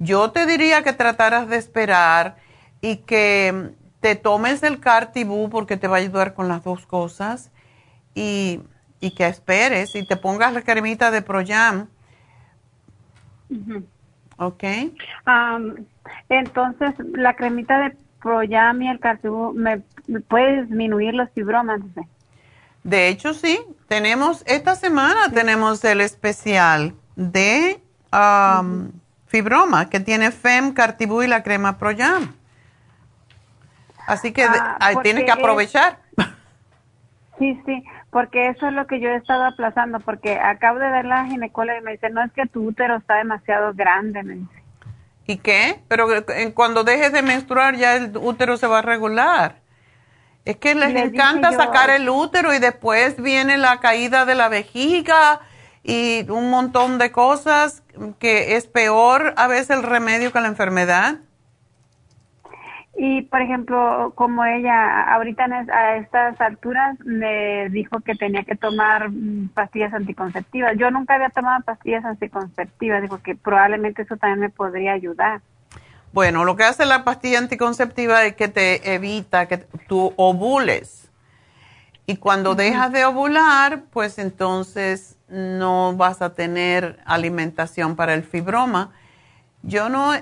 Yo 0.00 0.32
te 0.32 0.44
diría 0.44 0.82
que 0.82 0.92
trataras 0.92 1.48
de 1.48 1.56
esperar 1.56 2.36
y 2.80 2.96
que 2.96 3.70
te 4.00 4.16
tomes 4.16 4.64
el 4.64 4.80
Cartibú 4.80 5.48
porque 5.48 5.76
te 5.76 5.86
va 5.86 5.96
a 5.96 6.00
ayudar 6.00 6.34
con 6.34 6.48
las 6.48 6.64
dos 6.64 6.84
cosas 6.86 7.52
y, 8.14 8.60
que 9.16 9.26
esperes 9.28 9.94
y 9.94 10.04
te 10.04 10.16
pongas 10.16 10.52
la 10.52 10.62
cremita 10.62 11.12
de 11.12 11.22
Proyam. 11.22 11.88
¿Ok? 14.38 14.64
entonces, 16.28 16.94
la 17.12 17.34
cremita 17.34 17.78
de 17.78 17.96
Proyam 18.20 18.82
y 18.82 18.88
el 18.88 18.98
Cartibú, 18.98 19.52
¿me, 19.52 19.82
puede 20.28 20.62
disminuir 20.62 21.14
los 21.14 21.30
fibromas? 21.30 21.80
De 22.84 23.08
hecho, 23.08 23.34
sí. 23.34 23.60
Tenemos, 23.88 24.42
esta 24.46 24.74
semana 24.74 25.30
tenemos 25.32 25.84
el 25.84 26.00
especial 26.00 26.94
de 27.16 27.80
fibroma 29.26 29.88
que 29.88 30.00
tiene 30.00 30.30
FEM, 30.30 30.72
Cartibú 30.72 31.22
y 31.22 31.28
la 31.28 31.42
crema 31.42 31.78
Proyam. 31.78 32.34
Así 34.06 34.32
que 34.32 34.44
ah, 34.44 34.92
tienes 35.02 35.24
que 35.24 35.30
aprovechar. 35.30 35.98
sí, 37.38 37.60
sí, 37.64 37.84
porque 38.10 38.48
eso 38.48 38.66
es 38.66 38.72
lo 38.72 38.86
que 38.86 39.00
yo 39.00 39.08
he 39.08 39.16
estado 39.16 39.44
aplazando, 39.44 40.00
porque 40.00 40.38
acabo 40.38 40.78
de 40.78 40.90
ver 40.90 41.04
la 41.04 41.26
ginecóloga 41.26 41.78
y 41.78 41.82
me 41.82 41.92
dice, 41.92 42.10
no 42.10 42.22
es 42.22 42.32
que 42.32 42.46
tu 42.46 42.66
útero 42.66 42.96
está 42.96 43.16
demasiado 43.16 43.72
grande, 43.74 44.22
me 44.22 44.34
dice. 44.34 44.62
¿Y 45.26 45.36
qué? 45.38 45.80
Pero 45.88 46.08
cuando 46.54 46.84
dejes 46.84 47.12
de 47.12 47.22
menstruar 47.22 47.76
ya 47.76 47.96
el 47.96 48.16
útero 48.16 48.56
se 48.56 48.66
va 48.66 48.80
a 48.80 48.82
regular. 48.82 49.61
Es 50.44 50.56
que 50.56 50.74
les 50.74 50.94
encanta 50.96 51.52
sacar 51.52 51.90
el 51.90 52.08
útero 52.08 52.52
y 52.52 52.58
después 52.58 53.20
viene 53.22 53.58
la 53.58 53.78
caída 53.78 54.24
de 54.24 54.34
la 54.34 54.48
vejiga 54.48 55.40
y 55.84 56.28
un 56.30 56.50
montón 56.50 56.98
de 56.98 57.12
cosas 57.12 57.82
que 58.18 58.56
es 58.56 58.66
peor 58.66 59.34
a 59.36 59.46
veces 59.46 59.70
el 59.70 59.82
remedio 59.82 60.32
que 60.32 60.40
la 60.40 60.48
enfermedad. 60.48 61.18
Y, 62.94 63.22
por 63.22 63.40
ejemplo, 63.40 64.12
como 64.14 64.44
ella 64.44 65.14
ahorita 65.14 65.44
a 65.44 65.96
estas 65.96 66.38
alturas 66.40 66.98
me 67.00 67.68
dijo 67.70 68.00
que 68.00 68.14
tenía 68.14 68.44
que 68.44 68.54
tomar 68.54 69.10
mm, 69.10 69.48
pastillas 69.54 69.94
anticonceptivas. 69.94 70.76
Yo 70.76 70.90
nunca 70.90 71.14
había 71.14 71.30
tomado 71.30 71.64
pastillas 71.64 72.04
anticonceptivas. 72.04 73.00
Dijo 73.00 73.22
que 73.22 73.34
probablemente 73.34 74.02
eso 74.02 74.16
también 74.18 74.40
me 74.40 74.50
podría 74.50 74.92
ayudar. 74.92 75.40
Bueno, 76.12 76.44
lo 76.44 76.56
que 76.56 76.64
hace 76.64 76.84
la 76.84 77.04
pastilla 77.04 77.38
anticonceptiva 77.38 78.24
es 78.26 78.36
que 78.36 78.48
te 78.48 78.94
evita 78.94 79.46
que 79.46 79.56
tú 79.56 80.12
ovules. 80.16 81.08
Y 82.04 82.16
cuando 82.16 82.54
dejas 82.54 82.92
de 82.92 83.06
ovular, 83.06 83.84
pues 83.90 84.18
entonces 84.18 85.16
no 85.28 85.94
vas 85.96 86.20
a 86.20 86.34
tener 86.34 87.00
alimentación 87.06 87.96
para 87.96 88.12
el 88.12 88.24
fibroma. 88.24 88.90
Yo 89.62 89.88
no, 89.88 90.12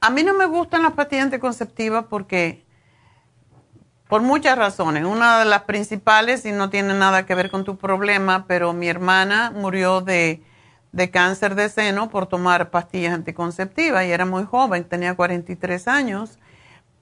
a 0.00 0.10
mí 0.10 0.22
no 0.22 0.34
me 0.34 0.46
gustan 0.46 0.82
las 0.82 0.92
pastillas 0.92 1.24
anticonceptivas 1.24 2.04
porque, 2.08 2.64
por 4.08 4.22
muchas 4.22 4.56
razones. 4.56 5.04
Una 5.04 5.40
de 5.40 5.46
las 5.46 5.62
principales, 5.62 6.44
y 6.44 6.52
no 6.52 6.70
tiene 6.70 6.94
nada 6.94 7.26
que 7.26 7.34
ver 7.34 7.50
con 7.50 7.64
tu 7.64 7.78
problema, 7.78 8.44
pero 8.46 8.72
mi 8.74 8.88
hermana 8.88 9.50
murió 9.50 10.02
de, 10.02 10.40
cáncer 11.10 11.54
de 11.54 11.68
seno 11.68 12.10
por 12.10 12.26
tomar 12.26 12.70
pastillas 12.70 13.14
anticonceptivas 13.14 14.04
y 14.04 14.10
era 14.12 14.26
muy 14.26 14.44
joven, 14.44 14.84
tenía 14.84 15.14
43 15.14 15.88
años, 15.88 16.38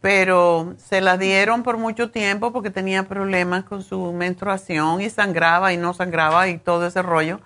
pero 0.00 0.74
se 0.78 1.00
la 1.00 1.18
dieron 1.18 1.62
por 1.62 1.76
mucho 1.76 2.10
tiempo 2.10 2.52
porque 2.52 2.70
tenía 2.70 3.08
problemas 3.08 3.64
con 3.64 3.82
su 3.82 4.12
menstruación 4.12 5.00
y 5.00 5.10
sangraba 5.10 5.72
y 5.72 5.76
no 5.76 5.92
sangraba 5.92 6.48
y 6.48 6.58
todo 6.58 6.86
ese 6.86 7.02
rollo. 7.02 7.40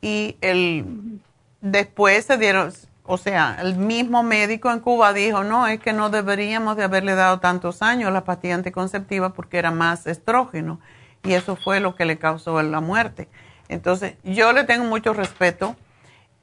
Y 0.00 0.36
el, 0.40 1.20
después 1.60 2.24
se 2.26 2.36
dieron, 2.38 2.72
o 3.04 3.18
sea, 3.18 3.58
el 3.60 3.76
mismo 3.76 4.22
médico 4.22 4.72
en 4.72 4.80
Cuba 4.80 5.12
dijo, 5.12 5.44
no, 5.44 5.66
es 5.66 5.80
que 5.80 5.92
no 5.92 6.10
deberíamos 6.10 6.76
de 6.76 6.84
haberle 6.84 7.14
dado 7.14 7.40
tantos 7.40 7.82
años 7.82 8.12
la 8.12 8.24
pastilla 8.24 8.54
anticonceptiva 8.56 9.34
porque 9.34 9.58
era 9.58 9.70
más 9.70 10.06
estrógeno 10.06 10.80
y 11.22 11.34
eso 11.34 11.56
fue 11.56 11.80
lo 11.80 11.94
que 11.94 12.04
le 12.04 12.18
causó 12.18 12.62
la 12.62 12.80
muerte. 12.80 13.28
Entonces, 13.68 14.14
yo 14.22 14.52
le 14.52 14.64
tengo 14.64 14.84
mucho 14.84 15.12
respeto 15.12 15.76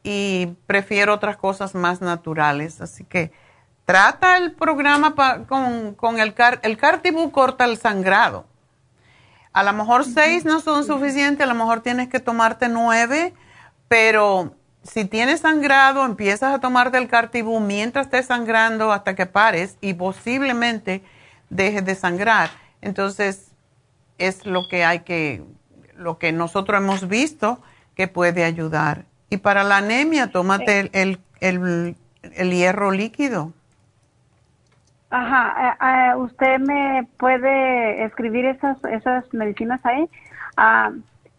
y 0.03 0.55
prefiero 0.67 1.13
otras 1.13 1.37
cosas 1.37 1.75
más 1.75 2.01
naturales. 2.01 2.81
Así 2.81 3.03
que 3.03 3.31
trata 3.85 4.37
el 4.37 4.53
programa 4.53 5.15
con, 5.47 6.19
el, 6.19 6.33
car 6.33 6.59
el 6.63 6.77
Cartibú 6.77 7.31
corta 7.31 7.65
el 7.65 7.77
sangrado. 7.77 8.45
A 9.53 9.63
lo 9.63 9.73
mejor 9.73 10.05
seis 10.05 10.45
no 10.45 10.61
son 10.61 10.85
suficientes, 10.85 11.43
a 11.43 11.47
lo 11.47 11.55
mejor 11.55 11.81
tienes 11.81 12.07
que 12.07 12.21
tomarte 12.21 12.69
nueve, 12.69 13.33
pero 13.89 14.55
si 14.83 15.05
tienes 15.05 15.41
sangrado, 15.41 16.05
empiezas 16.05 16.53
a 16.53 16.59
tomarte 16.59 16.97
el 16.97 17.07
cartibú 17.07 17.59
mientras 17.59 18.07
estés 18.07 18.27
sangrando 18.27 18.91
hasta 18.91 19.13
que 19.13 19.25
pares 19.25 19.77
y 19.81 19.93
posiblemente 19.93 21.03
dejes 21.49 21.85
de 21.85 21.95
sangrar. 21.95 22.49
Entonces, 22.81 23.51
es 24.17 24.45
lo 24.45 24.67
que 24.67 24.85
hay 24.85 25.01
que, 25.01 25.43
lo 26.01 26.17
que 26.17 26.31
nosotros 26.31 26.81
hemos 26.81 27.07
visto 27.07 27.61
que 27.95 28.07
puede 28.07 28.43
ayudar. 28.43 29.05
Y 29.29 29.37
para 29.37 29.63
la 29.63 29.77
anemia, 29.77 30.31
tómate 30.31 30.89
el, 30.93 31.19
el, 31.39 31.95
el, 32.21 32.51
hierro 32.51 32.91
líquido. 32.91 33.53
Ajá, 35.09 35.55
eh, 35.57 36.11
eh, 36.11 36.15
¿usted 36.17 36.59
me 36.59 37.07
puede 37.17 38.03
escribir 38.03 38.45
esas, 38.45 38.77
esas 38.85 39.33
medicinas 39.33 39.85
ahí? 39.85 40.09
Ah, 40.57 40.91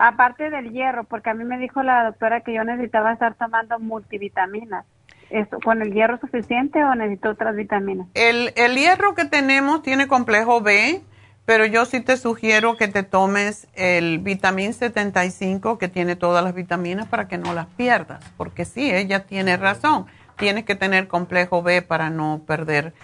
Aparte 0.04 0.50
del 0.50 0.72
hierro, 0.72 1.04
porque 1.04 1.30
a 1.30 1.34
mí 1.34 1.44
me 1.44 1.58
dijo 1.58 1.80
la 1.84 2.02
doctora 2.02 2.40
que 2.40 2.52
yo 2.52 2.64
necesitaba 2.64 3.12
estar 3.12 3.34
tomando 3.34 3.78
multivitaminas. 3.78 4.84
¿Esto, 5.30 5.60
¿Con 5.60 5.80
el 5.80 5.92
hierro 5.92 6.18
suficiente 6.18 6.82
o 6.82 6.92
necesito 6.96 7.30
otras 7.30 7.54
vitaminas? 7.54 8.08
El, 8.14 8.52
el 8.56 8.74
hierro 8.74 9.14
que 9.14 9.26
tenemos 9.26 9.80
tiene 9.82 10.08
complejo 10.08 10.60
B, 10.60 11.02
pero 11.44 11.66
yo 11.66 11.84
sí 11.84 12.00
te 12.00 12.16
sugiero 12.16 12.76
que 12.76 12.88
te 12.88 13.02
tomes 13.02 13.66
el 13.74 14.20
vitamín 14.20 14.74
75 14.74 15.76
que 15.76 15.88
tiene 15.88 16.14
todas 16.14 16.44
las 16.44 16.54
vitaminas 16.54 17.08
para 17.08 17.26
que 17.26 17.38
no 17.38 17.52
las 17.52 17.66
pierdas, 17.66 18.24
porque 18.36 18.64
sí, 18.64 18.92
ella 18.92 19.26
tiene 19.26 19.56
razón. 19.56 20.06
Tienes 20.36 20.64
que 20.64 20.74
tener 20.74 21.08
complejo 21.08 21.62
B 21.62 21.82
para 21.82 22.10
no 22.10 22.42
perder, 22.46 22.94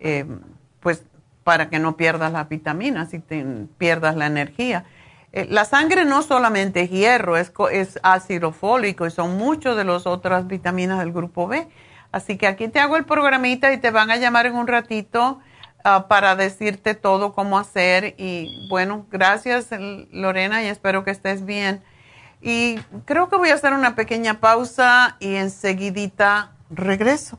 eh, 0.00 0.24
pues 0.80 1.04
para 1.42 1.68
que 1.68 1.78
no 1.78 1.96
pierdas 1.96 2.32
las 2.32 2.48
vitaminas 2.48 3.12
y 3.14 3.18
te 3.18 3.44
pierdas 3.78 4.16
la 4.16 4.26
energía. 4.26 4.84
Eh, 5.32 5.46
la 5.50 5.64
sangre 5.64 6.04
no 6.04 6.22
solamente 6.22 6.82
es 6.82 6.90
hierro, 6.90 7.36
es, 7.36 7.52
es 7.72 7.98
ácido 8.02 8.52
fólico 8.52 9.06
y 9.06 9.10
son 9.10 9.36
muchas 9.36 9.76
de 9.76 9.84
las 9.84 10.06
otras 10.06 10.46
vitaminas 10.46 11.00
del 11.00 11.12
grupo 11.12 11.48
B. 11.48 11.66
Así 12.12 12.38
que 12.38 12.46
aquí 12.46 12.68
te 12.68 12.78
hago 12.78 12.96
el 12.96 13.04
programita 13.04 13.72
y 13.72 13.78
te 13.78 13.90
van 13.90 14.10
a 14.10 14.16
llamar 14.16 14.46
en 14.46 14.54
un 14.54 14.66
ratito 14.66 15.40
ah, 15.94 16.08
para 16.08 16.36
decirte 16.36 16.94
todo 16.94 17.32
cómo 17.32 17.58
hacer. 17.58 18.14
Y 18.18 18.68
bueno, 18.68 19.06
gracias 19.10 19.68
Lorena 20.10 20.62
y 20.62 20.66
espero 20.66 21.04
que 21.04 21.10
estés 21.10 21.44
bien. 21.44 21.82
Y 22.40 22.78
creo 23.04 23.28
que 23.28 23.36
voy 23.36 23.50
a 23.50 23.54
hacer 23.54 23.72
una 23.72 23.94
pequeña 23.94 24.40
pausa 24.40 25.16
y 25.18 25.34
enseguidita 25.34 26.52
regreso. 26.70 27.38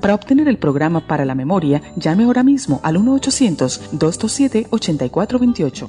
para 0.00 0.14
obtener 0.14 0.48
el 0.48 0.58
programa 0.58 1.06
para 1.06 1.24
la 1.24 1.34
memoria, 1.34 1.80
llame 1.96 2.24
ahora 2.24 2.42
mismo 2.42 2.80
al 2.82 2.96
1-800-227-8428. 2.96 5.88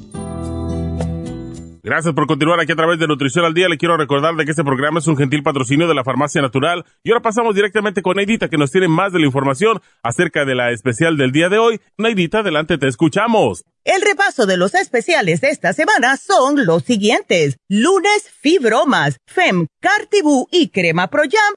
Gracias 1.82 2.14
por 2.14 2.28
continuar 2.28 2.60
aquí 2.60 2.74
a 2.74 2.76
través 2.76 3.00
de 3.00 3.08
Nutrición 3.08 3.46
al 3.46 3.54
Día. 3.54 3.70
Le 3.70 3.78
quiero 3.78 3.98
recordar 3.98 4.36
de 4.36 4.46
que 4.46 4.52
este 4.52 4.64
programa 4.64 5.00
es 5.00 5.08
un 5.08 5.18
gentil 5.18 5.44
patrocinio 5.44 5.88
de 5.88 5.96
la 5.96 6.04
Farmacia 6.04 6.42
Natural. 6.42 6.86
Y 7.04 7.10
ahora 7.10 7.24
pasamos 7.24 7.56
directamente 7.56 8.02
con 8.02 8.18
Neidita, 8.18 8.50
que 8.50 8.58
nos 8.58 8.72
tiene 8.72 8.88
más 8.88 9.14
de 9.14 9.20
la 9.20 9.26
información 9.26 9.82
acerca 10.04 10.46
de 10.46 10.56
la 10.56 10.72
especial 10.72 11.18
del 11.18 11.32
día 11.32 11.50
de 11.50 11.58
hoy. 11.58 11.80
Neidita, 11.98 12.40
adelante, 12.40 12.78
te 12.78 12.88
escuchamos. 12.88 13.64
El 13.86 14.02
repaso 14.02 14.46
de 14.46 14.58
los 14.58 14.76
especiales 14.76 15.42
de 15.42 15.50
esta 15.50 15.74
semana 15.74 16.18
son 16.18 16.66
los 16.66 16.84
siguientes. 16.84 17.58
Lunes, 17.70 18.30
Fibromas, 18.40 19.18
Fem, 19.26 19.68
Cartibú 19.82 20.48
y 20.52 20.70
Crema 20.70 21.08
Pro 21.08 21.24
Jam, 21.24 21.54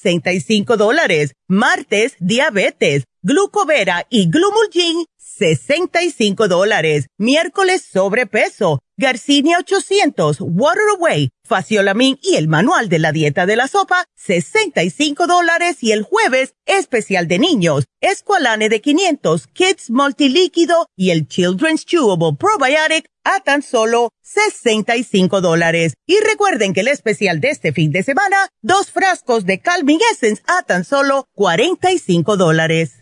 65 0.00 0.76
dólares. 0.76 1.34
Martes, 1.48 2.14
Diabetes, 2.18 3.04
Glucovera 3.22 4.06
y 4.10 4.30
Glumulgin, 4.30 5.06
65 5.42 6.46
dólares. 6.46 7.08
Miércoles 7.18 7.82
sobrepeso, 7.92 8.80
Garcinia 8.96 9.58
800, 9.58 10.36
Water 10.40 10.84
Away, 10.96 11.30
Faciolamin 11.44 12.16
y 12.22 12.36
el 12.36 12.46
manual 12.46 12.88
de 12.88 13.00
la 13.00 13.10
dieta 13.10 13.44
de 13.44 13.56
la 13.56 13.66
sopa, 13.66 14.04
65 14.14 15.26
dólares. 15.26 15.78
Y 15.80 15.90
el 15.90 16.04
jueves, 16.04 16.54
especial 16.64 17.26
de 17.26 17.40
niños, 17.40 17.86
Esqualane 18.00 18.68
de 18.68 18.80
500, 18.80 19.48
Kids 19.48 19.90
Multilíquido 19.90 20.86
y 20.96 21.10
el 21.10 21.26
Children's 21.26 21.86
Chewable 21.86 22.36
Probiotic 22.38 23.08
a 23.24 23.40
tan 23.40 23.62
solo 23.62 24.10
65 24.22 25.40
dólares. 25.40 25.94
Y 26.06 26.20
recuerden 26.20 26.72
que 26.72 26.82
el 26.82 26.88
especial 26.88 27.40
de 27.40 27.50
este 27.50 27.72
fin 27.72 27.90
de 27.90 28.04
semana, 28.04 28.48
dos 28.60 28.92
frascos 28.92 29.44
de 29.44 29.60
Calming 29.60 30.00
Essence 30.12 30.42
a 30.46 30.62
tan 30.62 30.84
solo 30.84 31.26
45 31.34 32.36
dólares. 32.36 33.01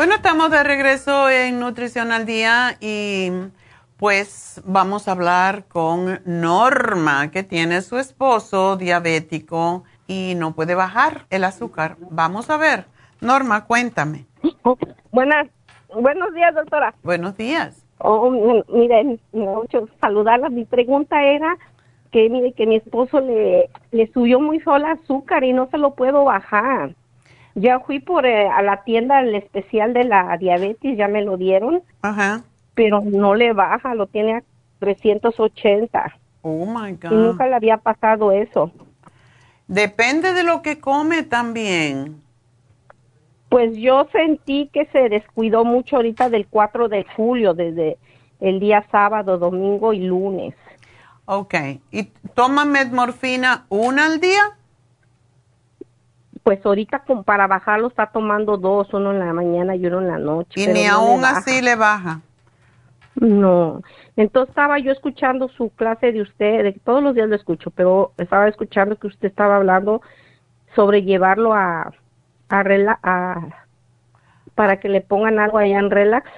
Bueno, 0.00 0.14
estamos 0.14 0.50
de 0.50 0.64
regreso 0.64 1.28
en 1.28 1.60
Nutrición 1.60 2.10
al 2.10 2.24
Día 2.24 2.78
y 2.80 3.30
pues 3.98 4.62
vamos 4.64 5.06
a 5.06 5.12
hablar 5.12 5.64
con 5.68 6.22
Norma, 6.24 7.30
que 7.30 7.42
tiene 7.42 7.82
su 7.82 7.98
esposo 7.98 8.78
diabético 8.78 9.84
y 10.06 10.32
no 10.38 10.54
puede 10.54 10.74
bajar 10.74 11.26
el 11.28 11.44
azúcar. 11.44 11.98
Vamos 12.10 12.48
a 12.48 12.56
ver. 12.56 12.86
Norma, 13.20 13.66
cuéntame. 13.66 14.24
Buenas, 15.12 15.48
buenos 15.94 16.32
días, 16.32 16.54
doctora. 16.54 16.94
Buenos 17.02 17.36
días. 17.36 17.84
Oh, 17.98 18.30
miren, 18.68 19.20
mucho 19.32 19.86
saludarla. 20.00 20.48
Mi 20.48 20.64
pregunta 20.64 21.22
era 21.22 21.58
que 22.10 22.30
mire 22.30 22.54
que 22.54 22.66
mi 22.66 22.76
esposo 22.76 23.20
le, 23.20 23.68
le 23.90 24.10
subió 24.14 24.40
muy 24.40 24.60
sola 24.60 24.92
azúcar 24.92 25.44
y 25.44 25.52
no 25.52 25.68
se 25.68 25.76
lo 25.76 25.94
puedo 25.94 26.24
bajar. 26.24 26.94
Ya 27.54 27.80
fui 27.80 28.00
por 28.00 28.26
eh, 28.26 28.48
a 28.48 28.62
la 28.62 28.84
tienda 28.84 29.20
el 29.20 29.34
especial 29.34 29.92
de 29.92 30.04
la 30.04 30.36
diabetes, 30.38 30.96
ya 30.96 31.08
me 31.08 31.22
lo 31.22 31.36
dieron. 31.36 31.82
Ajá. 32.02 32.44
Pero 32.74 33.00
no 33.00 33.34
le 33.34 33.52
baja, 33.52 33.94
lo 33.94 34.06
tiene 34.06 34.36
a 34.36 34.42
380. 34.78 36.16
Oh 36.42 36.66
my 36.66 36.92
God. 36.92 37.10
Y 37.10 37.14
nunca 37.14 37.46
le 37.46 37.54
había 37.54 37.76
pasado 37.76 38.32
eso. 38.32 38.70
Depende 39.66 40.32
de 40.32 40.42
lo 40.42 40.62
que 40.62 40.80
come 40.80 41.22
también. 41.22 42.20
Pues 43.48 43.76
yo 43.76 44.08
sentí 44.12 44.70
que 44.72 44.86
se 44.86 45.08
descuidó 45.08 45.64
mucho 45.64 45.96
ahorita 45.96 46.30
del 46.30 46.46
4 46.46 46.88
de 46.88 47.04
julio, 47.16 47.52
desde 47.52 47.98
el 48.40 48.60
día 48.60 48.86
sábado, 48.90 49.38
domingo 49.38 49.92
y 49.92 50.00
lunes. 50.00 50.54
Ok. 51.26 51.54
¿Y 51.90 52.04
toma 52.34 52.64
metmorfina 52.64 53.66
una 53.68 54.06
al 54.06 54.20
día? 54.20 54.56
Pues 56.42 56.64
ahorita 56.64 57.04
para 57.24 57.46
bajarlo 57.46 57.88
está 57.88 58.06
tomando 58.06 58.56
dos, 58.56 58.92
uno 58.92 59.12
en 59.12 59.18
la 59.18 59.32
mañana 59.32 59.76
y 59.76 59.86
uno 59.86 60.00
en 60.00 60.08
la 60.08 60.18
noche. 60.18 60.62
Y 60.62 60.66
ni 60.68 60.86
aún 60.86 61.24
así 61.24 61.60
le 61.60 61.76
baja. 61.76 62.20
No, 63.16 63.82
entonces 64.16 64.50
estaba 64.50 64.78
yo 64.78 64.92
escuchando 64.92 65.48
su 65.48 65.70
clase 65.70 66.12
de 66.12 66.22
usted, 66.22 66.62
de, 66.62 66.72
todos 66.84 67.02
los 67.02 67.14
días 67.14 67.28
lo 67.28 67.36
escucho, 67.36 67.70
pero 67.70 68.12
estaba 68.16 68.48
escuchando 68.48 68.96
que 68.96 69.08
usted 69.08 69.28
estaba 69.28 69.56
hablando 69.56 70.00
sobre 70.74 71.02
llevarlo 71.02 71.52
a, 71.52 71.92
a, 72.48 72.62
a 73.02 73.66
para 74.54 74.78
que 74.78 74.88
le 74.88 75.00
pongan 75.00 75.38
algo 75.38 75.58
allá 75.58 75.78
en 75.78 75.90
relax. 75.90 76.30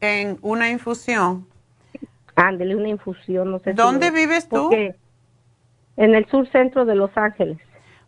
En 0.00 0.38
una 0.42 0.68
infusión. 0.68 1.46
Ándele, 2.34 2.76
una 2.76 2.88
infusión, 2.88 3.50
no 3.50 3.58
sé. 3.60 3.72
¿Dónde 3.72 4.10
vives 4.10 4.48
tú? 4.48 4.70
En 5.96 6.14
el 6.14 6.26
sur 6.26 6.46
centro 6.48 6.84
de 6.84 6.94
Los 6.94 7.16
Ángeles. 7.16 7.58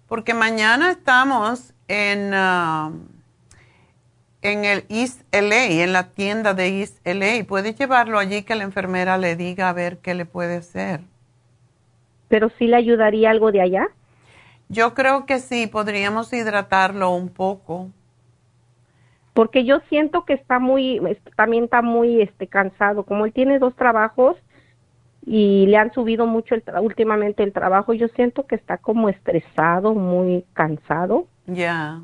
Porque 0.08 0.32
mañana 0.32 0.90
estamos 0.90 1.74
en, 1.86 2.32
uh, 2.32 2.92
en 4.40 4.64
el 4.64 4.84
East 4.88 5.22
LA, 5.32 5.84
en 5.84 5.92
la 5.92 6.10
tienda 6.10 6.54
de 6.54 6.80
East 6.80 7.06
LA. 7.06 7.44
Puedes 7.46 7.78
llevarlo 7.78 8.18
allí 8.18 8.42
que 8.42 8.54
la 8.54 8.64
enfermera 8.64 9.18
le 9.18 9.36
diga 9.36 9.68
a 9.68 9.74
ver 9.74 9.98
qué 9.98 10.14
le 10.14 10.24
puede 10.24 10.56
hacer. 10.56 11.02
¿Pero 12.28 12.50
sí 12.58 12.66
le 12.66 12.76
ayudaría 12.76 13.30
algo 13.30 13.52
de 13.52 13.60
allá? 13.60 13.88
Yo 14.70 14.94
creo 14.94 15.26
que 15.26 15.38
sí, 15.40 15.66
podríamos 15.66 16.32
hidratarlo 16.32 17.10
un 17.10 17.28
poco. 17.28 17.88
Porque 19.34 19.64
yo 19.64 19.80
siento 19.88 20.24
que 20.24 20.34
está 20.34 20.58
muy, 20.58 21.00
también 21.36 21.64
está 21.64 21.82
muy 21.82 22.22
este, 22.22 22.46
cansado. 22.46 23.04
Como 23.04 23.26
él 23.26 23.32
tiene 23.32 23.58
dos 23.58 23.74
trabajos, 23.76 24.36
y 25.30 25.66
le 25.66 25.76
han 25.76 25.92
subido 25.92 26.26
mucho 26.26 26.54
el 26.54 26.64
últimamente 26.80 27.42
el 27.42 27.52
trabajo. 27.52 27.92
Yo 27.92 28.08
siento 28.08 28.46
que 28.46 28.54
está 28.54 28.78
como 28.78 29.10
estresado, 29.10 29.92
muy 29.92 30.46
cansado. 30.54 31.26
Ya. 31.46 32.00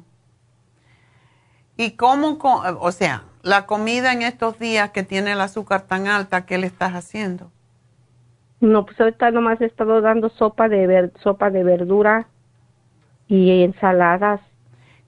¿Y 1.78 1.92
cómo, 1.92 2.38
o 2.80 2.92
sea, 2.92 3.24
la 3.42 3.64
comida 3.64 4.12
en 4.12 4.20
estos 4.20 4.58
días 4.58 4.90
que 4.90 5.04
tiene 5.04 5.32
el 5.32 5.40
azúcar 5.40 5.82
tan 5.86 6.06
alta, 6.06 6.44
qué 6.44 6.58
le 6.58 6.66
estás 6.66 6.92
haciendo? 6.92 7.50
No, 8.60 8.84
pues 8.84 9.00
ahorita 9.00 9.30
nomás 9.30 9.58
he 9.62 9.66
estado 9.66 10.02
dando 10.02 10.28
sopa 10.28 10.68
de 10.68 10.86
ver, 10.86 11.12
sopa 11.22 11.48
de 11.48 11.64
verdura 11.64 12.26
y 13.26 13.62
ensaladas. 13.62 14.42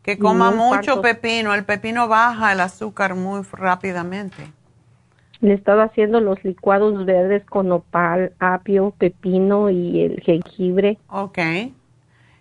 Que 0.03 0.19
coma 0.19 0.51
mucho 0.51 1.03
pepino, 1.03 1.53
el 1.53 1.67
pepino 1.67 2.09
baja 2.09 2.53
el 2.53 2.61
azúcar 2.61 3.15
muy 3.15 3.43
rápidamente. 3.53 4.56
Le 5.41 5.53
he 5.53 5.55
estado 5.55 5.83
haciendo 5.83 6.21
los 6.21 6.43
licuados 6.45 7.05
verdes 7.05 7.45
con 7.45 7.71
opal, 7.71 8.33
apio, 8.39 8.95
pepino 8.97 9.71
y 9.71 10.03
el 10.03 10.21
jengibre. 10.21 10.99
Ok, 11.09 11.39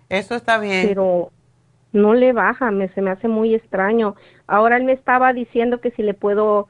eso 0.10 0.36
está 0.36 0.58
bien. 0.58 0.88
Pero 0.88 1.32
no 1.92 2.14
le 2.14 2.34
baja, 2.34 2.72
me, 2.72 2.90
se 2.90 3.02
me 3.02 3.12
hace 3.12 3.28
muy 3.28 3.56
extraño. 3.56 4.16
Ahora 4.48 4.78
él 4.78 4.84
me 4.84 4.94
estaba 4.94 5.34
diciendo 5.34 5.82
que 5.82 5.92
si 5.92 6.04
le 6.04 6.14
puedo, 6.14 6.68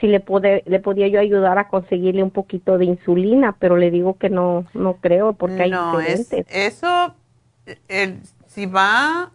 si 0.00 0.06
le, 0.06 0.20
puede, 0.20 0.62
le 0.66 0.80
podía 0.80 1.08
yo 1.08 1.20
ayudar 1.20 1.58
a 1.58 1.68
conseguirle 1.68 2.22
un 2.22 2.30
poquito 2.30 2.78
de 2.78 2.86
insulina, 2.86 3.56
pero 3.58 3.76
le 3.76 3.90
digo 3.90 4.18
que 4.18 4.30
no, 4.30 4.66
no 4.74 4.94
creo 4.94 5.32
porque 5.32 5.64
hay 5.64 5.70
no, 5.70 6.00
es, 6.00 6.32
eso, 6.48 7.14
el, 7.88 8.20
si 8.46 8.66
va, 8.66 9.30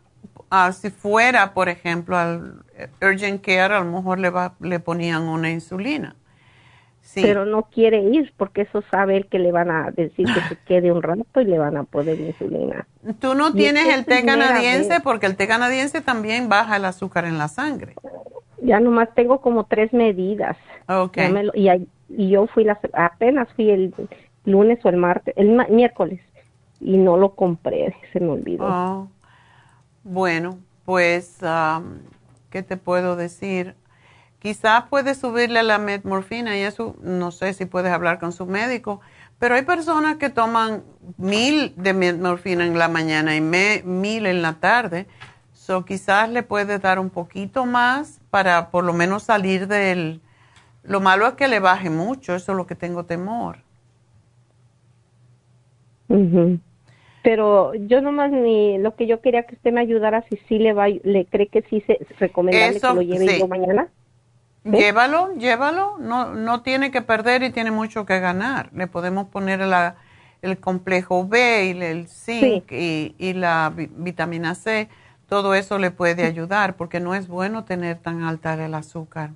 si 0.73 0.89
fuera, 0.89 1.53
por 1.53 1.69
ejemplo, 1.69 2.17
al 2.17 2.63
Urgent 3.01 3.41
Care, 3.41 3.75
a 3.75 3.79
lo 3.79 3.91
mejor 3.91 4.19
le, 4.19 4.29
va, 4.29 4.55
le 4.59 4.79
ponían 4.79 5.23
una 5.23 5.49
insulina 5.49 6.15
pero 7.15 7.45
no 7.45 7.63
quiere 7.63 8.01
ir 8.01 8.33
porque 8.37 8.61
eso 8.61 8.83
sabe 8.89 9.17
él 9.17 9.27
que 9.27 9.39
le 9.39 9.51
van 9.51 9.69
a 9.69 9.91
decir 9.91 10.25
que 10.25 10.41
se 10.41 10.55
quede 10.67 10.91
un 10.91 11.01
rato 11.01 11.41
y 11.41 11.45
le 11.45 11.57
van 11.57 11.77
a 11.77 11.83
poner 11.83 12.19
insulina. 12.19 12.87
¿Tú 13.19 13.35
no 13.35 13.53
tienes 13.53 13.87
el 13.93 14.05
té 14.05 14.25
canadiense? 14.25 14.99
Porque 15.01 15.25
el 15.25 15.35
té 15.35 15.47
canadiense 15.47 16.01
también 16.01 16.49
baja 16.49 16.77
el 16.77 16.85
azúcar 16.85 17.25
en 17.25 17.37
la 17.37 17.47
sangre. 17.47 17.95
Ya 18.61 18.79
nomás 18.79 19.13
tengo 19.13 19.41
como 19.41 19.65
tres 19.65 19.93
medidas. 19.93 20.57
Okay. 20.87 21.33
y, 21.53 21.69
y, 22.09 22.29
yo 22.29 22.47
fui, 22.47 22.63
la, 22.63 22.79
apenas 22.93 23.47
fui 23.55 23.69
el 23.69 23.93
lunes 24.45 24.79
o 24.83 24.89
el 24.89 24.97
martes, 24.97 25.33
el 25.37 25.49
miércoles, 25.69 26.19
y 26.79 26.97
no 26.97 27.17
lo 27.17 27.35
compré, 27.35 27.95
se 28.11 28.19
me 28.19 28.31
olvidó. 28.31 28.65
Oh. 28.67 29.07
Bueno, 30.03 30.57
pues, 30.83 31.39
¿qué 32.49 32.63
te 32.63 32.77
puedo 32.77 33.15
decir? 33.15 33.75
Quizás 34.43 34.83
puedes 34.89 35.19
subirle 35.19 35.63
la 35.63 35.77
metmorfina 35.77 36.57
y 36.57 36.63
eso 36.63 36.97
no 37.01 37.31
sé 37.31 37.53
si 37.53 37.65
puedes 37.65 37.93
hablar 37.93 38.19
con 38.19 38.33
su 38.33 38.45
médico, 38.45 38.99
pero 39.39 39.55
hay 39.55 39.61
personas 39.61 40.17
que 40.17 40.29
toman 40.29 40.83
mil 41.15 41.73
de 41.77 41.93
metmorfina 41.93 42.65
en 42.65 42.77
la 42.77 42.89
mañana 42.89 43.37
y 43.37 43.41
mil 43.41 44.25
en 44.25 44.41
la 44.41 44.55
tarde. 44.55 45.07
So 45.53 45.85
quizás 45.85 46.29
le 46.29 46.43
puedes 46.43 46.81
dar 46.81 46.99
un 46.99 47.09
poquito 47.09 47.65
más 47.65 48.19
para 48.31 48.69
por 48.69 48.83
lo 48.83 48.91
menos 48.91 49.23
salir 49.23 49.69
del... 49.69 50.19
Lo 50.83 50.99
malo 50.99 51.25
es 51.25 51.35
que 51.35 51.47
le 51.47 51.61
baje 51.61 51.89
mucho, 51.89 52.35
eso 52.35 52.51
es 52.51 52.57
lo 52.57 52.67
que 52.67 52.75
tengo 52.75 53.05
temor. 53.05 53.59
Pero 57.23 57.73
yo 57.75 58.01
nomás 58.01 58.29
ni 58.29 58.77
lo 58.77 58.93
que 58.97 59.07
yo 59.07 59.21
quería 59.21 59.43
que 59.43 59.55
usted 59.55 59.71
me 59.71 59.79
ayudara 59.79 60.25
si 60.29 60.35
sí 60.49 60.59
le 60.59 60.73
va, 60.73 60.89
le 60.89 61.27
cree 61.27 61.47
que 61.47 61.61
sí 61.69 61.81
se 61.87 61.97
recomendable 62.19 62.81
que 62.81 62.87
lo 62.93 63.01
lleve 63.01 63.39
yo 63.39 63.47
mañana. 63.47 63.87
Llévalo, 64.63 65.33
llévalo, 65.35 65.97
no, 65.99 66.33
no 66.33 66.61
tiene 66.61 66.89
que 66.89 67.01
perder 67.01 67.43
y 67.43 67.51
tiene 67.51 67.71
mucho 67.71 68.05
que 68.05 68.19
ganar. 68.19 68.69
Le 68.73 68.87
podemos 68.87 69.27
poner 69.27 69.59
la, 69.59 69.97
el 70.41 70.57
complejo 70.57 71.27
B 71.27 71.73
y 71.75 71.81
el 71.81 72.07
zinc 72.07 72.71
y, 72.71 73.13
y, 73.17 73.33
la 73.33 73.73
vitamina 73.75 74.55
C, 74.55 74.87
todo 75.27 75.53
eso 75.53 75.79
le 75.79 75.91
puede 75.91 76.23
ayudar 76.23 76.75
porque 76.77 77.01
no 77.01 77.13
es 77.13 77.27
bueno 77.27 77.65
tener 77.65 77.97
tan 77.97 78.23
alta 78.23 78.53
el 78.53 78.73
azúcar. 78.73 79.31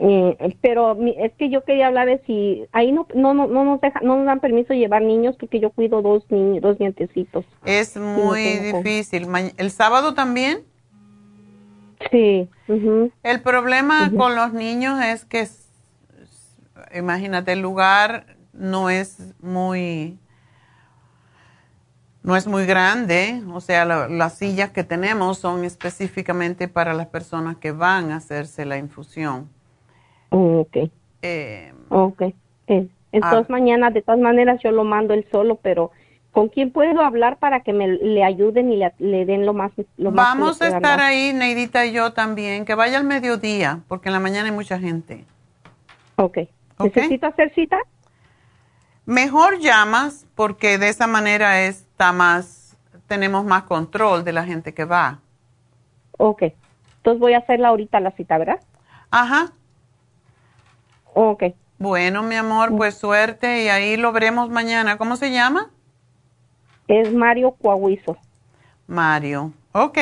Eh, 0.00 0.56
pero 0.60 0.96
es 1.18 1.32
que 1.34 1.50
yo 1.50 1.64
quería 1.64 1.88
hablar 1.88 2.06
de 2.06 2.22
si 2.24 2.66
ahí 2.70 2.92
no 2.92 3.08
no 3.14 3.34
no 3.34 3.48
no 3.48 3.64
nos 3.64 3.80
deja, 3.80 4.00
no 4.00 4.16
nos 4.16 4.26
dan 4.26 4.38
permiso 4.38 4.72
llevar 4.72 5.02
niños 5.02 5.36
porque 5.38 5.58
yo 5.58 5.70
cuido 5.70 6.02
dos 6.02 6.24
niños 6.30 6.62
dos 6.62 6.78
nietecitos. 6.78 7.44
Es 7.64 7.96
muy 7.96 8.58
difícil. 8.58 9.26
El 9.56 9.70
sábado 9.70 10.14
también 10.14 10.60
sí 12.10 12.48
el 13.22 13.40
problema 13.40 14.10
con 14.16 14.34
los 14.34 14.52
niños 14.52 15.02
es 15.02 15.24
que 15.24 15.46
imagínate 16.94 17.52
el 17.52 17.60
lugar 17.60 18.36
no 18.52 18.90
es 18.90 19.34
muy 19.40 20.18
no 22.28 22.36
es 22.36 22.46
muy 22.46 22.66
grande, 22.66 23.42
o 23.54 23.60
sea, 23.62 23.86
las 23.86 24.34
sillas 24.34 24.70
que 24.70 24.84
tenemos 24.84 25.38
son 25.38 25.64
específicamente 25.64 26.68
para 26.68 26.92
las 26.92 27.06
personas 27.06 27.56
que 27.56 27.72
van 27.72 28.10
a 28.10 28.16
hacerse 28.16 28.66
la 28.66 28.76
infusión. 28.76 29.48
Oh, 30.28 30.60
ok. 30.60 30.90
Eh, 31.22 31.72
ok. 31.88 32.22
Eh, 32.66 32.86
entonces 33.12 33.46
ah. 33.48 33.52
mañana, 33.52 33.90
de 33.90 34.02
todas 34.02 34.20
maneras, 34.20 34.60
yo 34.62 34.72
lo 34.72 34.84
mando 34.84 35.14
él 35.14 35.26
solo, 35.32 35.56
pero 35.62 35.90
¿con 36.38 36.50
quién 36.50 36.70
puedo 36.70 37.00
hablar 37.00 37.38
para 37.38 37.64
que 37.64 37.72
me 37.72 37.88
le 37.88 38.22
ayuden 38.22 38.72
y 38.72 38.76
le, 38.76 39.24
den 39.26 39.44
lo 39.44 39.54
más? 39.54 39.72
Lo 39.96 40.12
Vamos 40.12 40.62
a 40.62 40.68
estar 40.68 41.00
ahí, 41.00 41.32
Neidita 41.32 41.84
y 41.84 41.90
yo 41.90 42.12
también, 42.12 42.64
que 42.64 42.76
vaya 42.76 42.96
al 42.96 43.02
mediodía, 43.02 43.80
porque 43.88 44.08
en 44.08 44.12
la 44.12 44.20
mañana 44.20 44.48
hay 44.48 44.54
mucha 44.54 44.78
gente. 44.78 45.24
Ok. 46.14 46.38
¿Necesito 46.78 47.26
hacer 47.26 47.52
cita? 47.56 47.76
Mejor 49.04 49.58
llamas, 49.58 50.28
porque 50.36 50.78
de 50.78 50.90
esa 50.90 51.08
manera 51.08 51.62
está 51.62 52.12
más, 52.12 52.76
tenemos 53.08 53.44
más 53.44 53.64
control 53.64 54.22
de 54.22 54.32
la 54.32 54.44
gente 54.44 54.72
que 54.72 54.84
va. 54.84 55.18
Ok. 56.18 56.42
Entonces 56.98 57.18
voy 57.18 57.32
a 57.32 57.38
hacerla 57.38 57.70
ahorita 57.70 57.98
la 57.98 58.12
cita, 58.12 58.38
¿verdad? 58.38 58.60
Ajá. 59.10 59.50
Ok. 61.14 61.46
Bueno, 61.80 62.22
mi 62.22 62.36
amor, 62.36 62.76
pues 62.76 62.96
suerte 62.96 63.64
y 63.64 63.68
ahí 63.70 63.96
lo 63.96 64.12
veremos 64.12 64.50
mañana. 64.50 64.98
¿Cómo 64.98 65.16
se 65.16 65.32
llama? 65.32 65.72
Es 66.88 67.12
Mario 67.12 67.52
Coahuizo. 67.52 68.16
Mario, 68.86 69.52
ok. 69.72 69.98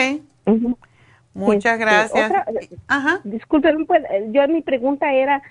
Muchas 1.35 1.75
este, 1.75 1.85
gracias. 1.85 2.33
Ajá. 2.87 3.21
Disculpen, 3.25 3.85
pues, 3.85 4.03
yo 4.31 4.47
mi 4.49 4.63
pregunta 4.63 5.13
era, 5.13 5.43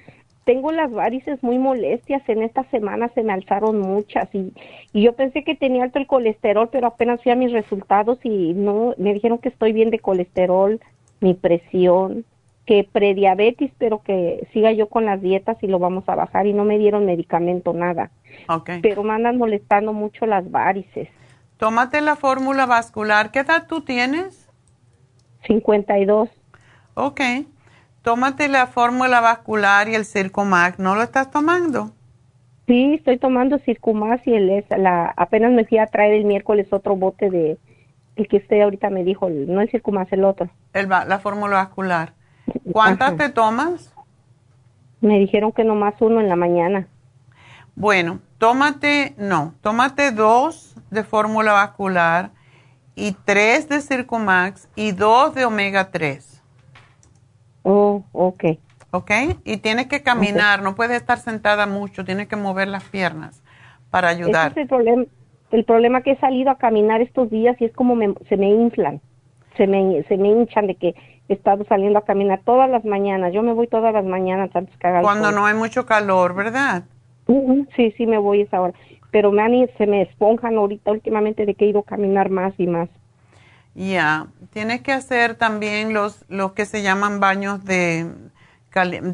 tengo 0.46 0.72
las 0.72 0.92
varices 0.92 1.44
muy 1.44 1.60
molestias, 1.60 2.28
en 2.28 2.42
esta 2.42 2.64
semana 2.72 3.10
se 3.10 3.24
me 3.24 3.34
alzaron 3.34 3.80
muchas 3.80 4.34
y, 4.34 4.54
y 4.94 5.02
yo 5.04 5.14
pensé 5.14 5.44
que 5.44 5.56
tenía 5.56 5.84
alto 5.84 6.00
el 6.00 6.08
colesterol, 6.08 6.70
pero 6.72 6.88
apenas 6.88 7.22
fui 7.22 7.32
a 7.32 7.36
mis 7.36 7.52
resultados 7.52 8.20
y 8.24 8.54
no, 8.54 8.96
me 8.98 9.14
dijeron 9.14 9.38
que 9.38 9.50
estoy 9.50 9.74
bien 9.74 9.90
de 9.90 10.00
colesterol, 10.00 10.80
mi 11.20 11.34
presión, 11.34 12.26
que 12.66 12.88
prediabetes, 12.92 13.72
pero 13.78 14.02
que 14.02 14.48
siga 14.54 14.72
yo 14.72 14.88
con 14.88 15.06
las 15.06 15.22
dietas 15.22 15.58
y 15.62 15.68
lo 15.68 15.78
vamos 15.78 16.08
a 16.08 16.16
bajar 16.16 16.48
y 16.48 16.54
no 16.54 16.64
me 16.64 16.80
dieron 16.80 17.06
medicamento, 17.06 17.74
nada. 17.74 18.10
Okay. 18.50 18.82
Pero 18.82 19.04
me 19.04 19.14
andan 19.14 19.38
molestando 19.38 19.94
mucho 19.94 20.26
las 20.26 20.50
varices. 20.50 21.10
Tómate 21.58 22.02
la 22.02 22.16
fórmula 22.16 22.66
vascular. 22.66 23.32
¿Qué 23.32 23.40
edad 23.40 23.68
tú 23.68 23.82
tienes? 23.82 24.50
52. 25.48 26.30
Ok. 26.96 27.22
Tómate 28.02 28.50
la 28.50 28.68
fórmula 28.68 29.22
vascular 29.22 29.88
y 29.88 29.96
el 29.96 30.06
Circumax. 30.06 30.80
¿No 30.80 30.96
lo 30.96 31.02
estás 31.02 31.32
tomando? 31.32 31.92
Sí, 32.68 32.96
estoy 32.96 33.18
tomando 33.18 33.60
Circumax 33.60 34.28
y 34.28 34.34
el 34.34 34.66
la 34.78 35.14
apenas 35.16 35.52
me 35.52 35.66
fui 35.66 35.78
a 35.78 35.88
traer 35.88 36.14
el 36.14 36.26
miércoles 36.26 36.68
otro 36.72 36.96
bote 36.96 37.30
de 37.30 37.58
el 38.16 38.28
que 38.28 38.38
usted 38.38 38.62
ahorita 38.62 38.90
me 38.90 39.04
dijo, 39.04 39.30
no 39.30 39.62
el 39.62 39.70
Circumax, 39.70 40.14
el 40.14 40.24
otro. 40.24 40.50
El, 40.74 40.90
la 40.90 41.20
fórmula 41.20 41.56
vascular. 41.56 42.14
¿Cuántas 42.72 43.18
te 43.18 43.30
tomas? 43.30 43.94
Me 45.02 45.20
dijeron 45.20 45.52
que 45.52 45.64
nomás 45.64 45.96
uno 46.00 46.22
en 46.22 46.30
la 46.30 46.36
mañana. 46.36 46.88
Bueno, 47.76 48.20
tómate, 48.38 49.14
no, 49.18 49.54
tómate 49.62 50.12
dos 50.12 50.76
de 50.90 51.04
fórmula 51.04 51.54
vascular 51.54 52.32
y 52.96 53.14
tres 53.26 53.68
de 53.70 53.82
Circumax 53.82 54.70
y 54.76 54.92
dos 54.92 55.36
de 55.36 55.46
omega 55.46 55.92
3. 55.92 56.44
Oh, 57.64 58.04
ok. 58.12 58.44
Ok, 58.92 59.12
y 59.44 59.58
tienes 59.58 59.88
que 59.88 60.04
caminar, 60.04 60.62
no 60.62 60.76
puedes 60.76 60.96
estar 60.98 61.18
sentada 61.18 61.66
mucho, 61.66 62.06
tienes 62.06 62.28
que 62.28 62.38
mover 62.38 62.70
las 62.70 62.84
piernas 62.86 63.44
para 63.90 64.08
ayudar. 64.08 64.52
Es 64.52 64.58
el 64.58 64.68
problema, 64.68 65.04
el 65.52 65.66
problema 65.66 66.02
que 66.02 66.12
he 66.12 66.20
salido 66.20 66.50
a 66.50 66.58
caminar 66.58 67.02
estos 67.02 67.30
días 67.30 67.58
y 67.60 67.66
es 67.66 67.74
como 67.74 67.98
se 68.30 68.38
me 68.38 68.50
inflan, 68.50 69.02
se 69.58 69.68
me, 69.68 70.04
se 70.04 70.16
me 70.18 70.30
hinchan 70.30 70.68
de 70.68 70.76
que 70.76 70.96
he 71.28 71.34
estado 71.34 71.66
saliendo 71.66 72.00
a 72.00 72.06
caminar 72.06 72.42
todas 72.46 72.70
las 72.70 72.86
mañanas. 72.86 73.34
Yo 73.34 73.42
me 73.42 73.52
voy 73.52 73.68
todas 73.68 73.94
las 73.94 74.06
mañanas 74.06 74.50
antes 74.54 74.78
que 74.78 74.88
haga 74.88 75.02
Cuando 75.02 75.32
no 75.32 75.46
hay 75.46 75.56
mucho 75.56 75.86
calor, 75.86 76.34
¿verdad? 76.34 76.84
Sí, 77.76 77.94
sí 77.98 78.06
me 78.06 78.18
voy 78.18 78.42
esa 78.42 78.62
hora. 78.62 78.74
Pero 79.12 79.32
me 79.32 79.68
se 79.78 79.88
me 79.88 80.02
esponjan 80.02 80.56
ahorita 80.56 80.92
últimamente 80.92 81.46
de 81.46 81.56
que 81.56 81.66
he 81.66 81.70
ido 81.70 81.80
a 81.80 81.84
caminar 81.84 82.30
más 82.30 82.54
y 82.58 82.68
más. 82.68 82.90
Ya, 83.74 84.28
tienes 84.52 84.82
que 84.82 84.92
hacer 84.92 85.36
también 85.36 85.94
los, 85.94 86.26
los 86.30 86.54
que 86.54 86.66
se 86.66 86.82
llaman 86.82 87.20
baños 87.20 87.66
de 87.66 88.10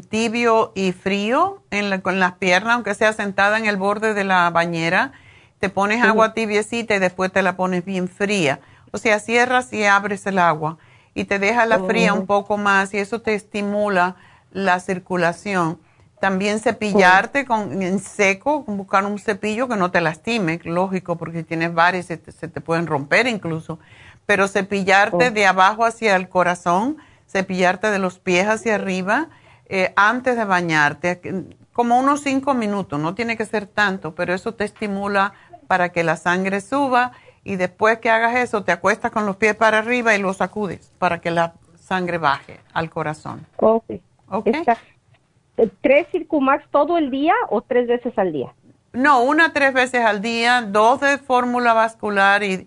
tibio 0.08 0.72
y 0.74 0.92
frío 0.92 1.62
en 1.70 2.00
con 2.00 2.18
las 2.18 2.32
piernas, 2.32 2.74
aunque 2.74 2.94
sea 2.94 3.12
sentada 3.12 3.58
en 3.58 3.66
el 3.66 3.76
borde 3.76 4.14
de 4.14 4.24
la 4.24 4.50
bañera. 4.50 5.12
Te 5.60 5.68
pones 5.68 6.02
agua 6.02 6.34
tibiecita 6.34 6.96
y 6.96 6.98
después 6.98 7.30
te 7.30 7.42
la 7.42 7.56
pones 7.56 7.84
bien 7.84 8.08
fría. 8.08 8.60
O 8.90 8.98
sea, 8.98 9.20
cierras 9.20 9.72
y 9.72 9.84
abres 9.84 10.26
el 10.26 10.38
agua 10.38 10.78
y 11.14 11.24
te 11.24 11.38
deja 11.38 11.66
la 11.66 11.78
fría 11.78 12.12
un 12.12 12.20
oh. 12.20 12.26
poco 12.26 12.58
más 12.58 12.92
y 12.94 12.98
eso 12.98 13.20
te 13.20 13.34
estimula 13.34 14.16
la 14.50 14.80
circulación. 14.80 15.78
También 16.22 16.60
cepillarte 16.60 17.44
con, 17.44 17.82
en 17.82 17.98
seco, 17.98 18.62
buscar 18.62 19.04
un 19.04 19.18
cepillo 19.18 19.66
que 19.66 19.74
no 19.74 19.90
te 19.90 20.00
lastime, 20.00 20.60
lógico, 20.62 21.16
porque 21.16 21.38
si 21.38 21.42
tienes 21.42 21.74
varios 21.74 22.06
se 22.06 22.16
te, 22.16 22.60
pueden 22.60 22.86
romper 22.86 23.26
incluso. 23.26 23.80
Pero 24.24 24.46
cepillarte 24.46 25.26
oh. 25.26 25.30
de 25.32 25.46
abajo 25.46 25.84
hacia 25.84 26.14
el 26.14 26.28
corazón, 26.28 26.98
cepillarte 27.28 27.90
de 27.90 27.98
los 27.98 28.20
pies 28.20 28.46
hacia 28.46 28.76
arriba 28.76 29.30
eh, 29.66 29.92
antes 29.96 30.36
de 30.36 30.44
bañarte, 30.44 31.20
como 31.72 31.98
unos 31.98 32.20
cinco 32.20 32.54
minutos, 32.54 33.00
no 33.00 33.16
tiene 33.16 33.36
que 33.36 33.44
ser 33.44 33.66
tanto, 33.66 34.14
pero 34.14 34.32
eso 34.32 34.54
te 34.54 34.62
estimula 34.62 35.32
para 35.66 35.88
que 35.88 36.04
la 36.04 36.16
sangre 36.16 36.60
suba 36.60 37.10
y 37.42 37.56
después 37.56 37.98
que 37.98 38.10
hagas 38.10 38.36
eso 38.36 38.62
te 38.62 38.70
acuestas 38.70 39.10
con 39.10 39.26
los 39.26 39.34
pies 39.34 39.56
para 39.56 39.78
arriba 39.78 40.14
y 40.14 40.20
los 40.20 40.36
sacudes 40.36 40.92
para 41.00 41.20
que 41.20 41.32
la 41.32 41.54
sangre 41.80 42.18
baje 42.18 42.60
al 42.72 42.90
corazón. 42.90 43.44
Ok. 43.56 43.90
okay. 44.28 44.62
¿Tres 45.80 46.06
Circumax 46.10 46.68
todo 46.70 46.98
el 46.98 47.10
día 47.10 47.34
o 47.50 47.62
tres 47.62 47.86
veces 47.86 48.16
al 48.18 48.32
día? 48.32 48.54
No, 48.92 49.22
una 49.22 49.52
tres 49.52 49.72
veces 49.72 50.04
al 50.04 50.20
día, 50.20 50.62
dos 50.62 51.00
de 51.00 51.18
fórmula 51.18 51.72
vascular 51.72 52.42
y, 52.42 52.66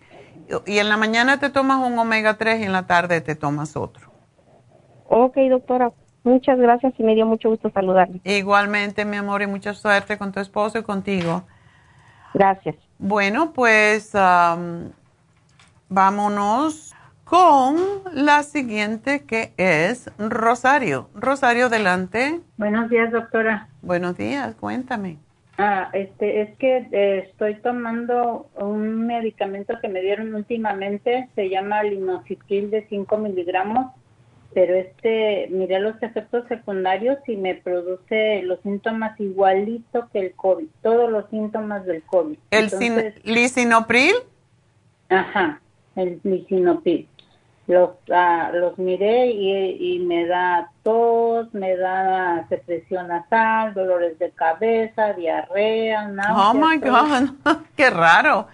y 0.66 0.78
en 0.80 0.90
la 0.90 0.98
mañana 0.98 1.40
te 1.40 1.50
tomas 1.50 1.86
un 1.86 1.98
omega 1.98 2.38
3 2.38 2.62
y 2.62 2.64
en 2.64 2.72
la 2.72 2.88
tarde 2.88 3.22
te 3.22 3.36
tomas 3.36 3.76
otro. 3.76 4.12
Ok, 5.08 5.38
doctora. 5.50 5.92
Muchas 6.24 6.58
gracias 6.58 6.94
y 6.98 7.04
me 7.04 7.14
dio 7.14 7.28
mucho 7.28 7.50
gusto 7.50 7.70
saludarle. 7.70 8.20
Igualmente, 8.24 9.06
mi 9.06 9.18
amor, 9.18 9.44
y 9.44 9.48
mucha 9.48 9.76
suerte 9.76 10.18
con 10.18 10.32
tu 10.32 10.40
esposo 10.40 10.80
y 10.80 10.84
contigo. 10.84 11.44
Gracias. 12.34 12.76
Bueno, 12.98 13.54
pues 13.54 14.12
vámonos 15.88 16.95
con 17.26 17.76
la 18.14 18.44
siguiente 18.44 19.26
que 19.26 19.52
es 19.58 20.10
Rosario. 20.18 21.10
Rosario, 21.14 21.66
adelante. 21.66 22.40
Buenos 22.58 22.90
días, 22.90 23.12
doctora. 23.12 23.68
Buenos 23.82 24.18
días, 24.18 24.56
cuéntame. 24.56 25.18
Ah, 25.58 25.90
este, 25.94 26.42
es 26.42 26.58
que 26.58 26.88
eh, 26.92 27.28
estoy 27.30 27.56
tomando 27.56 28.48
un 28.56 29.06
medicamento 29.06 29.74
que 29.82 29.90
me 29.90 30.02
dieron 30.02 30.34
últimamente, 30.34 31.28
se 31.36 31.50
llama 31.50 31.84
linocitril 31.84 32.72
de 32.72 32.86
5 32.88 33.18
miligramos 33.18 33.88
pero 34.56 34.74
este, 34.74 35.50
miré 35.52 35.82
los 35.82 36.02
efectos 36.02 36.48
secundarios 36.48 37.18
y 37.28 37.36
me 37.36 37.56
produce 37.56 38.42
los 38.44 38.58
síntomas 38.62 39.20
igualito 39.20 40.08
que 40.14 40.20
el 40.20 40.32
COVID, 40.32 40.68
todos 40.82 41.12
los 41.12 41.30
síntomas 41.30 41.86
del 41.86 42.02
COVID. 42.04 42.38
¿El 42.52 42.72
lisinopril? 43.26 44.14
Ajá, 45.10 45.60
el 45.98 46.22
lisinopril. 46.24 47.06
Los, 47.68 47.92
ah, 48.12 48.52
los 48.54 48.78
miré 48.78 49.28
y, 49.28 49.98
me 50.00 50.28
da 50.28 50.70
tos, 50.84 51.52
me 51.54 51.76
da 51.76 52.46
secreción 52.48 53.08
nasal, 53.08 53.74
dolores 53.74 54.20
de 54.20 54.30
cabeza, 54.32 55.14
diarrea, 55.14 56.08
náuseas. 56.10 56.38
Oh 56.38 56.54
my 56.54 56.78
God, 56.78 57.58
qué 57.76 57.90
raro. 57.90 58.48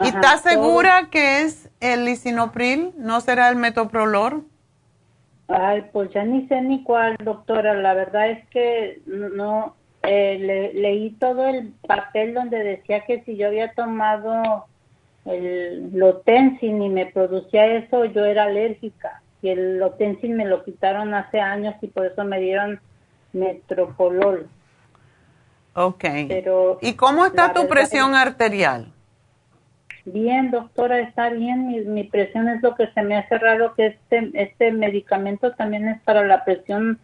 ¿Y 0.00 0.08
estás 0.08 0.42
segura 0.42 1.08
que 1.10 1.42
es 1.42 1.68
el 1.80 2.04
lisinopril? 2.04 2.92
¿No 2.96 3.20
será 3.20 3.50
el 3.50 3.56
metoprolol? 3.56 4.44
Ay, 5.48 5.84
pues 5.92 6.10
ya 6.12 6.22
ni 6.24 6.46
sé 6.46 6.62
ni 6.62 6.84
cuál, 6.84 7.16
doctora. 7.22 7.74
La 7.74 7.92
verdad 7.94 8.30
es 8.30 8.46
que 8.48 9.02
no 9.06 9.74
eh, 10.02 10.70
leí 10.74 11.10
todo 11.18 11.46
el 11.46 11.72
papel 11.86 12.34
donde 12.34 12.62
decía 12.62 13.04
que 13.04 13.22
si 13.24 13.36
yo 13.36 13.48
había 13.48 13.74
tomado 13.74 14.66
el 15.26 15.90
Lotensin 15.92 16.82
y 16.82 16.88
me 16.88 17.06
producía 17.06 17.66
eso, 17.66 18.04
yo 18.06 18.24
era 18.24 18.44
alérgica. 18.44 19.22
Y 19.42 19.50
el 19.50 19.78
Lotensin 19.78 20.36
me 20.36 20.44
lo 20.44 20.64
quitaron 20.64 21.14
hace 21.14 21.40
años 21.40 21.74
y 21.80 21.88
por 21.88 22.06
eso 22.06 22.24
me 22.24 22.40
dieron 22.40 22.80
Metropolol. 23.32 24.48
Ok. 25.74 26.04
Pero 26.28 26.78
¿Y 26.80 26.94
cómo 26.94 27.24
está 27.26 27.52
tu 27.52 27.68
presión 27.68 28.14
arterial? 28.14 28.92
Bien, 30.04 30.50
doctora, 30.50 31.00
está 31.00 31.30
bien. 31.30 31.92
Mi, 31.92 32.04
presión 32.04 32.48
es 32.48 32.62
lo 32.62 32.74
que 32.74 32.88
se 32.88 33.02
me 33.02 33.16
hace 33.16 33.38
raro 33.38 33.74
que 33.74 33.86
este, 33.86 34.30
este 34.34 34.72
medicamento 34.72 35.52
también 35.52 35.88
es 35.88 36.00
para 36.02 36.26
la 36.26 36.44
presión. 36.44 36.98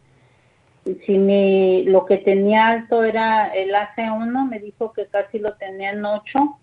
Si 1.05 1.18
mi, 1.18 1.84
lo 1.84 2.06
que 2.06 2.18
tenía 2.18 2.68
alto 2.68 3.05
era 3.05 3.48
el 3.48 3.72
AC1, 3.74 4.48
me 4.48 4.59
dijo 4.59 4.93
que 4.93 5.06
casi 5.06 5.38
lo 5.38 5.55
tenía 5.55 5.90
en 5.90 6.05
8 6.05 6.59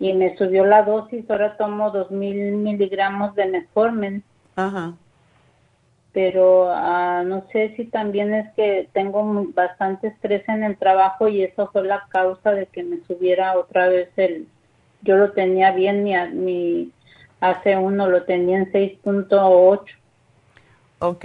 y 0.00 0.14
me 0.14 0.36
subió 0.36 0.64
la 0.64 0.82
dosis. 0.82 1.30
Ahora 1.30 1.56
tomo 1.56 1.90
2000 1.90 2.52
miligramos 2.54 3.34
de 3.36 3.46
Metformin. 3.46 4.24
Ajá. 4.56 4.94
Pero 6.12 6.72
ah, 6.72 7.22
no 7.24 7.44
sé 7.52 7.74
si 7.76 7.84
también 7.84 8.34
es 8.34 8.52
que 8.54 8.88
tengo 8.92 9.46
bastante 9.54 10.08
estrés 10.08 10.48
en 10.48 10.64
el 10.64 10.76
trabajo 10.76 11.28
y 11.28 11.42
eso 11.42 11.68
fue 11.70 11.84
la 11.84 12.06
causa 12.08 12.50
de 12.52 12.66
que 12.66 12.82
me 12.82 12.98
subiera 13.06 13.56
otra 13.56 13.88
vez 13.88 14.08
el, 14.16 14.48
yo 15.02 15.16
lo 15.16 15.30
tenía 15.32 15.70
bien, 15.70 16.02
mi, 16.02 16.14
mi 16.32 16.92
hace 17.40 17.76
uno 17.76 18.08
lo 18.08 18.24
tenía 18.24 18.58
en 18.58 18.72
6.8. 18.72 19.80
Ok, 20.98 21.24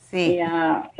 sí. 0.00 0.34
Y, 0.34 0.40
ah, 0.40 0.90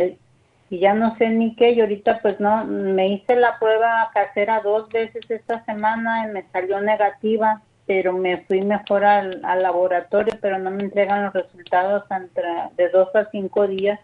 y, 0.70 0.78
ya 0.80 0.94
no 0.94 1.16
sé 1.16 1.28
ni 1.28 1.54
qué, 1.56 1.72
y 1.72 1.80
ahorita 1.80 2.20
pues 2.20 2.38
no, 2.40 2.64
me 2.64 3.08
hice 3.08 3.36
la 3.36 3.58
prueba 3.58 4.10
casera 4.12 4.60
dos 4.60 4.88
veces 4.88 5.28
esta 5.30 5.64
semana 5.64 6.24
y 6.24 6.32
me 6.32 6.44
salió 6.50 6.80
negativa, 6.80 7.62
pero 7.86 8.12
me 8.12 8.38
fui 8.44 8.60
mejor 8.62 9.04
al, 9.04 9.40
al 9.44 9.62
laboratorio, 9.62 10.34
pero 10.40 10.58
no 10.58 10.70
me 10.70 10.84
entregan 10.84 11.24
los 11.24 11.32
resultados 11.32 12.04
entre 12.10 12.48
de 12.76 12.88
dos 12.90 13.14
a 13.14 13.28
cinco 13.30 13.66
días. 13.66 13.98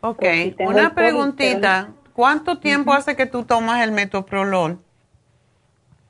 Ok, 0.00 0.22
una 0.60 0.94
preguntita, 0.94 1.88
¿cuánto 2.12 2.58
tiempo 2.58 2.92
hace 2.92 3.16
que 3.16 3.26
tú 3.26 3.44
tomas 3.44 3.82
el 3.82 3.92
metoprolol? 3.92 4.78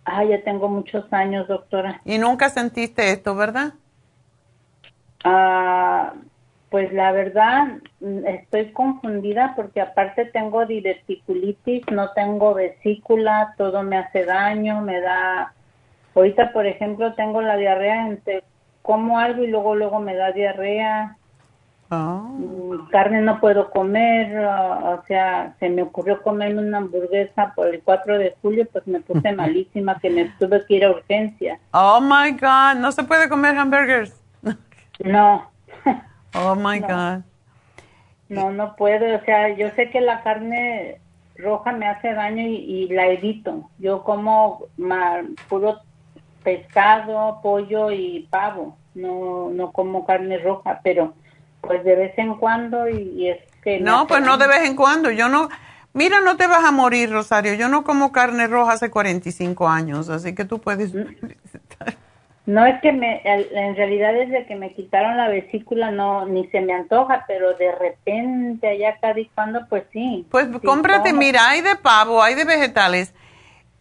Ah, 0.04 0.24
ya 0.24 0.42
tengo 0.42 0.68
muchos 0.68 1.04
años, 1.12 1.48
doctora. 1.48 2.00
¿Y 2.04 2.18
nunca 2.18 2.48
sentiste 2.48 3.10
esto, 3.10 3.34
verdad? 3.34 3.74
Ah, 5.24 6.12
pues 6.76 6.92
la 6.92 7.10
verdad, 7.10 7.68
mm, 8.00 8.26
estoy 8.26 8.70
confundida 8.72 9.54
porque 9.56 9.80
aparte 9.80 10.26
tengo 10.26 10.66
diverticulitis, 10.66 11.90
no 11.90 12.10
tengo 12.10 12.52
vesícula, 12.52 13.54
todo 13.56 13.82
me 13.82 13.96
hace 13.96 14.26
daño, 14.26 14.82
me 14.82 15.00
da... 15.00 15.54
Ahorita, 16.14 16.52
por 16.52 16.66
ejemplo, 16.66 17.14
tengo 17.14 17.40
la 17.40 17.56
diarrea 17.56 18.08
entre 18.08 18.44
como 18.82 19.18
algo 19.18 19.42
y 19.42 19.46
luego 19.46 19.74
luego 19.74 20.00
me 20.00 20.16
da 20.16 20.32
diarrea. 20.32 21.16
Oh. 21.90 22.86
Carne 22.90 23.22
no 23.22 23.40
puedo 23.40 23.70
comer, 23.70 24.36
o 24.36 25.02
sea, 25.08 25.54
se 25.58 25.70
me 25.70 25.80
ocurrió 25.80 26.20
comerme 26.20 26.60
una 26.60 26.76
hamburguesa 26.76 27.54
por 27.56 27.68
el 27.68 27.80
4 27.80 28.18
de 28.18 28.36
julio, 28.42 28.68
pues 28.70 28.86
me 28.86 29.00
puse 29.00 29.32
malísima 29.34 29.98
que 29.98 30.10
me 30.10 30.26
tuve 30.38 30.62
que 30.66 30.74
ir 30.74 30.84
a 30.84 30.90
urgencia. 30.90 31.58
Oh 31.70 32.02
my 32.02 32.32
God, 32.32 32.78
no 32.82 32.92
se 32.92 33.02
puede 33.02 33.30
comer 33.30 33.56
hamburgers. 33.56 34.14
No. 34.98 35.55
Oh 36.34 36.54
my 36.54 36.80
God. 36.80 37.22
No, 38.28 38.50
no 38.50 38.74
puedo, 38.76 39.16
o 39.16 39.24
sea, 39.24 39.54
yo 39.56 39.70
sé 39.76 39.90
que 39.90 40.00
la 40.00 40.22
carne 40.22 41.00
roja 41.36 41.72
me 41.72 41.86
hace 41.86 42.12
daño 42.12 42.42
y, 42.42 42.88
la 42.88 43.06
evito. 43.08 43.70
Yo 43.78 44.02
como 44.02 44.66
puro 45.48 45.80
pescado, 46.42 47.40
pollo 47.42 47.90
y 47.90 48.26
pavo, 48.30 48.76
no, 48.94 49.50
no 49.50 49.72
como 49.72 50.06
carne 50.06 50.38
roja, 50.38 50.80
pero 50.82 51.14
pues 51.60 51.84
de 51.84 51.96
vez 51.96 52.18
en 52.18 52.36
cuando 52.36 52.88
y, 52.88 53.28
es 53.28 53.38
que... 53.62 53.80
No, 53.80 54.06
pues 54.06 54.22
no 54.22 54.38
de 54.38 54.46
vez 54.46 54.68
en 54.68 54.76
cuando, 54.76 55.10
yo 55.10 55.28
no... 55.28 55.48
Mira, 55.92 56.20
no 56.20 56.36
te 56.36 56.46
vas 56.46 56.62
a 56.62 56.72
morir, 56.72 57.10
Rosario. 57.10 57.54
Yo 57.54 57.70
no 57.70 57.82
como 57.82 58.12
carne 58.12 58.46
roja 58.48 58.72
hace 58.72 58.90
45 58.90 59.66
años, 59.66 60.10
así 60.10 60.34
que 60.34 60.44
tú 60.44 60.60
puedes... 60.60 60.94
Mm. 60.94 61.06
No 62.46 62.64
es 62.64 62.80
que 62.80 62.92
me, 62.92 63.20
en 63.24 63.74
realidad 63.74 64.12
desde 64.12 64.46
que 64.46 64.54
me 64.54 64.72
quitaron 64.72 65.16
la 65.16 65.28
vesícula 65.28 65.90
no, 65.90 66.26
ni 66.26 66.46
se 66.48 66.60
me 66.60 66.72
antoja, 66.72 67.24
pero 67.26 67.54
de 67.54 67.72
repente 67.72 68.68
allá 68.68 68.96
cada 69.00 69.18
y 69.18 69.26
cuando, 69.34 69.66
pues 69.68 69.82
sí. 69.92 70.24
Pues 70.30 70.46
cómprate, 70.64 71.12
mira, 71.12 71.48
hay 71.48 71.60
de 71.60 71.74
pavo, 71.74 72.22
hay 72.22 72.36
de 72.36 72.44
vegetales. 72.44 73.12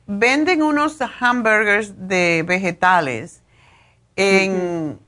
Venden 0.08 0.64
unos 0.64 1.00
hamburgers 1.20 2.08
de 2.08 2.44
vegetales 2.48 3.44
en, 4.16 5.00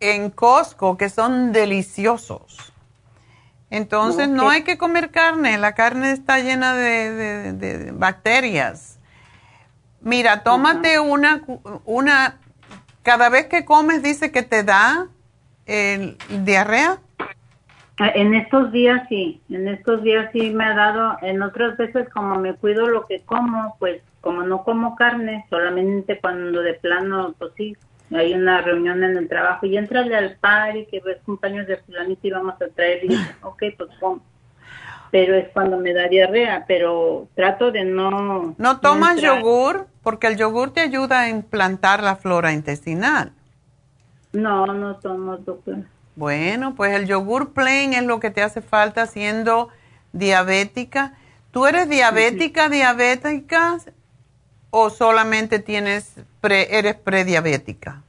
en 0.00 0.30
Costco 0.30 0.96
que 0.96 1.08
son 1.08 1.52
deliciosos. 1.52 2.72
Entonces 3.70 4.28
no 4.28 4.50
hay 4.50 4.64
que 4.64 4.76
comer 4.76 5.12
carne, 5.12 5.56
la 5.56 5.76
carne 5.76 6.10
está 6.10 6.40
llena 6.40 6.74
de, 6.74 7.92
bacterias. 7.94 8.98
Mira, 10.00 10.42
tómate 10.42 10.98
una, 10.98 11.42
una, 11.84 12.40
cada 13.02 13.28
vez 13.28 13.46
que 13.46 13.64
comes 13.64 14.02
dice 14.02 14.30
que 14.30 14.42
te 14.42 14.62
da 14.62 15.08
el, 15.66 16.16
diarrea. 16.44 16.98
Ah, 17.98 18.10
en 18.14 18.34
estos 18.34 18.72
días 18.72 19.06
sí, 19.08 19.40
en 19.50 19.68
estos 19.68 20.02
días 20.02 20.30
sí 20.32 20.50
me 20.50 20.64
ha 20.64 20.74
dado, 20.74 21.18
en 21.20 21.42
otras 21.42 21.76
veces 21.76 22.08
como 22.08 22.36
me 22.36 22.54
cuido 22.54 22.86
lo 22.86 23.06
que 23.06 23.20
como, 23.20 23.76
pues 23.78 24.00
como 24.20 24.42
no 24.42 24.64
como 24.64 24.96
carne, 24.96 25.44
solamente 25.50 26.18
cuando 26.18 26.62
de 26.62 26.74
plano, 26.74 27.34
pues 27.38 27.52
sí, 27.56 27.76
hay 28.12 28.34
una 28.34 28.60
reunión 28.60 29.04
en 29.04 29.16
el 29.16 29.28
trabajo 29.28 29.66
y 29.66 29.76
entrale 29.76 30.16
al 30.16 30.36
par 30.36 30.76
y 30.76 30.86
que 30.86 31.00
ves 31.00 31.18
compañeros 31.24 31.68
de 31.68 31.76
fulanito 31.76 32.26
y 32.26 32.30
vamos 32.30 32.54
a 32.54 32.68
traer 32.68 33.04
y 33.04 33.08
dice, 33.08 33.34
ok, 33.42 33.62
pues 33.76 33.90
pon. 34.00 34.22
Pero 35.10 35.34
es 35.34 35.48
cuando 35.52 35.76
me 35.76 35.92
da 35.92 36.08
diarrea, 36.08 36.64
pero 36.66 37.28
trato 37.34 37.70
de 37.70 37.84
no... 37.84 38.54
¿No 38.56 38.80
tomas 38.80 39.20
yogur? 39.20 39.89
Porque 40.02 40.26
el 40.26 40.36
yogur 40.36 40.72
te 40.72 40.80
ayuda 40.80 41.20
a 41.20 41.28
implantar 41.28 42.02
la 42.02 42.16
flora 42.16 42.52
intestinal. 42.52 43.32
No, 44.32 44.66
no 44.66 44.96
tomo, 44.96 45.36
doctor. 45.36 45.84
Bueno, 46.16 46.74
pues 46.74 46.94
el 46.94 47.06
yogur 47.06 47.52
plain 47.52 47.92
es 47.92 48.04
lo 48.04 48.20
que 48.20 48.30
te 48.30 48.42
hace 48.42 48.62
falta 48.62 49.06
siendo 49.06 49.68
diabética. 50.12 51.14
¿Tú 51.50 51.66
eres 51.66 51.88
diabética, 51.88 52.68
diabética 52.68 53.78
o 54.70 54.90
solamente 54.90 55.58
tienes 55.58 56.14
pre, 56.40 56.78
eres 56.78 56.94
prediabética? 56.94 58.02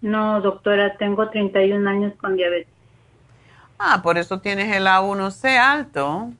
No, 0.00 0.40
doctora, 0.40 0.96
tengo 0.96 1.28
31 1.28 1.88
años 1.88 2.14
con 2.18 2.36
diabetes. 2.36 2.72
Ah, 3.78 4.00
por 4.02 4.18
eso 4.18 4.40
tienes 4.40 4.74
el 4.74 4.86
A1C 4.86 5.58
alto. 5.58 6.30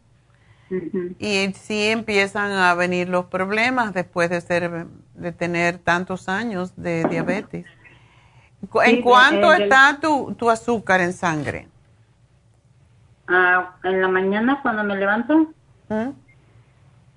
Y 1.19 1.53
sí 1.55 1.89
empiezan 1.89 2.53
a 2.53 2.75
venir 2.75 3.09
los 3.09 3.27
problemas 3.27 3.93
después 3.93 4.31
de 4.31 4.41
ser 4.41 4.87
de 5.15 5.33
tener 5.33 5.79
tantos 5.79 6.29
años 6.29 6.75
de 6.77 7.05
diabetes. 7.05 7.67
¿En 8.85 9.03
cuánto 9.03 9.53
está 9.53 9.99
tu, 10.01 10.35
tu 10.35 10.51
azúcar 10.51 11.01
en 11.01 11.13
sangre? 11.13 11.69
Ah, 13.27 13.77
en 13.85 14.01
la 14.01 14.09
mañana 14.09 14.61
cuando 14.63 14.85
me 14.85 14.97
levanto. 14.97 15.53
¿Mm? 15.89 16.11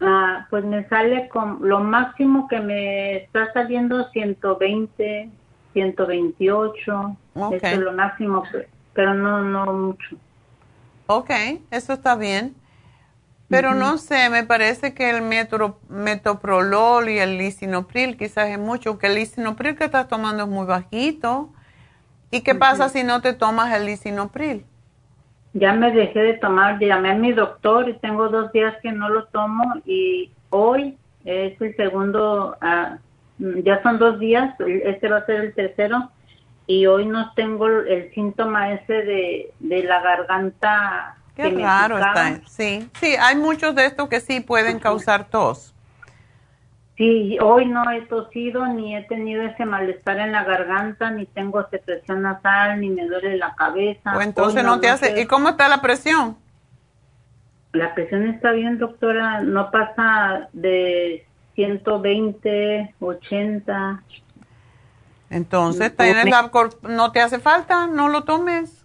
Ah, 0.01 0.47
pues 0.49 0.63
me 0.65 0.87
sale 0.89 1.29
con 1.29 1.59
lo 1.61 1.79
máximo 1.79 2.47
que 2.47 2.59
me 2.59 3.17
está 3.23 3.51
saliendo 3.53 4.09
120, 4.09 5.29
128. 5.73 7.17
Okay. 7.35 7.57
Eso 7.57 7.67
es 7.67 7.77
lo 7.79 7.93
máximo, 7.93 8.43
pero 8.93 9.13
no, 9.13 9.41
no 9.41 9.73
mucho. 9.73 10.15
Ok, 11.07 11.31
eso 11.71 11.93
está 11.93 12.15
bien. 12.15 12.55
Pero 13.55 13.73
no 13.73 13.97
sé, 13.97 14.29
me 14.29 14.43
parece 14.43 14.93
que 14.93 15.09
el 15.09 15.21
metro, 15.21 15.79
metoprolol 15.89 17.09
y 17.09 17.19
el 17.19 17.37
lisinopril 17.37 18.17
quizás 18.17 18.49
es 18.49 18.59
mucho, 18.59 18.97
que 18.97 19.07
el 19.07 19.15
lisinopril 19.15 19.75
que 19.75 19.85
estás 19.85 20.07
tomando 20.07 20.43
es 20.43 20.49
muy 20.49 20.65
bajito. 20.65 21.49
¿Y 22.31 22.41
qué 22.41 22.55
pasa 22.55 22.89
si 22.89 23.03
no 23.03 23.21
te 23.21 23.33
tomas 23.33 23.73
el 23.75 23.85
lisinopril? 23.85 24.65
ya 25.53 25.73
me 25.73 25.91
dejé 25.91 26.19
de 26.19 26.33
tomar, 26.33 26.79
llamé 26.79 27.11
a 27.11 27.15
mi 27.15 27.31
doctor 27.31 27.87
y 27.87 27.93
tengo 27.99 28.29
dos 28.29 28.51
días 28.51 28.75
que 28.81 28.91
no 28.91 29.09
lo 29.09 29.25
tomo 29.25 29.63
y 29.85 30.31
hoy 30.49 30.97
es 31.25 31.59
el 31.61 31.75
segundo, 31.75 32.57
ah, 32.59 32.97
ya 33.37 33.81
son 33.83 33.99
dos 33.99 34.19
días, 34.19 34.55
este 34.59 35.09
va 35.09 35.17
a 35.17 35.25
ser 35.25 35.41
el 35.41 35.53
tercero 35.53 36.09
y 36.65 36.87
hoy 36.87 37.05
no 37.05 37.33
tengo 37.35 37.67
el 37.67 38.11
síntoma 38.13 38.73
ese 38.73 38.93
de, 38.93 39.53
de 39.59 39.83
la 39.83 40.01
garganta. 40.01 41.17
Qué 41.35 41.49
raro 41.49 41.97
está. 41.97 42.41
Sí, 42.47 42.89
sí, 42.99 43.15
hay 43.19 43.35
muchos 43.35 43.73
de 43.75 43.85
estos 43.85 44.07
que 44.07 44.19
sí 44.19 44.39
pueden 44.39 44.79
causar 44.79 45.25
tos. 45.25 45.73
Sí, 46.95 47.39
hoy 47.41 47.65
no 47.65 47.89
he 47.89 48.01
tosido 48.01 48.67
ni 48.67 48.95
he 48.95 49.01
tenido 49.03 49.41
ese 49.41 49.65
malestar 49.65 50.19
en 50.19 50.31
la 50.31 50.43
garganta, 50.43 51.09
ni 51.09 51.25
tengo 51.25 51.67
secreción 51.69 52.21
nasal, 52.21 52.79
ni 52.79 52.89
me 52.89 53.07
duele 53.07 53.35
la 53.37 53.55
cabeza. 53.55 54.15
O 54.15 54.21
entonces 54.21 54.63
no, 54.63 54.79
te 54.79 54.89
hace. 54.89 55.19
¿Y 55.19 55.25
cómo 55.25 55.49
está 55.49 55.67
la 55.67 55.81
presión? 55.81 56.37
La 57.71 57.95
presión 57.95 58.27
está 58.27 58.51
bien, 58.51 58.77
doctora. 58.77 59.41
No 59.41 59.71
pasa 59.71 60.49
de 60.53 61.25
120, 61.55 62.93
80. 62.99 64.03
Entonces, 65.31 65.97
¿tienes 65.97 66.29
la, 66.29 66.51
¿no 66.83 67.11
te 67.11 67.21
hace 67.21 67.39
falta? 67.39 67.87
¿No 67.87 68.07
lo 68.07 68.23
tomes? 68.23 68.82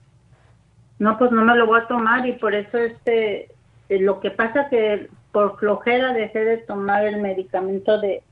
No, 0.99 1.19
pues 1.19 1.31
no 1.31 1.45
me 1.45 1.57
lo 1.57 1.67
voy 1.67 1.81
a 1.81 1.87
tomar 1.87 2.27
y 2.27 2.33
por 2.33 2.55
eso 2.55 2.79
este, 2.79 3.51
eh, 3.89 4.01
lo 4.01 4.21
que 4.21 4.31
pasa 4.31 4.69
que 4.69 5.09
por 5.33 5.59
flojera 5.59 6.13
dejé 6.13 6.45
de 6.45 6.57
tomar 6.59 7.05
el 7.05 7.21
medicamento 7.21 8.01
de 8.01 8.23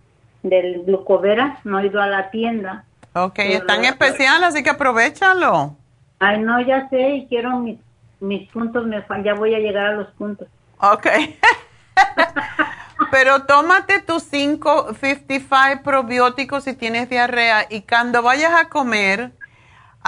del 0.49 0.85
glucovera, 0.85 1.61
no 1.65 1.81
he 1.81 1.87
ido 1.87 2.01
a 2.01 2.07
la 2.07 2.31
tienda. 2.31 2.85
Ok, 3.15 3.39
es 3.41 3.67
tan 3.67 3.85
especial, 3.85 4.45
así 4.45 4.63
que 4.63 4.71
aprovechalo. 4.71 5.77
Ay, 6.19 6.41
no, 6.41 6.61
ya 6.61 6.89
sé, 6.89 7.11
y 7.11 7.27
quiero 7.27 7.59
mis, 7.59 7.79
mis 8.21 8.49
puntos, 8.51 8.87
me, 8.87 9.05
ya 9.25 9.35
voy 9.35 9.55
a 9.55 9.59
llegar 9.59 9.87
a 9.87 9.95
los 9.95 10.09
puntos. 10.13 10.49
Ok. 10.81 11.07
Pero 13.11 13.45
tómate 13.45 14.01
tus 14.01 14.25
555 14.25 15.83
probióticos 15.83 16.65
si 16.65 16.75
tienes 16.75 17.09
diarrea 17.09 17.67
y 17.69 17.83
cuando 17.83 18.23
vayas 18.23 18.53
a 18.53 18.69
comer, 18.69 19.33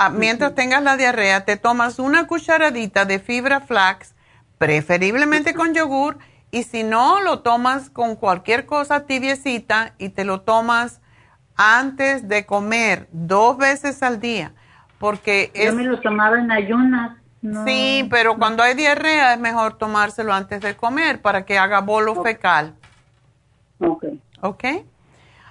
ah, 0.07 0.11
mientras 0.11 0.55
tengas 0.55 0.83
la 0.83 0.97
diarrea, 0.97 1.45
te 1.45 1.57
tomas 1.57 1.99
una 1.99 2.27
cucharadita 2.27 3.05
de 3.05 3.19
fibra 3.19 3.61
flax, 3.61 4.15
preferiblemente 4.59 5.55
con 5.55 5.75
yogur, 5.75 6.19
y 6.51 6.63
si 6.63 6.83
no, 6.83 7.21
lo 7.21 7.41
tomas 7.41 7.91
con 7.91 8.17
cualquier 8.17 8.65
cosa 8.65 9.05
tibiecita 9.07 9.95
y 9.99 10.11
te 10.11 10.25
lo 10.25 10.41
tomas 10.41 11.01
antes 11.57 12.29
de 12.29 12.47
comer 12.47 13.09
dos 13.13 13.59
veces 13.59 14.03
al 14.03 14.21
día. 14.21 14.53
Porque 14.99 15.53
Yo 15.55 15.75
me 15.75 15.85
lo 15.85 16.01
tomaba 16.01 16.39
en 16.39 16.51
ayunas. 16.51 17.19
sí, 17.65 18.07
pero 18.11 18.37
cuando 18.37 18.63
hay 18.63 18.75
diarrea 18.75 19.35
es 19.35 19.41
mejor 19.41 19.79
tomárselo 19.79 20.33
antes 20.33 20.61
de 20.61 20.75
comer 20.75 21.21
para 21.21 21.45
que 21.45 21.59
haga 21.59 21.81
bolo 21.81 22.23
fecal. 22.23 22.75
Ok. 23.81 24.05
Ok. 24.41 24.65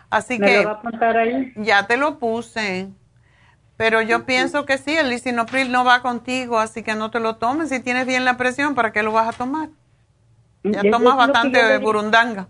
Así 0.10 0.40
¿Me 0.40 0.48
que. 0.48 0.64
lo 0.64 0.70
va 0.70 0.82
a 0.82 1.20
ahí? 1.20 1.54
Ya 1.56 1.86
te 1.88 1.98
lo 1.98 2.18
puse. 2.18 2.90
Pero 3.78 4.02
yo 4.02 4.26
pienso 4.26 4.66
que 4.66 4.78
sí, 4.78 4.98
el 4.98 5.10
lisinopril 5.10 5.72
no 5.72 5.86
va 5.86 6.02
contigo, 6.02 6.60
así 6.60 6.84
que 6.84 6.96
no 6.96 7.12
te 7.12 7.20
lo 7.20 7.38
tomes. 7.38 7.70
Si 7.70 7.80
tienes 7.82 8.08
bien 8.08 8.26
la 8.26 8.38
presión, 8.38 8.76
¿para 8.76 8.92
qué 8.92 9.04
lo 9.04 9.12
vas 9.14 9.28
a 9.30 9.34
tomar? 9.38 9.70
Ya 10.72 10.84
Es- 10.84 10.88
tomas 10.90 11.18
es 11.18 11.18
bastante 11.18 11.78
burundanga. 11.80 12.48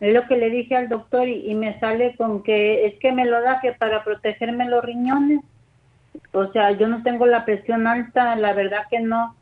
Es 0.00 0.12
lo 0.12 0.26
que 0.26 0.36
le 0.36 0.50
dije 0.50 0.76
al 0.76 0.88
doctor 0.88 1.28
y, 1.28 1.50
y 1.50 1.54
me 1.54 1.78
sale 1.80 2.16
con 2.16 2.42
que 2.42 2.86
es 2.86 2.98
que 3.00 3.12
me 3.12 3.24
lo 3.24 3.40
da 3.40 3.60
que 3.60 3.72
para 3.72 4.04
protegerme 4.04 4.68
los 4.68 4.84
riñones. 4.84 5.40
O 6.32 6.50
sea, 6.52 6.72
yo 6.72 6.88
no 6.88 7.02
tengo 7.02 7.26
la 7.26 7.44
presión 7.44 7.86
alta, 7.86 8.36
la 8.36 8.54
verdad 8.54 8.84
que 8.90 9.00
no. 9.00 9.36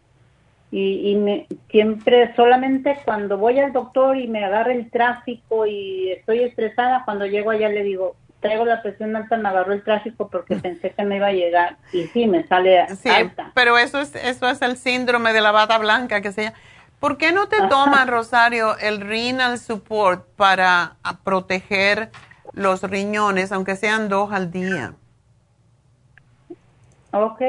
Y, 0.71 1.12
y 1.12 1.17
me, 1.17 1.47
siempre, 1.71 2.35
solamente 2.37 2.99
cuando 3.05 3.39
voy 3.39 3.59
al 3.61 3.73
doctor 3.73 4.17
y 4.19 4.29
me 4.29 4.45
agarra 4.45 4.73
el 4.73 4.91
tráfico 4.91 5.67
y 5.67 6.12
estoy 6.12 6.41
estresada, 6.45 7.05
cuando 7.07 7.27
llego 7.27 7.51
allá 7.51 7.69
le 7.71 7.83
digo, 7.85 8.17
traigo 8.41 8.65
la 8.65 8.83
presión 8.83 9.15
alta, 9.17 9.37
me 9.37 9.49
agarró 9.49 9.73
el 9.73 9.83
tráfico 9.85 10.29
porque 10.29 10.57
pensé 10.57 10.91
que 10.91 11.05
me 11.05 11.17
iba 11.17 11.29
a 11.29 11.33
llegar. 11.33 11.77
Y 11.93 12.09
sí, 12.09 12.27
me 12.27 12.47
sale 12.47 12.87
Sí, 12.89 13.09
alta. 13.09 13.53
pero 13.55 13.79
eso 13.79 14.01
es, 14.01 14.15
eso 14.17 14.49
es 14.49 14.62
el 14.62 14.77
síndrome 14.77 15.33
de 15.33 15.41
la 15.41 15.53
bata 15.53 15.79
blanca 15.79 16.21
que 16.21 16.33
se 16.33 16.45
llama. 16.45 16.57
¿Por 16.99 17.17
qué 17.17 17.33
no 17.33 17.49
te 17.49 17.57
Ajá. 17.57 17.69
tomas, 17.69 18.07
Rosario, 18.09 18.77
el 18.79 19.01
renal 19.01 19.59
support 19.59 20.27
para 20.37 20.97
a, 21.03 21.19
proteger 21.21 22.11
los 22.53 22.83
riñones, 22.83 23.53
aunque 23.53 23.77
sean 23.77 24.09
dos 24.09 24.33
al 24.33 24.51
día? 24.51 24.95
Ok, 27.12 27.43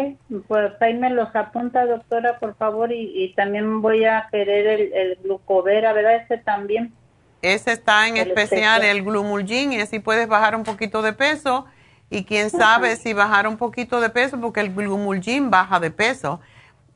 pues 0.47 0.72
ahí 0.81 0.95
me 0.95 1.11
los 1.11 1.35
apunta, 1.35 1.85
doctora, 1.85 2.39
por 2.39 2.55
favor, 2.55 2.91
y, 2.91 3.11
y 3.23 3.34
también 3.35 3.81
voy 3.81 4.05
a 4.05 4.27
querer 4.31 4.65
el, 4.68 4.93
el 4.93 5.15
glucovera, 5.23 5.93
¿verdad? 5.93 6.15
Ese 6.15 6.38
también. 6.38 6.93
Ese 7.41 7.72
está 7.73 8.07
en 8.07 8.18
El 8.18 8.30
especial, 8.30 8.81
especial. 8.81 8.84
el 8.84 9.03
glumulgin, 9.03 9.73
y 9.73 9.81
así 9.81 9.99
puedes 9.99 10.27
bajar 10.27 10.55
un 10.55 10.63
poquito 10.63 11.01
de 11.01 11.13
peso. 11.13 11.65
Y 12.09 12.26
quién 12.26 12.49
sabe 12.49 12.97
si 12.97 13.13
bajar 13.13 13.47
un 13.47 13.57
poquito 13.57 14.01
de 14.01 14.09
peso, 14.09 14.39
porque 14.39 14.59
el 14.59 14.73
glumulgin 14.73 15.49
baja 15.49 15.80
de 15.80 15.91
peso. 15.91 16.41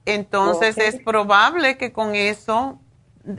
Entonces 0.05 0.77
es 0.77 1.01
probable 1.01 1.77
que 1.77 1.91
con 1.91 2.15
eso 2.15 2.79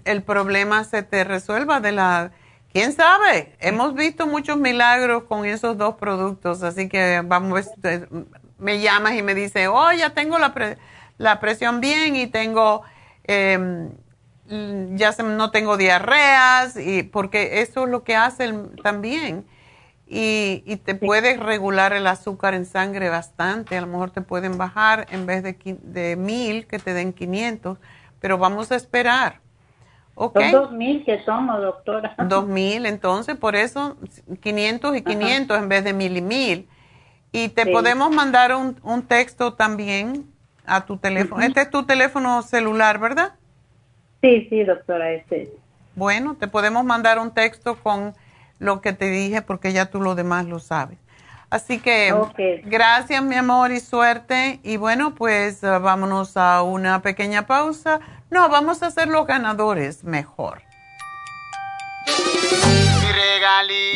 el 0.04 0.22
problema 0.22 0.84
se 0.84 1.02
te 1.02 1.22
resuelva 1.24 1.80
de 1.80 1.92
la... 1.92 2.32
¿Quién 2.72 2.92
sabe? 2.92 3.56
Hemos 3.60 3.94
visto 3.94 4.26
muchos 4.26 4.56
milagros 4.56 5.24
con 5.24 5.44
esos 5.44 5.78
dos 5.78 5.94
productos, 5.94 6.62
así 6.62 6.88
que 6.88 7.22
vamos, 7.24 7.68
eh, 7.84 8.06
me 8.58 8.80
llamas 8.80 9.14
y 9.14 9.22
me 9.22 9.34
dice, 9.34 9.68
oh, 9.68 9.92
ya 9.92 10.10
tengo 10.10 10.38
la, 10.38 10.52
pre- 10.52 10.76
la 11.18 11.40
presión 11.40 11.80
bien 11.80 12.16
y 12.16 12.26
tengo, 12.26 12.82
mm, 13.28 13.86
ya 14.96 15.12
se- 15.12 15.22
no 15.22 15.50
tengo 15.50 15.76
diarreas, 15.76 16.76
y 16.76 17.02
porque 17.02 17.62
eso 17.62 17.84
es 17.84 17.90
lo 17.90 18.04
que 18.04 18.16
hace 18.16 18.52
también. 18.82 19.44
Y, 20.08 20.62
y 20.66 20.76
te 20.76 20.94
puede 20.94 21.36
regular 21.36 21.92
el 21.92 22.06
azúcar 22.06 22.54
en 22.54 22.64
sangre 22.66 23.08
bastante. 23.08 23.76
A 23.76 23.80
lo 23.80 23.88
mejor 23.88 24.10
te 24.10 24.20
pueden 24.22 24.56
bajar 24.56 25.06
en 25.10 25.26
vez 25.26 25.42
de, 25.42 25.56
de 25.82 26.16
mil, 26.16 26.66
que 26.66 26.78
te 26.78 26.94
den 26.94 27.12
500, 27.12 27.78
pero 28.20 28.38
vamos 28.38 28.70
a 28.70 28.76
esperar. 28.76 29.40
¿Ok? 30.14 30.34
Son 30.40 30.50
dos 30.52 30.72
mil 30.72 31.04
que 31.04 31.18
tomo, 31.18 31.58
doctora. 31.60 32.14
Dos 32.28 32.46
mil, 32.46 32.86
entonces, 32.86 33.36
por 33.36 33.56
eso 33.56 33.96
500 34.40 34.96
y 34.96 35.02
500 35.02 35.58
en 35.58 35.68
vez 35.68 35.84
de 35.84 35.92
mil 35.92 36.16
y 36.16 36.22
mil. 36.22 36.68
Y 37.32 37.48
te 37.50 37.64
Sí. 37.64 37.72
podemos 37.72 38.10
mandar 38.10 38.54
un, 38.54 38.78
un 38.82 39.02
texto 39.02 39.54
también 39.54 40.26
a 40.66 40.86
tu 40.86 40.96
teléfono. 40.98 41.42
Este 41.42 41.60
es 41.62 41.70
tu 41.70 41.84
teléfono 41.84 42.42
celular, 42.42 42.98
¿verdad? 42.98 43.34
Sí, 44.20 44.46
sí, 44.48 44.64
doctora, 44.64 45.12
este 45.12 45.42
es. 45.42 45.48
Bueno, 45.94 46.36
te 46.38 46.48
podemos 46.48 46.84
mandar 46.84 47.18
un 47.18 47.32
texto 47.32 47.76
con 47.76 48.14
lo 48.58 48.80
que 48.80 48.92
te 48.92 49.06
dije 49.06 49.42
porque 49.42 49.72
ya 49.72 49.86
tú 49.86 50.00
lo 50.00 50.14
demás 50.14 50.46
lo 50.46 50.58
sabes. 50.58 50.98
Así 51.48 51.78
que 51.78 52.12
gracias 52.64 53.22
mi 53.22 53.36
amor 53.36 53.70
y 53.70 53.80
suerte. 53.80 54.60
Y 54.62 54.76
bueno, 54.76 55.14
pues 55.14 55.62
eh, 55.62 55.78
vámonos 55.78 56.36
a 56.36 56.62
una 56.62 57.02
pequeña 57.02 57.46
pausa. 57.46 58.00
No, 58.30 58.48
vamos 58.48 58.82
a 58.82 58.86
hacer 58.86 59.08
los 59.08 59.26
ganadores 59.26 60.02
mejor. 60.04 60.62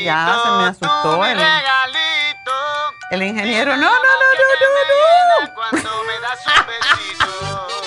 Ya 0.05 0.39
se 0.43 0.51
me 0.51 0.65
asustó 0.69 1.25
el, 1.25 1.39
el 3.11 3.23
ingeniero. 3.23 3.77
No, 3.77 3.83
no, 3.83 3.89
no, 3.89 3.91
no, 3.93 4.45
no, 5.73 5.83
no. 5.83 7.80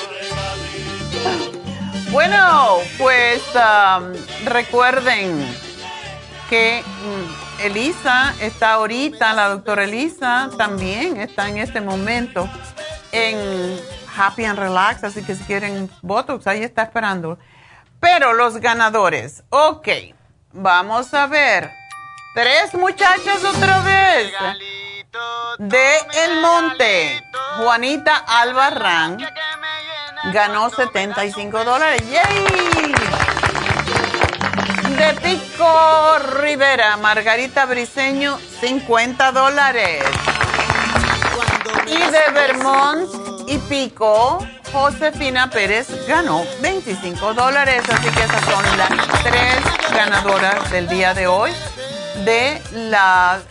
Bueno, 2.14 2.78
pues 3.00 3.42
um, 3.56 4.14
recuerden 4.46 5.44
que 6.48 6.84
mm, 6.86 7.62
Elisa 7.66 8.36
está 8.40 8.74
ahorita, 8.74 9.34
la 9.34 9.50
doctora 9.50 9.86
Elisa 9.86 10.52
también 10.56 11.20
está 11.20 11.50
en 11.50 11.58
este 11.58 11.82
momento 11.82 12.48
en 13.12 13.82
Happy 14.16 14.46
and 14.46 14.60
Relax, 14.60 15.04
así 15.04 15.24
que 15.24 15.34
si 15.34 15.44
quieren 15.46 15.90
Botox, 16.04 16.46
ahí 16.46 16.62
está 16.62 16.84
esperando. 16.84 17.40
Pero 18.00 18.34
los 18.34 18.58
ganadores, 18.58 19.44
ok, 19.50 19.88
vamos 20.52 21.16
a 21.16 21.26
ver. 21.26 21.72
Tres 22.36 22.76
muchachas 22.76 23.44
otra 23.44 23.80
vez. 23.80 24.32
De 25.58 25.98
El 26.26 26.42
Monte, 26.42 27.24
Juanita 27.58 28.18
Albarrán 28.18 29.18
ganó 30.32 30.70
75 30.70 31.64
dólares. 31.64 32.02
¡Yay! 32.10 32.94
De 34.98 35.14
Pico 35.22 36.20
Rivera, 36.40 36.98
Margarita 36.98 37.66
Briseño, 37.66 38.38
50 38.62 39.32
dólares. 39.32 40.04
Y 41.88 41.98
de 41.98 42.32
Vermont 42.34 43.10
y 43.48 43.58
Pico, 43.58 44.38
Josefina 44.72 45.50
Pérez 45.50 45.88
ganó 46.08 46.44
25 46.62 47.34
dólares. 47.34 47.84
Así 47.90 48.10
que 48.10 48.24
esas 48.24 48.42
son 48.46 48.78
las 48.78 48.90
tres 49.24 49.60
ganadoras 49.92 50.72
del 50.72 50.88
día 50.88 51.14
de 51.14 51.28
hoy 51.28 51.52
de 52.24 52.62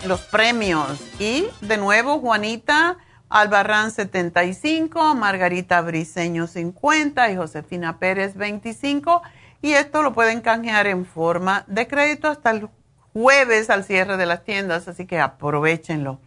los 0.06 0.20
premios. 0.22 0.88
Y 1.18 1.46
de 1.60 1.76
nuevo, 1.76 2.20
Juanita 2.20 2.96
Albarrán 3.32 3.90
75, 3.90 5.14
Margarita 5.14 5.80
Briseño 5.80 6.46
50 6.46 7.30
y 7.30 7.36
Josefina 7.36 7.98
Pérez 7.98 8.36
25. 8.36 9.22
Y 9.62 9.72
esto 9.72 10.02
lo 10.02 10.12
pueden 10.12 10.42
canjear 10.42 10.86
en 10.86 11.06
forma 11.06 11.64
de 11.66 11.88
crédito 11.88 12.28
hasta 12.28 12.50
el 12.50 12.68
jueves 13.14 13.70
al 13.70 13.84
cierre 13.84 14.18
de 14.18 14.26
las 14.26 14.44
tiendas, 14.44 14.86
así 14.86 15.06
que 15.06 15.18
aprovechenlo. 15.18 16.20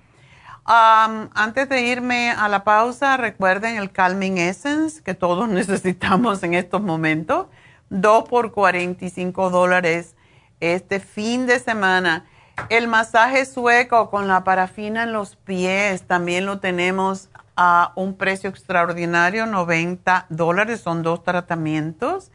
antes 0.65 1.69
de 1.69 1.82
irme 1.84 2.32
a 2.32 2.49
la 2.49 2.64
pausa, 2.64 3.18
recuerden 3.18 3.77
el 3.77 3.91
Calming 3.91 4.40
Essence 4.40 5.03
que 5.03 5.14
todos 5.14 5.48
necesitamos 5.61 6.41
en 6.41 6.56
estos 6.56 6.82
momentos. 6.82 7.45
2 7.91 8.27
por 8.27 8.52
45 8.52 9.52
dólares 9.52 10.15
este 10.60 10.99
fin 10.99 11.45
de 11.45 11.60
semana. 11.60 12.26
El 12.69 12.88
masaje 12.88 13.45
sueco 13.45 14.10
con 14.10 14.27
la 14.27 14.44
parafina 14.44 15.03
en 15.03 15.14
los 15.14 15.36
pies 15.36 16.07
también 16.07 16.45
lo 16.45 16.60
tenemos 16.60 17.30
a 17.56 17.94
un 17.95 18.15
precio 18.18 18.49
extraordinario, 18.49 19.45
90 19.45 20.26
dólares, 20.30 20.82
son 20.82 21.03
dos 21.03 21.23
tratamientos. 21.23 22.32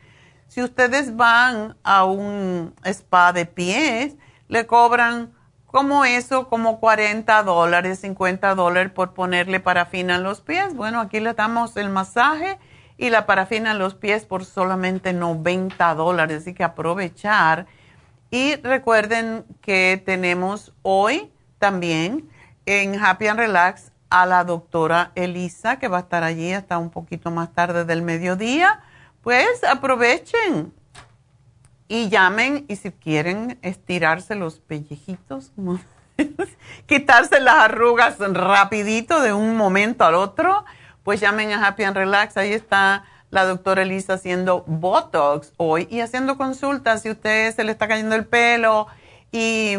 Si 0.48 0.62
ustedes 0.62 1.16
van 1.16 1.76
a 1.82 2.04
un 2.04 2.74
spa 2.84 3.32
de 3.32 3.46
pies, 3.46 4.16
le 4.48 4.66
cobran 4.66 5.32
como 5.66 6.04
eso, 6.04 6.48
como 6.48 6.80
40 6.80 7.42
dólares, 7.42 8.00
50 8.00 8.54
dólares 8.54 8.92
por 8.92 9.14
ponerle 9.14 9.60
parafina 9.60 10.16
en 10.16 10.22
los 10.22 10.40
pies. 10.40 10.74
Bueno, 10.74 11.00
aquí 11.00 11.20
le 11.20 11.34
damos 11.34 11.76
el 11.76 11.90
masaje 11.90 12.58
y 12.96 13.10
la 13.10 13.26
parafina 13.26 13.72
en 13.72 13.78
los 13.78 13.94
pies 13.94 14.26
por 14.26 14.44
solamente 14.44 15.12
90 15.12 15.94
dólares, 15.94 16.42
así 16.42 16.54
que 16.54 16.64
aprovechar 16.64 17.66
y 18.30 18.56
recuerden 18.56 19.44
que 19.60 20.00
tenemos 20.04 20.72
hoy 20.82 21.32
también 21.58 22.28
en 22.66 23.02
Happy 23.02 23.26
and 23.26 23.38
Relax 23.38 23.92
a 24.08 24.26
la 24.26 24.44
doctora 24.44 25.12
Elisa, 25.14 25.78
que 25.78 25.88
va 25.88 25.98
a 25.98 26.00
estar 26.00 26.22
allí 26.22 26.52
hasta 26.52 26.78
un 26.78 26.90
poquito 26.90 27.30
más 27.30 27.52
tarde 27.52 27.84
del 27.84 28.02
mediodía. 28.02 28.80
Pues 29.22 29.64
aprovechen 29.64 30.72
y 31.88 32.08
llamen 32.08 32.64
y 32.68 32.76
si 32.76 32.90
quieren 32.92 33.58
estirarse 33.62 34.34
los 34.34 34.60
pellejitos, 34.60 35.52
quitarse 36.86 37.40
las 37.40 37.56
arrugas 37.56 38.18
rapidito 38.18 39.20
de 39.20 39.32
un 39.32 39.56
momento 39.56 40.04
al 40.04 40.14
otro, 40.14 40.64
pues 41.02 41.20
llamen 41.20 41.52
a 41.52 41.66
Happy 41.66 41.84
and 41.84 41.96
Relax. 41.96 42.36
Ahí 42.36 42.52
está 42.52 43.04
la 43.30 43.44
doctora 43.44 43.82
Elisa 43.82 44.14
haciendo 44.14 44.64
Botox 44.66 45.52
hoy 45.56 45.86
y 45.90 46.00
haciendo 46.00 46.36
consultas 46.36 47.02
si 47.02 47.10
usted 47.10 47.54
se 47.54 47.64
le 47.64 47.72
está 47.72 47.88
cayendo 47.88 48.16
el 48.16 48.26
pelo 48.26 48.86
y 49.32 49.76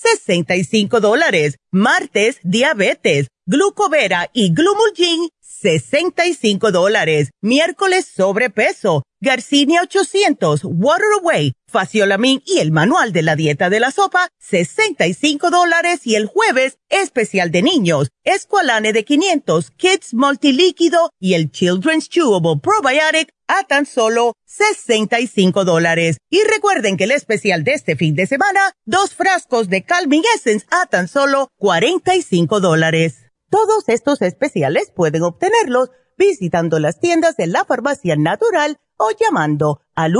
65 0.00 1.00
dólares. 1.00 1.56
Martes, 1.70 2.38
Diabetes, 2.42 3.28
Glucovera 3.46 4.30
y 4.32 4.54
Glumulgin, 4.54 5.28
65 5.40 6.70
dólares. 6.70 7.30
Miércoles 7.42 8.06
sobrepeso. 8.06 9.02
Garcinia 9.20 9.82
800, 9.82 10.60
Water 10.62 11.06
Away, 11.20 11.52
Faciolamin 11.66 12.40
y 12.46 12.58
el 12.58 12.70
manual 12.70 13.12
de 13.12 13.22
la 13.22 13.34
dieta 13.34 13.68
de 13.68 13.80
la 13.80 13.90
sopa, 13.90 14.28
65 14.38 15.50
dólares. 15.50 16.02
Y 16.04 16.14
el 16.14 16.26
jueves, 16.26 16.78
especial 16.88 17.50
de 17.50 17.62
niños, 17.62 18.10
Esqualane 18.22 18.92
de 18.92 19.04
500, 19.04 19.72
Kids 19.72 20.14
Multilíquido 20.14 21.10
y 21.18 21.34
el 21.34 21.50
Children's 21.50 22.08
Chewable 22.08 22.60
Probiotic 22.62 23.32
a 23.48 23.64
tan 23.64 23.86
solo 23.86 24.34
65 24.44 25.64
dólares. 25.64 26.18
Y 26.30 26.42
recuerden 26.44 26.96
que 26.96 27.04
el 27.04 27.10
especial 27.10 27.64
de 27.64 27.72
este 27.72 27.96
fin 27.96 28.14
de 28.14 28.26
semana, 28.26 28.60
dos 28.84 29.14
frascos 29.14 29.68
de 29.68 29.84
Calming 29.84 30.22
Essence 30.36 30.66
a 30.70 30.86
tan 30.86 31.08
solo 31.08 31.48
45 31.56 32.60
dólares. 32.60 33.24
Todos 33.50 33.88
estos 33.88 34.22
especiales 34.22 34.92
pueden 34.94 35.22
obtenerlos 35.22 35.90
visitando 36.18 36.78
las 36.78 37.00
tiendas 37.00 37.36
de 37.36 37.46
la 37.46 37.64
farmacia 37.64 38.16
natural 38.16 38.78
o 38.98 39.10
llamando 39.18 39.80
al 39.94 40.12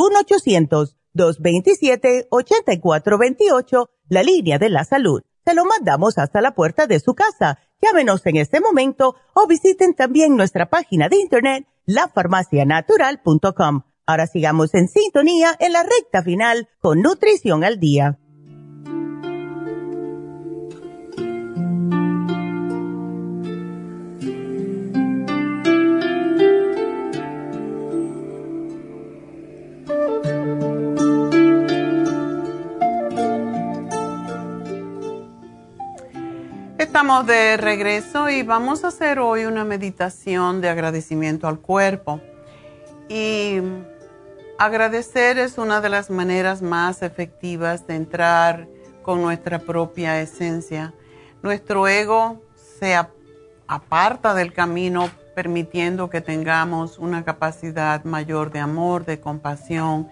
1-800-227-8428, 1.14 3.88
la 4.09 4.22
línea 4.22 4.59
de 4.59 4.70
la 4.70 4.84
salud. 4.84 5.22
Se 5.44 5.55
lo 5.55 5.64
mandamos 5.64 6.18
hasta 6.18 6.40
la 6.40 6.55
puerta 6.55 6.86
de 6.86 7.00
su 7.00 7.14
casa. 7.14 7.59
Llámenos 7.80 8.24
en 8.26 8.36
este 8.36 8.60
momento 8.60 9.16
o 9.34 9.46
visiten 9.46 9.94
también 9.94 10.36
nuestra 10.36 10.68
página 10.68 11.09
de 11.09 11.16
internet, 11.16 11.66
lafarmacianatural.com. 11.89 13.82
Ahora 14.06 14.27
sigamos 14.27 14.74
en 14.74 14.89
sintonía 14.89 15.56
en 15.59 15.73
la 15.73 15.82
recta 15.82 16.23
final 16.23 16.69
con 16.81 17.02
Nutrición 17.02 17.65
al 17.65 17.81
Día. 17.81 18.19
Estamos 36.89 37.27
de 37.27 37.59
regreso 37.59 38.31
y 38.31 38.43
vamos 38.43 38.82
a 38.82 38.89
hacer 38.89 39.19
hoy 39.19 39.44
una 39.44 39.62
meditación 39.62 40.62
de 40.62 40.70
agradecimiento 40.70 41.47
al 41.47 41.60
cuerpo. 41.60 42.19
Y 43.10 43.59
agradecer 44.59 45.39
es 45.39 45.59
una 45.59 45.82
de 45.82 45.90
las 45.90 46.09
maneras 46.09 46.62
más 46.62 47.02
efectivas 47.02 47.86
de 47.86 47.94
entrar 47.94 48.69
con 49.02 49.20
nuestra 49.20 49.59
propia 49.59 50.19
esencia. 50.23 50.94
Nuestro 51.43 51.86
ego 51.86 52.40
se 52.81 52.97
aparta 53.66 54.32
del 54.32 54.55
camino 54.55 55.10
permitiendo 55.35 56.09
que 56.09 56.23
tengamos 56.23 56.98
una 56.98 57.23
capacidad 57.23 58.02
mayor 58.05 58.51
de 58.51 58.60
amor, 58.60 59.05
de 59.05 59.20
compasión 59.20 60.09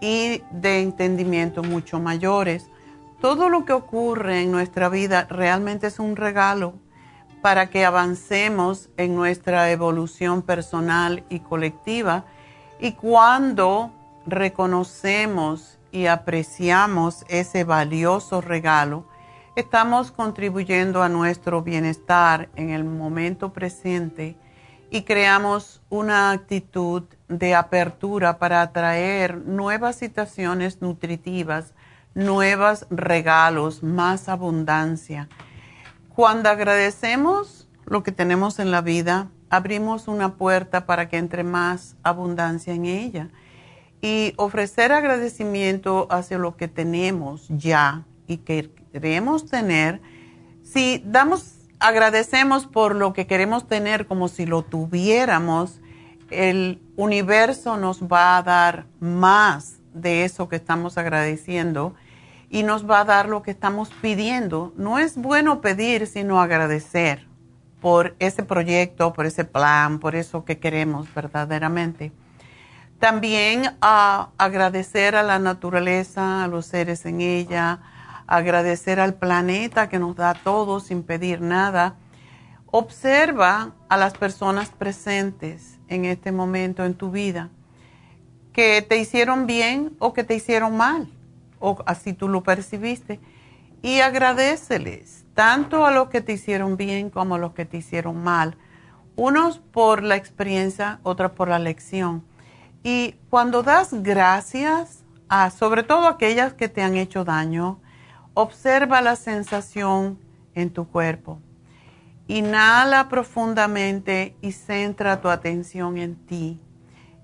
y 0.00 0.40
de 0.52 0.82
entendimiento 0.82 1.64
mucho 1.64 1.98
mayores 1.98 2.70
todo 3.20 3.48
lo 3.48 3.64
que 3.64 3.72
ocurre 3.72 4.42
en 4.42 4.52
nuestra 4.52 4.88
vida 4.88 5.26
realmente 5.30 5.86
es 5.86 5.98
un 5.98 6.16
regalo 6.16 6.74
para 7.42 7.70
que 7.70 7.84
avancemos 7.84 8.90
en 8.96 9.14
nuestra 9.14 9.70
evolución 9.70 10.42
personal 10.42 11.24
y 11.28 11.40
colectiva. 11.40 12.24
Y 12.80 12.92
cuando 12.92 13.92
reconocemos 14.26 15.78
y 15.92 16.06
apreciamos 16.06 17.24
ese 17.28 17.64
valioso 17.64 18.40
regalo, 18.40 19.06
estamos 19.54 20.10
contribuyendo 20.10 21.02
a 21.02 21.08
nuestro 21.08 21.62
bienestar 21.62 22.48
en 22.56 22.70
el 22.70 22.84
momento 22.84 23.52
presente 23.52 24.36
y 24.90 25.02
creamos 25.02 25.80
una 25.88 26.32
actitud 26.32 27.04
de 27.28 27.54
apertura 27.54 28.38
para 28.38 28.60
atraer 28.60 29.36
nuevas 29.38 29.96
situaciones 29.96 30.82
nutritivas 30.82 31.74
nuevos 32.16 32.86
regalos, 32.88 33.82
más 33.82 34.28
abundancia. 34.28 35.28
Cuando 36.14 36.48
agradecemos 36.48 37.68
lo 37.84 38.02
que 38.02 38.10
tenemos 38.10 38.58
en 38.58 38.70
la 38.70 38.80
vida, 38.80 39.28
abrimos 39.50 40.08
una 40.08 40.34
puerta 40.36 40.86
para 40.86 41.08
que 41.08 41.18
entre 41.18 41.44
más 41.44 41.94
abundancia 42.02 42.72
en 42.72 42.86
ella. 42.86 43.28
Y 44.00 44.32
ofrecer 44.38 44.92
agradecimiento 44.92 46.08
hacia 46.10 46.38
lo 46.38 46.56
que 46.56 46.68
tenemos 46.68 47.46
ya 47.50 48.04
y 48.26 48.38
que 48.38 48.70
queremos 48.92 49.44
tener, 49.46 50.00
si 50.62 51.02
damos, 51.04 51.68
agradecemos 51.80 52.66
por 52.66 52.96
lo 52.96 53.12
que 53.12 53.26
queremos 53.26 53.68
tener 53.68 54.06
como 54.06 54.28
si 54.28 54.46
lo 54.46 54.62
tuviéramos, 54.62 55.80
el 56.30 56.80
universo 56.96 57.76
nos 57.76 58.04
va 58.04 58.38
a 58.38 58.42
dar 58.42 58.86
más 59.00 59.80
de 59.92 60.24
eso 60.24 60.48
que 60.48 60.56
estamos 60.56 60.96
agradeciendo 60.96 61.94
y 62.48 62.62
nos 62.62 62.88
va 62.88 63.00
a 63.00 63.04
dar 63.04 63.28
lo 63.28 63.42
que 63.42 63.50
estamos 63.50 63.90
pidiendo. 64.00 64.72
No 64.76 64.98
es 64.98 65.16
bueno 65.16 65.60
pedir, 65.60 66.06
sino 66.06 66.40
agradecer 66.40 67.26
por 67.80 68.16
ese 68.18 68.42
proyecto, 68.42 69.12
por 69.12 69.26
ese 69.26 69.44
plan, 69.44 69.98
por 69.98 70.14
eso 70.14 70.44
que 70.44 70.58
queremos 70.58 71.12
verdaderamente. 71.14 72.12
También 72.98 73.76
a 73.80 74.30
agradecer 74.38 75.16
a 75.16 75.22
la 75.22 75.38
naturaleza, 75.38 76.44
a 76.44 76.48
los 76.48 76.66
seres 76.66 77.04
en 77.04 77.20
ella, 77.20 77.80
agradecer 78.26 79.00
al 79.00 79.14
planeta 79.14 79.88
que 79.88 79.98
nos 79.98 80.16
da 80.16 80.34
todo 80.34 80.80
sin 80.80 81.02
pedir 81.02 81.40
nada. 81.40 81.96
Observa 82.70 83.74
a 83.88 83.96
las 83.96 84.14
personas 84.14 84.70
presentes 84.70 85.78
en 85.88 86.04
este 86.04 86.32
momento 86.32 86.84
en 86.84 86.94
tu 86.94 87.10
vida 87.10 87.50
que 88.52 88.80
te 88.80 88.96
hicieron 88.96 89.46
bien 89.46 89.94
o 89.98 90.14
que 90.14 90.24
te 90.24 90.34
hicieron 90.34 90.76
mal 90.76 91.08
así 91.86 92.12
tú 92.12 92.28
lo 92.28 92.42
percibiste, 92.42 93.20
y 93.82 94.00
agradeceles 94.00 95.24
tanto 95.34 95.86
a 95.86 95.90
los 95.90 96.08
que 96.08 96.20
te 96.20 96.32
hicieron 96.32 96.76
bien 96.76 97.10
como 97.10 97.34
a 97.34 97.38
los 97.38 97.52
que 97.52 97.64
te 97.64 97.76
hicieron 97.76 98.22
mal, 98.22 98.56
unos 99.16 99.58
por 99.58 100.02
la 100.02 100.16
experiencia, 100.16 101.00
otros 101.02 101.32
por 101.32 101.48
la 101.48 101.58
lección. 101.58 102.24
Y 102.82 103.16
cuando 103.30 103.62
das 103.62 103.90
gracias, 104.02 105.04
a, 105.28 105.50
sobre 105.50 105.82
todo 105.82 106.06
aquellas 106.08 106.54
que 106.54 106.68
te 106.68 106.82
han 106.82 106.96
hecho 106.96 107.24
daño, 107.24 107.80
observa 108.34 109.00
la 109.00 109.16
sensación 109.16 110.18
en 110.54 110.70
tu 110.70 110.88
cuerpo. 110.88 111.40
Inhala 112.28 113.08
profundamente 113.08 114.36
y 114.40 114.52
centra 114.52 115.20
tu 115.20 115.28
atención 115.28 115.96
en 115.98 116.16
ti. 116.16 116.60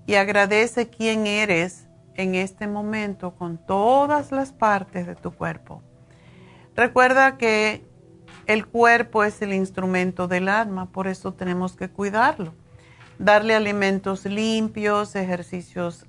Y 0.05 0.15
agradece 0.15 0.89
quién 0.89 1.27
eres 1.27 1.82
en 2.15 2.35
este 2.35 2.67
momento 2.67 3.35
con 3.35 3.57
todas 3.57 4.31
las 4.31 4.51
partes 4.51 5.07
de 5.07 5.15
tu 5.15 5.31
cuerpo. 5.31 5.81
Recuerda 6.75 7.37
que 7.37 7.83
el 8.45 8.65
cuerpo 8.65 9.23
es 9.23 9.41
el 9.41 9.53
instrumento 9.53 10.27
del 10.27 10.49
alma, 10.49 10.91
por 10.91 11.07
eso 11.07 11.33
tenemos 11.33 11.75
que 11.75 11.89
cuidarlo. 11.89 12.53
Darle 13.19 13.55
alimentos 13.55 14.25
limpios, 14.25 15.15
ejercicios 15.15 16.05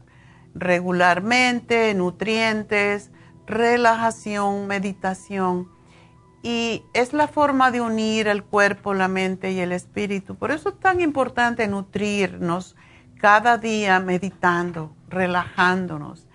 regularmente, 0.54 1.92
nutrientes, 1.94 3.10
relajación, 3.46 4.66
meditación. 4.66 5.68
Y 6.42 6.82
es 6.92 7.12
la 7.12 7.28
forma 7.28 7.70
de 7.70 7.80
unir 7.80 8.28
el 8.28 8.42
cuerpo, 8.42 8.94
la 8.94 9.08
mente 9.08 9.52
y 9.52 9.60
el 9.60 9.72
espíritu. 9.72 10.34
Por 10.34 10.50
eso 10.50 10.70
es 10.70 10.80
tan 10.80 11.00
importante 11.00 11.66
nutrirnos 11.68 12.76
cada 13.20 13.58
día 13.58 14.00
meditando 14.00 14.94
relajándonos, 15.14 16.26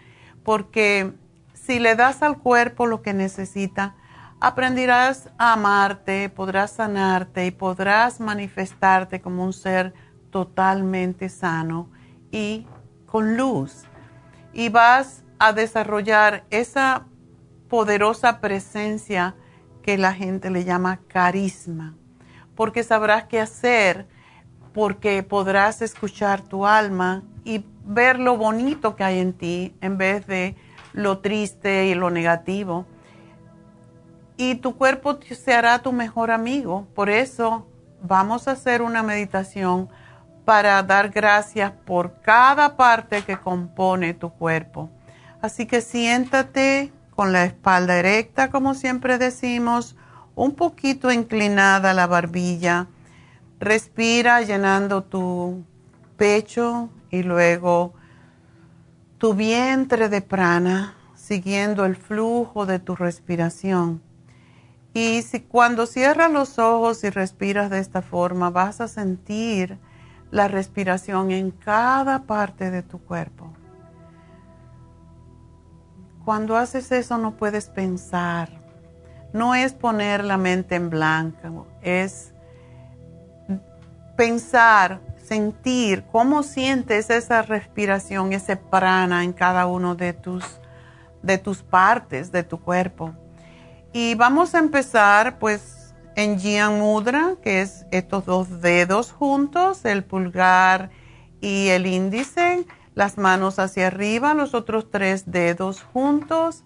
porque 0.43 1.13
si 1.53 1.79
le 1.79 1.95
das 1.95 2.23
al 2.23 2.39
cuerpo 2.39 2.87
lo 2.87 3.01
que 3.01 3.13
necesita, 3.13 3.95
aprenderás 4.39 5.29
a 5.37 5.53
amarte, 5.53 6.29
podrás 6.29 6.71
sanarte 6.71 7.45
y 7.45 7.51
podrás 7.51 8.19
manifestarte 8.19 9.21
como 9.21 9.43
un 9.43 9.53
ser 9.53 9.93
totalmente 10.31 11.29
sano 11.29 11.89
y 12.31 12.65
con 13.05 13.37
luz. 13.37 13.83
Y 14.53 14.69
vas 14.69 15.23
a 15.37 15.53
desarrollar 15.53 16.45
esa 16.49 17.05
poderosa 17.67 18.39
presencia 18.39 19.35
que 19.83 19.97
la 19.97 20.13
gente 20.13 20.49
le 20.49 20.63
llama 20.63 20.99
carisma, 21.07 21.95
porque 22.55 22.83
sabrás 22.83 23.25
qué 23.25 23.39
hacer, 23.39 24.07
porque 24.73 25.23
podrás 25.23 25.81
escuchar 25.81 26.41
tu 26.41 26.65
alma 26.65 27.23
y 27.43 27.65
ver 27.89 28.19
lo 28.19 28.37
bonito 28.37 28.95
que 28.95 29.03
hay 29.03 29.19
en 29.19 29.33
ti 29.33 29.75
en 29.81 29.97
vez 29.97 30.27
de 30.27 30.55
lo 30.93 31.19
triste 31.19 31.87
y 31.87 31.95
lo 31.95 32.11
negativo. 32.11 32.85
Y 34.37 34.55
tu 34.55 34.77
cuerpo 34.77 35.17
se 35.21 35.53
hará 35.53 35.79
tu 35.79 35.91
mejor 35.91 36.29
amigo. 36.29 36.87
Por 36.93 37.09
eso 37.09 37.67
vamos 38.01 38.47
a 38.47 38.51
hacer 38.51 38.83
una 38.83 39.01
meditación 39.01 39.89
para 40.45 40.81
dar 40.83 41.09
gracias 41.09 41.71
por 41.71 42.21
cada 42.21 42.77
parte 42.77 43.23
que 43.23 43.37
compone 43.37 44.13
tu 44.13 44.29
cuerpo. 44.29 44.89
Así 45.41 45.65
que 45.65 45.81
siéntate 45.81 46.93
con 47.15 47.33
la 47.33 47.43
espalda 47.43 47.97
erecta, 47.97 48.51
como 48.51 48.75
siempre 48.75 49.17
decimos, 49.17 49.95
un 50.35 50.53
poquito 50.53 51.11
inclinada 51.11 51.93
la 51.95 52.05
barbilla. 52.05 52.87
Respira 53.59 54.41
llenando 54.41 55.03
tu 55.03 55.63
pecho 56.17 56.89
y 57.09 57.23
luego 57.23 57.93
tu 59.17 59.33
vientre 59.33 60.09
de 60.09 60.21
prana, 60.21 60.95
siguiendo 61.15 61.85
el 61.85 61.95
flujo 61.95 62.65
de 62.65 62.79
tu 62.79 62.95
respiración. 62.95 64.01
Y 64.93 65.21
si 65.21 65.41
cuando 65.41 65.85
cierras 65.85 66.31
los 66.31 66.57
ojos 66.57 67.03
y 67.03 67.09
respiras 67.09 67.69
de 67.69 67.79
esta 67.79 68.01
forma, 68.01 68.49
vas 68.49 68.81
a 68.81 68.87
sentir 68.87 69.77
la 70.31 70.47
respiración 70.47 71.31
en 71.31 71.51
cada 71.51 72.23
parte 72.23 72.71
de 72.71 72.83
tu 72.83 72.99
cuerpo. 72.99 73.51
Cuando 76.25 76.57
haces 76.57 76.91
eso 76.91 77.17
no 77.17 77.35
puedes 77.37 77.69
pensar. 77.69 78.59
No 79.33 79.53
es 79.53 79.73
poner 79.73 80.23
la 80.23 80.37
mente 80.37 80.75
en 80.75 80.89
blanco, 80.89 81.67
es 81.81 82.33
pensar, 84.17 84.99
sentir 85.29 86.05
cómo 86.11 86.41
sientes 86.41 87.11
esa 87.11 87.43
respiración, 87.43 88.33
ese 88.33 88.57
prana 88.57 89.23
en 89.23 89.31
cada 89.31 89.67
uno 89.67 89.93
de 89.93 90.13
tus, 90.13 90.43
de 91.21 91.37
tus 91.37 91.61
partes 91.61 92.31
de 92.31 92.41
tu 92.41 92.59
cuerpo. 92.59 93.13
Y 93.93 94.15
vamos 94.15 94.55
a 94.55 94.59
empezar 94.59 95.37
pues 95.37 95.93
en 96.15 96.39
Jian 96.39 96.79
Mudra, 96.79 97.35
que 97.43 97.61
es 97.61 97.85
estos 97.91 98.25
dos 98.25 98.59
dedos 98.61 99.11
juntos, 99.11 99.85
el 99.85 100.03
pulgar 100.03 100.89
y 101.41 101.67
el 101.67 101.85
índice, 101.85 102.65
las 102.95 103.19
manos 103.19 103.59
hacia 103.59 103.87
arriba, 103.87 104.33
los 104.33 104.55
otros 104.55 104.89
tres 104.89 105.31
dedos 105.31 105.83
juntos 105.83 106.63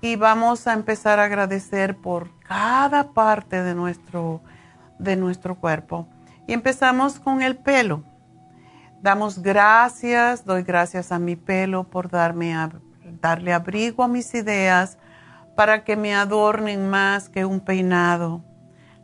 y 0.00 0.14
vamos 0.14 0.68
a 0.68 0.74
empezar 0.74 1.18
a 1.18 1.24
agradecer 1.24 1.96
por 1.96 2.30
cada 2.40 3.12
parte 3.12 3.64
de 3.64 3.74
nuestro, 3.74 4.42
de 5.00 5.16
nuestro 5.16 5.56
cuerpo. 5.56 6.06
Y 6.46 6.52
empezamos 6.52 7.18
con 7.18 7.42
el 7.42 7.56
pelo. 7.56 8.04
Damos 9.02 9.42
gracias, 9.42 10.44
doy 10.44 10.62
gracias 10.62 11.12
a 11.12 11.18
mi 11.18 11.36
pelo 11.36 11.84
por 11.84 12.10
darme 12.10 12.54
darle 13.20 13.52
abrigo 13.52 14.02
a 14.02 14.08
mis 14.08 14.34
ideas 14.34 14.98
para 15.54 15.84
que 15.84 15.96
me 15.96 16.14
adornen 16.14 16.88
más 16.90 17.28
que 17.28 17.44
un 17.44 17.60
peinado. 17.60 18.44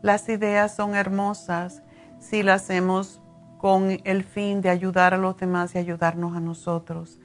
Las 0.03 0.29
ideas 0.29 0.75
son 0.75 0.95
hermosas 0.95 1.83
si 2.19 2.43
las 2.43 2.63
hacemos 2.63 3.21
con 3.59 4.01
el 4.05 4.25
fin 4.25 4.61
de 4.61 4.71
ayudar 4.71 5.15
a 5.15 5.19
los 5.19 5.37
demás 5.37 5.75
y 5.75 5.79
ayudarnos 5.79 6.37
a 6.37 6.41
nosotros. 6.41 7.21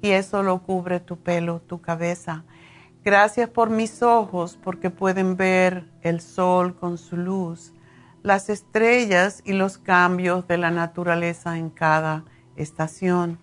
Y 0.00 0.10
eso 0.10 0.42
lo 0.42 0.62
cubre 0.62 1.00
tu 1.00 1.18
pelo, 1.18 1.60
tu 1.60 1.80
cabeza. 1.80 2.44
Gracias 3.04 3.48
por 3.50 3.70
mis 3.70 4.02
ojos 4.02 4.58
porque 4.62 4.90
pueden 4.90 5.36
ver 5.36 5.90
el 6.02 6.20
sol 6.20 6.76
con 6.76 6.96
su 6.96 7.16
luz, 7.16 7.74
las 8.22 8.50
estrellas 8.50 9.42
y 9.44 9.52
los 9.52 9.78
cambios 9.78 10.46
de 10.46 10.58
la 10.58 10.70
naturaleza 10.70 11.56
en 11.56 11.70
cada 11.70 12.24
estación. 12.56 13.38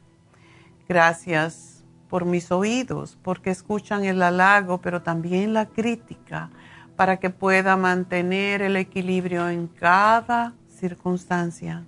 Gracias 0.88 1.84
por 2.10 2.26
mis 2.26 2.52
oídos 2.52 3.18
porque 3.22 3.50
escuchan 3.50 4.06
el 4.06 4.22
halago 4.22 4.80
pero 4.80 5.02
también 5.02 5.54
la 5.54 5.66
crítica 5.66 6.50
para 6.96 7.18
que 7.18 7.30
pueda 7.30 7.78
mantener 7.78 8.62
el 8.62 8.76
equilibrio 8.76 9.50
en 9.50 9.68
cada 9.68 10.54
circunstancia. 10.68 11.86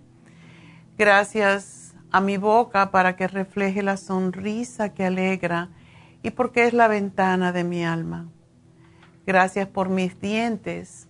Gracias 0.98 1.96
a 2.12 2.22
mi 2.22 2.38
boca 2.38 2.92
para 2.92 3.16
que 3.16 3.28
refleje 3.28 3.84
la 3.84 3.98
sonrisa 3.98 4.94
que 4.94 5.06
alegra 5.06 5.70
y 6.22 6.32
porque 6.32 6.66
es 6.66 6.74
la 6.74 6.88
ventana 6.88 7.52
de 7.52 7.64
mi 7.64 7.86
alma. 7.86 8.28
Gracias 9.26 9.68
por 9.68 9.90
mis 9.90 10.20
dientes, 10.20 11.09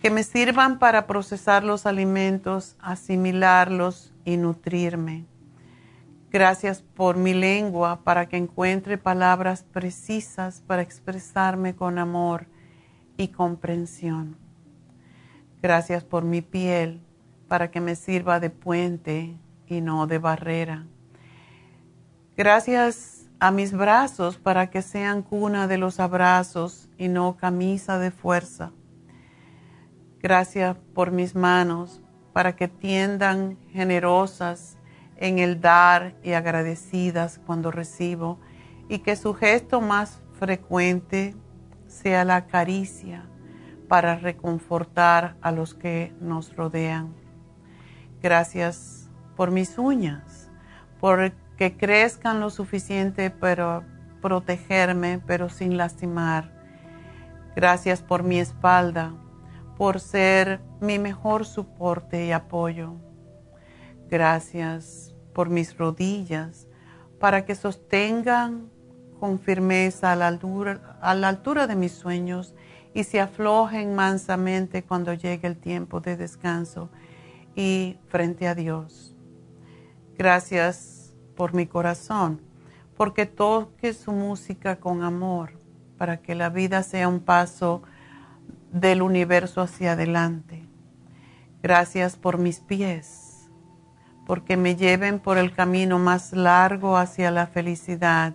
que 0.00 0.10
me 0.10 0.22
sirvan 0.22 0.78
para 0.78 1.06
procesar 1.06 1.64
los 1.64 1.86
alimentos, 1.86 2.76
asimilarlos 2.80 4.12
y 4.24 4.36
nutrirme. 4.36 5.26
Gracias 6.30 6.82
por 6.82 7.16
mi 7.16 7.32
lengua 7.32 8.00
para 8.04 8.26
que 8.26 8.36
encuentre 8.36 8.98
palabras 8.98 9.62
precisas 9.62 10.60
para 10.66 10.82
expresarme 10.82 11.74
con 11.74 11.98
amor 11.98 12.46
y 13.16 13.28
comprensión. 13.28 14.36
Gracias 15.62 16.04
por 16.04 16.24
mi 16.24 16.42
piel 16.42 17.00
para 17.48 17.70
que 17.70 17.80
me 17.80 17.96
sirva 17.96 18.40
de 18.40 18.50
puente 18.50 19.36
y 19.66 19.80
no 19.80 20.06
de 20.06 20.18
barrera. 20.18 20.86
Gracias 22.36 23.26
a 23.38 23.50
mis 23.50 23.72
brazos 23.72 24.36
para 24.36 24.68
que 24.68 24.82
sean 24.82 25.22
cuna 25.22 25.66
de 25.66 25.78
los 25.78 26.00
abrazos 26.00 26.88
y 26.98 27.08
no 27.08 27.36
camisa 27.36 27.98
de 27.98 28.10
fuerza. 28.10 28.72
Gracias 30.22 30.76
por 30.94 31.10
mis 31.10 31.34
manos 31.34 32.00
para 32.32 32.56
que 32.56 32.68
tiendan 32.68 33.58
generosas 33.70 34.76
en 35.16 35.38
el 35.38 35.60
dar 35.60 36.14
y 36.22 36.32
agradecidas 36.32 37.40
cuando 37.46 37.70
recibo 37.70 38.38
y 38.88 38.98
que 39.00 39.16
su 39.16 39.34
gesto 39.34 39.80
más 39.80 40.20
frecuente 40.38 41.34
sea 41.86 42.24
la 42.24 42.46
caricia 42.46 43.26
para 43.88 44.16
reconfortar 44.16 45.36
a 45.40 45.52
los 45.52 45.74
que 45.74 46.12
nos 46.20 46.54
rodean. 46.56 47.14
Gracias 48.22 49.10
por 49.36 49.50
mis 49.50 49.78
uñas, 49.78 50.50
por 51.00 51.32
que 51.56 51.76
crezcan 51.76 52.40
lo 52.40 52.50
suficiente 52.50 53.30
para 53.30 53.82
protegerme, 54.20 55.20
pero 55.26 55.48
sin 55.48 55.76
lastimar. 55.76 56.52
Gracias 57.54 58.02
por 58.02 58.22
mi 58.22 58.38
espalda, 58.38 59.14
por 59.76 60.00
ser 60.00 60.60
mi 60.80 60.98
mejor 60.98 61.44
soporte 61.44 62.26
y 62.26 62.32
apoyo. 62.32 62.94
Gracias 64.08 65.14
por 65.34 65.50
mis 65.50 65.76
rodillas, 65.76 66.66
para 67.20 67.44
que 67.44 67.54
sostengan 67.54 68.70
con 69.20 69.38
firmeza 69.38 70.12
a 70.12 70.16
la 70.16 70.28
altura, 70.28 70.98
a 71.00 71.14
la 71.14 71.28
altura 71.28 71.66
de 71.66 71.76
mis 71.76 71.92
sueños 71.92 72.54
y 72.94 73.04
se 73.04 73.20
aflojen 73.20 73.94
mansamente 73.94 74.82
cuando 74.82 75.12
llegue 75.12 75.46
el 75.46 75.56
tiempo 75.56 76.00
de 76.00 76.16
descanso 76.16 76.88
y 77.54 77.98
frente 78.08 78.48
a 78.48 78.54
Dios. 78.54 79.14
Gracias 80.16 81.14
por 81.34 81.52
mi 81.52 81.66
corazón, 81.66 82.40
porque 82.96 83.26
toque 83.26 83.92
su 83.92 84.12
música 84.12 84.76
con 84.76 85.02
amor, 85.02 85.52
para 85.98 86.18
que 86.18 86.34
la 86.34 86.48
vida 86.48 86.82
sea 86.82 87.08
un 87.08 87.20
paso 87.20 87.82
del 88.72 89.02
universo 89.02 89.60
hacia 89.60 89.92
adelante. 89.92 90.64
Gracias 91.62 92.16
por 92.16 92.38
mis 92.38 92.60
pies, 92.60 93.48
porque 94.26 94.56
me 94.56 94.76
lleven 94.76 95.18
por 95.18 95.38
el 95.38 95.52
camino 95.52 95.98
más 95.98 96.32
largo 96.32 96.96
hacia 96.96 97.30
la 97.30 97.46
felicidad, 97.46 98.34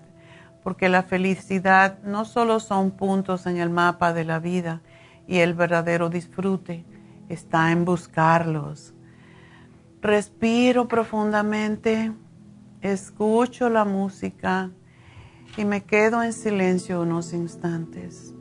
porque 0.63 0.89
la 0.89 1.03
felicidad 1.03 1.99
no 2.03 2.25
solo 2.25 2.59
son 2.59 2.91
puntos 2.91 3.45
en 3.45 3.57
el 3.57 3.69
mapa 3.69 4.13
de 4.13 4.25
la 4.25 4.39
vida 4.39 4.81
y 5.27 5.37
el 5.37 5.53
verdadero 5.53 6.09
disfrute 6.09 6.85
está 7.29 7.71
en 7.71 7.85
buscarlos. 7.85 8.93
Respiro 10.01 10.87
profundamente 10.87 12.11
escucho 12.81 13.69
la 13.69 13.85
música 13.85 14.71
y 15.57 15.65
me 15.65 15.83
quedo 15.83 16.23
en 16.23 16.33
silencio 16.33 17.01
unos 17.01 17.33
instantes. 17.33 18.33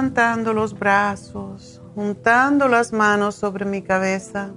Levantando 0.00 0.54
los 0.54 0.78
brazos, 0.78 1.82
juntando 1.94 2.68
las 2.68 2.90
manos 2.90 3.34
sobre 3.34 3.66
mi 3.66 3.82
cabeza. 3.82 4.50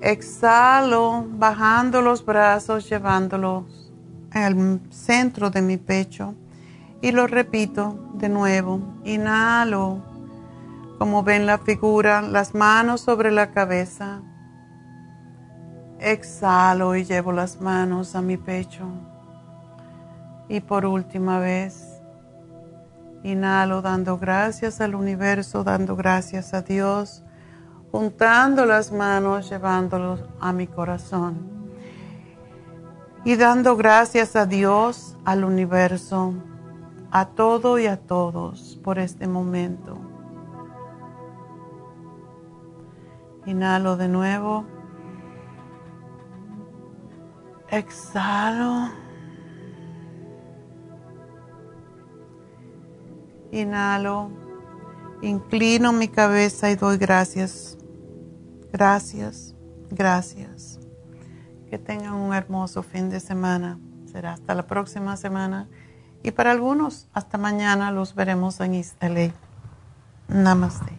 Exhalo, 0.00 1.24
bajando 1.24 2.02
los 2.02 2.24
brazos, 2.24 2.90
llevándolos 2.90 3.92
al 4.32 4.80
centro 4.90 5.50
de 5.50 5.62
mi 5.62 5.76
pecho. 5.76 6.34
Y 7.00 7.12
lo 7.12 7.28
repito 7.28 8.10
de 8.14 8.28
nuevo. 8.28 8.80
Inhalo, 9.04 10.02
como 10.98 11.22
ven 11.22 11.46
la 11.46 11.58
figura, 11.58 12.22
las 12.22 12.56
manos 12.56 13.02
sobre 13.02 13.30
la 13.30 13.52
cabeza. 13.52 14.20
Exhalo 16.00 16.96
y 16.96 17.04
llevo 17.04 17.30
las 17.30 17.60
manos 17.60 18.16
a 18.16 18.20
mi 18.20 18.36
pecho. 18.36 18.84
Y 20.48 20.58
por 20.58 20.86
última 20.86 21.38
vez, 21.38 21.87
Inhalo 23.22 23.82
dando 23.82 24.18
gracias 24.18 24.80
al 24.80 24.94
universo, 24.94 25.64
dando 25.64 25.96
gracias 25.96 26.54
a 26.54 26.62
Dios, 26.62 27.24
juntando 27.90 28.64
las 28.64 28.92
manos, 28.92 29.50
llevándolos 29.50 30.22
a 30.40 30.52
mi 30.52 30.66
corazón. 30.66 31.58
Y 33.24 33.36
dando 33.36 33.76
gracias 33.76 34.36
a 34.36 34.46
Dios, 34.46 35.16
al 35.24 35.44
universo, 35.44 36.34
a 37.10 37.26
todo 37.26 37.78
y 37.78 37.86
a 37.86 37.96
todos 37.96 38.78
por 38.84 38.98
este 38.98 39.26
momento. 39.26 39.98
Inhalo 43.46 43.96
de 43.96 44.08
nuevo. 44.08 44.64
Exhalo. 47.70 49.07
Inhalo 53.50 54.30
Inclino 55.20 55.92
mi 55.92 56.08
cabeza 56.08 56.70
y 56.70 56.76
doy 56.76 56.96
gracias. 56.96 57.76
Gracias, 58.72 59.54
gracias. 59.90 60.78
Que 61.68 61.78
tengan 61.78 62.14
un 62.14 62.34
hermoso 62.34 62.82
fin 62.82 63.10
de 63.10 63.20
semana. 63.20 63.78
Será 64.06 64.34
hasta 64.34 64.54
la 64.54 64.66
próxima 64.66 65.16
semana. 65.16 65.68
Y 66.22 66.30
para 66.30 66.52
algunos, 66.52 67.08
hasta 67.12 67.36
mañana 67.36 67.90
los 67.90 68.14
veremos 68.14 68.60
en 68.60 68.74
Isla. 68.74 69.32
Namaste. 70.28 70.98